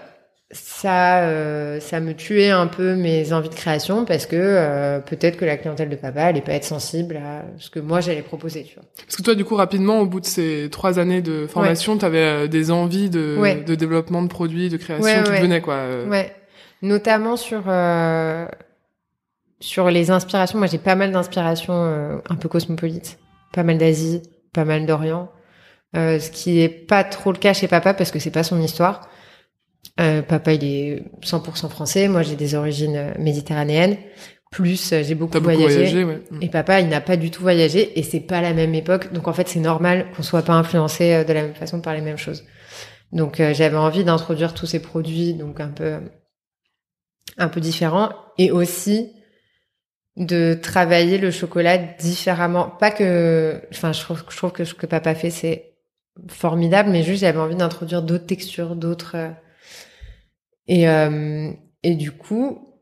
ça, 0.51 1.21
euh, 1.23 1.79
ça 1.79 1.99
me 1.99 2.13
tuait 2.13 2.49
un 2.49 2.67
peu 2.67 2.95
mes 2.95 3.31
envies 3.33 3.49
de 3.49 3.55
création 3.55 4.03
parce 4.05 4.25
que 4.25 4.35
euh, 4.35 4.99
peut-être 4.99 5.37
que 5.37 5.45
la 5.45 5.57
clientèle 5.57 5.89
de 5.89 5.95
papa 5.95 6.23
allait 6.23 6.41
pas 6.41 6.53
être 6.53 6.65
sensible 6.65 7.17
à 7.17 7.45
ce 7.57 7.69
que 7.69 7.79
moi 7.79 8.01
j'allais 8.01 8.21
proposer, 8.21 8.63
tu 8.63 8.75
vois. 8.75 8.83
Parce 9.05 9.15
que 9.15 9.21
toi, 9.21 9.35
du 9.35 9.45
coup, 9.45 9.55
rapidement, 9.55 9.99
au 9.99 10.05
bout 10.05 10.19
de 10.19 10.25
ces 10.25 10.69
trois 10.71 10.99
années 10.99 11.21
de 11.21 11.47
formation, 11.47 11.97
tu 11.97 12.05
avais 12.05 12.47
des 12.49 12.69
envies 12.71 13.09
de, 13.09 13.37
Ouais. 13.39 13.55
de 13.55 13.75
développement 13.75 14.21
de 14.23 14.27
produits, 14.27 14.69
de 14.69 14.77
création 14.77 15.03
Ouais, 15.05 15.23
qui 15.23 15.31
te 15.31 15.41
venaient, 15.41 15.61
quoi. 15.61 15.75
euh. 15.75 16.07
Ouais, 16.09 16.35
notamment 16.81 17.37
sur 17.37 17.63
euh, 17.67 18.45
sur 19.61 19.89
les 19.89 20.11
inspirations. 20.11 20.57
Moi, 20.57 20.67
j'ai 20.67 20.77
pas 20.77 20.95
mal 20.95 21.11
d'inspirations 21.11 21.73
euh, 21.73 22.17
un 22.29 22.35
peu 22.35 22.49
cosmopolites, 22.49 23.17
pas 23.53 23.63
mal 23.63 23.77
d'Asie, 23.77 24.21
pas 24.53 24.65
mal 24.65 24.85
d'Orient. 24.85 25.31
Euh, 25.95 26.19
ce 26.19 26.31
qui 26.31 26.61
est 26.61 26.69
pas 26.69 27.03
trop 27.03 27.31
le 27.31 27.37
cas 27.37 27.53
chez 27.53 27.67
papa 27.67 27.93
parce 27.93 28.11
que 28.11 28.19
c'est 28.19 28.31
pas 28.31 28.43
son 28.43 28.61
histoire. 28.61 29.09
Euh, 29.99 30.21
papa, 30.21 30.53
il 30.53 30.63
est 30.63 31.03
100% 31.21 31.69
français. 31.69 32.07
Moi, 32.07 32.21
j'ai 32.21 32.35
des 32.35 32.55
origines 32.55 32.95
euh, 32.95 33.13
méditerranéennes. 33.19 33.97
Plus, 34.51 34.93
euh, 34.93 35.03
j'ai 35.03 35.15
beaucoup, 35.15 35.39
voyagé. 35.39 35.75
voyagé, 35.75 36.03
ouais. 36.03 36.21
Mm. 36.31 36.43
Et 36.43 36.49
papa, 36.49 36.79
il 36.81 36.89
n'a 36.89 37.01
pas 37.01 37.17
du 37.17 37.31
tout 37.31 37.41
voyagé 37.41 37.97
et 37.99 38.03
c'est 38.03 38.19
pas 38.19 38.41
la 38.41 38.53
même 38.53 38.73
époque. 38.73 39.13
Donc 39.13 39.27
en 39.27 39.33
fait, 39.33 39.47
c'est 39.47 39.59
normal 39.59 40.07
qu'on 40.15 40.23
soit 40.23 40.43
pas 40.43 40.53
influencé 40.53 41.13
euh, 41.13 41.23
de 41.23 41.33
la 41.33 41.43
même 41.43 41.55
façon 41.55 41.81
par 41.81 41.93
les 41.93 42.01
mêmes 42.01 42.17
choses. 42.17 42.43
Donc 43.11 43.41
j'avais 43.51 43.75
envie 43.75 44.05
d'introduire 44.05 44.53
tous 44.53 44.65
ces 44.65 44.81
produits, 44.81 45.33
donc 45.33 45.59
un 45.59 45.67
peu 45.67 45.99
un 47.37 47.49
peu 47.49 47.59
différents, 47.59 48.13
et 48.37 48.51
aussi 48.51 49.11
de 50.21 50.53
travailler 50.55 51.17
le 51.17 51.31
chocolat 51.31 51.77
différemment. 51.77 52.69
Pas 52.69 52.91
que, 52.91 53.61
enfin, 53.71 53.91
je 53.93 54.01
trouve, 54.01 54.51
que 54.53 54.65
ce 54.65 54.73
que 54.75 54.85
papa 54.87 55.15
fait, 55.15 55.31
c'est 55.31 55.73
formidable, 56.29 56.89
mais 56.91 57.03
juste 57.03 57.21
j'avais 57.21 57.39
envie 57.39 57.55
d'introduire 57.55 58.03
d'autres 58.03 58.27
textures, 58.27 58.75
d'autres. 58.75 59.15
euh, 59.15 59.31
Et 60.67 60.87
euh, 60.87 61.51
et 61.83 61.95
du 61.95 62.11
coup, 62.11 62.77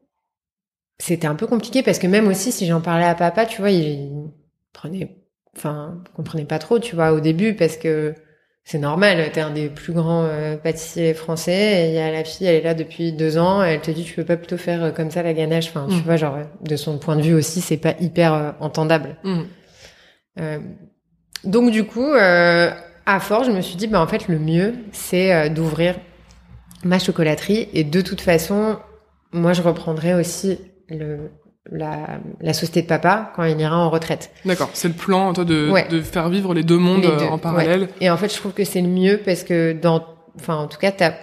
c'était 1.00 1.28
un 1.28 1.36
peu 1.36 1.48
compliqué 1.48 1.84
parce 1.84 2.00
que 2.00 2.08
même 2.08 2.28
aussi 2.28 2.52
si 2.52 2.66
j'en 2.68 2.82
parlais 2.82 3.06
à 3.06 3.16
papa, 3.16 3.46
tu 3.46 3.62
vois, 3.62 3.72
il, 3.72 3.84
il 3.90 4.32
prenait, 4.74 5.18
enfin, 5.56 6.04
comprenait 6.16 6.46
pas 6.46 6.60
trop, 6.60 6.80
tu 6.80 6.96
vois, 6.96 7.14
au 7.14 7.20
début 7.20 7.56
parce 7.56 7.78
que 7.78 8.14
c'est 8.72 8.78
normal, 8.78 9.32
t'es 9.32 9.42
un 9.42 9.50
des 9.50 9.68
plus 9.68 9.94
grands 9.94 10.26
euh, 10.26 10.56
pâtissiers 10.56 11.16
français, 11.16 11.86
et 11.86 11.88
il 11.88 11.96
y 11.96 11.98
a 11.98 12.12
la 12.12 12.24
fille, 12.24 12.46
elle 12.46 12.54
est 12.54 12.62
là 12.62 12.76
depuis 12.76 13.12
deux 13.12 13.40
ans, 13.40 13.64
et 13.66 13.70
elle 13.70 13.82
te 13.82 13.90
dit 13.90 14.04
tu 14.04 14.14
peux 14.14 14.24
pas 14.24 14.38
plutôt 14.38 14.58
faire 14.58 14.84
euh, 14.84 14.92
comme 14.92 15.10
ça 15.10 15.24
la 15.24 15.34
ganache, 15.34 15.70
enfin, 15.70 15.88
tu 15.90 15.96
Mm. 15.96 16.02
vois, 16.02 16.18
genre 16.18 16.38
de 16.62 16.76
son 16.76 17.00
point 17.00 17.16
de 17.16 17.24
vue 17.24 17.34
aussi, 17.34 17.62
c'est 17.62 17.78
pas 17.78 17.96
hyper 18.00 18.32
euh, 18.36 18.52
entendable. 18.60 19.16
Mm. 19.24 19.42
Donc 21.46 21.72
du 21.72 21.84
coup, 21.84 22.14
à 22.14 23.20
force, 23.20 23.48
je 23.48 23.52
me 23.52 23.62
suis 23.62 23.76
dit, 23.76 23.88
bah 23.88 24.00
en 24.02 24.08
fait, 24.08 24.28
le 24.28 24.38
mieux, 24.38 24.76
c'est 24.92 25.50
d'ouvrir 25.50 25.96
ma 26.84 27.00
chocolaterie, 27.00 27.70
et 27.74 27.84
de 27.84 28.02
toute 28.02 28.22
façon, 28.22 28.78
moi, 29.34 29.54
je 29.54 29.62
reprendrai 29.64 30.14
aussi 30.14 30.60
le, 30.90 31.32
la, 31.72 32.20
la 32.42 32.54
société 32.54 32.82
de 32.82 32.88
papa 32.88 33.32
quand 33.36 33.44
il 33.44 33.60
ira 33.60 33.78
en 33.78 33.90
retraite. 33.90 34.32
D'accord. 34.46 34.70
C'est 34.74 34.88
le 34.88 34.94
plan, 34.94 35.34
toi, 35.34 35.46
de, 35.46 35.70
Ouais. 35.70 35.88
de 35.88 36.02
faire 36.02 36.30
vivre 36.30 36.54
les 36.54 36.64
deux 36.64 36.78
mondes 36.78 37.02
Les 37.04 37.08
euh, 37.10 37.18
deux, 37.20 37.26
en 37.26 37.38
parallèle. 37.38 37.82
ouais. 37.82 37.90
Et 38.02 38.10
en 38.10 38.18
fait, 38.18 38.30
je 38.34 38.38
trouve 38.38 38.54
que 38.54 38.64
c'est 38.64 38.82
le 38.82 38.88
mieux 38.88 39.20
parce 39.24 39.44
que 39.44 39.74
dans, 39.74 40.04
enfin, 40.36 40.56
en 40.56 40.68
tout 40.68 40.78
cas, 40.80 40.92
t'as, 40.92 41.14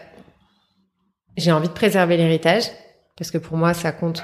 j'ai 1.37 1.53
envie 1.53 1.69
de 1.69 1.73
préserver 1.73 2.17
l'héritage 2.17 2.65
parce 3.17 3.31
que 3.31 3.39
pour 3.39 3.57
moi, 3.57 3.75
ça 3.75 3.93
compte 3.93 4.23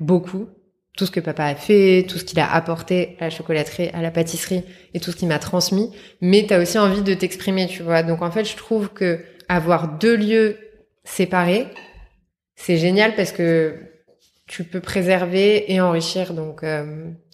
beaucoup. 0.00 0.48
Tout 0.96 1.06
ce 1.06 1.10
que 1.10 1.18
papa 1.18 1.44
a 1.46 1.54
fait, 1.56 2.06
tout 2.08 2.18
ce 2.18 2.24
qu'il 2.24 2.38
a 2.38 2.52
apporté 2.54 3.16
à 3.18 3.24
la 3.24 3.30
chocolaterie, 3.30 3.90
à 3.94 4.00
la 4.00 4.12
pâtisserie 4.12 4.62
et 4.94 5.00
tout 5.00 5.10
ce 5.10 5.16
qu'il 5.16 5.26
m'a 5.26 5.40
transmis. 5.40 5.90
Mais 6.20 6.46
t'as 6.48 6.62
aussi 6.62 6.78
envie 6.78 7.02
de 7.02 7.14
t'exprimer, 7.14 7.66
tu 7.66 7.82
vois. 7.82 8.04
Donc, 8.04 8.22
en 8.22 8.30
fait, 8.30 8.44
je 8.44 8.56
trouve 8.56 8.90
que 8.90 9.24
avoir 9.48 9.98
deux 9.98 10.14
lieux 10.16 10.56
séparés, 11.02 11.66
c'est 12.54 12.76
génial 12.76 13.16
parce 13.16 13.32
que 13.32 13.74
tu 14.46 14.64
peux 14.64 14.80
préserver 14.80 15.72
et 15.72 15.80
enrichir. 15.80 16.34
Donc, 16.34 16.62
euh, 16.62 16.84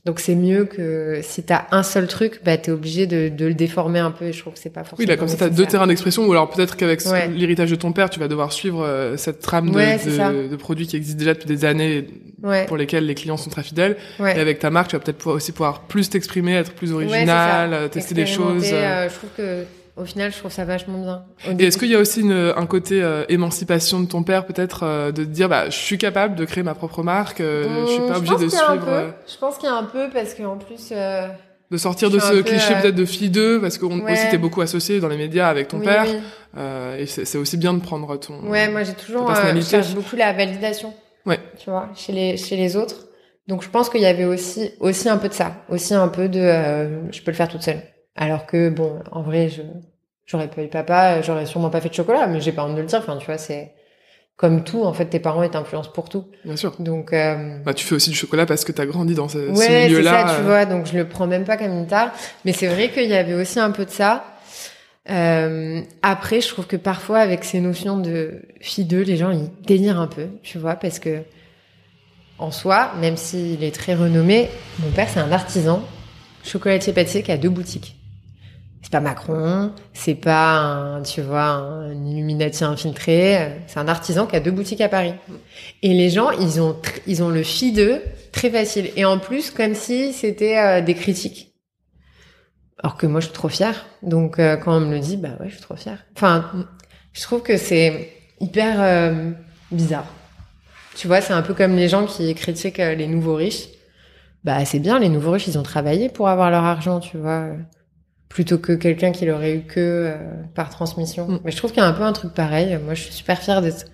donc 0.07 0.21
c'est 0.21 0.35
mieux 0.37 0.65
que 0.65 1.21
si 1.23 1.43
t'as 1.43 1.65
un 1.73 1.83
seul 1.83 2.07
truc, 2.07 2.41
bah 2.45 2.57
t'es 2.57 2.71
obligé 2.71 3.07
de, 3.07 3.29
de 3.29 3.47
le 3.47 3.55
déformer 3.55 3.99
un 3.99 4.11
peu. 4.13 4.27
Et 4.27 4.33
je 4.33 4.41
trouve 4.41 4.55
que 4.55 4.59
c'est 4.59 4.71
pas 4.73 4.85
forcément. 4.85 4.99
Oui, 5.01 5.07
là, 5.07 5.17
comme 5.17 5.29
ça, 5.29 5.37
t'as 5.37 5.49
deux 5.51 5.67
terrains 5.67 5.87
d'expression, 5.89 6.27
ou 6.27 6.33
alors 6.33 6.49
peut-être 6.51 6.77
qu'avec 6.77 7.01
Ouais. 7.07 7.29
l'héritage 7.29 7.71
de 7.71 7.77
ton 7.77 7.93
père, 7.93 8.09
tu 8.11 8.21
vas 8.21 8.29
devoir 8.29 8.53
suivre 8.53 8.85
euh, 8.85 9.17
cette 9.17 9.41
trame 9.41 9.71
de, 9.71 9.77
Ouais, 9.77 9.99
de, 9.99 10.49
de 10.49 10.57
produits 10.57 10.87
qui 10.87 10.97
existent 10.97 11.19
déjà 11.19 11.35
depuis 11.35 11.49
des 11.49 11.65
années, 11.65 12.07
Ouais, 12.43 12.65
pour 12.67 12.79
lesquels 12.79 13.05
les 13.05 13.15
clients 13.15 13.37
sont 13.37 13.51
très 13.51 13.63
fidèles. 13.63 13.97
ouais. 14.19 14.35
Et 14.37 14.41
avec 14.41 14.59
ta 14.61 14.71
marque, 14.71 14.89
tu 14.91 14.97
vas 14.97 15.01
peut-être 15.03 15.27
aussi 15.27 15.53
pouvoir 15.53 15.83
plus 15.83 16.09
t'exprimer, 16.09 16.55
être 16.55 16.73
plus 16.73 16.93
original, 16.93 17.75
euh, 17.75 17.89
tester 17.89 18.15
des 18.15 18.25
choses. 18.25 18.71
euh. 18.73 18.77
euh, 18.77 19.09
je 19.11 19.15
trouve 19.15 19.31
que 19.37 19.65
au 20.01 20.05
final, 20.05 20.33
je 20.33 20.39
trouve 20.39 20.51
ça 20.51 20.65
vachement 20.65 20.99
bien. 20.99 21.25
Et 21.59 21.67
est-ce 21.67 21.79
qu'il 21.79 21.89
y 21.91 21.95
a 21.95 21.99
aussi 21.99 22.21
une- 22.23 22.53
un 22.57 22.67
côté 22.67 23.03
euh, 23.03 23.25
émancipation 23.29 24.01
de 24.01 24.07
ton 24.07 24.23
père, 24.23 24.47
peut-être, 24.47 24.83
euh, 24.85 25.13
de 25.13 25.25
te 25.25 25.29
dire, 25.29 25.49
bah, 25.49 25.67
je 25.71 25.77
suis 25.77 25.99
capable 25.99 26.35
de 26.37 26.45
créer 26.45 26.63
ma 26.65 26.75
propre 26.75 27.03
marque, 27.03 27.41
euh, 27.41 27.85
je 27.87 27.93
suis 27.93 28.01
pas 28.03 28.19
obligé 28.19 28.33
pense 28.35 28.43
de 28.43 28.49
suivre, 28.49 28.85
peu. 28.85 28.91
euh, 28.91 29.11
Je 29.33 29.37
pense 29.39 29.57
qu'il 29.59 29.69
y 29.69 29.73
a 29.73 29.77
un 29.77 29.85
peu 29.85 30.09
parce 30.13 30.35
qu'en 30.35 30.57
plus. 30.57 30.89
euh, 30.93 31.29
de 31.71 31.77
sortir 31.77 32.11
de 32.11 32.19
ce 32.19 32.33
peu, 32.33 32.43
cliché 32.43 32.75
euh, 32.75 32.81
peut-être 32.83 32.97
de 32.97 33.05
fille 33.05 33.31
d'eux, 33.31 33.61
parce 33.61 33.79
qu'on 33.79 34.01
Ouais. 34.01 34.13
aussi 34.15 34.29
t'es 34.29 34.39
beaucoup 34.39 34.61
associé 34.61 34.99
dans 34.99 35.07
les 35.09 35.17
médias 35.17 35.49
avec 35.49 35.69
ton 35.69 35.79
oui, 35.79 35.85
père, 35.85 36.05
oui. 36.05 36.17
euh, 36.59 36.99
et 36.99 37.07
c'est 37.07 37.39
aussi 37.39 37.57
bien 37.57 37.73
de 37.75 37.81
prendre 37.81 38.17
ton. 38.19 38.41
Ouais, 38.49 38.69
moi 38.69 38.83
j'ai 38.83 38.95
toujours, 38.95 39.31
euh, 39.31 39.55
je 39.55 39.61
cherche 39.61 39.95
beaucoup 39.95 40.17
la 40.17 40.33
validation. 40.33 40.93
Ouais. 41.27 41.39
Tu 41.63 41.71
vois, 41.71 41.89
chez 41.95 42.13
les 42.13 42.37
chez 42.37 42.57
les 42.57 42.75
autres. 42.77 43.07
Donc 43.47 43.63
je 43.63 43.69
pense 43.69 43.89
qu'il 43.89 44.01
y 44.01 44.07
avait 44.07 44.25
aussi 44.25 44.73
aussi 44.81 45.09
un 45.09 45.17
peu 45.19 45.29
de 45.29 45.33
ça, 45.35 45.53
aussi 45.69 45.95
un 45.95 46.09
peu 46.09 46.29
de, 46.29 46.41
euh, 46.41 47.13
je 47.13 47.21
peux 47.23 47.31
le 47.31 47.37
faire 47.37 47.49
toute 47.49 47.63
seule. 47.63 47.83
Alors 48.17 48.47
que 48.47 48.69
bon, 48.69 48.99
en 49.13 49.23
vrai, 49.23 49.49
je 49.49 49.63
j'aurais 50.31 50.49
pas 50.49 50.63
eu 50.63 50.69
papa, 50.69 51.23
j'aurais 51.23 51.47
sûrement 51.47 51.71
pas 51.71 51.81
fait 51.81 51.89
de 51.89 51.95
chocolat, 51.95 52.27
mais 52.27 52.41
j'ai 52.41 52.53
pas 52.53 52.65
honte 52.65 52.77
de 52.77 52.81
le 52.81 52.87
dire. 52.87 52.99
Enfin, 53.01 53.17
tu 53.17 53.27
vois, 53.27 53.39
c'est 53.39 53.73
comme 54.37 54.65
tout. 54.65 54.85
En 54.85 54.93
fait, 54.93 55.07
tes 55.07 55.21
parents 55.21 55.43
ils 55.43 55.51
t'influencent 55.51 55.91
pour 55.93 56.09
tout. 56.09 56.27
Bien 56.45 56.57
sûr. 56.57 56.75
Donc 56.79 57.13
euh, 57.13 57.59
Bah, 57.65 57.75
tu 57.75 57.85
fais 57.85 57.95
aussi 57.95 58.11
du 58.11 58.17
chocolat 58.17 58.47
parce 58.47 58.65
que 58.65 58.73
t'as 58.73 58.87
grandi 58.87 59.15
dans 59.15 59.29
ce, 59.29 59.39
ce 59.39 59.59
Ouais, 59.59 59.67
c'est 59.67 59.85
milieu-là. 59.87 60.29
ça, 60.29 60.35
tu 60.35 60.41
euh. 60.41 60.45
vois. 60.45 60.65
Donc 60.67 60.87
je 60.87 60.97
le 60.97 61.09
prends 61.09 61.27
même 61.27 61.45
pas 61.45 61.57
comme 61.57 61.73
une 61.73 61.87
tare. 61.87 62.13
Mais 62.45 62.53
c'est 62.53 62.69
vrai 62.69 62.91
qu'il 62.91 63.09
y 63.09 63.15
avait 63.15 63.35
aussi 63.35 63.59
un 63.61 63.71
peu 63.71 63.85
de 63.85 63.91
ça. 63.91 64.25
Euh, 65.09 65.81
après, 66.03 66.41
je 66.41 66.49
trouve 66.49 66.67
que 66.67 66.77
parfois, 66.77 67.19
avec 67.19 67.43
ces 67.45 67.61
notions 67.61 67.99
de 67.99 68.43
fille 68.61 68.85
d'eux, 68.85 69.03
les 69.03 69.17
gens 69.17 69.31
ils 69.31 69.51
délirent 69.67 69.99
un 69.99 70.07
peu, 70.07 70.29
tu 70.43 70.59
vois, 70.59 70.75
parce 70.77 70.99
que 70.99 71.23
en 72.39 72.51
soi, 72.51 72.93
même 73.01 73.17
s'il 73.17 73.63
est 73.65 73.75
très 73.75 73.95
renommé, 73.95 74.49
mon 74.79 74.91
père 74.91 75.09
c'est 75.09 75.21
un 75.21 75.33
artisan 75.33 75.83
chocolatier 76.45 76.93
pâtissier 76.93 77.23
qui 77.23 77.33
a 77.33 77.37
deux 77.39 77.49
boutiques. 77.51 77.97
C'est 78.83 78.93
pas 78.93 79.01
Macron, 79.01 79.73
c'est 79.93 80.15
pas 80.15 80.57
un, 80.57 81.03
tu 81.03 81.21
vois, 81.21 81.43
un 81.43 82.05
Illuminati 82.07 82.65
infiltré. 82.65 83.53
C'est 83.67 83.79
un 83.79 83.89
artisan 83.89 84.27
qui 84.27 84.37
a 84.37 84.41
deux 84.41 84.51
boutiques 84.51 84.81
à 84.81 84.89
Paris. 84.89 85.15
Et 85.83 85.93
les 85.93 86.09
gens, 86.09 86.31
ils 86.31 86.61
ont, 86.61 86.77
ils 87.07 87.23
ont 87.23 87.29
le 87.29 87.43
fi 87.43 87.73
d'eux 87.73 88.01
très 88.33 88.51
facile. 88.51 88.91
Et 88.97 89.05
en 89.05 89.19
plus, 89.19 89.51
comme 89.51 89.75
si 89.75 90.13
c'était 90.13 90.59
euh, 90.59 90.81
des 90.81 90.95
critiques. 90.95 91.53
Alors 92.83 92.97
que 92.97 93.07
moi, 93.07 93.21
je 93.21 93.27
suis 93.27 93.35
trop 93.35 93.51
fière. 93.51 93.87
Donc, 94.03 94.39
euh, 94.39 94.57
quand 94.57 94.75
on 94.77 94.81
me 94.81 94.95
le 94.95 95.01
dit, 95.01 95.19
bah 95.19 95.37
ouais, 95.41 95.49
je 95.49 95.55
suis 95.55 95.63
trop 95.63 95.77
fière. 95.77 95.99
Enfin, 96.17 96.67
je 97.13 97.21
trouve 97.21 97.43
que 97.43 97.59
c'est 97.59 98.11
hyper 98.41 98.77
euh, 98.79 99.33
bizarre. 99.71 100.07
Tu 100.97 101.07
vois, 101.07 101.21
c'est 101.21 101.35
un 101.35 101.43
peu 101.43 101.53
comme 101.53 101.77
les 101.77 101.89
gens 101.89 102.07
qui 102.07 102.35
critiquent 102.35 102.79
les 102.79 103.07
nouveaux 103.07 103.35
riches. 103.35 103.69
Bah, 104.43 104.65
c'est 104.65 104.79
bien, 104.79 104.99
les 104.99 105.11
nouveaux 105.11 105.33
riches, 105.33 105.49
ils 105.49 105.59
ont 105.59 105.63
travaillé 105.63 106.09
pour 106.09 106.29
avoir 106.29 106.51
leur 106.51 106.65
argent, 106.65 106.99
tu 106.99 107.19
vois. 107.19 107.51
Plutôt 108.31 108.57
que 108.59 108.73
quelqu'un 108.73 109.11
qui 109.13 109.27
l'aurait 109.27 109.55
eu 109.57 109.61
que 109.63 109.79
euh, 109.81 110.17
par 110.55 110.71
transmission. 110.71 111.27
Mm. 111.29 111.41
Mais 111.45 111.51
je 111.51 111.57
trouve 111.59 111.73
qu'il 111.73 111.83
y 111.83 111.85
a 111.85 111.89
un 111.89 111.93
peu 111.93 112.05
un 112.05 112.13
truc 112.13 112.33
pareil. 112.33 112.79
Moi, 112.83 112.95
je 112.95 113.03
suis 113.03 113.13
super 113.13 113.39
fière 113.43 113.61
d'être 113.61 113.85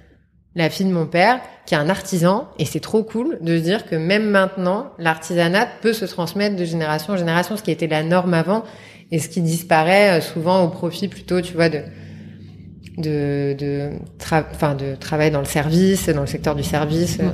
la 0.54 0.70
fille 0.70 0.86
de 0.86 0.92
mon 0.92 1.06
père, 1.06 1.40
qui 1.66 1.74
est 1.74 1.78
un 1.78 1.88
artisan, 1.90 2.48
et 2.58 2.64
c'est 2.64 2.80
trop 2.80 3.02
cool 3.02 3.36
de 3.42 3.58
se 3.58 3.62
dire 3.62 3.84
que 3.84 3.94
même 3.96 4.30
maintenant, 4.30 4.92
l'artisanat 4.98 5.66
peut 5.82 5.92
se 5.92 6.04
transmettre 6.06 6.56
de 6.56 6.64
génération 6.64 7.12
en 7.12 7.16
génération, 7.18 7.56
ce 7.58 7.62
qui 7.62 7.70
était 7.70 7.86
la 7.88 8.02
norme 8.02 8.32
avant, 8.32 8.62
et 9.10 9.18
ce 9.18 9.28
qui 9.28 9.42
disparaît 9.42 10.18
euh, 10.18 10.20
souvent 10.22 10.62
au 10.64 10.68
profit 10.68 11.08
plutôt, 11.08 11.40
tu 11.42 11.52
vois, 11.54 11.68
de 11.68 11.80
de 12.98 13.54
de, 13.58 13.90
tra- 14.18 14.46
enfin, 14.50 14.74
de 14.74 14.94
travail 14.94 15.30
dans 15.30 15.40
le 15.40 15.44
service, 15.46 16.08
dans 16.08 16.22
le 16.22 16.26
secteur 16.26 16.54
du 16.54 16.62
service. 16.62 17.18
euh. 17.20 17.30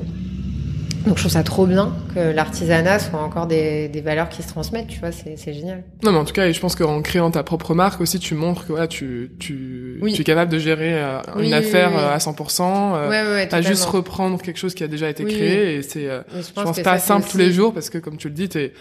Donc 1.07 1.17
je 1.17 1.23
trouve 1.23 1.33
ça 1.33 1.43
trop 1.43 1.67
bien 1.67 1.93
que 2.15 2.21
l'artisanat 2.21 3.01
soit 3.01 3.19
encore 3.21 3.47
des, 3.49 3.89
des 3.89 4.01
valeurs 4.01 4.29
qui 4.29 4.43
se 4.43 4.49
transmettent, 4.49 4.87
tu 4.87 5.01
vois, 5.01 5.11
c'est, 5.11 5.53
génial. 5.53 5.83
Non, 6.05 6.13
mais 6.13 6.19
en 6.19 6.25
tout 6.25 6.33
cas, 6.33 6.47
et 6.47 6.53
je 6.53 6.61
pense 6.61 6.77
qu'en 6.77 7.03
créant 7.03 7.31
ta 7.33 7.43
propre 7.43 7.75
marque 7.75 8.01
aussi, 8.01 8.21
tu 8.21 8.35
montres 8.37 8.63
que 8.67 8.69
voilà, 8.73 8.87
tu, 8.87 9.33
tu, 9.41 9.99
Oui. 10.01 10.13
tu 10.13 10.21
es 10.21 10.25
capable 10.25 10.53
de 10.53 10.59
gérer 10.61 10.95
euh, 10.95 11.19
Oui, 11.37 11.47
une 11.47 11.49
oui, 11.49 11.55
affaire 11.55 11.91
euh, 11.99 12.15
à 12.15 12.19
100%. 12.19 12.63
euh, 12.63 13.09
ouais, 13.11 13.23
ouais, 13.23 13.33
ouais, 13.35 13.47
Pas 13.49 13.63
juste 13.63 13.85
reprendre 13.87 14.41
quelque 14.41 14.59
chose 14.59 14.75
qui 14.75 14.85
a 14.85 14.89
déjà 14.89 15.09
été 15.09 15.25
créé 15.25 15.75
et 15.77 15.83
c'est, 15.83 16.09
euh, 16.09 16.23
je 16.35 16.53
pense 16.53 16.77
que 16.77 16.83
pas 16.83 16.93
ça, 16.93 16.99
c'est 16.99 17.07
simple 17.09 17.29
tous 17.29 17.39
les 17.39 17.51
jours 17.53 17.75
parce 17.75 17.91
que 17.91 17.99
comme 17.99 18.17
tu 18.17 18.29
le 18.29 18.35
dis, 18.35 18.49
t'es 18.49 18.73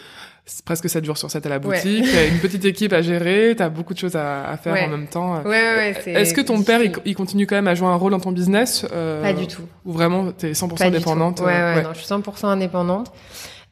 presque 0.66 0.90
7 0.90 1.06
jours 1.06 1.18
sur 1.18 1.30
7 1.32 1.46
à 1.46 1.50
la 1.50 1.60
boutique, 1.60 2.06
t'as 2.12 2.28
une 2.28 2.40
petite 2.40 2.66
équipe 2.66 2.94
à 2.94 3.02
gérer, 3.02 3.54
t'as 3.58 3.70
beaucoup 3.70 3.94
de 3.94 4.00
choses 4.00 4.16
à, 4.16 4.50
à 4.50 4.58
faire 4.58 4.74
Ouais. 4.74 4.86
en 4.86 4.90
même 4.90 5.08
temps. 5.08 5.38
Ouais, 5.44 5.50
ouais, 5.50 5.96
ouais, 6.06 6.14
Est-ce 6.22 6.34
que 6.34 6.42
ton 6.42 6.62
père, 6.64 6.82
il, 7.06 7.16
continue 7.16 7.48
quand 7.48 7.56
même 7.56 7.68
à 7.68 7.76
jouer 7.76 7.88
un 7.88 7.96
rôle 7.96 8.12
dans 8.12 8.20
ton 8.20 8.32
business 8.32 8.86
euh, 8.92 9.22
Pas 9.22 9.34
du 9.34 9.48
tout. 9.48 9.62
Ou 9.86 9.92
vraiment, 9.94 10.32
t'es 10.32 10.52
100% 10.52 10.70
Pas 10.70 10.76
tout. 10.76 10.84
indépendante 10.84 11.40
Ouais, 11.40 11.46
ouais, 11.48 11.54
euh, 11.54 11.76
ouais. 11.76 11.84
non, 11.84 11.90
je 11.94 12.00
suis 12.00 12.08
100% 12.14 12.46
indépendante. 12.48 13.12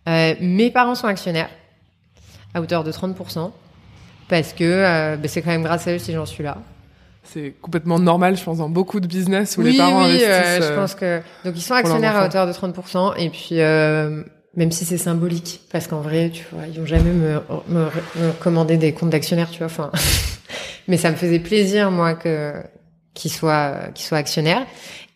Euh, 0.08 0.36
mes 0.40 0.70
parents 0.72 0.96
sont 0.96 1.08
actionnaires 1.08 1.50
à 2.54 2.62
hauteur 2.62 2.84
de 2.84 2.92
30%. 2.92 3.52
Parce 4.28 4.54
que 4.54 4.64
euh, 4.64 5.18
bah, 5.18 5.28
c'est 5.28 5.42
quand 5.42 5.50
même 5.50 5.64
grâce 5.64 5.88
à 5.88 5.94
eux 5.94 5.98
si 6.00 6.14
j'en 6.14 6.26
suis 6.28 6.44
là. 6.44 6.58
C'est 7.24 7.54
complètement 7.62 8.00
normal, 8.00 8.38
je 8.38 8.44
pense, 8.44 8.60
dans 8.60 8.70
beaucoup 8.70 9.00
de 9.00 9.08
business 9.08 9.58
où 9.58 9.62
oui, 9.62 9.72
les 9.74 9.78
parents 9.78 10.06
oui, 10.06 10.24
investissent. 10.24 10.28
euh, 10.30 10.58
je 10.62 10.64
euh, 10.64 10.76
pense 10.76 10.96
que 10.96 11.22
donc 11.46 11.54
ils 11.56 11.62
sont 11.62 11.74
actionnaires 11.74 12.16
à 12.16 12.26
hauteur 12.26 12.48
de 12.48 12.54
30% 12.54 13.16
et 13.18 13.30
puis 13.30 13.60
euh, 13.60 14.24
même 14.60 14.74
si 14.74 14.84
c'est 14.84 14.98
symbolique 14.98 15.62
parce 15.72 15.88
qu'en 15.88 16.02
vrai, 16.02 16.32
tu 16.32 16.46
vois, 16.52 16.68
ils 16.68 16.80
ont 16.82 16.86
jamais 16.86 17.14
me, 17.14 17.42
me, 17.70 17.86
me 18.18 18.32
commandé 18.42 18.76
des 18.76 18.92
comptes 18.92 19.10
d'actionnaires, 19.10 19.50
tu 19.50 19.60
vois, 19.60 19.68
enfin 19.68 19.90
mais 20.90 20.98
ça 20.98 21.12
me 21.12 21.16
faisait 21.16 21.40
plaisir 21.40 21.92
moi 21.92 22.14
que 22.14 22.54
qu'ils 23.14 23.32
soient 23.32 23.78
qu'ils 23.96 24.06
soient 24.06 24.18
actionnaires. 24.18 24.66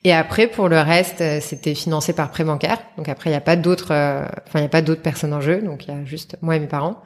Et 0.05 0.13
après 0.13 0.47
pour 0.47 0.69
le 0.69 0.79
reste, 0.79 1.19
euh, 1.19 1.39
c'était 1.41 1.75
financé 1.75 2.13
par 2.13 2.31
prêt 2.31 2.45
bancaire. 2.45 2.77
Donc 2.97 3.09
après 3.09 3.31
il 3.31 3.33
y 3.33 3.35
a 3.35 3.41
pas 3.41 3.57
d'autres 3.57 3.91
euh, 3.91 4.25
enfin 4.47 4.59
il 4.59 4.61
y 4.61 4.65
a 4.65 4.69
pas 4.69 4.81
d'autres 4.81 5.01
personnes 5.01 5.33
en 5.33 5.41
jeu, 5.41 5.61
donc 5.61 5.85
il 5.87 5.93
y 5.93 5.97
a 5.97 6.05
juste 6.05 6.37
moi 6.41 6.55
et 6.55 6.59
mes 6.61 6.67
parents. 6.67 7.01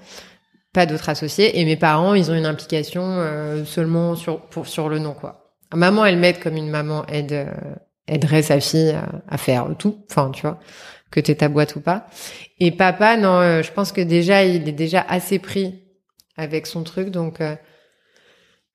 Pas 0.73 0.85
d'autres 0.85 1.09
associés 1.09 1.59
et 1.59 1.65
mes 1.65 1.75
parents, 1.75 2.13
ils 2.13 2.29
ont 2.29 2.35
une 2.35 2.45
implication 2.45 3.01
euh, 3.03 3.65
seulement 3.65 4.15
sur 4.15 4.41
pour 4.41 4.67
sur 4.67 4.89
le 4.89 4.99
nom 4.99 5.15
quoi. 5.15 5.55
Maman, 5.73 6.05
elle 6.05 6.17
m'aide 6.17 6.39
comme 6.39 6.55
une 6.55 6.69
maman 6.69 7.03
aide 7.07 7.33
euh, 7.33 7.51
aiderait 8.07 8.41
sa 8.41 8.59
fille 8.59 8.91
à, 8.91 9.07
à 9.27 9.37
faire 9.37 9.67
tout, 9.77 9.97
enfin 10.09 10.31
tu 10.31 10.41
vois, 10.41 10.59
que 11.11 11.19
t'aies 11.19 11.35
ta 11.35 11.49
boîte 11.49 11.75
ou 11.75 11.81
pas. 11.81 12.07
Et 12.59 12.71
papa, 12.71 13.17
non, 13.17 13.39
euh, 13.39 13.61
je 13.63 13.71
pense 13.71 13.91
que 13.91 14.01
déjà 14.01 14.43
il 14.45 14.67
est 14.67 14.71
déjà 14.73 15.01
assez 15.07 15.39
pris 15.39 15.83
avec 16.37 16.67
son 16.67 16.83
truc, 16.83 17.09
donc 17.09 17.41
euh, 17.41 17.55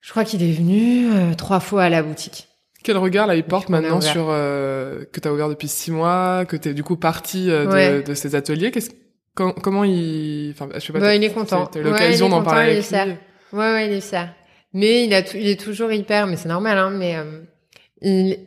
je 0.01 0.11
crois 0.11 0.23
qu'il 0.25 0.43
est 0.43 0.51
venu 0.51 1.11
euh, 1.11 1.33
trois 1.33 1.59
fois 1.59 1.83
à 1.83 1.89
la 1.89 2.03
boutique. 2.03 2.47
Quel 2.83 2.97
regard 2.97 3.27
là 3.27 3.35
il 3.35 3.43
porte 3.45 3.69
maintenant 3.69 4.01
sur 4.01 4.27
euh, 4.29 5.05
que 5.13 5.19
t'as 5.21 5.31
ouvert 5.31 5.47
depuis 5.47 5.69
six 5.69 5.89
mois, 5.91 6.43
que 6.45 6.57
t'es 6.57 6.73
du 6.73 6.83
coup 6.83 6.97
parti 6.97 7.45
de, 7.47 7.65
Ouais. 7.67 8.03
de 8.03 8.13
ces 8.13 8.35
ateliers? 8.35 8.71
Qu'est-ce 8.71 8.89
com- 9.35 9.53
comment 9.63 9.85
il, 9.85 10.51
enfin, 10.53 10.67
je 10.75 10.79
sais 10.79 10.91
pas. 10.91 10.99
Bah, 10.99 11.15
il 11.15 11.23
est 11.23 11.29
content. 11.33 11.65
T'as 11.67 11.79
Ouais, 11.79 11.85
l'occasion 11.85 12.27
d'en 12.27 12.43
parler 12.43 12.73
il 12.73 12.77
est 12.79 12.93
avec 12.93 13.07
lui? 13.53 13.57
Ouais, 13.57 13.71
ouais, 13.71 13.87
il 13.87 13.93
est 13.93 14.01
fier. 14.01 14.33
Mais 14.73 15.05
il 15.05 15.13
a, 15.13 15.21
il 15.33 15.47
est 15.47 15.57
toujours 15.61 15.93
hyper, 15.93 16.27
mais 16.27 16.35
c'est 16.35 16.49
normal, 16.49 16.77
hein, 16.77 16.89
mais 16.89 17.15
euh, 17.15 17.39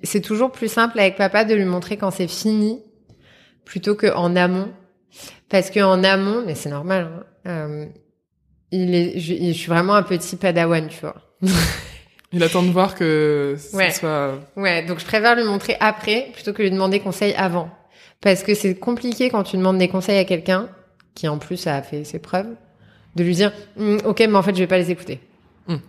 c'est 0.02 0.20
toujours 0.20 0.52
plus 0.52 0.68
simple 0.70 0.98
avec 1.00 1.16
papa 1.16 1.44
de 1.44 1.54
lui 1.54 1.64
montrer 1.64 1.96
quand 1.96 2.10
c'est 2.10 2.28
fini 2.28 2.82
plutôt 3.64 3.94
que 3.94 4.06
en 4.14 4.36
amont, 4.36 4.68
parce 5.48 5.70
que 5.70 5.80
en 5.80 6.04
amont, 6.04 6.42
mais 6.46 6.54
c'est 6.54 6.68
normal. 6.68 7.08
Hein, 7.44 7.50
euh, 7.50 7.86
il 8.70 8.94
est, 8.94 9.18
je, 9.18 9.34
je 9.34 9.52
suis 9.52 9.68
vraiment 9.68 9.94
un 9.94 10.02
petit 10.02 10.36
padawan, 10.36 10.88
tu 10.88 11.00
vois. 11.00 11.16
Il 12.32 12.42
attend 12.42 12.62
de 12.64 12.70
voir 12.70 12.94
que 12.96 13.54
ce 13.56 13.74
Ouais. 13.76 13.90
soit. 13.92 14.40
Ouais, 14.56 14.84
donc 14.84 14.98
je 14.98 15.04
préfère 15.04 15.36
lui 15.36 15.44
montrer 15.44 15.76
après 15.80 16.28
plutôt 16.34 16.52
que 16.52 16.60
lui 16.62 16.70
demander 16.70 16.98
conseil 17.00 17.32
avant. 17.34 17.70
Parce 18.20 18.42
que 18.42 18.52
c'est 18.54 18.74
compliqué 18.74 19.30
quand 19.30 19.44
tu 19.44 19.56
demandes 19.56 19.78
des 19.78 19.88
conseils 19.88 20.18
à 20.18 20.24
quelqu'un 20.24 20.68
qui 21.14 21.28
en 21.28 21.38
plus 21.38 21.66
a 21.68 21.80
fait 21.82 22.02
ses 22.04 22.18
preuves, 22.18 22.48
de 23.14 23.22
lui 23.24 23.34
dire 23.34 23.52
Hum, 23.78 23.98
ok 24.04 24.18
mais 24.28 24.34
en 24.36 24.42
fait 24.42 24.54
je 24.54 24.58
vais 24.60 24.66
pas 24.66 24.76
les 24.76 24.90
écouter. 24.90 25.20
Hum. 25.68 25.80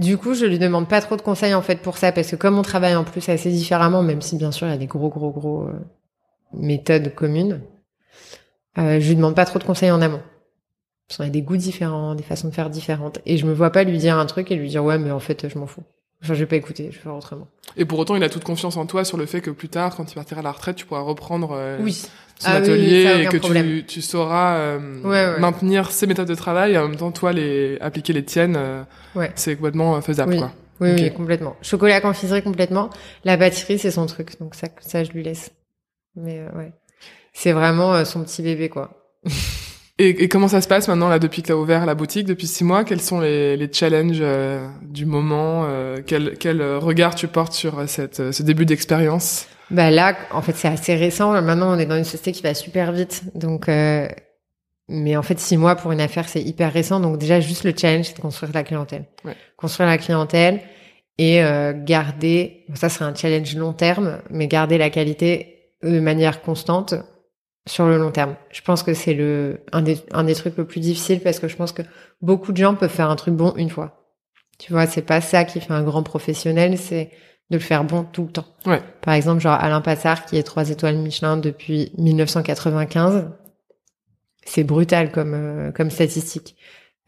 Du 0.00 0.16
coup 0.16 0.32
je 0.32 0.46
lui 0.46 0.58
demande 0.58 0.88
pas 0.88 1.02
trop 1.02 1.16
de 1.16 1.20
conseils 1.20 1.52
en 1.52 1.60
fait 1.60 1.76
pour 1.82 1.98
ça 1.98 2.10
parce 2.10 2.30
que 2.30 2.36
comme 2.36 2.58
on 2.58 2.62
travaille 2.62 2.96
en 2.96 3.04
plus 3.04 3.28
assez 3.28 3.50
différemment, 3.50 4.02
même 4.02 4.22
si 4.22 4.38
bien 4.38 4.50
sûr 4.50 4.66
il 4.66 4.70
y 4.70 4.72
a 4.72 4.78
des 4.78 4.86
gros 4.86 5.10
gros 5.10 5.30
gros 5.30 5.64
euh, 5.64 5.74
méthodes 6.54 7.14
communes, 7.14 7.60
euh, 8.78 8.98
je 8.98 9.08
lui 9.08 9.16
demande 9.16 9.36
pas 9.36 9.44
trop 9.44 9.58
de 9.58 9.64
conseils 9.64 9.90
en 9.90 10.00
amont. 10.00 10.22
Parce 11.06 11.18
qu'on 11.18 11.24
a 11.24 11.28
des 11.28 11.42
goûts 11.42 11.58
différents, 11.58 12.14
des 12.14 12.22
façons 12.22 12.48
de 12.48 12.54
faire 12.54 12.70
différentes. 12.70 13.18
Et 13.26 13.36
je 13.36 13.44
me 13.44 13.52
vois 13.52 13.70
pas 13.70 13.84
lui 13.84 13.98
dire 13.98 14.16
un 14.16 14.24
truc 14.24 14.50
et 14.50 14.56
lui 14.56 14.70
dire 14.70 14.82
ouais 14.82 14.96
mais 14.96 15.10
en 15.10 15.20
fait 15.20 15.46
je 15.46 15.58
m'en 15.58 15.66
fous. 15.66 15.84
Enfin 16.22 16.34
je 16.34 16.40
vais 16.40 16.46
pas 16.46 16.56
écouter, 16.56 16.88
je 16.90 16.96
vais 16.96 17.02
faire 17.02 17.14
autrement. 17.14 17.48
Et 17.76 17.84
pour 17.86 17.98
autant, 17.98 18.14
il 18.16 18.22
a 18.24 18.28
toute 18.28 18.44
confiance 18.44 18.76
en 18.76 18.84
toi 18.84 19.04
sur 19.04 19.16
le 19.16 19.24
fait 19.26 19.40
que 19.40 19.50
plus 19.50 19.68
tard, 19.70 19.96
quand 19.96 20.10
il 20.10 20.14
partira 20.14 20.40
à 20.40 20.42
la 20.42 20.52
retraite, 20.52 20.76
tu 20.76 20.84
pourras 20.84 21.00
reprendre 21.00 21.52
euh, 21.52 21.78
Oui. 21.80 21.92
son 21.94 22.08
Ah 22.44 22.54
atelier 22.56 23.06
oui, 23.16 23.22
et 23.22 23.26
que 23.26 23.36
tu, 23.38 23.84
tu 23.86 24.02
sauras 24.02 24.56
euh, 24.56 25.00
Ouais, 25.02 25.34
ouais. 25.34 25.38
maintenir 25.40 25.90
ses 25.90 26.06
méthodes 26.06 26.28
de 26.28 26.34
travail 26.34 26.72
et 26.72 26.78
en 26.78 26.88
même 26.88 26.96
temps, 26.98 27.10
toi, 27.12 27.32
les 27.32 27.78
appliquer 27.80 28.12
les 28.12 28.24
tiennes. 28.24 28.56
euh, 28.58 28.82
Ouais. 29.14 29.32
C'est 29.34 29.56
complètement 29.56 29.96
euh, 29.96 30.00
faisable, 30.02 30.32
Oui. 30.32 30.38
quoi. 30.38 30.52
Oui, 30.80 30.90
oui, 30.92 31.12
complètement. 31.12 31.56
Chocolat 31.62 32.00
confiserie 32.00 32.42
complètement. 32.42 32.90
La 33.24 33.36
pâtisserie, 33.38 33.78
c'est 33.78 33.90
son 33.90 34.06
truc, 34.06 34.38
donc 34.40 34.54
ça, 34.54 34.68
ça 34.80 35.04
je 35.04 35.10
lui 35.12 35.22
laisse. 35.22 35.50
Mais 36.16 36.42
ouais, 36.56 36.72
c'est 37.32 37.52
vraiment 37.52 38.02
son 38.04 38.24
petit 38.24 38.42
bébé, 38.42 38.68
quoi. 38.68 38.90
Et, 40.02 40.24
et 40.24 40.28
comment 40.28 40.48
ça 40.48 40.62
se 40.62 40.66
passe 40.66 40.88
maintenant 40.88 41.10
là 41.10 41.18
depuis 41.18 41.42
que 41.42 41.48
tu 41.48 41.52
as 41.52 41.58
ouvert 41.58 41.84
la 41.84 41.94
boutique 41.94 42.26
depuis 42.26 42.46
six 42.46 42.64
mois? 42.64 42.84
Quels 42.84 43.02
sont 43.02 43.20
les, 43.20 43.58
les 43.58 43.70
challenges 43.70 44.20
euh, 44.22 44.66
du 44.80 45.04
moment 45.04 45.66
euh, 45.66 45.98
quel, 46.04 46.38
quel 46.38 46.62
euh, 46.62 46.78
regard 46.78 47.14
tu 47.14 47.28
portes 47.28 47.52
sur 47.52 47.86
cette, 47.86 48.32
ce 48.32 48.42
début 48.42 48.64
d'expérience? 48.64 49.46
Bah 49.70 49.90
là, 49.90 50.16
en 50.30 50.40
fait, 50.40 50.56
c'est 50.56 50.68
assez 50.68 50.94
récent. 50.94 51.32
Maintenant, 51.42 51.76
on 51.76 51.78
est 51.78 51.84
dans 51.84 51.98
une 51.98 52.04
société 52.04 52.32
qui 52.32 52.42
va 52.42 52.54
super 52.54 52.92
vite, 52.92 53.24
donc. 53.34 53.68
Euh... 53.68 54.08
Mais 54.88 55.18
en 55.18 55.22
fait, 55.22 55.38
six 55.38 55.58
mois 55.58 55.76
pour 55.76 55.92
une 55.92 56.00
affaire, 56.00 56.30
c'est 56.30 56.40
hyper 56.40 56.72
récent. 56.72 56.98
Donc 56.98 57.18
déjà, 57.18 57.38
juste 57.38 57.64
le 57.64 57.74
challenge, 57.76 58.06
c'est 58.06 58.16
de 58.16 58.22
construire 58.22 58.52
la 58.54 58.64
clientèle. 58.64 59.04
Ouais. 59.26 59.36
Construire 59.58 59.88
la 59.88 59.98
clientèle 59.98 60.60
et 61.18 61.40
garder. 61.84 62.64
Ça, 62.74 62.88
c'est 62.88 63.04
un 63.04 63.14
challenge 63.14 63.54
long 63.54 63.72
terme, 63.72 64.18
mais 64.30 64.48
garder 64.48 64.78
la 64.78 64.90
qualité 64.90 65.74
de 65.84 66.00
manière 66.00 66.42
constante 66.42 66.94
sur 67.66 67.86
le 67.86 67.98
long 67.98 68.10
terme. 68.10 68.36
Je 68.50 68.62
pense 68.62 68.82
que 68.82 68.94
c'est 68.94 69.14
le 69.14 69.60
un 69.72 69.82
des 69.82 69.98
un 70.12 70.24
des 70.24 70.34
trucs 70.34 70.56
le 70.56 70.64
plus 70.66 70.80
difficiles 70.80 71.20
parce 71.20 71.38
que 71.38 71.48
je 71.48 71.56
pense 71.56 71.72
que 71.72 71.82
beaucoup 72.22 72.52
de 72.52 72.56
gens 72.56 72.74
peuvent 72.74 72.90
faire 72.90 73.10
un 73.10 73.16
truc 73.16 73.34
bon 73.34 73.52
une 73.56 73.70
fois. 73.70 73.96
Tu 74.58 74.72
vois, 74.72 74.86
c'est 74.86 75.02
pas 75.02 75.20
ça 75.20 75.44
qui 75.44 75.60
fait 75.60 75.72
un 75.72 75.82
grand 75.82 76.02
professionnel, 76.02 76.76
c'est 76.78 77.10
de 77.50 77.56
le 77.56 77.62
faire 77.62 77.84
bon 77.84 78.04
tout 78.04 78.24
le 78.24 78.30
temps. 78.32 78.46
Ouais. 78.66 78.80
Par 79.02 79.14
exemple, 79.14 79.40
genre 79.40 79.54
Alain 79.58 79.80
Passard 79.80 80.24
qui 80.26 80.36
est 80.36 80.42
trois 80.42 80.70
étoiles 80.70 80.96
Michelin 80.96 81.36
depuis 81.36 81.92
1995. 81.98 83.30
C'est 84.44 84.64
brutal 84.64 85.10
comme 85.12 85.34
euh, 85.34 85.72
comme 85.72 85.90
statistique. 85.90 86.56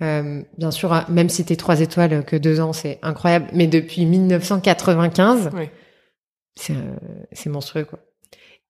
Euh, 0.03 0.43
bien 0.59 0.71
sûr, 0.71 0.93
hein, 0.93 1.05
même 1.09 1.29
si 1.29 1.45
t'es 1.45 1.57
trois 1.57 1.81
étoiles 1.81 2.25
que 2.25 2.37
deux 2.37 2.61
ans, 2.61 2.73
c'est 2.73 2.99
incroyable. 3.03 3.47
Mais 3.53 3.67
depuis 3.69 4.05
1995, 4.05 5.51
Oui. 5.55 5.69
c'est 6.57 6.73
euh, 6.75 6.97
c'est 7.33 7.51
monstrueux 7.51 7.85
quoi. 7.85 8.01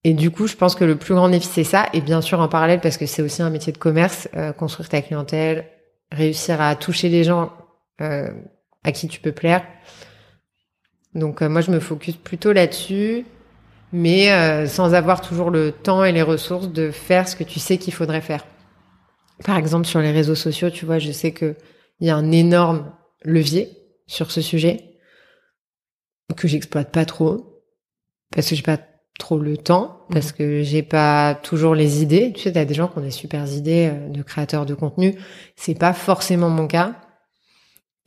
Et 0.04 0.14
du 0.14 0.30
coup, 0.30 0.46
je 0.46 0.56
pense 0.56 0.74
que 0.74 0.84
le 0.84 0.96
plus 0.96 1.14
grand 1.14 1.28
défi 1.28 1.46
c'est 1.46 1.64
ça. 1.64 1.86
Et 1.92 2.00
bien 2.00 2.20
sûr, 2.20 2.40
en 2.40 2.48
parallèle, 2.48 2.80
parce 2.80 2.96
que 2.96 3.06
c'est 3.06 3.22
aussi 3.22 3.42
un 3.42 3.50
métier 3.50 3.72
de 3.72 3.78
commerce, 3.78 4.28
euh, 4.36 4.52
construire 4.52 4.88
ta 4.88 5.00
clientèle, 5.00 5.68
réussir 6.10 6.60
à 6.60 6.74
toucher 6.74 7.08
les 7.08 7.24
gens 7.24 7.52
euh, 8.00 8.30
à 8.84 8.92
qui 8.92 9.08
tu 9.08 9.20
peux 9.20 9.32
plaire. 9.32 9.64
Donc 11.14 11.42
euh, 11.42 11.48
moi, 11.48 11.60
je 11.60 11.70
me 11.70 11.80
focus 11.80 12.16
plutôt 12.16 12.52
là-dessus, 12.52 13.24
mais 13.92 14.32
euh, 14.32 14.66
sans 14.66 14.94
avoir 14.94 15.20
toujours 15.20 15.50
le 15.50 15.72
temps 15.72 16.04
et 16.04 16.12
les 16.12 16.22
ressources 16.22 16.68
de 16.68 16.90
faire 16.90 17.28
ce 17.28 17.36
que 17.36 17.44
tu 17.44 17.60
sais 17.60 17.78
qu'il 17.78 17.92
faudrait 17.92 18.22
faire. 18.22 18.44
Par 19.44 19.56
exemple, 19.56 19.86
sur 19.86 20.00
les 20.00 20.12
réseaux 20.12 20.34
sociaux, 20.34 20.70
tu 20.70 20.86
vois, 20.86 20.98
je 20.98 21.12
sais 21.12 21.32
que 21.32 21.56
il 22.00 22.06
y 22.06 22.10
a 22.10 22.16
un 22.16 22.32
énorme 22.32 22.92
levier 23.22 23.70
sur 24.06 24.30
ce 24.30 24.40
sujet 24.40 24.98
que 26.36 26.48
j'exploite 26.48 26.90
pas 26.90 27.04
trop 27.04 27.62
parce 28.34 28.48
que 28.48 28.56
j'ai 28.56 28.62
pas 28.62 28.78
trop 29.22 29.38
le 29.38 29.56
temps 29.56 30.00
parce 30.10 30.32
que 30.32 30.62
j'ai 30.64 30.82
pas 30.82 31.36
toujours 31.36 31.76
les 31.76 32.02
idées. 32.02 32.32
Tu 32.34 32.42
sais, 32.42 32.52
t'as 32.52 32.64
des 32.64 32.74
gens 32.74 32.88
qui 32.88 32.98
ont 32.98 33.02
des 33.02 33.12
super 33.12 33.46
idées 33.50 33.90
euh, 33.92 34.08
de 34.08 34.22
créateurs 34.22 34.66
de 34.66 34.74
contenu. 34.74 35.14
C'est 35.54 35.78
pas 35.78 35.92
forcément 35.92 36.50
mon 36.50 36.66
cas. 36.66 36.96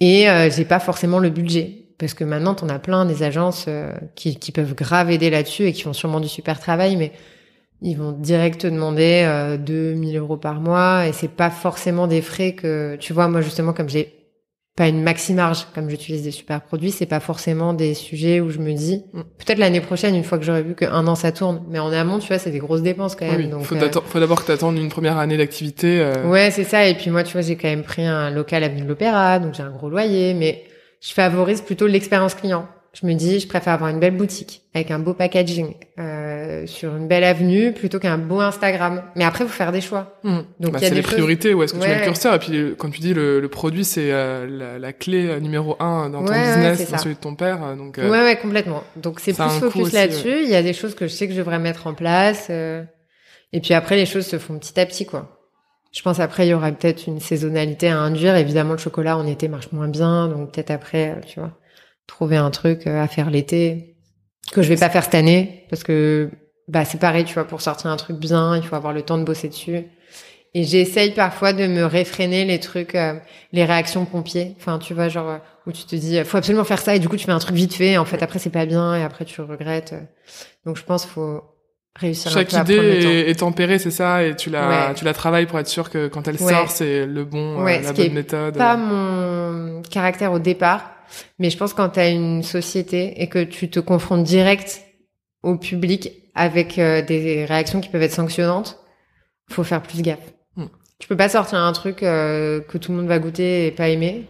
Et 0.01 0.29
euh, 0.29 0.49
j'ai 0.49 0.65
pas 0.65 0.79
forcément 0.79 1.19
le 1.19 1.29
budget. 1.29 1.93
Parce 1.97 2.13
que 2.13 2.25
maintenant, 2.25 2.53
t'en 2.53 2.67
as 2.67 2.79
plein 2.79 3.05
des 3.05 3.23
agences 3.23 3.65
euh, 3.69 3.93
qui, 4.15 4.35
qui 4.35 4.51
peuvent 4.51 4.75
grave 4.75 5.09
aider 5.09 5.29
là-dessus 5.29 5.63
et 5.67 5.71
qui 5.71 5.83
font 5.83 5.93
sûrement 5.93 6.19
du 6.19 6.27
super 6.27 6.59
travail, 6.59 6.97
mais 6.97 7.13
ils 7.81 7.95
vont 7.97 8.11
direct 8.11 8.61
te 8.61 8.67
demander 8.67 9.23
euh, 9.25 9.57
2000 9.57 10.17
euros 10.17 10.35
par 10.35 10.59
mois 10.59 11.07
et 11.07 11.13
c'est 11.13 11.29
pas 11.29 11.49
forcément 11.49 12.07
des 12.07 12.21
frais 12.21 12.53
que, 12.53 12.97
tu 12.97 13.13
vois, 13.13 13.29
moi 13.29 13.39
justement, 13.39 13.71
comme 13.71 13.87
j'ai 13.87 14.24
pas 14.75 14.89
une 14.89 15.01
maxi 15.03 15.33
marge, 15.33 15.67
comme 15.73 15.89
j'utilise 15.89 16.23
des 16.23 16.31
super 16.31 16.61
produits, 16.61 16.91
c'est 16.91 17.05
pas 17.05 17.21
forcément 17.21 17.73
des 17.73 17.93
sujets 17.93 18.41
où 18.41 18.49
je 18.49 18.59
me 18.59 18.73
dis, 18.73 19.03
Mm. 19.13 19.21
peut-être 19.37 19.57
l'année 19.57 19.79
prochaine, 19.79 20.15
une 20.15 20.23
fois 20.25 20.37
que 20.37 20.43
j'aurai 20.43 20.63
vu 20.63 20.75
qu'un 20.75 21.07
an 21.07 21.15
ça 21.15 21.31
tourne, 21.31 21.63
mais 21.69 21.79
en 21.79 21.91
amont, 21.93 22.19
tu 22.19 22.27
vois, 22.27 22.39
c'est 22.39 22.51
des 22.51 22.59
grosses 22.59 22.81
dépenses 22.81 23.15
quand 23.15 23.25
même. 23.25 23.37
Oui, 23.37 23.47
donc, 23.47 23.63
faut, 23.63 23.75
euh, 23.75 23.89
faut 24.05 24.19
d'abord 24.19 24.41
que 24.41 24.47
tu 24.47 24.51
attendes 24.51 24.77
une 24.77 24.89
première 24.89 25.17
année 25.17 25.37
d'activité. 25.37 26.01
euh, 26.01 26.29
Ouais, 26.29 26.51
c'est 26.51 26.65
ça. 26.65 26.85
Et 26.87 26.93
puis 26.95 27.09
moi, 27.09 27.23
tu 27.23 27.31
vois, 27.33 27.41
j'ai 27.41 27.55
quand 27.55 27.69
même 27.69 27.83
pris 27.83 28.03
un 28.05 28.29
local 28.31 28.63
avenue 28.65 28.81
de 28.81 28.87
l'Opéra, 28.87 29.39
donc 29.39 29.53
j'ai 29.53 29.63
un 29.63 29.71
gros 29.71 29.89
loyer, 29.89 30.33
mais 30.33 30.63
je 31.01 31.13
favorise 31.13 31.61
plutôt 31.61 31.87
l'expérience 31.87 32.35
client. 32.35 32.67
Je 32.99 33.05
me 33.05 33.13
dis, 33.13 33.41
je 33.41 33.47
préfère 33.47 33.73
avoir 33.73 33.89
une 33.89 33.99
belle 33.99 34.15
boutique 34.15 34.61
avec 34.73 34.89
un 34.89 34.99
beau 34.99 35.13
packaging 35.13 35.73
euh, 35.99 36.65
sur 36.65 36.95
une 36.95 37.07
belle 37.09 37.25
avenue 37.25 37.73
plutôt 37.73 37.99
qu'un 37.99 38.17
beau 38.17 38.39
Instagram. 38.39 39.03
Mais 39.15 39.25
après, 39.25 39.43
faut 39.43 39.49
faire 39.51 39.73
des 39.73 39.81
choix. 39.81 40.17
Mmh. 40.23 40.37
Donc, 40.61 40.71
Bah, 40.73 40.79
il 40.79 40.83
y 40.83 40.85
a 40.85 40.89
c'est 40.89 40.89
les 40.95 40.95
des 40.95 41.01
choses- 41.01 41.11
priorités, 41.13 41.53
où 41.53 41.61
est-ce 41.61 41.73
que 41.73 41.79
tu 41.79 41.85
mets 41.87 41.93
Ouais. 41.93 41.99
le 41.99 42.05
curseur 42.05 42.33
Et 42.35 42.39
puis, 42.39 42.73
quand 42.77 42.89
tu 42.89 43.01
dis 43.01 43.13
le, 43.13 43.41
le 43.41 43.47
produit, 43.49 43.83
c'est 43.83 44.11
euh, 44.13 44.47
la, 44.49 44.79
la 44.79 44.93
clé 44.93 45.27
euh, 45.27 45.39
numéro 45.41 45.75
un 45.81 46.09
dans 46.09 46.23
ton 46.23 46.31
Ouais, 46.31 46.37
ouais, 46.39 46.45
business, 46.55 46.77
c'est 46.79 46.85
dans 46.85 46.97
ça. 46.97 47.03
celui 47.03 47.15
de 47.15 47.19
ton 47.19 47.35
père. 47.35 47.63
euh, 47.65 47.75
Donc, 47.75 47.99
euh, 47.99 48.09
Ouais, 48.09 48.21
ouais, 48.23 48.37
complètement. 48.37 48.83
Donc 48.95 49.19
c'est 49.19 49.33
plus 49.33 49.49
focus 49.59 49.91
là-dessus. 49.91 50.43
Il 50.43 50.49
y 50.49 50.55
a 50.55 50.63
des 50.63 50.73
choses 50.73 50.95
que 50.95 51.05
je 51.07 51.11
sais 51.13 51.27
que 51.27 51.33
je 51.33 51.39
devrais 51.39 51.59
mettre 51.59 51.87
en 51.87 51.93
place. 51.93 52.47
euh, 52.49 52.81
Et 53.51 53.59
puis 53.59 53.73
après, 53.73 53.97
les 53.97 54.05
choses 54.05 54.25
se 54.25 54.39
font 54.39 54.57
petit 54.57 54.79
à 54.79 54.85
petit, 54.85 55.05
quoi. 55.05 55.31
Je 55.91 56.01
pense 56.01 56.19
après, 56.19 56.45
il 56.45 56.49
y 56.49 56.53
aura 56.53 56.71
peut-être 56.71 57.07
une 57.07 57.19
saisonnalité 57.21 57.87
à 57.89 57.97
induire. 57.99 58.35
Évidemment, 58.35 58.73
le 58.73 58.77
chocolat 58.77 59.17
en 59.17 59.25
été 59.27 59.47
marche 59.47 59.71
moins 59.71 59.87
bien. 59.87 60.27
Donc 60.27 60.51
peut-être 60.53 60.71
après, 60.71 61.21
tu 61.27 61.39
vois, 61.39 61.51
trouver 62.07 62.37
un 62.37 62.51
truc 62.51 62.87
euh, 62.87 63.01
à 63.03 63.07
faire 63.07 63.29
l'été 63.29 63.95
que 64.51 64.61
je 64.61 64.69
vais 64.69 64.77
pas 64.77 64.89
faire 64.89 65.03
cette 65.03 65.15
année. 65.15 65.65
Parce 65.69 65.83
que 65.83 66.29
bah 66.67 66.85
c'est 66.85 66.99
pareil, 66.99 67.25
tu 67.25 67.33
vois, 67.33 67.45
pour 67.45 67.61
sortir 67.61 67.91
un 67.91 67.97
truc 67.97 68.17
bien, 68.17 68.55
il 68.57 68.63
faut 68.63 68.75
avoir 68.75 68.93
le 68.93 69.01
temps 69.01 69.17
de 69.17 69.23
bosser 69.23 69.49
dessus. 69.49 69.83
Et 70.57 70.63
j'essaye 70.63 71.11
parfois 71.11 71.51
de 71.51 71.67
me 71.67 71.83
réfréner 71.83 72.45
les 72.45 72.59
trucs, 72.61 72.95
euh, 72.95 73.15
les 73.51 73.65
réactions 73.65 74.05
pompiers. 74.05 74.55
Enfin, 74.57 74.79
tu 74.79 74.93
vois, 74.93 75.09
genre, 75.09 75.29
euh, 75.29 75.37
où 75.67 75.73
tu 75.73 75.83
te 75.83 75.95
dis, 75.97 76.23
faut 76.23 76.37
absolument 76.37 76.63
faire 76.63 76.79
ça, 76.79 76.95
et 76.95 76.99
du 76.99 77.09
coup, 77.09 77.17
tu 77.17 77.25
fais 77.25 77.33
un 77.33 77.39
truc 77.39 77.55
vite 77.57 77.73
fait, 77.73 77.89
et 77.91 77.97
en 77.97 78.05
fait, 78.05 78.23
après, 78.23 78.39
c'est 78.39 78.49
pas 78.51 78.65
bien, 78.65 78.95
et 78.95 79.03
après, 79.03 79.25
tu 79.25 79.41
regrettes. 79.41 79.93
Donc, 80.65 80.77
je 80.77 80.83
pense 80.83 81.01
qu'il 81.03 81.11
faut 81.11 81.41
réussir 81.99 82.31
Chaque 82.31 82.53
un 82.53 82.63
peu 82.63 82.73
à 82.73 82.77
prendre 82.77 82.81
le 82.87 82.95
idée 82.95 83.03
temps. 83.03 83.29
est, 83.31 83.39
tempérée, 83.39 83.79
c'est 83.79 83.91
ça, 83.91 84.23
et 84.23 84.33
tu 84.37 84.49
la, 84.49 84.69
Ouais. 84.69 84.93
tu 84.95 85.03
la 85.03 85.13
travailles 85.13 85.45
pour 85.45 85.59
être 85.59 85.67
sûr 85.67 85.89
que 85.89 86.07
quand 86.07 86.25
elle 86.29 86.41
Ouais. 86.41 86.53
sort, 86.53 86.71
c'est 86.71 87.05
le 87.05 87.25
bon, 87.25 87.59
euh, 87.67 87.81
la 87.81 87.91
bonne 87.91 88.13
méthode. 88.13 88.57
Pas 88.57 88.77
mon 88.77 89.81
caractère 89.91 90.31
au 90.31 90.39
départ, 90.39 90.89
mais 91.39 91.49
je 91.49 91.57
pense 91.57 91.71
que 91.73 91.77
quand 91.77 91.89
tu 91.89 91.99
as 91.99 92.09
une 92.09 92.43
société 92.43 93.21
et 93.21 93.27
que 93.27 93.43
tu 93.43 93.69
te 93.69 93.79
confrontes 93.79 94.23
direct 94.23 94.81
au 95.43 95.57
public 95.57 96.11
avec 96.33 96.79
euh, 96.79 97.01
des 97.01 97.45
réactions 97.45 97.79
qui 97.81 97.89
peuvent 97.89 98.01
être 98.01 98.11
sanctionnantes, 98.11 98.79
faut 99.49 99.63
faire 99.63 99.81
plus 99.81 100.01
gaffe. 100.01 100.33
Hmm. 100.55 100.65
Tu 100.99 101.07
peux 101.07 101.15
pas 101.17 101.29
sortir 101.29 101.59
un 101.59 101.71
truc 101.73 102.03
euh, 102.03 102.59
que 102.61 102.77
tout 102.77 102.91
le 102.91 102.97
monde 102.97 103.07
va 103.07 103.19
goûter 103.19 103.67
et 103.67 103.71
pas 103.71 103.89
aimer. 103.89 104.25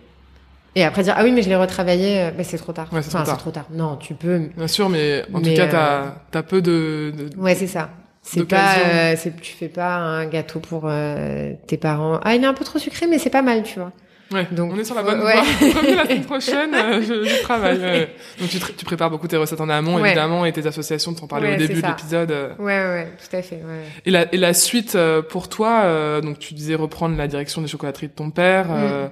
Et 0.76 0.84
après 0.84 1.04
dire 1.04 1.14
ah 1.18 1.24
oui 1.24 1.32
mais 1.32 1.42
je 1.42 1.48
l'ai 1.48 1.56
retravaillé, 1.56 2.20
euh, 2.20 2.32
bah, 2.32 2.44
c'est 2.44 2.58
trop 2.58 2.74
tard. 2.74 2.92
Ouais, 2.92 3.02
c'est 3.02 3.16
enfin 3.16 3.36
trop 3.38 3.52
tard. 3.52 3.68
Non, 3.72 3.96
tu 3.96 4.14
peux. 4.14 4.50
Bien 4.58 4.68
sûr, 4.68 4.90
mais 4.90 5.24
en 5.34 5.40
Mais, 5.40 5.54
tout 5.54 5.56
cas, 5.56 6.18
t'as 6.32 6.40
as 6.40 6.44
peu 6.44 6.62
de, 6.62 7.14
de- 7.18 7.38
Ouais 7.38 7.56
c'est 7.56 7.68
ça. 7.68 7.90
C'est 8.22 8.46
pas, 8.46 8.78
euh, 8.80 9.14
c'est 9.18 9.40
tu 9.40 9.54
fais 9.54 9.70
pas 9.70 9.96
un 9.96 10.26
gâteau 10.26 10.60
pour 10.60 10.84
euh, 10.86 11.54
tes 11.68 11.78
parents. 11.78 12.20
Ah 12.24 12.36
il 12.36 12.44
est 12.44 12.48
un 12.48 12.54
peu 12.56 12.66
trop 12.66 12.80
sucré 12.80 13.08
mais 13.08 13.20
c'est 13.20 13.30
pas 13.30 13.44
mal 13.44 13.64
tu 13.64 13.80
vois. 13.80 13.94
Ouais, 14.32 14.48
Donc, 14.52 14.74
on 14.74 14.80
est 14.80 14.84
sur 14.84 14.96
la 14.96 15.04
bonne 15.04 15.20
voie. 15.22 15.34
Revenez 15.36 15.96
la 15.96 16.04
semaine 16.06 16.26
prochaine, 16.26 16.74
euh, 16.74 17.02
je, 17.02 17.24
je 17.30 17.42
travaille. 17.44 17.78
ouais. 17.80 18.16
Donc 18.40 18.50
tu, 18.50 18.58
tu 18.60 18.84
prépares 18.86 19.10
beaucoup 19.12 19.28
tes 19.28 19.38
recettes 19.38 19.62
en 19.62 19.70
amont, 19.70 20.04
évidemment, 20.04 20.46
et 20.46 20.52
tes 20.52 20.66
associations, 20.66 21.14
t'en 21.14 21.28
parlais 21.28 21.54
au 21.54 21.58
début 21.58 21.82
de 21.82 21.88
l'épisode. 21.88 22.32
euh. 22.32 22.50
Ouais 22.58 22.66
ouais, 22.66 23.12
tout 23.20 23.36
à 23.36 23.42
fait. 23.44 23.62
Et 24.06 24.12
la, 24.12 24.34
et 24.34 24.38
la 24.38 24.54
suite 24.56 24.96
euh, 24.96 25.22
pour 25.22 25.48
toi, 25.48 25.82
euh, 25.84 26.22
donc 26.22 26.40
tu 26.40 26.54
disais 26.56 26.74
reprendre 26.76 27.16
la 27.18 27.28
direction 27.28 27.62
des 27.62 27.68
chocolateries 27.68 28.08
de 28.08 28.14
ton 28.14 28.32
père. 28.32 28.68
Mm. 28.68 28.72
euh, 28.74 29.08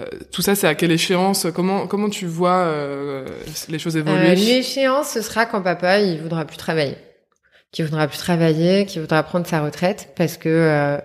euh, 0.00 0.04
tout 0.32 0.42
ça, 0.42 0.54
c'est 0.56 0.66
à 0.68 0.74
quelle 0.74 0.92
échéance? 0.92 1.46
Comment 1.54 1.86
comment 1.86 2.08
tu 2.08 2.26
vois 2.26 2.58
euh, 2.58 3.26
les 3.68 3.78
choses 3.78 3.96
évoluer? 3.96 4.30
Euh, 4.30 4.34
L'échéance, 4.34 5.10
ce 5.10 5.22
sera 5.22 5.46
quand 5.46 5.60
papa 5.62 6.00
il 6.00 6.20
voudra 6.20 6.44
plus 6.44 6.56
travailler, 6.56 6.96
qu'il 7.72 7.84
voudra 7.84 8.06
plus 8.08 8.18
travailler, 8.18 8.86
qu'il 8.86 9.00
voudra 9.02 9.22
prendre 9.22 9.46
sa 9.46 9.60
retraite, 9.60 10.10
parce 10.16 10.36
que, 10.36 10.48
euh, 10.48 10.98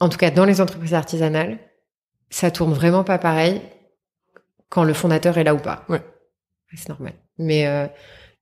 en 0.00 0.08
tout 0.08 0.18
cas 0.18 0.30
dans 0.30 0.44
les 0.44 0.60
entreprises 0.60 0.94
artisanales, 0.94 1.58
ça 2.30 2.50
tourne 2.50 2.72
vraiment 2.72 3.04
pas 3.04 3.18
pareil 3.18 3.60
quand 4.68 4.84
le 4.84 4.92
fondateur 4.94 5.36
est 5.38 5.44
là 5.44 5.54
ou 5.54 5.58
pas. 5.58 5.84
Ouais. 5.88 6.00
C'est 6.74 6.88
normal. 6.88 7.12
Mais 7.38 7.66
euh, 7.66 7.86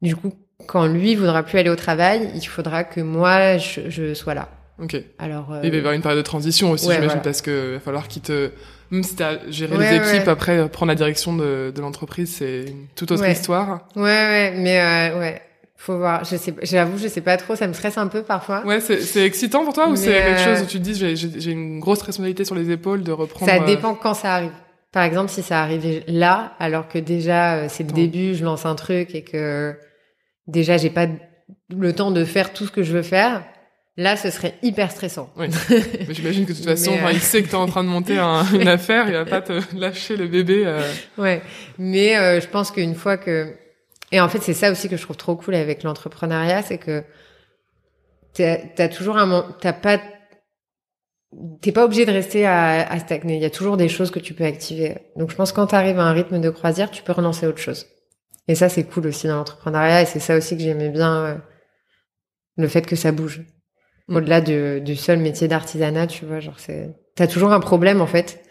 du 0.03 0.15
coup, 0.15 0.33
quand 0.67 0.87
lui 0.87 1.15
voudra 1.15 1.43
plus 1.43 1.59
aller 1.59 1.71
au 1.71 1.77
travail, 1.77 2.31
il 2.35 2.47
faudra 2.47 2.85
que 2.85 3.01
moi 3.01 3.57
je, 3.59 3.89
je 3.89 4.13
sois 4.15 4.35
là. 4.35 4.49
Ok. 4.81 4.97
Alors. 5.19 5.53
euh, 5.53 5.61
Il 5.65 5.71
va 5.71 5.77
y 5.77 5.79
avoir 5.79 5.95
une 5.95 6.03
période 6.03 6.19
de 6.19 6.23
transition 6.23 6.71
aussi, 6.71 6.87
ouais, 6.87 6.95
j'imagine, 6.95 7.09
voilà. 7.09 7.23
parce 7.23 7.41
que 7.43 7.75
va 7.75 7.81
falloir 7.81 8.07
qu'il 8.07 8.23
te, 8.23 8.51
même 8.91 9.03
si 9.03 9.17
t'as 9.17 9.39
géré 9.49 9.77
Ouais, 9.77 9.91
les 9.91 9.97
équipes, 9.97 10.27
ouais. 10.27 10.33
après 10.33 10.69
prendre 10.69 10.91
la 10.91 10.95
direction 10.95 11.35
de, 11.35 11.73
de 11.75 11.81
l'entreprise, 11.81 12.37
c'est 12.37 12.65
une 12.69 12.87
toute 12.95 13.11
autre 13.11 13.27
histoire. 13.27 13.89
Ouais, 13.97 14.03
ouais, 14.03 14.55
mais 14.57 14.79
euh, 14.81 15.19
ouais, 15.19 15.43
faut 15.81 15.97
voir. 15.97 16.25
Je 16.25 16.37
sais, 16.37 16.53
j'avoue, 16.63 16.99
je 16.99 17.09
sais 17.09 17.21
pas 17.23 17.37
trop. 17.37 17.55
Ça 17.57 17.67
me 17.69 17.73
stresse 17.73 17.97
un 17.97 18.09
peu 18.09 18.23
parfois. 18.23 18.67
Ouais, 18.67 18.81
c'est 18.81 19.01
c'est 19.01 19.25
excitant 19.25 19.65
pour 19.65 19.73
toi 19.73 19.89
ou 19.89 19.97
c'est 19.97 20.07
quelque 20.11 20.41
euh, 20.41 20.57
chose 20.57 20.63
où 20.65 20.67
tu 20.67 20.79
te 20.79 20.83
dis 20.83 20.95
j'ai 20.95 21.17
j'ai 21.17 21.31
j'ai 21.41 21.51
une 21.53 21.79
grosse 21.81 22.03
responsabilité 22.03 22.45
sur 22.45 22.55
les 22.57 22.71
épaules 22.71 23.03
de 23.05 23.13
reprendre. 23.13 23.51
Ça 23.51 23.63
euh, 23.63 23.65
dépend 23.65 23.95
quand 23.95 24.15
ça 24.15 24.35
arrive. 24.35 24.51
Par 24.93 25.05
exemple, 25.05 25.31
si 25.31 25.43
ça 25.43 25.63
arrivait 25.63 26.03
là, 26.09 26.55
alors 26.59 26.89
que 26.89 26.99
déjà 26.99 27.55
euh, 27.57 27.67
c'est 27.69 27.85
le 27.85 27.93
début, 27.93 28.35
je 28.35 28.45
lance 28.45 28.67
un 28.67 28.75
truc 28.75 29.15
et 29.15 29.23
que 29.23 29.75
déjà 30.47 30.77
j'ai 30.79 30.91
pas 30.91 31.07
le 31.71 31.93
temps 31.93 32.11
de 32.11 32.25
faire 32.25 32.53
tout 32.53 32.67
ce 32.67 32.71
que 32.73 32.83
je 32.83 32.93
veux 32.93 33.03
faire, 33.03 33.45
là 33.97 34.17
ce 34.17 34.31
serait 34.31 34.55
hyper 34.63 34.91
stressant. 34.91 35.31
Oui. 35.37 35.47
J'imagine 36.11 36.45
que 36.47 36.53
de 36.53 36.57
toute 36.57 36.65
façon, 36.67 36.93
euh, 36.93 37.13
il 37.13 37.21
sait 37.21 37.43
que 37.43 37.49
t'es 37.49 37.55
en 37.55 37.67
train 37.67 37.85
de 37.85 37.89
monter 37.89 38.19
un- 38.19 38.45
une 38.53 38.67
affaire, 38.69 39.07
il 39.09 39.13
va 39.15 39.25
pas 39.27 39.43
te 39.43 39.61
lâcher 39.77 40.17
le 40.17 40.27
bébé. 40.27 40.63
euh. 40.67 40.81
Ouais, 41.19 41.43
mais 41.79 42.17
euh, 42.17 42.41
je 42.41 42.47
pense 42.49 42.71
qu'une 42.71 42.95
fois 42.95 43.17
que 43.19 43.53
et 44.13 44.21
en 44.21 44.29
fait 44.29 44.41
c'est 44.41 44.55
ça 44.55 44.71
aussi 44.71 44.89
que 44.89 44.97
je 44.97 45.03
trouve 45.03 45.17
trop 45.17 45.37
cool 45.37 45.55
avec 45.55 45.83
l'entrepreneuriat, 45.83 46.63
c'est 46.63 46.79
que 46.79 47.05
t'as 48.35 48.59
as 48.79 48.89
toujours 48.89 49.17
un 49.19 49.57
t'as 49.61 49.73
pas 49.73 50.01
t'es 51.61 51.73
pas 51.73 51.85
obligé 51.85 52.07
de 52.07 52.13
rester 52.13 52.47
à, 52.47 52.89
à 52.91 52.99
stagner. 52.99 53.37
Il 53.37 53.43
y 53.43 53.47
a 53.47 53.51
toujours 53.51 53.77
des 53.77 53.89
choses 53.89 54.11
que 54.11 54.19
tu 54.19 54.33
peux 54.33 54.45
activer. 54.45 54.97
Donc 55.17 55.31
je 55.31 55.37
pense 55.37 55.53
que 55.53 55.57
quand 55.57 55.67
t'arrives 55.67 55.99
à 55.99 56.05
un 56.05 56.13
rythme 56.13 56.41
de 56.41 56.49
croisière, 56.51 56.91
tu 56.91 57.03
peux 57.03 57.13
relancer 57.13 57.47
autre 57.47 57.59
chose. 57.59 57.87
Et 58.47 58.55
ça 58.55 58.69
c'est 58.69 58.85
cool 58.85 59.07
aussi 59.07 59.27
dans 59.27 59.37
l'entrepreneuriat 59.37 60.03
et 60.03 60.07
c'est 60.07 60.21
ça 60.21 60.37
aussi 60.37 60.57
que 60.57 60.63
j'aimais 60.63 60.89
bien 60.89 61.25
euh, 61.25 61.35
le 62.57 62.69
fait 62.69 62.87
que 62.87 62.97
ça 62.97 63.13
bouge. 63.13 63.43
Mm. 64.09 64.17
Au-delà 64.17 64.41
du, 64.41 64.81
du 64.81 64.97
seul 64.97 65.19
métier 65.19 65.49
d'artisanat, 65.49 66.07
tu 66.07 66.25
vois, 66.25 66.41
genre 66.41 66.59
c'est 66.59 66.95
t'as 67.15 67.27
toujours 67.27 67.53
un 67.53 67.61
problème 67.61 68.01
en 68.01 68.07
fait. 68.07 68.43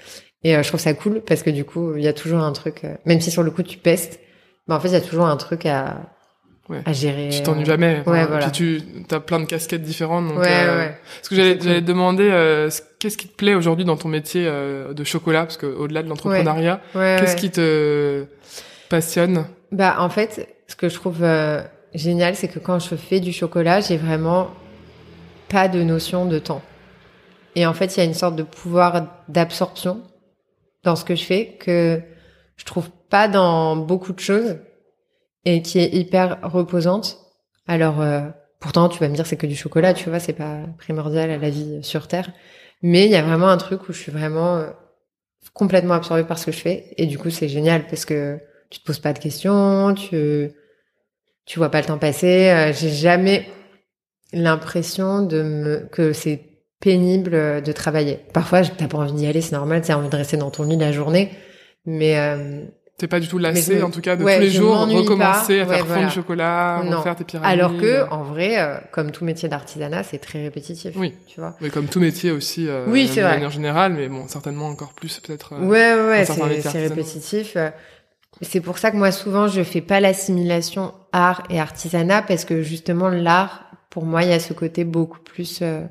Et 0.44 0.56
euh, 0.56 0.62
je 0.62 0.68
trouve 0.68 0.80
ça 0.80 0.94
cool 0.94 1.22
parce 1.22 1.42
que 1.42 1.50
du 1.50 1.66
coup, 1.66 1.96
il 1.96 2.04
y 2.04 2.08
a 2.08 2.14
toujours 2.14 2.40
un 2.40 2.52
truc, 2.52 2.84
euh, 2.84 2.96
même 3.06 3.20
si 3.22 3.32
sur 3.32 3.42
le 3.44 3.50
coup 3.50 3.64
tu 3.64 3.78
pestes, 3.78 4.20
mais 4.68 4.76
en 4.76 4.80
fait, 4.80 4.90
il 4.90 4.94
y 4.94 4.98
a 4.98 5.02
toujours 5.02 5.26
un 5.28 5.38
truc 5.38 5.66
à, 5.66 5.98
Ouais. 6.70 6.82
à 6.86 6.92
gérer. 6.92 7.30
Tu 7.32 7.42
t'ennuies 7.44 7.62
euh. 7.64 7.66
jamais. 7.66 8.04
Ouais, 8.06 8.26
voilà. 8.26 8.50
Puis 8.50 8.84
tu 9.08 9.16
as 9.16 9.20
plein 9.22 9.40
de 9.40 9.46
casquettes 9.46 9.84
différentes. 9.84 10.28
Donc, 10.28 10.40
Ouais, 10.40 10.48
euh, 10.52 10.78
ouais. 10.80 10.98
Parce 11.16 11.30
que 11.30 11.36
j'allais 11.36 11.58
j'allais 11.62 11.82
te 11.82 11.86
demander 11.86 12.30
euh, 12.30 12.70
ce- 12.70 12.82
qu'est-ce 13.00 13.18
qui 13.18 13.30
te 13.30 13.36
plaît 13.38 13.54
aujourd'hui 13.56 13.86
dans 13.86 13.96
ton 13.96 14.10
métier 14.10 14.46
euh, 14.46 14.94
de 14.94 15.04
chocolat, 15.06 15.44
parce 15.44 15.56
que 15.56 15.66
au-delà 15.66 16.04
de 16.04 16.10
l'entrepreneuriat, 16.10 16.82
Ouais, 16.94 17.16
qu'est-ce 17.20 17.38
qui 17.38 17.52
te 17.52 18.26
passionne? 18.90 19.46
Bah, 19.72 19.96
en 20.00 20.10
fait, 20.10 20.46
ce 20.68 20.76
que 20.76 20.90
je 20.90 20.96
trouve 20.96 21.24
euh, 21.24 21.62
génial, 21.94 22.36
c'est 22.36 22.50
que 22.50 22.60
quand 22.60 22.80
je 22.80 22.96
fais 22.96 23.22
du 23.22 23.32
chocolat, 23.32 23.80
j'ai 23.80 23.96
vraiment 23.98 24.50
pas 25.48 25.70
de 25.70 25.82
notion 25.84 26.26
de 26.26 26.38
temps. 26.38 26.62
Et 27.56 27.66
en 27.66 27.74
fait, 27.74 27.96
il 27.96 28.00
y 28.00 28.02
a 28.02 28.06
une 28.06 28.14
sorte 28.14 28.36
de 28.36 28.44
pouvoir 28.44 29.08
d'absorption 29.30 30.02
dans 30.84 30.98
ce 30.98 31.06
que 31.06 31.16
je 31.16 31.24
fais 31.24 31.58
que 31.60 32.02
je 32.58 32.66
trouve 32.66 32.90
pas 33.10 33.28
dans 33.28 33.76
beaucoup 33.76 34.14
de 34.14 34.20
choses 34.20 34.58
et 35.46 35.62
qui 35.62 35.80
est 35.80 35.94
hyper 35.94 36.40
reposante. 36.44 37.20
Alors, 37.68 38.02
euh, 38.02 38.22
pourtant, 38.60 38.90
tu 38.90 39.00
vas 39.00 39.08
me 39.08 39.16
dire 39.16 39.26
c'est 39.26 39.38
que 39.38 39.48
du 39.48 39.56
chocolat, 39.56 39.94
tu 39.94 40.10
vois, 40.10 40.20
c'est 40.20 40.34
pas 40.34 40.60
primordial 40.78 41.30
à 41.32 41.38
la 41.38 41.50
vie 41.50 41.80
sur 41.84 42.08
Terre. 42.08 42.32
Mais 42.82 43.06
il 43.06 43.12
y 43.12 43.16
a 43.16 43.22
vraiment 43.22 43.48
un 43.48 43.58
truc 43.58 43.88
où 43.90 43.94
je 43.94 44.00
suis 44.00 44.12
vraiment 44.12 44.58
euh, 44.58 44.70
complètement 45.54 45.96
absorbée 45.96 46.24
par 46.24 46.38
ce 46.38 46.48
que 46.48 46.52
je 46.52 46.60
fais. 46.60 46.94
Et 46.98 47.06
du 47.06 47.18
coup, 47.18 47.30
c'est 47.30 47.50
génial 47.50 47.88
parce 47.88 48.06
que 48.06 48.40
tu 48.70 48.80
te 48.80 48.86
poses 48.86 49.00
pas 49.00 49.14
de 49.14 49.20
questions, 49.20 49.94
tu 49.94 50.52
tu 51.46 51.60
vois 51.60 51.70
pas 51.70 51.80
le 51.80 51.88
temps 51.88 51.98
passer. 51.98 52.50
Euh, 52.50 52.74
J'ai 52.74 52.90
jamais 52.90 53.48
l'impression 54.34 55.22
de 55.24 55.42
me 55.42 55.88
que 55.92 56.14
c'est 56.14 56.42
pénible 56.80 57.34
euh, 57.34 57.62
de 57.62 57.72
travailler. 57.72 58.20
Parfois, 58.34 58.62
t'as 58.64 58.88
pas 58.88 58.98
envie 58.98 59.14
d'y 59.14 59.28
aller, 59.28 59.42
c'est 59.42 59.56
normal, 59.56 59.82
t'as 59.82 59.96
envie 59.96 60.10
de 60.10 60.16
rester 60.16 60.38
dans 60.38 60.52
ton 60.52 60.64
lit 60.64 60.78
la 60.78 60.92
journée. 60.92 61.32
Mais 61.86 62.18
T'es 62.98 63.08
pas 63.08 63.20
du 63.20 63.28
tout 63.28 63.38
lassé, 63.38 63.84
en 63.84 63.92
tout 63.92 64.02
cas, 64.02 64.16
de 64.16 64.24
ouais, 64.24 64.38
tous 64.38 64.42
les 64.42 64.50
jours, 64.50 64.88
recommencer 64.88 65.58
pas. 65.60 65.64
à 65.64 65.66
faire 65.66 65.68
Ouais, 65.70 65.78
fondre 65.78 65.86
voilà. 65.88 66.08
du 66.08 66.14
chocolat, 66.16 66.82
Non. 66.84 66.98
refaire 66.98 67.16
tes 67.16 67.24
pyramides. 67.26 67.52
alors 67.52 67.78
que, 67.78 68.10
en 68.10 68.24
vrai, 68.24 68.60
euh, 68.60 68.78
comme 68.92 69.12
tout 69.12 69.24
métier 69.24 69.48
d'artisanat, 69.48 70.02
c'est 70.04 70.18
très 70.18 70.42
répétitif. 70.42 70.94
Oui. 70.96 71.14
Tu 71.28 71.40
vois. 71.40 71.56
Mais 71.62 71.70
comme 71.70 71.86
tout 71.86 72.00
métier 72.00 72.32
aussi, 72.32 72.68
euh, 72.68 72.86
Oui, 72.88 73.08
c'est 73.08 73.18
de 73.22 73.26
vrai. 73.26 73.36
manière 73.36 73.52
générale, 73.52 73.94
mais 73.94 74.08
bon, 74.10 74.28
certainement 74.28 74.66
encore 74.68 74.94
plus 74.94 75.20
peut-être. 75.20 75.54
euh, 75.54 75.60
Ouais, 75.60 75.94
ouais, 75.94 76.08
ouais, 76.08 76.62
c'est 76.64 76.88
répétitif. 76.88 77.56
C'est 78.42 78.62
pour 78.62 78.80
ça 78.80 78.90
que 78.90 78.98
moi, 78.98 79.12
souvent, 79.12 79.48
je 79.48 79.62
fais 79.64 79.82
pas 79.82 80.00
l'assimilation 80.00 80.92
art 81.12 81.44
et 81.52 81.60
artisanat 81.60 82.24
parce 82.24 82.46
que 82.46 82.64
justement, 82.64 83.10
l'art, 83.10 83.66
pour 83.92 84.06
moi, 84.06 84.24
il 84.24 84.30
y 84.30 84.34
a 84.34 84.40
ce 84.40 84.54
côté 84.54 84.86
beaucoup 84.86 85.20
plus 85.20 85.60
euh, 85.62 85.82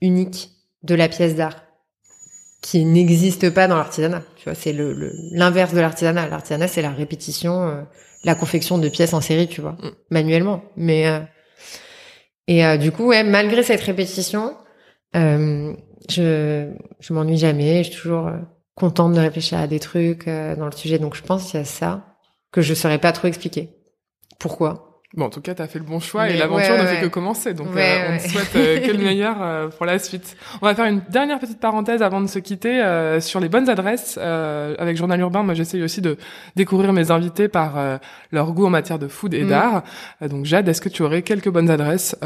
unique 0.00 0.50
de 0.82 0.94
la 0.94 1.08
pièce 1.08 1.34
d'art 1.34 1.56
qui 2.62 2.84
n'existe 2.86 3.50
pas 3.52 3.68
dans 3.68 3.76
l'artisanat. 3.76 4.22
Tu 4.44 4.50
vois, 4.50 4.54
c'est 4.54 4.74
le 4.74 4.92
le- 4.92 5.14
l'inverse 5.32 5.72
de 5.72 5.80
l'artisanat. 5.80 6.28
L'artisanat, 6.28 6.68
c'est 6.68 6.82
la 6.82 6.90
répétition, 6.90 7.66
euh, 7.66 7.82
la 8.24 8.34
confection 8.34 8.76
de 8.76 8.90
pièces 8.90 9.14
en 9.14 9.22
série, 9.22 9.48
tu 9.48 9.62
vois, 9.62 9.72
Mm. 9.82 9.90
manuellement. 10.10 10.62
Mais 10.76 11.06
euh, 11.08 11.20
et 12.46 12.64
euh, 12.66 12.76
du 12.76 12.92
coup, 12.92 13.06
ouais, 13.06 13.24
malgré 13.24 13.62
cette 13.62 13.80
répétition, 13.80 14.54
euh, 15.16 15.72
je 16.10 16.70
je 17.00 17.12
m'ennuie 17.14 17.38
jamais. 17.38 17.82
Je 17.84 17.90
suis 17.90 18.02
toujours 18.02 18.30
contente 18.74 19.14
de 19.14 19.20
réfléchir 19.20 19.58
à 19.58 19.66
des 19.66 19.80
trucs 19.80 20.28
euh, 20.28 20.54
dans 20.56 20.66
le 20.66 20.72
sujet. 20.72 20.98
Donc, 20.98 21.14
je 21.14 21.22
pense 21.22 21.46
qu'il 21.50 21.58
y 21.58 21.62
a 21.62 21.64
ça 21.64 22.04
que 22.52 22.60
je 22.60 22.74
saurais 22.74 22.98
pas 22.98 23.12
trop 23.12 23.28
expliquer. 23.28 23.70
Pourquoi? 24.38 24.93
Bon, 25.16 25.26
en 25.26 25.30
tout 25.30 25.40
cas, 25.40 25.54
tu 25.54 25.62
as 25.62 25.68
fait 25.68 25.78
le 25.78 25.84
bon 25.84 26.00
choix 26.00 26.28
et 26.28 26.36
l'aventure 26.36 26.72
ouais, 26.72 26.78
ne 26.78 26.82
ouais. 26.82 26.96
fait 26.96 27.02
que 27.02 27.06
commencer. 27.06 27.54
Donc, 27.54 27.68
euh, 27.76 28.08
on 28.10 28.18
te 28.18 28.28
souhaite 28.28 28.56
euh, 28.56 28.80
que 28.86 28.90
le 28.90 28.98
meilleur 28.98 29.36
euh, 29.40 29.68
pour 29.68 29.86
la 29.86 30.00
suite. 30.00 30.36
On 30.60 30.66
va 30.66 30.74
faire 30.74 30.86
une 30.86 31.02
dernière 31.08 31.38
petite 31.38 31.60
parenthèse 31.60 32.02
avant 32.02 32.20
de 32.20 32.26
se 32.26 32.40
quitter 32.40 32.82
euh, 32.82 33.20
sur 33.20 33.38
les 33.38 33.48
bonnes 33.48 33.68
adresses. 33.68 34.18
Avec 34.18 34.96
Journal 34.96 35.20
Urbain, 35.20 35.42
moi, 35.44 35.54
j'essaye 35.54 35.82
aussi 35.84 36.00
de 36.00 36.16
découvrir 36.56 36.92
mes 36.92 37.10
invités 37.12 37.46
par 37.48 37.74
leur 38.32 38.52
goût 38.52 38.66
en 38.66 38.70
matière 38.70 38.98
de 38.98 39.06
food 39.08 39.34
et 39.34 39.44
Mm. 39.44 39.48
d'art. 39.48 39.82
Donc, 40.22 40.44
Jade, 40.46 40.68
est-ce 40.68 40.80
que 40.80 40.88
tu 40.88 41.02
aurais 41.02 41.22
quelques 41.22 41.48
bonnes 41.50 41.70
adresses 41.70 42.16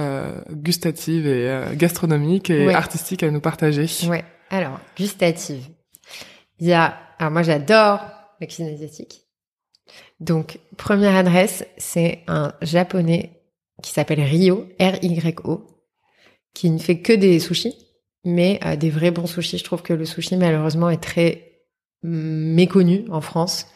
gustatives 0.50 1.26
et 1.26 1.62
gastronomiques 1.74 2.48
et 2.50 2.72
artistiques 2.74 3.22
à 3.22 3.30
nous 3.30 3.40
partager? 3.40 3.86
Ouais. 4.08 4.24
Alors, 4.50 4.80
gustative. 4.96 5.64
Il 6.58 6.66
y 6.68 6.72
a, 6.72 6.94
alors 7.18 7.30
moi 7.32 7.42
j'adore 7.42 8.00
la 8.40 8.46
cuisine 8.46 8.68
asiatique. 8.68 9.27
Donc, 10.20 10.58
première 10.76 11.14
adresse, 11.14 11.64
c'est 11.76 12.20
un 12.26 12.52
japonais 12.62 13.30
qui 13.82 13.92
s'appelle 13.92 14.20
Ryo, 14.20 14.66
R-Y-O, 14.80 15.66
qui 16.54 16.70
ne 16.70 16.78
fait 16.78 17.00
que 17.00 17.12
des 17.12 17.38
sushis, 17.38 17.76
mais 18.24 18.58
euh, 18.64 18.76
des 18.76 18.90
vrais 18.90 19.12
bons 19.12 19.26
sushis. 19.26 19.58
Je 19.58 19.64
trouve 19.64 19.82
que 19.82 19.92
le 19.92 20.04
sushi, 20.04 20.36
malheureusement, 20.36 20.90
est 20.90 21.02
très 21.02 21.52
méconnu 22.02 23.04
en 23.10 23.20
France. 23.20 23.66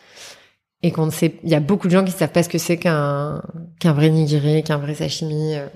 Et 0.83 0.91
qu'on 0.91 1.07
ne 1.07 1.13
sait, 1.13 1.35
il 1.45 1.51
y 1.51 1.55
a 1.55 1.61
beaucoup 1.61 1.87
de 1.87 1.93
gens 1.93 2.05
qui 2.05 2.11
savent 2.11 2.33
pas 2.33 2.43
ce 2.43 2.49
que 2.49 2.59
c'est 2.59 2.77
qu'un, 2.77 3.41
qu'un 3.79 3.93
vrai 3.93 4.11
nigiri, 4.11 4.65
qu'un 4.65 4.79
vrai 4.79 4.95
sashimi. 4.95 5.55
euh, 5.55 5.69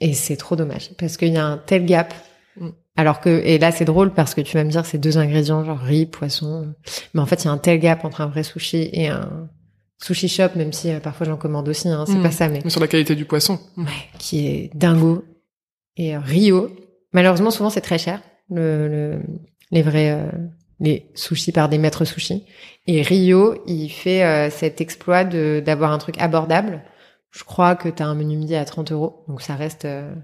Et 0.00 0.14
c'est 0.14 0.36
trop 0.36 0.56
dommage. 0.56 0.92
Parce 0.98 1.18
qu'il 1.18 1.32
y 1.34 1.36
a 1.36 1.44
un 1.44 1.58
tel 1.58 1.84
gap. 1.84 2.14
Mm. 2.58 2.70
Alors 2.96 3.20
que, 3.20 3.28
et 3.28 3.58
là, 3.58 3.70
c'est 3.70 3.84
drôle 3.84 4.14
parce 4.14 4.34
que 4.34 4.40
tu 4.40 4.56
vas 4.56 4.64
me 4.64 4.70
dire, 4.70 4.86
c'est 4.86 4.96
deux 4.96 5.18
ingrédients, 5.18 5.62
genre 5.62 5.78
riz, 5.78 6.06
poisson. 6.06 6.74
Mais 7.12 7.20
en 7.20 7.26
fait, 7.26 7.44
il 7.44 7.48
y 7.48 7.48
a 7.48 7.52
un 7.52 7.58
tel 7.58 7.78
gap 7.78 8.06
entre 8.06 8.22
un 8.22 8.28
vrai 8.28 8.42
sushi 8.42 8.88
et 8.94 9.08
un 9.08 9.50
sushi 10.02 10.28
shop, 10.28 10.50
même 10.56 10.72
si 10.72 10.90
euh, 10.90 11.00
parfois 11.00 11.26
j'en 11.26 11.36
commande 11.36 11.68
aussi, 11.68 11.88
hein, 11.88 12.04
c'est 12.06 12.16
Mm. 12.18 12.22
pas 12.22 12.30
ça, 12.30 12.48
mais 12.48 12.60
Mais 12.64 12.70
Sur 12.70 12.80
la 12.80 12.88
qualité 12.88 13.14
du 13.14 13.24
poisson. 13.24 13.58
ouais, 13.76 13.84
qui 14.18 14.46
est 14.46 14.70
dingo. 14.74 15.24
Et 15.96 16.14
euh, 16.16 16.20
Rio, 16.20 16.70
malheureusement, 17.12 17.50
souvent 17.50 17.70
c'est 17.70 17.80
très 17.80 17.98
cher, 17.98 18.20
le, 18.50 18.88
le- 18.88 19.22
les 19.70 19.82
vrais, 19.82 20.10
euh, 20.12 20.30
les 20.80 21.06
sushis 21.14 21.52
par 21.52 21.68
des 21.68 21.78
maîtres 21.78 22.04
sushis. 22.04 22.44
Et 22.86 23.00
Rio, 23.02 23.62
il 23.66 23.88
fait 23.88 24.22
euh, 24.22 24.50
cet 24.50 24.80
exploit 24.80 25.24
de 25.24 25.62
d'avoir 25.64 25.92
un 25.92 25.98
truc 25.98 26.16
abordable. 26.20 26.82
Je 27.30 27.44
crois 27.44 27.74
que 27.76 27.88
tu 27.88 28.02
as 28.02 28.06
un 28.06 28.14
menu 28.14 28.36
midi 28.36 28.54
à 28.54 28.64
30 28.64 28.92
euros, 28.92 29.24
donc 29.28 29.40
ça 29.42 29.56
reste 29.56 29.84
euh, 29.86 30.14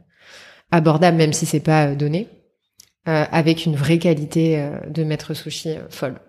abordable, 0.70 1.16
même 1.16 1.32
si 1.32 1.46
c'est 1.46 1.60
pas 1.60 1.86
euh, 1.88 1.94
donné, 1.94 2.28
euh, 3.08 3.24
avec 3.32 3.66
une 3.66 3.74
vraie 3.76 3.98
qualité 3.98 4.58
euh, 4.60 4.78
de 4.88 5.02
maître 5.04 5.34
sushi 5.34 5.74
folle. 5.90 6.20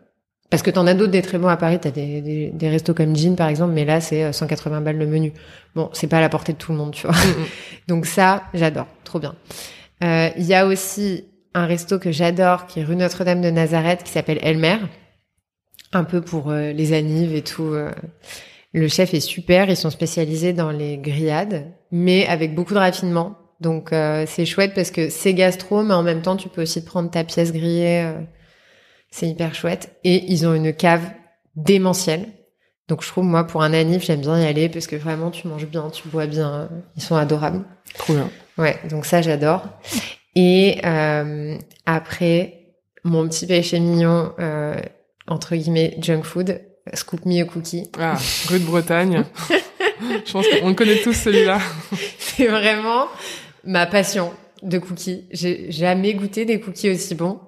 Parce 0.53 0.61
que 0.61 0.69
t'en 0.69 0.85
as 0.85 0.93
d'autres 0.93 1.11
des 1.11 1.23
très 1.23 1.39
bons 1.39 1.47
à 1.47 1.57
Paris, 1.57 1.79
t'as 1.81 1.89
des, 1.89 2.21
des, 2.21 2.51
des 2.51 2.69
restos 2.69 2.93
comme 2.93 3.15
Jean 3.15 3.35
par 3.35 3.47
exemple, 3.47 3.73
mais 3.73 3.85
là 3.85 3.99
c'est 3.99 4.23
euh, 4.23 4.31
180 4.31 4.81
balles 4.81 4.99
le 4.99 5.07
menu. 5.07 5.33
Bon, 5.73 5.89
c'est 5.93 6.05
pas 6.05 6.19
à 6.19 6.21
la 6.21 6.29
portée 6.29 6.53
de 6.53 6.59
tout 6.59 6.71
le 6.73 6.77
monde, 6.77 6.91
tu 6.91 7.07
vois. 7.07 7.15
Mm, 7.15 7.29
mm. 7.41 7.45
Donc 7.87 8.05
ça, 8.05 8.43
j'adore, 8.53 8.85
trop 9.03 9.17
bien. 9.17 9.33
Euh, 10.03 10.29
Il 10.37 10.43
y 10.45 10.53
a 10.53 10.67
aussi 10.67 11.25
un 11.55 11.65
resto 11.65 11.97
que 11.97 12.11
j'adore, 12.11 12.67
qui 12.67 12.81
est 12.81 12.83
rue 12.83 12.95
Notre-Dame 12.95 13.41
de 13.41 13.49
Nazareth, 13.49 14.03
qui 14.03 14.11
s'appelle 14.11 14.37
Elmer, 14.43 14.77
un 15.91 16.03
peu 16.03 16.21
pour 16.21 16.51
euh, 16.51 16.71
les 16.71 16.93
anives 16.93 17.33
et 17.33 17.41
tout. 17.41 17.73
euh. 17.73 17.89
Le 18.73 18.87
chef 18.87 19.15
est 19.15 19.21
super, 19.21 19.71
ils 19.71 19.75
sont 19.75 19.89
spécialisés 19.89 20.53
dans 20.53 20.69
les 20.69 20.99
grillades, 20.99 21.65
mais 21.91 22.27
avec 22.27 22.53
beaucoup 22.53 22.75
de 22.75 22.79
raffinement. 22.79 23.37
Donc 23.59 23.91
euh, 23.91 24.25
c'est 24.27 24.45
chouette 24.45 24.73
parce 24.75 24.91
que 24.91 25.09
c'est 25.09 25.33
gastro, 25.33 25.81
mais 25.81 25.95
en 25.95 26.03
même 26.03 26.21
temps 26.21 26.37
tu 26.37 26.47
peux 26.47 26.61
aussi 26.61 26.85
prendre 26.85 27.09
ta 27.09 27.23
pièce 27.23 27.51
grillée. 27.51 28.07
C'est 29.13 29.29
hyper 29.29 29.53
chouette. 29.53 29.95
Et 30.03 30.25
ils 30.31 30.47
ont 30.47 30.55
une 30.55 30.73
cave 30.73 31.03
démentielle. 31.55 32.25
Donc 32.87 33.03
je 33.03 33.07
trouve 33.07 33.23
moi 33.23 33.45
pour 33.45 33.61
un 33.61 33.71
anniv 33.71 34.01
j'aime 34.03 34.21
bien 34.21 34.41
y 34.41 34.45
aller 34.45 34.67
parce 34.67 34.87
que 34.87 34.95
vraiment 34.95 35.29
tu 35.29 35.47
manges 35.47 35.67
bien, 35.67 35.89
tu 35.89 36.07
bois 36.09 36.25
bien, 36.25 36.67
ils 36.97 37.01
sont 37.01 37.15
adorables. 37.15 37.63
Trop 37.93 38.13
bien. 38.13 38.29
Ouais, 38.57 38.77
donc 38.89 39.05
ça 39.05 39.21
j'adore. 39.21 39.61
Et 40.35 40.81
euh, 40.83 41.55
après, 41.85 42.73
mon 43.03 43.29
petit 43.29 43.45
péché 43.45 43.79
mignon, 43.79 44.33
euh, 44.39 44.75
entre 45.27 45.55
guillemets, 45.55 45.95
junk 46.01 46.23
food, 46.23 46.59
Scoop 46.93 47.25
Me 47.25 47.41
a 47.41 47.45
Cookie. 47.45 47.89
Ah, 47.99 48.17
rue 48.49 48.59
de 48.59 48.65
Bretagne. 48.65 49.23
Je 50.25 50.31
pense 50.31 50.45
qu'on 50.47 50.69
le 50.69 50.73
connaît 50.73 51.01
tous 51.01 51.13
celui-là. 51.13 51.59
C'est 52.17 52.47
vraiment 52.47 53.05
ma 53.63 53.85
passion 53.85 54.33
de 54.63 54.79
cookies. 54.79 55.25
J'ai 55.31 55.71
jamais 55.71 56.15
goûté 56.15 56.45
des 56.45 56.59
cookies 56.59 56.89
aussi 56.89 57.13
bons. 57.13 57.39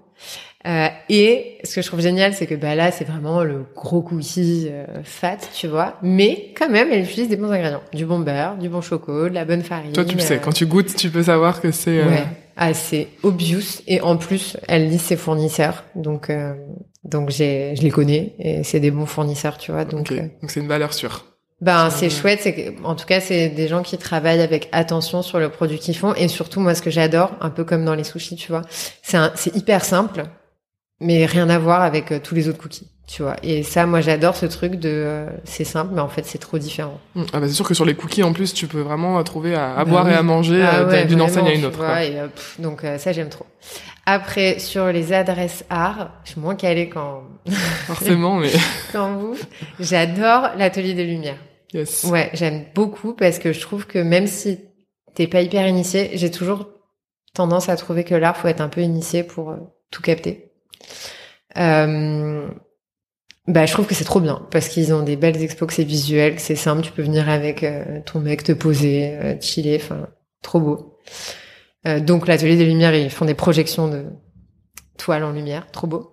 Euh, 0.65 0.87
et 1.09 1.57
ce 1.63 1.75
que 1.75 1.81
je 1.81 1.87
trouve 1.87 2.01
génial, 2.01 2.33
c'est 2.33 2.47
que 2.47 2.55
bah 2.55 2.73
là, 2.73 2.91
c'est 2.91 3.05
vraiment 3.05 3.43
le 3.43 3.65
gros 3.75 4.01
cookie 4.01 4.67
euh, 4.71 4.85
fat, 5.03 5.37
tu 5.53 5.67
vois. 5.67 5.97
Mais 6.01 6.53
quand 6.57 6.69
même, 6.69 6.87
elle 6.91 7.03
utilise 7.03 7.29
des 7.29 7.35
bons 7.35 7.51
ingrédients. 7.51 7.83
Du 7.93 8.05
bon 8.05 8.19
beurre, 8.19 8.55
du 8.57 8.67
bon 8.69 8.81
choco, 8.81 9.29
de 9.29 9.33
la 9.33 9.45
bonne 9.45 9.61
farine. 9.61 9.91
Toi, 9.91 10.05
tu 10.05 10.15
le 10.15 10.21
sais. 10.21 10.35
euh, 10.35 10.39
Quand 10.39 10.53
tu 10.53 10.65
goûtes, 10.65 10.95
tu 10.95 11.09
peux 11.11 11.23
savoir 11.23 11.61
que 11.61 11.71
c'est. 11.71 11.99
euh, 11.99 12.07
Ouais, 12.09 12.23
ah, 12.57 12.73
c'est 12.73 13.09
obvious. 13.21 13.81
Et 13.87 14.01
en 14.01 14.17
plus, 14.17 14.57
elle 14.67 14.89
lit 14.89 14.97
ses 14.97 15.17
fournisseurs. 15.17 15.83
Donc, 15.93 16.29
euh, 16.31 16.53
donc 17.03 17.29
j'ai, 17.29 17.75
je 17.75 17.83
les 17.83 17.91
connais. 17.91 18.33
Et 18.39 18.63
c'est 18.63 18.79
des 18.79 18.89
bons 18.91 19.05
fournisseurs, 19.05 19.59
tu 19.59 19.71
vois. 19.71 19.85
Donc, 19.85 20.11
ok. 20.11 20.17
euh, 20.17 20.21
Donc 20.41 20.49
c'est 20.49 20.61
une 20.61 20.67
valeur 20.67 20.93
sûre. 20.93 21.25
ben, 21.61 21.91
c'est 21.91 22.09
chouette. 22.09 22.39
C'est 22.41 22.55
que, 22.55 22.83
en 22.83 22.95
tout 22.95 23.05
cas, 23.05 23.19
c'est 23.21 23.49
des 23.49 23.67
gens 23.67 23.83
qui 23.83 23.99
travaillent 23.99 24.41
avec 24.41 24.67
attention 24.71 25.21
sur 25.21 25.37
le 25.39 25.49
produit 25.49 25.77
qu'ils 25.77 25.95
font. 25.97 26.15
Et 26.15 26.27
surtout, 26.27 26.59
moi, 26.59 26.73
ce 26.73 26.81
que 26.81 26.89
j'adore, 26.89 27.31
un 27.39 27.51
peu 27.51 27.63
comme 27.65 27.85
dans 27.85 27.93
les 27.93 28.03
sushis, 28.03 28.35
tu 28.35 28.47
vois, 28.51 28.63
c'est 29.03 29.17
un, 29.17 29.31
c'est 29.35 29.55
hyper 29.55 29.85
simple, 29.85 30.23
mais 31.01 31.25
rien 31.25 31.49
à 31.49 31.59
voir 31.59 31.81
avec 31.81 32.11
euh, 32.11 32.19
tous 32.23 32.35
les 32.35 32.47
autres 32.49 32.57
cookies, 32.57 32.89
tu 33.07 33.21
vois. 33.23 33.35
Et 33.43 33.63
ça, 33.63 33.85
moi, 33.85 34.01
j'adore 34.01 34.35
ce 34.35 34.45
truc 34.45 34.75
de, 34.75 34.89
euh, 34.89 35.27
c'est 35.43 35.63
simple, 35.63 35.91
mais 35.93 36.01
en 36.01 36.07
fait, 36.09 36.25
c'est 36.25 36.37
trop 36.37 36.57
différent. 36.57 36.99
Mm. 37.15 37.23
Ah 37.33 37.39
bah 37.39 37.47
c'est 37.47 37.53
sûr 37.53 37.67
que 37.67 37.73
sur 37.73 37.85
les 37.85 37.95
cookies 37.95 38.23
en 38.23 38.33
plus 38.33 38.53
tu 38.53 38.67
peux 38.67 38.81
vraiment 38.81 39.19
euh, 39.19 39.23
trouver 39.23 39.55
à, 39.55 39.73
à 39.75 39.83
Bah 39.83 39.91
boire 39.91 40.05
oui. 40.05 40.11
et 40.11 40.15
à 40.15 40.23
manger 40.23 40.61
Ah 40.63 40.79
euh, 40.79 40.89
ouais, 40.89 41.05
d'une 41.05 41.21
enseigne 41.21 41.47
à 41.47 41.53
une 41.53 41.65
autre. 41.65 41.77
vois, 41.77 42.03
et, 42.03 42.11
pff, 42.33 42.59
donc 42.59 42.83
euh, 42.83 42.97
ça 42.97 43.11
j'aime 43.11 43.29
trop. 43.29 43.45
Après 44.07 44.59
sur 44.59 44.87
les 44.91 45.13
adresses 45.13 45.65
art, 45.69 46.11
je 46.23 46.31
suis 46.31 46.41
moins 46.41 46.55
calée 46.55 46.89
quand 46.89 47.23
Forcément, 47.87 48.35
mais 48.35 48.51
quand 48.91 49.15
vous. 49.17 49.35
J'adore 49.79 50.49
l'atelier 50.57 50.93
des 50.93 51.05
lumières. 51.05 51.39
yes. 51.73 52.03
Ouais, 52.05 52.29
j'aime 52.33 52.65
beaucoup 52.75 53.13
parce 53.13 53.39
que 53.39 53.51
je 53.51 53.59
trouve 53.61 53.87
que 53.87 53.97
même 53.99 54.27
si 54.27 54.59
t'es 55.15 55.27
pas 55.27 55.41
hyper 55.41 55.67
initié, 55.67 56.11
j'ai 56.13 56.29
toujours 56.31 56.69
tendance 57.33 57.67
à 57.69 57.75
trouver 57.77 58.03
que 58.03 58.13
l'art 58.15 58.37
faut 58.37 58.47
être 58.47 58.61
un 58.61 58.69
peu 58.69 58.81
initié 58.81 59.23
pour 59.23 59.55
tout 59.91 60.01
capter. 60.03 60.44
Euh, 61.57 62.47
bah, 63.47 63.65
je 63.65 63.73
trouve 63.73 63.85
que 63.85 63.95
c'est 63.95 64.03
trop 64.03 64.19
bien 64.19 64.45
parce 64.51 64.67
qu'ils 64.67 64.93
ont 64.93 65.03
des 65.03 65.15
belles 65.15 65.41
expos, 65.41 65.67
que 65.67 65.73
c'est 65.73 65.83
visuel, 65.83 66.35
que 66.35 66.41
c'est 66.41 66.55
simple, 66.55 66.81
tu 66.81 66.91
peux 66.91 67.03
venir 67.03 67.29
avec 67.29 67.63
euh, 67.63 68.01
ton 68.05 68.19
mec 68.19 68.43
te 68.43 68.51
poser, 68.51 69.15
euh, 69.15 69.35
chiller, 69.39 69.79
enfin, 69.81 70.09
trop 70.41 70.59
beau. 70.59 70.99
Euh, 71.87 71.99
donc 71.99 72.27
l'atelier 72.27 72.55
des 72.57 72.65
lumières, 72.65 72.95
ils 72.95 73.11
font 73.11 73.25
des 73.25 73.35
projections 73.35 73.87
de 73.87 74.05
toiles 74.97 75.23
en 75.23 75.31
lumière, 75.31 75.69
trop 75.71 75.87
beau. 75.87 76.11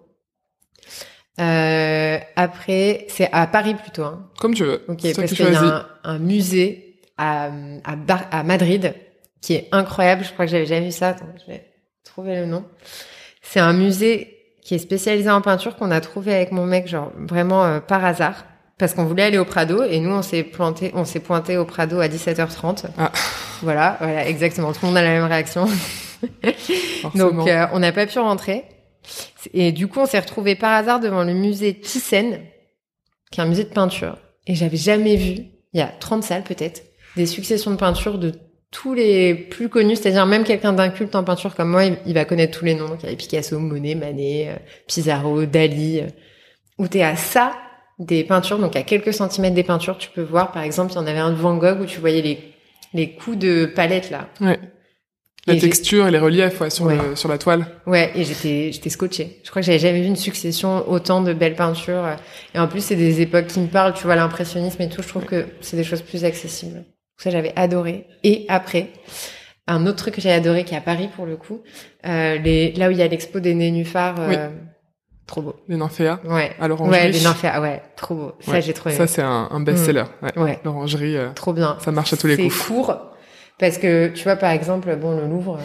Après, 1.39 3.07
c'est 3.09 3.29
à 3.33 3.47
Paris 3.47 3.75
plutôt. 3.75 4.05
Hein. 4.05 4.31
Comme 4.39 4.55
tu 4.55 4.65
veux. 4.65 4.85
Ok, 4.89 5.01
parce 5.17 5.31
qui 5.31 5.37
qu'il 5.37 5.53
y 5.53 5.57
a 5.57 5.63
un, 5.63 5.87
un 6.05 6.19
musée 6.19 7.01
à, 7.17 7.51
à, 7.85 7.97
Bar- 7.97 8.29
à 8.31 8.43
Madrid 8.45 8.95
qui 9.41 9.55
est 9.55 9.69
incroyable. 9.73 10.25
Je 10.25 10.33
crois 10.33 10.45
que 10.45 10.53
j'avais 10.53 10.67
jamais 10.67 10.87
vu 10.87 10.93
ça. 10.93 11.09
Attends, 11.09 11.27
je 11.41 11.51
vais 11.51 11.65
trouver 12.05 12.37
le 12.37 12.47
nom. 12.47 12.65
C'est 13.41 13.61
un 13.61 13.73
musée 13.73 14.42
qui 14.63 14.75
est 14.75 14.79
spécialisé 14.79 15.29
en 15.29 15.41
peinture 15.41 15.77
qu'on 15.77 15.91
a 15.91 16.01
trouvé 16.01 16.35
avec 16.35 16.53
mon 16.53 16.65
mec, 16.65 16.87
genre 16.87 17.13
vraiment 17.17 17.65
euh, 17.65 17.81
par 17.81 18.05
hasard. 18.05 18.45
Parce 18.79 18.95
qu'on 18.95 19.05
voulait 19.05 19.25
aller 19.25 19.39
au 19.39 19.45
Prado 19.45 19.83
et 19.83 20.01
nous 20.01 20.11
on 20.11 20.23
s'est 20.23 20.43
planté, 20.43 20.91
on 20.95 21.05
s'est 21.05 21.21
pointé 21.21 21.57
au 21.57 21.65
Prado 21.65 22.01
à 22.01 22.09
17h30. 22.09 22.87
Ah. 22.99 23.13
Voilà, 23.63 23.97
voilà, 24.01 24.27
exactement. 24.27 24.73
Tout 24.73 24.81
le 24.83 24.89
monde 24.89 24.97
a 24.97 25.03
la 25.03 25.11
même 25.11 25.25
réaction. 25.25 25.69
Donc 27.15 27.47
euh, 27.47 27.67
on 27.73 27.79
n'a 27.79 27.93
pas 27.93 28.07
pu 28.07 28.19
rentrer. 28.19 28.65
Et 29.53 29.73
du 29.73 29.89
coup, 29.89 30.01
on 30.01 30.07
s'est 30.07 30.19
retrouvé 30.19 30.55
par 30.55 30.73
hasard 30.73 31.01
devant 31.01 31.25
le 31.25 31.35
musée 31.35 31.79
Thyssen, 31.79 32.41
qui 33.31 33.41
est 33.41 33.43
un 33.43 33.47
musée 33.47 33.65
de 33.65 33.73
peinture. 33.73 34.17
Et 34.47 34.55
j'avais 34.55 34.77
jamais 34.77 35.17
vu, 35.17 35.45
il 35.73 35.79
y 35.79 35.81
a 35.81 35.87
30 35.87 36.23
salles 36.23 36.45
peut-être, 36.45 36.83
des 37.17 37.27
successions 37.27 37.73
de 37.73 37.77
peintures 37.77 38.19
de 38.19 38.33
tous 38.73 38.95
les 38.95 39.35
plus 39.35 39.69
connus, 39.69 39.95
c'est-à-dire 39.97 40.27
même 40.27 40.43
quelqu'un 40.45 40.73
d'inculte 40.73 41.15
en 41.15 41.23
peinture 41.23 41.55
comme 41.55 41.69
moi, 41.71 41.85
il, 41.85 41.97
il 42.07 42.15
va 42.15 42.25
connaître 42.25 42.59
tous 42.59 42.65
les 42.65 42.75
noms. 42.75 42.89
Donc 42.89 42.99
il 43.03 43.05
y 43.05 43.07
avait 43.09 43.17
Picasso, 43.17 43.59
Monet, 43.59 43.95
Manet, 43.95 44.49
euh, 44.49 44.57
Pissarro, 44.89 45.45
Dali, 45.45 46.01
euh, 46.01 46.07
où 46.79 46.89
t'es 46.89 47.03
à 47.03 47.15
ça 47.15 47.53
des 48.01 48.25
peintures, 48.25 48.59
donc 48.59 48.75
à 48.75 48.83
quelques 48.83 49.13
centimètres 49.15 49.55
des 49.55 49.63
peintures, 49.63 49.99
tu 49.99 50.09
peux 50.09 50.23
voir, 50.23 50.51
par 50.51 50.63
exemple, 50.65 50.93
il 50.93 50.97
y 50.97 50.99
en 50.99 51.07
avait 51.07 51.19
un 51.21 51.31
de 51.31 51.37
Van 51.37 51.57
Gogh 51.57 51.83
où 51.83 51.85
tu 51.87 52.01
voyais 52.01 52.23
les, 52.23 52.39
les 52.95 53.13
coups 53.15 53.37
de 53.39 53.67
palette 53.67 54.11
là. 54.11 54.29
Ouais. 54.41 54.59
La 55.47 55.55
Et 55.55 55.59
texture 55.59 56.07
et 56.07 56.11
les 56.13 56.19
reliefs 56.19 56.61
ouais, 56.61 56.71
sur, 56.71 56.85
Ouais. 56.87 56.97
le- 56.97 57.15
sur 57.17 57.29
la 57.29 57.37
toile. 57.37 57.67
Ouais, 57.87 58.11
et 58.15 58.25
j'étais 58.25 58.71
j'étais 58.73 58.91
scotchée. 58.91 59.41
Je 59.45 59.51
crois 59.51 59.61
que 59.61 59.67
j'avais 59.67 59.81
jamais 59.81 60.01
vu 60.01 60.07
une 60.07 60.15
succession 60.17 60.89
autant 60.89 61.21
de 61.21 61.33
belles 61.33 61.57
peintures. 61.57 62.07
Et 62.55 62.59
en 62.61 62.69
plus, 62.69 62.81
c'est 62.83 62.95
des 62.97 63.21
époques 63.21 63.49
qui 63.49 63.59
me 63.61 63.67
parlent, 63.67 63.93
tu 63.93 64.05
vois, 64.05 64.15
l'impressionnisme 64.17 64.81
et 64.83 64.89
tout. 64.89 65.03
Je 65.03 65.09
trouve 65.09 65.25
que 65.25 65.47
c'est 65.61 65.77
des 65.77 65.83
choses 65.85 66.03
plus 66.03 66.25
accessibles. 66.25 66.85
Ça, 67.23 67.31
j'avais 67.31 67.53
adoré. 67.57 68.07
Et 68.25 68.47
après, 68.49 68.89
un 69.69 69.87
autre 69.87 69.99
truc 69.99 70.15
que 70.17 70.21
j'ai 70.21 70.33
adoré, 70.33 70.65
qui 70.65 70.75
est 70.75 70.79
à 70.79 70.81
Paris 70.81 71.09
pour 71.15 71.25
le 71.25 71.37
coup, 71.37 71.63
euh, 72.07 72.37
les, 72.39 72.73
là 72.73 72.89
où 72.89 72.91
il 72.91 72.97
y 72.99 73.03
a 73.03 73.07
l'expo 73.07 73.39
des 73.41 73.55
nénuphars, 73.55 74.17
euh, 74.19 74.49
Trop 75.27 75.41
beau. 75.41 75.55
Les 75.69 75.77
nymphéas 75.77 76.19
Ouais. 76.25 76.51
À 76.61 76.67
l'orangerie. 76.67 76.99
Ouais, 76.99 77.09
les 77.11 77.21
nymphéas, 77.21 77.61
ouais, 77.61 77.81
trop 77.97 78.15
beau. 78.17 78.33
Ça, 78.41 78.53
Ouais. 78.53 78.63
j'ai 78.63 78.73
trouvé. 78.73 78.95
Ça, 78.97 79.07
c'est 79.07 79.23
un, 79.23 79.49
un 79.53 79.61
best-seller. 79.61 80.05
Ouais. 80.21 80.37
Ouais, 80.37 80.59
L'orangerie, 80.65 81.17
euh, 81.17 81.31
trop 81.33 81.53
bien. 81.53 81.77
ça 81.81 81.93
marche 81.93 82.13
à 82.13 82.17
tous 82.17 82.27
les 82.27 82.35
C'est 82.37 82.43
coups. 82.49 82.67
court. 82.67 82.97
Parce 83.59 83.79
que, 83.79 84.09
tu 84.09 84.25
vois, 84.25 84.35
par 84.37 84.51
exemple, 84.51 84.95
bon, 84.97 85.17
le 85.17 85.27
Louvre, 85.29 85.61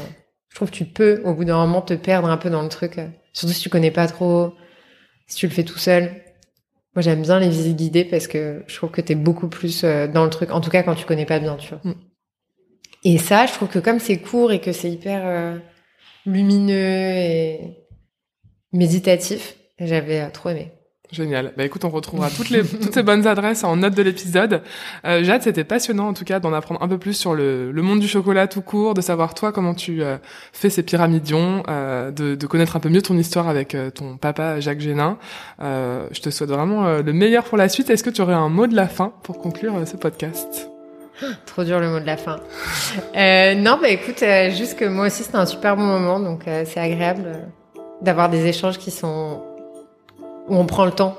je 0.49 0.55
trouve 0.55 0.69
que 0.69 0.75
tu 0.75 0.85
peux, 0.85 1.21
au 1.25 1.33
bout 1.33 1.43
d'un 1.43 1.57
moment, 1.57 1.81
te 1.81 1.95
perdre 1.95 2.29
un 2.29 2.37
peu 2.37 2.51
dans 2.51 2.61
le 2.61 2.69
truc. 2.69 2.99
Surtout 3.33 3.53
si 3.53 3.61
tu 3.61 3.69
connais 3.69 3.89
pas 3.91 4.05
trop, 4.07 4.53
si 5.25 5.37
tu 5.37 5.47
le 5.47 5.53
fais 5.53 5.63
tout 5.63 5.79
seul. 5.79 6.11
Moi, 6.97 7.03
j'aime 7.03 7.21
bien 7.21 7.39
les 7.39 7.49
visites 7.49 7.77
guidées 7.77 8.05
parce 8.05 8.25
que 8.25 8.63
je 8.65 8.75
trouve 8.75 8.89
que 8.89 9.01
t'es 9.01 9.13
beaucoup 9.13 9.49
plus 9.49 9.83
euh, 9.83 10.07
dans 10.07 10.23
le 10.23 10.31
truc. 10.31 10.49
En 10.49 10.61
tout 10.61 10.71
cas, 10.71 10.81
quand 10.81 10.95
tu 10.95 11.05
connais 11.05 11.27
pas 11.27 11.37
bien, 11.37 11.55
tu 11.55 11.69
vois. 11.69 11.79
Mm. 11.83 11.93
Et 13.03 13.19
ça, 13.19 13.45
je 13.45 13.53
trouve 13.53 13.67
que 13.67 13.77
comme 13.77 13.99
c'est 13.99 14.17
court 14.17 14.51
et 14.51 14.59
que 14.59 14.71
c'est 14.71 14.89
hyper 14.89 15.21
euh, 15.23 15.59
lumineux 16.25 16.73
et 16.73 17.85
méditatif, 18.73 19.57
j'avais 19.77 20.21
euh, 20.21 20.31
trop 20.31 20.49
aimé. 20.49 20.71
Génial. 21.09 21.53
Bah 21.57 21.63
écoute, 21.63 21.85
on 21.85 21.89
retrouvera 21.89 22.29
toutes 22.29 22.49
les 22.49 22.63
toutes 22.63 22.93
ces 22.93 23.01
bonnes 23.03 23.25
adresses 23.27 23.63
en 23.63 23.77
note 23.77 23.93
de 23.93 24.01
l'épisode. 24.01 24.61
Euh, 25.05 25.23
Jade, 25.23 25.41
c'était 25.41 25.63
passionnant 25.63 26.09
en 26.09 26.13
tout 26.13 26.25
cas 26.25 26.41
d'en 26.41 26.51
apprendre 26.51 26.83
un 26.83 26.87
peu 26.87 26.97
plus 26.97 27.13
sur 27.13 27.33
le, 27.33 27.71
le 27.71 27.81
monde 27.81 28.01
du 28.01 28.09
chocolat 28.09 28.47
tout 28.47 28.61
court, 28.61 28.93
de 28.93 28.99
savoir 28.99 29.33
toi 29.33 29.53
comment 29.53 29.73
tu 29.73 30.03
euh, 30.03 30.17
fais 30.51 30.69
ces 30.69 30.83
pyramidions, 30.83 31.63
euh, 31.69 32.11
de, 32.11 32.35
de 32.35 32.47
connaître 32.47 32.75
un 32.75 32.81
peu 32.81 32.89
mieux 32.89 33.01
ton 33.01 33.17
histoire 33.17 33.47
avec 33.47 33.73
euh, 33.73 33.89
ton 33.89 34.17
papa 34.17 34.59
Jacques 34.59 34.81
Génin. 34.81 35.17
Euh, 35.61 36.07
je 36.11 36.19
te 36.19 36.29
souhaite 36.29 36.49
vraiment 36.49 36.85
euh, 36.85 37.01
le 37.01 37.13
meilleur 37.13 37.45
pour 37.45 37.57
la 37.57 37.69
suite. 37.69 37.89
Est-ce 37.89 38.03
que 38.03 38.09
tu 38.09 38.21
aurais 38.21 38.33
un 38.33 38.49
mot 38.49 38.67
de 38.67 38.75
la 38.75 38.89
fin 38.89 39.13
pour 39.23 39.39
conclure 39.39 39.75
ce 39.87 39.95
podcast? 39.95 40.69
Trop 41.45 41.63
dur 41.63 41.79
le 41.79 41.89
mot 41.89 41.99
de 42.01 42.05
la 42.05 42.17
fin. 42.17 42.35
Non, 43.15 43.79
bah 43.81 43.89
écoute, 43.89 44.23
juste 44.57 44.77
que 44.77 44.83
moi 44.85 45.07
aussi 45.07 45.23
c'était 45.23 45.37
un 45.37 45.45
super 45.45 45.77
bon 45.77 45.83
moment, 45.83 46.19
donc 46.19 46.41
c'est 46.65 46.79
agréable 46.81 47.47
d'avoir 48.01 48.29
des 48.29 48.45
échanges 48.45 48.77
qui 48.77 48.91
sont 48.91 49.41
où 50.47 50.55
on 50.55 50.65
prend 50.65 50.85
le 50.85 50.91
temps. 50.91 51.17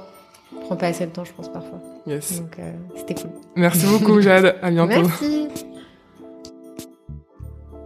On 0.56 0.60
prend 0.60 0.76
pas 0.76 0.86
assez 0.86 1.04
le 1.04 1.12
temps, 1.12 1.24
je 1.24 1.32
pense 1.32 1.48
parfois. 1.48 1.80
Yes. 2.06 2.40
Donc 2.40 2.58
euh, 2.58 2.72
c'était 2.96 3.14
cool. 3.14 3.30
Merci 3.56 3.86
beaucoup 3.86 4.20
Jade. 4.20 4.56
À 4.62 4.70
bientôt. 4.70 5.02
Merci. 5.02 5.48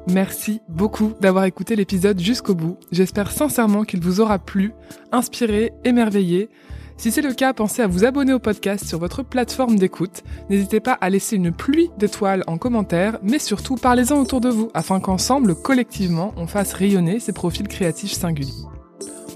Merci 0.08 0.60
beaucoup 0.68 1.12
d'avoir 1.20 1.44
écouté 1.44 1.76
l'épisode 1.76 2.18
jusqu'au 2.20 2.54
bout. 2.54 2.76
J'espère 2.90 3.30
sincèrement 3.30 3.84
qu'il 3.84 4.00
vous 4.00 4.20
aura 4.20 4.38
plu, 4.38 4.72
inspiré, 5.12 5.72
émerveillé. 5.84 6.50
Si 6.96 7.10
c'est 7.10 7.22
le 7.22 7.32
cas, 7.32 7.52
pensez 7.52 7.82
à 7.82 7.86
vous 7.86 8.04
abonner 8.04 8.32
au 8.32 8.38
podcast 8.38 8.84
sur 8.84 8.98
votre 8.98 9.22
plateforme 9.22 9.76
d'écoute. 9.76 10.22
N'hésitez 10.50 10.80
pas 10.80 10.92
à 10.92 11.08
laisser 11.08 11.36
une 11.36 11.52
pluie 11.52 11.90
d'étoiles 11.98 12.44
en 12.46 12.58
commentaire, 12.58 13.18
mais 13.22 13.38
surtout 13.38 13.76
parlez-en 13.76 14.20
autour 14.20 14.40
de 14.40 14.48
vous 14.48 14.70
afin 14.74 15.00
qu'ensemble, 15.00 15.54
collectivement, 15.54 16.32
on 16.36 16.46
fasse 16.46 16.72
rayonner 16.74 17.18
ces 17.18 17.32
profils 17.32 17.68
créatifs 17.68 18.12
singuliers. 18.12 18.66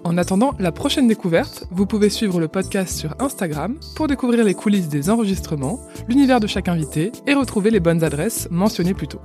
En 0.07 0.19
attendant 0.19 0.55
la 0.61 0.71
prochaine 0.71 1.09
découverte, 1.09 1.67
vous 1.73 1.85
pouvez 1.85 2.11
suivre 2.11 2.39
le 2.39 2.47
podcast 2.47 2.97
sur 2.97 3.17
Instagram 3.19 3.75
pour 3.97 4.07
découvrir 4.07 4.45
les 4.45 4.55
coulisses 4.55 4.89
des 4.89 5.11
enregistrements, 5.11 5.81
l'univers 6.07 6.39
de 6.39 6.47
chaque 6.47 6.69
invité 6.69 7.11
et 7.27 7.35
retrouver 7.35 7.73
les 7.73 7.81
bonnes 7.81 8.05
adresses 8.05 8.47
mentionnées 8.53 8.95
plus 8.95 9.09
tôt. 9.09 9.21